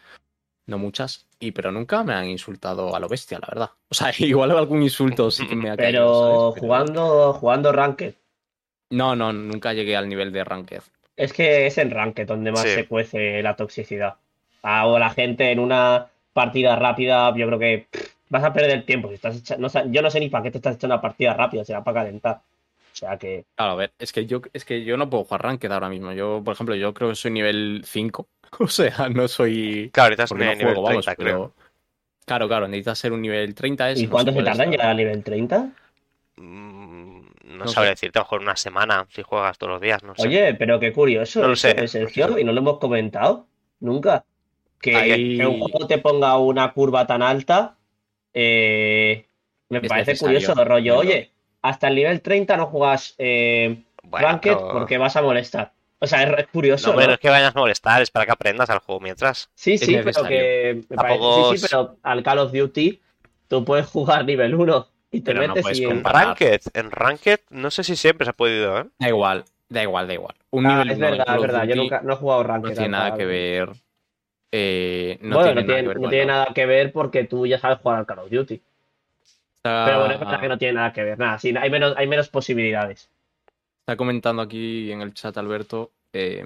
no 0.65 0.77
muchas, 0.77 1.27
y 1.39 1.51
pero 1.51 1.71
nunca 1.71 2.03
me 2.03 2.13
han 2.13 2.27
insultado 2.27 2.95
a 2.95 2.99
lo 2.99 3.07
bestia, 3.07 3.39
la 3.39 3.47
verdad. 3.47 3.71
O 3.89 3.95
sea, 3.95 4.11
igual 4.17 4.51
algún 4.51 4.83
insulto 4.83 5.31
sí 5.31 5.47
que 5.47 5.55
me 5.55 5.69
ha 5.69 5.77
caído, 5.77 5.91
Pero 5.91 6.49
¿sabes? 6.49 6.61
jugando, 6.61 7.33
jugando 7.33 7.71
Ranked, 7.71 8.15
No, 8.89 9.15
no, 9.15 9.33
nunca 9.33 9.73
llegué 9.73 9.95
al 9.95 10.07
nivel 10.09 10.31
de 10.31 10.43
Ranked. 10.43 10.81
es 11.15 11.33
que 11.33 11.65
es 11.65 11.77
en 11.79 11.89
Ranked 11.91 12.27
donde 12.27 12.51
más 12.51 12.61
Sí. 12.61 12.69
se 12.69 12.85
cuece 12.85 13.41
la 13.41 13.55
toxicidad. 13.55 14.15
Ah, 14.61 14.85
o 14.87 14.99
la 14.99 15.09
gente 15.09 15.51
en 15.51 15.59
una 15.59 16.07
partida 16.33 16.75
rápida, 16.75 17.33
yo 17.35 17.47
creo 17.47 17.57
que 17.59 17.87
pff, 17.89 18.13
vas 18.29 18.43
a 18.43 18.53
perder 18.53 18.85
tiempo. 18.85 19.07
Si 19.09 19.15
estás 19.15 19.35
echa- 19.37 19.57
no 19.57 19.67
sa- 19.69 19.85
yo 19.87 20.01
no 20.03 20.11
sé 20.11 20.19
ni 20.19 20.29
para 20.29 20.43
qué 20.43 20.51
te 20.51 20.59
estás 20.59 20.75
echando 20.75 20.95
una 20.95 21.01
partida 21.01 21.33
rápida, 21.33 21.65
será 21.65 21.83
para 21.83 22.01
calentar. 22.01 22.35
O 22.93 22.95
sea 22.95 23.17
que 23.17 23.45
Claro, 23.55 23.71
a 23.73 23.75
ver, 23.75 23.91
es 23.99 24.11
que 24.11 24.25
yo, 24.27 24.41
es 24.53 24.63
que 24.65 24.83
yo 24.83 24.95
no 24.97 25.09
puedo 25.09 25.23
jugar 25.23 25.41
Ranked 25.43 25.71
ahora 25.71 25.89
mismo. 25.89 26.11
Yo, 26.13 26.41
por 26.43 26.53
ejemplo, 26.53 26.75
yo 26.75 26.93
creo 26.93 27.09
que 27.09 27.15
soy 27.15 27.31
nivel 27.31 27.81
5. 27.85 28.27
O 28.59 28.67
sea, 28.67 29.09
no 29.09 29.27
soy... 29.27 29.89
Claro, 29.91 30.05
ahorita 30.05 30.23
es 30.23 30.29
Porque 30.29 30.45
no 30.45 30.51
nivel 30.53 30.65
juego, 30.67 30.81
vamos, 30.83 31.05
30, 31.05 31.21
creo. 31.23 31.53
pero... 31.57 31.67
Claro, 32.25 32.47
claro, 32.47 32.67
necesitas 32.67 32.99
ser 32.99 33.11
un 33.13 33.21
nivel 33.21 33.55
30. 33.55 33.89
ese, 33.91 34.01
¿Y 34.01 34.05
no 34.05 34.11
cuánto 34.11 34.31
se 34.31 34.43
tarda 34.43 34.63
en 34.65 34.71
llegar 34.71 34.87
al 34.89 34.97
nivel 34.97 35.23
30? 35.23 35.69
Mm, 36.37 37.06
No, 37.47 37.65
No 37.65 37.67
sabría 37.67 37.89
sé. 37.91 37.95
decirte, 38.07 38.19
a 38.19 38.21
lo 38.21 38.25
mejor 38.25 38.41
una 38.41 38.55
semana 38.55 39.07
si 39.09 39.21
juegas 39.23 39.57
todos 39.57 39.71
los 39.73 39.81
días, 39.81 40.03
no 40.03 40.13
sé. 40.15 40.27
Oye, 40.27 40.53
pero 40.55 40.79
qué 40.79 40.91
curioso, 40.91 41.41
No 41.41 41.47
lo 41.49 41.55
sé, 41.55 41.87
Sergio, 41.87 42.33
sé. 42.33 42.41
y 42.41 42.43
no 42.43 42.51
lo 42.51 42.59
hemos 42.59 42.77
comentado 42.79 43.47
nunca. 43.79 44.25
Que, 44.81 44.95
Ahí- 44.95 45.37
que 45.37 45.45
un 45.47 45.59
juego 45.61 45.87
te 45.87 45.97
ponga 45.97 46.37
una 46.37 46.71
curva 46.73 47.07
tan 47.07 47.21
alta, 47.23 47.77
eh, 48.33 49.25
me 49.69 49.79
Es 49.79 49.87
parece 49.87 50.17
curioso, 50.17 50.53
rollo. 50.55 50.99
pero- 50.99 50.99
Oye, 50.99 51.31
hasta 51.61 51.87
el 51.87 51.95
nivel 51.95 52.21
30 52.21 52.57
no 52.57 52.67
juegas 52.67 53.15
eh, 53.17 53.83
Bueno, 54.03 54.27
Ranked 54.27 54.53
pero- 54.55 54.69
porque 54.71 54.97
vas 54.97 55.15
a 55.15 55.21
molestar. 55.21 55.73
O 55.99 56.05
sea, 56.05 56.21
es, 56.23 56.37
es 56.37 56.47
curioso. 56.47 56.93
No, 56.93 57.01
es 57.01 57.17
que 57.17 57.29
vayas 57.29 57.55
a 57.55 57.59
molestar, 57.59 58.01
es 58.03 58.11
para 58.11 58.25
que 58.27 58.31
aprendas 58.31 58.69
al 58.69 58.79
juego 58.79 59.01
mientras. 59.01 59.49
Sí, 59.55 59.73
es 59.73 59.81
sí, 59.81 59.97
pero 60.03 60.23
que. 60.27 60.81
me 60.89 60.95
parece- 60.95 61.19
sí, 61.51 61.57
sí, 61.57 61.67
pero 61.71 61.97
al 62.03 62.21
Call 62.23 62.39
of 62.39 62.51
Duty 62.51 63.01
tú 63.47 63.65
puedes 63.65 63.87
jugar 63.87 64.23
nivel 64.25 64.53
1 64.53 64.87
y 65.11 65.21
te 65.21 65.33
Pero 65.33 65.41
no 65.43 65.53
metes 65.53 65.63
puedes 65.63 65.79
y. 65.79 65.83
En 65.83 65.89
comparar. 65.93 66.27
Ranked, 66.27 66.61
en 66.73 66.91
Ranked, 66.91 67.39
no 67.49 67.71
sé 67.71 67.83
si 67.83 67.95
siempre 67.95 68.25
se 68.25 68.31
ha 68.31 68.33
podido, 68.33 68.79
¿eh? 68.79 68.85
Da 68.99 69.07
igual, 69.09 69.45
da 69.69 69.83
igual, 69.83 70.07
da 70.07 70.13
igual. 70.13 70.35
Un 70.51 70.65
Ah, 70.65 70.69
nivel 70.69 70.89
es 70.89 70.95
en 70.95 71.01
verdad, 71.01 71.35
es 71.35 71.41
verdad. 71.41 71.63
Yo 71.67 71.75
nunca 71.75 72.01
no 72.01 72.13
he 72.13 72.15
jugado 72.17 72.43
Ranked. 72.43 72.69
no 72.69 72.75
tiene 72.75 72.89
nada 72.89 73.17
que 73.17 73.25
ver. 73.25 73.69
eh, 74.51 75.19
no 75.21 75.35
bueno, 75.35 75.53
tiene 75.53 75.61
no 75.61 75.67
nada 75.67 75.75
tiene, 75.77 75.81
que 75.81 75.87
ver 75.87 75.99
no 76.01 76.09
tiene 76.09 76.25
nada 76.25 76.53
que 76.53 76.65
ver 76.65 76.91
porque 76.93 77.23
tú 77.25 77.45
ya 77.45 77.59
sabes 77.59 77.79
jugar 77.79 77.99
al 77.99 78.05
Call 78.05 78.19
of 78.19 78.29
Duty. 78.31 78.61
Está, 79.55 79.85
Pero 79.85 79.99
bueno, 79.99 80.13
es 80.13 80.19
verdad 80.19 80.39
que 80.41 80.47
no 80.49 80.57
tiene 80.57 80.73
nada 80.75 80.93
que 80.93 81.03
ver. 81.03 81.17
Nada, 81.19 81.39
sí, 81.39 81.53
hay 81.57 81.69
menos, 81.69 81.93
hay 81.97 82.07
menos 82.07 82.29
posibilidades. 82.29 83.09
está 83.81 83.97
comentando 83.97 84.41
aquí 84.41 84.91
en 84.91 85.01
el 85.01 85.13
chat 85.13 85.37
Alberto. 85.37 85.91
eh, 86.13 86.43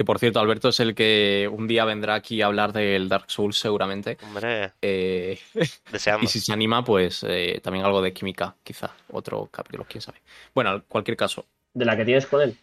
que 0.00 0.04
por 0.06 0.18
cierto, 0.18 0.40
Alberto 0.40 0.70
es 0.70 0.80
el 0.80 0.94
que 0.94 1.46
un 1.52 1.68
día 1.68 1.84
vendrá 1.84 2.14
aquí 2.14 2.40
a 2.40 2.46
hablar 2.46 2.72
del 2.72 3.10
Dark 3.10 3.26
Souls, 3.30 3.58
seguramente. 3.58 4.16
Hombre, 4.22 4.72
Eh, 4.80 5.38
deseando. 5.92 6.24
y 6.24 6.26
si 6.26 6.40
se 6.40 6.54
anima, 6.54 6.82
pues 6.82 7.22
eh, 7.28 7.60
también 7.62 7.84
algo 7.84 8.00
de 8.00 8.14
química, 8.14 8.56
quizá. 8.64 8.92
Otro 9.12 9.50
capítulo, 9.52 9.84
quién 9.86 10.00
sabe. 10.00 10.22
Bueno, 10.54 10.76
en 10.76 10.80
cualquier 10.88 11.18
caso. 11.18 11.44
De 11.74 11.84
la 11.84 11.98
que 11.98 12.06
tienes 12.06 12.24
con 12.24 12.40
él. 12.40 12.56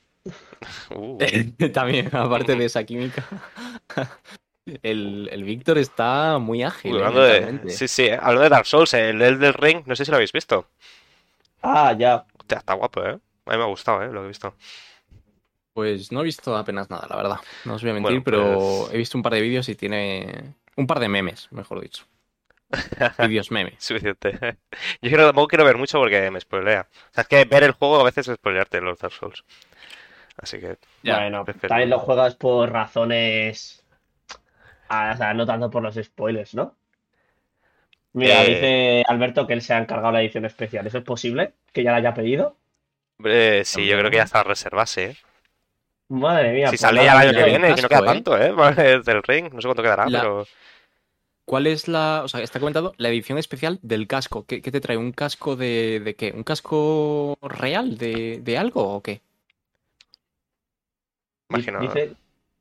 Uh, 0.89 1.19
también, 1.73 2.07
aparte 2.11 2.55
de 2.55 2.65
esa 2.65 2.83
química. 2.83 3.23
El, 4.81 5.29
el 5.31 5.43
Víctor 5.43 5.77
está 5.77 6.39
muy 6.39 6.63
ágil. 6.63 6.95
uy, 6.95 6.99
eh, 6.99 7.05
hablando 7.05 7.21
de, 7.21 7.69
sí, 7.69 7.87
sí, 7.87 8.05
eh, 8.05 8.15
hablando 8.19 8.41
de 8.41 8.49
Dark 8.49 8.65
Souls, 8.65 8.93
el 8.95 9.21
Elden 9.21 9.53
Ring, 9.53 9.83
no 9.85 9.95
sé 9.95 10.03
si 10.05 10.09
lo 10.11 10.17
habéis 10.17 10.33
visto. 10.33 10.67
Ah, 11.61 11.95
ya. 11.97 12.25
Hostia, 12.37 12.57
está 12.57 12.73
guapo, 12.73 13.01
¿eh? 13.05 13.11
A 13.45 13.51
mí 13.51 13.57
me 13.57 13.63
ha 13.63 13.67
gustado, 13.67 14.01
¿eh? 14.01 14.07
Lo 14.07 14.21
que 14.21 14.25
he 14.25 14.27
visto. 14.27 14.55
Pues 15.77 16.11
no 16.11 16.21
he 16.21 16.23
visto 16.23 16.57
apenas 16.57 16.89
nada, 16.89 17.05
la 17.07 17.15
verdad. 17.15 17.35
No 17.65 17.75
os 17.75 17.83
voy 17.83 17.91
a 17.91 17.93
mentir, 17.93 18.09
Bueno, 18.09 18.23
pero 18.23 18.53
pues- 18.55 18.93
he 18.95 18.97
visto 18.97 19.15
un 19.15 19.21
par 19.21 19.33
de 19.33 19.41
vídeos 19.41 19.69
y 19.69 19.75
tiene. 19.75 20.55
Un 20.75 20.87
par 20.87 20.99
de 20.99 21.07
memes, 21.07 21.51
mejor 21.51 21.81
dicho. 21.81 22.03
Vídeos 23.29 23.51
memes. 23.51 23.75
Suficiente. 23.77 24.31
Yo 25.03 25.11
creo, 25.11 25.27
tampoco 25.27 25.49
quiero 25.49 25.65
ver 25.65 25.77
mucho 25.77 25.99
porque 25.99 26.31
me 26.31 26.39
spoilea. 26.41 26.87
O 26.89 27.13
sea, 27.13 27.21
es 27.21 27.27
que 27.27 27.45
ver 27.45 27.61
el 27.61 27.73
juego 27.73 27.99
a 27.99 28.03
veces 28.05 28.27
es 28.27 28.37
spoilearte 28.37 28.81
los 28.81 28.97
Dark 28.97 29.13
Souls. 29.13 29.45
Así 30.41 30.59
que, 30.59 30.77
Ya, 31.03 31.17
bueno, 31.19 31.45
prefiero- 31.45 31.67
también 31.67 31.91
lo 31.91 31.99
juegas 31.99 32.33
por 32.35 32.71
razones. 32.71 33.83
ah, 34.89 35.11
o 35.13 35.17
sea, 35.17 35.35
no 35.35 35.45
tanto 35.45 35.69
por 35.69 35.83
los 35.83 35.93
spoilers, 35.93 36.55
¿no? 36.55 36.75
Mira, 38.13 38.43
Eh. 38.43 38.47
dice 38.47 39.03
Alberto 39.07 39.45
que 39.45 39.53
él 39.53 39.61
se 39.61 39.75
ha 39.75 39.77
encargado 39.77 40.11
la 40.13 40.21
edición 40.23 40.45
especial. 40.45 40.87
¿Eso 40.87 40.97
es 40.97 41.03
posible? 41.03 41.53
¿Que 41.71 41.83
ya 41.83 41.91
la 41.91 41.97
haya 41.97 42.15
pedido? 42.15 42.57
hombre, 43.19 43.63
sí, 43.63 43.85
yo 43.85 43.95
creo 43.99 44.09
que 44.09 44.17
ya 44.17 44.23
está 44.23 44.41
reservase, 44.43 45.05
¿eh? 45.05 45.17
Madre 46.09 46.53
mía. 46.53 46.67
Si 46.67 46.71
pues 46.71 46.81
sale 46.81 47.03
ya 47.03 47.13
el 47.21 47.29
año 47.29 47.37
que 47.37 47.43
viene, 47.49 47.75
que 47.75 47.81
no 47.81 47.89
queda 47.89 47.99
¿eh? 47.99 48.05
tanto, 48.05 48.37
¿eh? 48.41 48.51
Vale, 48.53 48.99
Del 49.01 49.23
ring, 49.23 49.51
no 49.53 49.61
sé 49.61 49.67
cuánto 49.67 49.83
quedará, 49.83 50.07
La- 50.09 50.21
pero. 50.21 50.47
¿Cuál 51.45 51.67
es 51.67 51.87
la. 51.87 52.21
O 52.25 52.27
sea, 52.27 52.41
está 52.41 52.59
comentado 52.59 52.93
la 52.97 53.07
edición 53.09 53.37
especial 53.37 53.79
del 53.81 54.05
casco. 54.07 54.45
¿Qué, 54.45 54.61
qué 54.61 54.69
te 54.71 54.81
trae? 54.81 54.97
¿Un 54.97 55.13
casco 55.13 55.55
de, 55.55 56.01
de 56.03 56.15
qué? 56.15 56.31
¿Un 56.35 56.43
casco 56.43 57.37
real 57.41 57.97
de, 57.97 58.39
de 58.41 58.57
algo 58.57 58.83
o 58.95 59.01
qué? 59.01 59.21
Imagino. 61.49 61.79
Dice, 61.79 62.13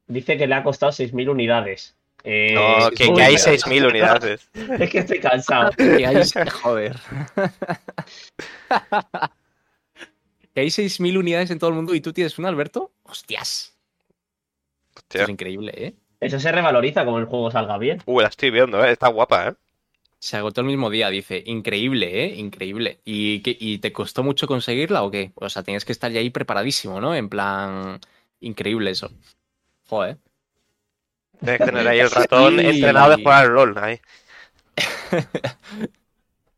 dice 0.07 0.37
que 0.37 0.47
le 0.47 0.55
ha 0.55 0.63
costado 0.63 0.93
6.000 0.93 1.29
unidades. 1.29 1.97
Eh, 2.23 2.55
No, 2.55 2.91
que, 2.91 3.13
que 3.13 3.23
hay 3.23 3.35
pero- 3.45 3.57
6.000 3.57 3.89
unidades. 3.89 4.49
Es 4.55 4.91
que 4.91 4.99
estoy 4.99 5.19
cansado. 5.21 5.71
Que 5.77 6.07
hay. 6.07 6.23
Joder. 6.63 6.97
Que 10.57 10.63
hay 10.63 10.71
6.000 10.71 11.19
unidades 11.19 11.51
en 11.51 11.59
todo 11.59 11.69
el 11.69 11.77
mundo 11.77 11.95
y 11.95 12.01
tú 12.01 12.15
tienes 12.15 12.39
una, 12.39 12.49
Alberto. 12.49 12.91
¡Hostias! 13.03 13.75
Esto 14.89 15.01
Hostia. 15.01 15.23
es 15.25 15.29
increíble, 15.29 15.73
¿eh? 15.77 15.95
Eso 16.19 16.41
se 16.41 16.51
revaloriza 16.51 17.05
como 17.05 17.19
el 17.19 17.27
juego 17.27 17.51
salga 17.51 17.77
bien. 17.77 18.01
Uh, 18.07 18.21
la 18.21 18.29
estoy 18.29 18.51
viendo, 18.51 18.83
¿eh? 18.83 18.91
Está 18.91 19.09
guapa, 19.09 19.49
¿eh? 19.49 19.55
Se 20.19 20.39
agotó 20.39 20.63
el 20.63 20.67
mismo 20.69 20.89
día, 20.89 21.11
dice. 21.11 21.43
Increíble, 21.45 22.25
¿eh? 22.25 22.37
Increíble. 22.37 23.01
¿Y, 23.05 23.41
qué- 23.41 23.55
¿Y 23.61 23.81
te 23.81 23.93
costó 23.93 24.23
mucho 24.23 24.47
conseguirla 24.47 25.03
o 25.03 25.11
qué? 25.11 25.33
O 25.35 25.51
sea, 25.51 25.63
tienes 25.63 25.85
que 25.85 25.93
estar 25.93 26.11
ya 26.11 26.21
ahí 26.21 26.31
preparadísimo, 26.31 27.03
¿no? 27.03 27.15
En 27.15 27.29
plan. 27.29 28.01
Increíble 28.41 28.93
eso. 28.93 29.11
Joder. 29.89 30.17
Tienes 31.39 31.59
que 31.59 31.65
tener 31.67 31.87
ahí 31.87 31.99
el 32.01 32.11
ratón 32.11 32.57
Sí. 32.61 32.67
entrenado 32.67 33.11
de 33.15 33.23
jugar 33.23 33.45
al 33.45 33.53
LOL. 33.53 33.77
Ahí. 33.77 34.01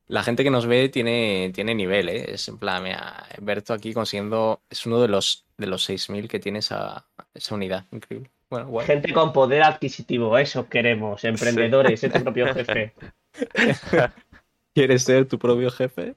La 0.09 0.23
gente 0.23 0.43
que 0.43 0.51
nos 0.51 0.67
ve 0.67 0.89
tiene, 0.89 1.51
tiene 1.55 1.75
nivel, 1.75 2.09
¿eh? 2.09 2.33
Es 2.35 2.49
en 2.49 2.57
plan, 2.59 2.83
mira, 2.83 3.27
Berto 3.41 3.75
aquí 3.75 3.93
consiguiendo. 3.93 4.63
Es 4.71 4.87
uno 4.87 5.01
de 5.01 5.09
los, 5.09 5.45
de 5.59 5.67
los 5.67 5.89
6.000 5.89 6.29
que 6.29 6.41
tiene 6.41 6.61
esa, 6.61 7.05
esa 7.35 7.55
unidad. 7.55 7.85
Increíble. 7.93 8.31
Bueno, 8.49 8.69
guay. 8.69 8.87
Gente 8.87 9.13
con 9.13 9.35
poder 9.35 9.63
adquisitivo, 9.63 10.39
eso 10.39 10.67
queremos. 10.69 11.23
Emprendedores, 11.25 12.01
ser 12.01 12.11
tu 12.13 12.23
propio 12.23 12.55
jefe. 12.55 12.95
¿Quieres 14.75 15.03
ser 15.05 15.27
tu 15.29 15.39
propio 15.39 15.71
jefe? 15.71 16.15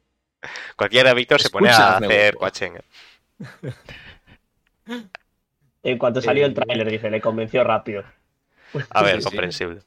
Cualquiera, 0.78 1.14
Víctor, 1.14 1.42
se 1.42 1.50
pone 1.50 1.70
a 1.70 1.98
hacer 1.98 2.36
coaching. 2.36 2.72
En 5.84 5.98
cuanto 5.98 6.22
salió 6.22 6.46
el 6.46 6.52
Eh. 6.52 6.56
tráiler, 6.56 6.90
dice, 6.92 7.10
le 7.10 7.22
convenció 7.22 7.64
rápido. 7.64 8.04
A 8.92 9.02
ver, 9.04 9.16
Sí, 9.16 9.22
sí. 9.22 9.26
comprensible. 9.26 9.82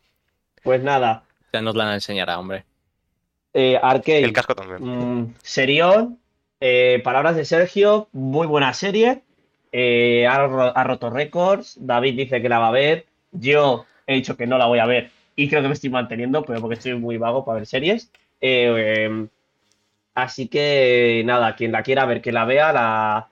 Pues 0.62 0.82
nada, 0.82 1.24
Ya 1.52 1.60
nos 1.62 1.76
la 1.76 1.94
enseñará, 1.94 2.38
hombre. 2.38 2.64
Eh, 3.54 3.78
Arcade, 3.82 4.24
El 4.24 4.32
casco 4.32 4.54
también. 4.54 4.80
mm, 4.82 5.34
serión, 5.42 6.18
eh, 6.60 7.00
palabras 7.04 7.36
de 7.36 7.44
Sergio, 7.44 8.08
muy 8.12 8.46
buena 8.46 8.72
serie. 8.74 9.22
eh, 9.72 10.26
ha, 10.28 10.34
ha 10.44 10.84
roto 10.84 11.10
récords. 11.10 11.76
David 11.80 12.16
dice 12.16 12.40
que 12.42 12.48
la 12.48 12.58
va 12.60 12.68
a 12.68 12.72
ver. 12.72 13.06
Yo 13.32 13.86
he 14.06 14.14
dicho 14.14 14.36
que 14.36 14.46
no 14.46 14.58
la 14.58 14.66
voy 14.66 14.78
a 14.78 14.86
ver 14.86 15.10
y 15.36 15.48
creo 15.48 15.62
que 15.62 15.68
me 15.68 15.74
estoy 15.74 15.90
manteniendo, 15.90 16.44
pero 16.44 16.60
porque 16.60 16.74
estoy 16.76 16.94
muy 16.94 17.16
vago 17.18 17.44
para 17.44 17.56
ver 17.58 17.66
series. 17.66 18.10
Eh, 18.40 18.72
eh, 18.76 19.26
así 20.14 20.48
que 20.48 21.22
nada, 21.24 21.56
quien 21.56 21.72
la 21.72 21.82
quiera 21.82 22.04
ver 22.06 22.20
que 22.22 22.32
la 22.32 22.44
vea, 22.44 22.72
la, 22.72 23.28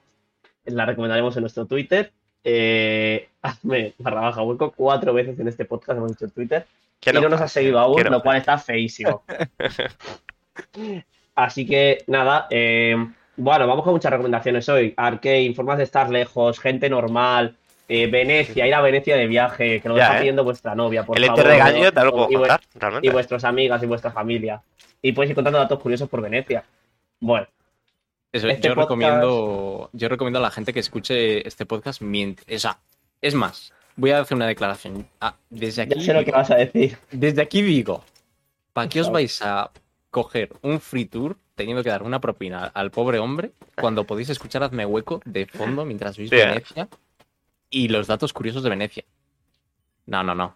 la 0.65 0.85
recomendaremos 0.85 1.35
en 1.37 1.41
nuestro 1.41 1.65
Twitter. 1.65 2.11
Eh, 2.43 3.29
hazme 3.41 3.93
barra 3.99 4.21
baja 4.21 4.41
hueco 4.43 4.71
cuatro 4.75 5.13
veces 5.13 5.39
en 5.39 5.47
este 5.47 5.63
podcast 5.65 5.97
hemos 5.97 6.11
dicho 6.11 6.25
en 6.25 6.31
Twitter 6.31 6.65
¿Qué 6.65 6.92
y 7.05 7.13
no 7.13 7.29
nos 7.29 7.41
ha 7.41 7.47
seguido 7.47 7.79
aún, 7.79 8.03
lo 8.03 8.21
cual 8.21 8.37
está 8.37 8.57
feísimo. 8.57 9.23
Así 11.35 11.65
que 11.65 12.03
nada, 12.07 12.47
eh, 12.49 12.95
bueno, 13.35 13.67
vamos 13.67 13.83
con 13.83 13.93
muchas 13.93 14.11
recomendaciones 14.11 14.69
hoy. 14.69 14.93
Arcade, 14.95 15.41
informas 15.41 15.77
de 15.79 15.83
estar 15.85 16.09
lejos, 16.09 16.59
gente 16.59 16.89
normal, 16.89 17.55
eh, 17.89 18.07
Venecia, 18.07 18.67
ir 18.67 18.73
a 18.75 18.81
Venecia 18.81 19.15
de 19.17 19.27
viaje, 19.27 19.81
que 19.81 19.89
lo 19.89 19.97
Ya, 19.97 20.03
está 20.03 20.15
eh. 20.17 20.19
pidiendo 20.19 20.43
vuestra 20.43 20.75
novia, 20.75 21.03
por 21.03 21.17
El 21.17 21.25
favor. 21.25 21.43
gallo 21.57 21.83
¿no? 21.85 21.91
te 21.91 22.03
lo 22.03 22.11
puedo 22.11 22.31
y, 22.31 22.35
contar, 22.35 22.61
vuestras 23.11 23.43
amigas 23.43 23.81
y 23.81 23.85
vuestra 23.87 24.11
familia. 24.11 24.61
Y 25.01 25.11
podéis 25.11 25.31
ir 25.31 25.35
contando 25.35 25.59
datos 25.59 25.79
curiosos 25.79 26.07
por 26.07 26.21
Venecia. 26.21 26.63
Bueno, 27.19 27.47
Eso, 28.31 28.47
Este 28.47 28.67
yo 28.67 28.73
podcast- 28.75 28.81
recomiendo. 28.81 29.89
Yo 29.93 30.09
recomiendo 30.09 30.39
a 30.39 30.41
la 30.43 30.51
gente 30.51 30.71
que 30.73 30.79
escuche 30.79 31.47
este 31.47 31.65
podcast 31.65 32.01
mientras. 32.01 32.47
O 32.55 32.59
sea, 32.59 32.77
es 33.21 33.33
más, 33.33 33.73
voy 33.95 34.11
a 34.11 34.19
hacer 34.19 34.35
una 34.35 34.47
declaración. 34.47 35.07
Ah, 35.21 35.35
desde 35.49 35.85
ya 35.85 35.95
aquí. 35.95 36.01
sé 36.05 36.13
lo 36.13 36.23
que 36.25 36.31
vas 36.31 36.49
a 36.51 36.55
decir. 36.55 36.97
Desde 37.11 37.41
aquí 37.41 37.61
digo, 37.61 38.03
¿para 38.73 38.89
qué 38.89 39.01
os 39.01 39.11
vais 39.11 39.41
a 39.41 39.71
coger 40.09 40.49
un 40.61 40.79
free 40.79 41.05
tour 41.05 41.37
teniendo 41.55 41.83
que 41.83 41.89
dar 41.89 42.03
una 42.03 42.19
propina 42.21 42.65
al 42.65 42.91
pobre 42.91 43.19
hombre 43.19 43.51
cuando 43.79 44.05
podéis 44.05 44.29
escuchar 44.29 44.63
Hazme 44.63 44.85
Hueco 44.85 45.21
de 45.25 45.45
fondo 45.45 45.85
mientras 45.85 46.17
veis 46.17 46.29
Sí, 46.29 46.35
eh. 46.35 46.45
Venecia 46.45 46.87
y 47.69 47.87
los 47.87 48.07
datos 48.07 48.33
curiosos 48.33 48.63
de 48.63 48.69
Venecia? 48.69 49.03
No, 50.05 50.23
no, 50.23 50.35
no. 50.35 50.55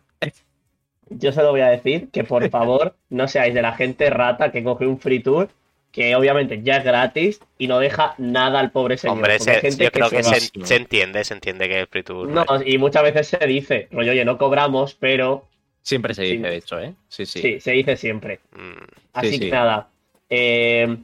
Yo 1.10 1.32
solo 1.32 1.52
voy 1.52 1.62
a 1.62 1.68
decir 1.68 2.10
que 2.10 2.24
por 2.24 2.48
favor 2.52 2.96
no 3.10 3.28
seáis 3.28 3.54
de 3.54 3.62
la 3.62 3.74
gente 3.74 4.10
rata 4.10 4.52
que 4.52 4.64
coge 4.64 4.86
un 4.86 5.00
free 5.00 5.22
tour, 5.22 5.50
que 5.98 6.16
obviamente 6.16 6.62
ya 6.62 6.78
es 6.78 6.84
gratis 6.84 7.40
y 7.58 7.68
no 7.68 7.80
deja 7.80 8.14
nada 8.20 8.60
al 8.60 8.70
pobre 8.70 9.00
señor. 9.00 9.16
Hombre, 9.18 9.40
se- 9.40 9.56
gente 9.62 9.84
yo 9.86 9.92
creo 9.92 10.12
que 10.12 10.22
se 10.22 10.30
va. 10.30 10.36
se, 10.40 10.52
se 10.64 10.76
entiende, 10.76 11.24
se 11.24 11.34
entiende 11.34 11.68
que 11.68 11.82
es 11.82 11.90
free. 11.90 12.04
No, 12.28 12.46
y 12.64 12.78
muchas 12.78 13.02
veces 13.02 13.28
se 13.30 13.48
dice, 13.48 13.88
rollo, 13.92 14.12
oye, 14.12 14.24
no 14.24 14.38
cobramos, 14.38 14.94
pero 14.94 15.48
Siempre 15.82 16.14
se 16.14 16.24
Sí. 16.26 16.38
dice, 16.38 16.50
de 16.50 16.56
hecho, 16.56 16.80
¿eh? 16.80 16.94
Sí, 17.08 17.26
sí. 17.26 17.42
sí, 17.42 17.60
se 17.60 17.72
dice 17.72 17.98
siempre. 17.98 18.42
Mm, 18.52 18.84
Así 19.14 19.30
Sí, 19.32 19.40
que 19.40 19.46
sí. 19.46 19.52
nada. 19.52 19.88
eh, 20.30 20.98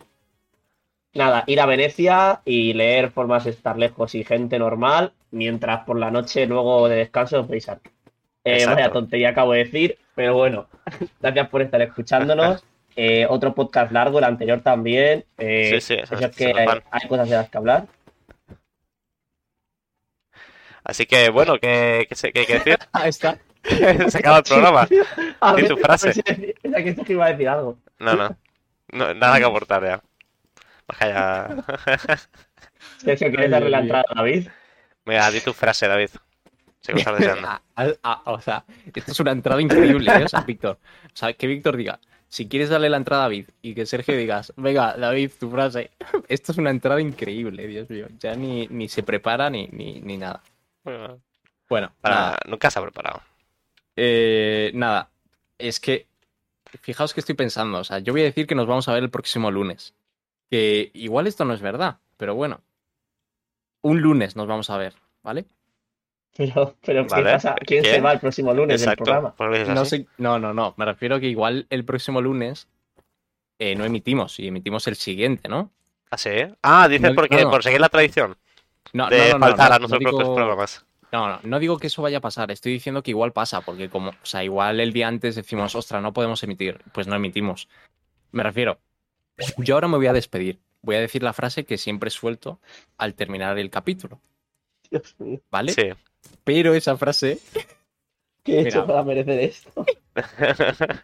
nada, 1.15 1.43
ir 1.47 1.59
a 1.59 1.65
Venecia 1.65 2.41
y 2.45 2.73
leer 2.73 3.09
formas 3.09 3.45
de 3.45 3.49
estar 3.51 3.77
lejos 3.79 4.13
y 4.13 4.23
gente 4.23 4.59
normal, 4.59 5.13
mientras 5.31 5.85
por 5.85 5.97
la 5.97 6.11
noche 6.11 6.45
luego 6.45 6.87
de 6.87 6.97
descanso 6.97 7.39
os 7.39 7.47
veis. 7.47 7.67
Eh, 8.45 8.65
vaya 8.67 8.91
tontería 8.91 9.29
acabo 9.29 9.53
de 9.53 9.63
decir, 9.63 9.97
pero 10.15 10.35
bueno, 10.35 10.67
gracias 11.21 11.49
por 11.49 11.63
estar 11.63 11.81
escuchándonos. 11.81 12.63
Eh, 12.95 13.25
otro 13.29 13.53
podcast 13.55 13.91
largo, 13.91 14.19
el 14.19 14.25
anterior 14.25 14.61
también. 14.61 15.25
Eh, 15.37 15.71
Sí, 15.75 15.81
sí, 15.81 15.93
eso 15.95 16.17
se- 16.17 16.25
es 16.25 16.35
se 16.35 16.53
que 16.53 16.65
van. 16.65 16.83
hay 16.91 17.07
cosas 17.07 17.29
de 17.29 17.35
las 17.35 17.49
que 17.49 17.57
hablar. 17.57 17.87
Así 20.83 21.05
que, 21.05 21.29
bueno, 21.29 21.57
¿qué, 21.59 22.05
qué, 22.09 22.15
se- 22.15 22.31
qué 22.31 22.41
hay 22.41 22.45
que 22.45 22.53
decir? 22.59 22.77
Ahí 22.91 23.09
está. 23.09 23.37
se 24.09 24.17
acaba 24.17 24.37
el 24.39 24.43
programa. 24.43 24.87
A 25.39 25.53
ver, 25.53 25.67
tu 25.67 25.77
frase. 25.77 26.09
a 26.09 26.13
ver 26.13 26.35
si- 26.35 26.53
Era 26.63 26.83
que 26.83 27.13
iba 27.13 27.25
a 27.25 27.29
decir 27.31 27.47
algo. 27.49 27.77
No, 27.99 28.15
no. 28.15 28.35
No, 28.91 29.13
nada 29.13 29.39
que 29.39 29.45
aportar 29.45 29.83
ya. 29.83 30.01
Baja 30.87 31.07
ya. 31.07 32.17
Sergio, 32.97 33.29
¿quieres 33.29 33.49
darle 33.49 33.69
la 33.69 33.79
entrada 33.79 34.03
a 34.09 34.15
David? 34.15 34.49
Mira, 35.05 35.31
di 35.31 35.39
tu 35.39 35.53
frase, 35.53 35.87
David. 35.87 36.09
Estás 36.85 37.17
deseando. 37.17 37.47
O 38.25 38.41
sea, 38.41 38.65
esto 38.93 39.11
es 39.11 39.19
una 39.21 39.31
entrada 39.31 39.61
increíble, 39.61 40.11
¿eh? 40.11 40.25
O 40.25 40.27
sea, 40.27 40.41
Víctor. 40.41 40.77
O 41.05 41.15
sea, 41.15 41.31
que 41.33 41.47
Víctor 41.47 41.77
diga, 41.77 41.97
si 42.33 42.47
quieres 42.49 42.69
darle 42.69 42.89
la 42.89 42.97
entrada 42.97 43.21
a 43.21 43.25
David 43.25 43.49
y 43.61 43.75
que 43.75 43.85
Sergio 43.85 44.17
digas, 44.17 44.53
venga, 44.57 44.97
David, 44.97 45.29
tu 45.39 45.51
frase. 45.51 45.91
Esto 46.27 46.51
es 46.51 46.57
una 46.57 46.71
entrada 46.71 46.99
increíble, 46.99 47.67
Dios 47.67 47.87
mío. 47.91 48.07
Ya 48.19 48.35
ni, 48.35 48.65
ni 48.69 48.89
se 48.89 49.03
prepara 49.03 49.51
ni, 49.51 49.67
ni, 49.67 50.01
ni 50.01 50.17
nada. 50.17 50.41
Bueno, 50.83 51.19
Bueno, 51.69 51.91
para- 52.01 52.15
nada. 52.15 52.39
Nunca 52.47 52.71
se 52.71 52.79
ha 52.79 52.81
preparado. 52.81 53.21
Eh, 53.95 54.71
nada, 54.73 55.11
es 55.59 55.79
que 55.79 56.07
fijaos 56.81 57.13
que 57.13 57.19
estoy 57.19 57.35
pensando, 57.35 57.77
o 57.77 57.83
sea, 57.83 57.99
yo 57.99 58.13
voy 58.13 58.21
a 58.21 58.25
decir 58.25 58.47
que 58.47 58.55
nos 58.55 58.65
vamos 58.65 58.87
a 58.87 58.93
ver 58.93 59.03
el 59.03 59.11
próximo 59.11 59.51
lunes. 59.51 59.93
Que 60.49 60.89
igual 60.95 61.27
esto 61.27 61.45
no 61.45 61.53
es 61.53 61.61
verdad, 61.61 61.97
pero 62.17 62.33
bueno. 62.33 62.61
Un 63.83 64.01
lunes 64.01 64.35
nos 64.35 64.47
vamos 64.47 64.71
a 64.71 64.77
ver, 64.77 64.95
¿vale? 65.21 65.45
Pero, 66.35 66.75
pero 66.83 67.03
¿qué 67.05 67.09
Vale. 67.15 67.31
pasa? 67.33 67.55
¿Quién 67.65 67.83
se 67.83 68.01
va 68.01 68.11
el 68.13 68.19
próximo 68.19 68.53
lunes 68.53 68.81
del 68.81 68.89
Exacto. 68.89 69.03
programa? 69.03 69.35
¿Por 69.35 69.51
qué 69.51 69.59
dices 69.59 69.75
No 69.75 69.85
sé, 69.85 70.07
no, 70.17 70.39
no, 70.39 70.53
no. 70.53 70.73
Me 70.77 70.85
refiero 70.85 71.19
que 71.19 71.27
igual 71.27 71.67
el 71.69 71.85
próximo 71.85 72.21
lunes 72.21 72.67
eh, 73.59 73.75
no 73.75 73.85
emitimos 73.85 74.39
y 74.39 74.47
emitimos 74.47 74.87
el 74.87 74.95
siguiente, 74.95 75.47
¿no? 75.47 75.69
¿Ah, 76.09 76.17
sí? 76.17 76.31
Ah, 76.63 76.87
dices 76.87 77.09
No, 77.11 77.15
porque 77.15 77.43
no. 77.43 77.51
por 77.51 77.61
seguir 77.63 77.79
la 77.81 77.89
tradición 77.89 78.35
No, 78.93 79.09
de 79.09 79.17
no, 79.17 79.23
no, 79.25 79.33
no, 79.33 79.45
faltar 79.45 79.69
no, 79.69 79.75
a 79.75 79.79
nuestros 79.79 80.01
no 80.01 80.09
propios 80.09 80.23
digo- 80.29 80.35
programas. 80.35 80.85
No, 81.11 81.27
no, 81.29 81.39
no 81.43 81.59
digo 81.59 81.77
que 81.77 81.85
eso 81.87 82.01
vaya 82.01 82.17
a 82.17 82.21
pasar. 82.21 82.49
Estoy 82.49 82.71
diciendo 82.73 83.03
que 83.03 83.11
igual 83.11 83.31
pasa, 83.33 83.61
porque 83.61 83.87
como, 83.87 84.09
o 84.09 84.15
sea, 84.25 84.43
igual 84.43 84.79
el 84.79 84.91
día 84.93 85.07
antes 85.07 85.35
decimos, 85.35 85.75
ostra, 85.75 86.01
no 86.01 86.11
podemos 86.13 86.41
emitir, 86.41 86.79
pues 86.91 87.05
no 87.05 87.15
emitimos. 87.15 87.69
Me 88.31 88.41
refiero, 88.41 88.79
yo 89.57 89.75
ahora 89.75 89.87
me 89.87 89.97
voy 89.97 90.07
a 90.07 90.13
despedir. 90.13 90.59
Voy 90.81 90.95
a 90.95 90.99
decir 90.99 91.21
la 91.21 91.33
frase 91.33 91.63
que 91.65 91.77
siempre 91.77 92.09
suelto 92.09 92.59
al 92.97 93.13
terminar 93.13 93.59
el 93.59 93.69
capítulo, 93.69 94.19
Dios 94.89 95.15
mío, 95.19 95.39
¿vale? 95.51 95.71
Sí. 95.73 95.91
Pero 96.43 96.73
esa 96.73 96.97
frase, 96.97 97.39
¿qué 98.43 98.57
he 98.59 98.61
hecho 98.67 98.81
Mira. 98.81 98.87
para 98.87 99.03
merecer 99.03 99.39
esto? 99.39 99.85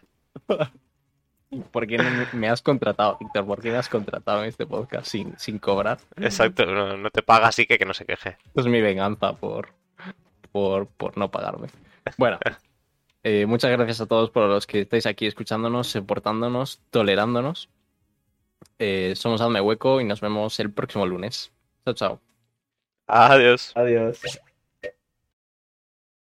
¿por 1.72 1.86
qué 1.86 1.98
no 1.98 2.04
me- 2.04 2.26
me 2.32 2.48
has 2.48 2.62
contratado, 2.62 3.16
Víctor? 3.18 3.44
¿Por 3.46 3.60
qué 3.62 3.70
me 3.70 3.76
has 3.78 3.88
contratado 3.88 4.42
en 4.42 4.48
este 4.48 4.66
podcast 4.66 5.06
sin, 5.06 5.36
sin 5.38 5.58
cobrar? 5.58 5.98
Exacto, 6.16 6.64
no, 6.66 6.96
no 6.96 7.10
te 7.10 7.22
paga 7.22 7.48
así 7.48 7.66
que 7.66 7.78
que 7.78 7.84
no 7.84 7.94
se 7.94 8.04
queje. 8.06 8.36
Esto 8.46 8.60
es 8.60 8.66
mi 8.66 8.80
venganza 8.80 9.32
por, 9.34 9.68
por, 10.52 10.86
por 10.86 11.16
no 11.18 11.30
pagarme. 11.30 11.68
Bueno, 12.16 12.38
eh, 13.24 13.46
muchas 13.46 13.70
gracias 13.72 14.00
a 14.00 14.06
todos 14.06 14.30
por 14.30 14.48
los 14.48 14.66
que 14.66 14.80
estáis 14.82 15.06
aquí 15.06 15.26
escuchándonos, 15.26 15.88
soportándonos, 15.88 16.80
tolerándonos. 16.90 17.68
Eh, 18.78 19.14
somos 19.16 19.40
Hazme 19.40 19.60
Hueco 19.60 20.00
y 20.00 20.04
nos 20.04 20.20
vemos 20.20 20.58
el 20.60 20.70
próximo 20.72 21.06
lunes. 21.06 21.52
Chao, 21.84 21.94
chao. 21.94 22.20
Adiós. 23.06 23.72
Adiós. 23.74 24.20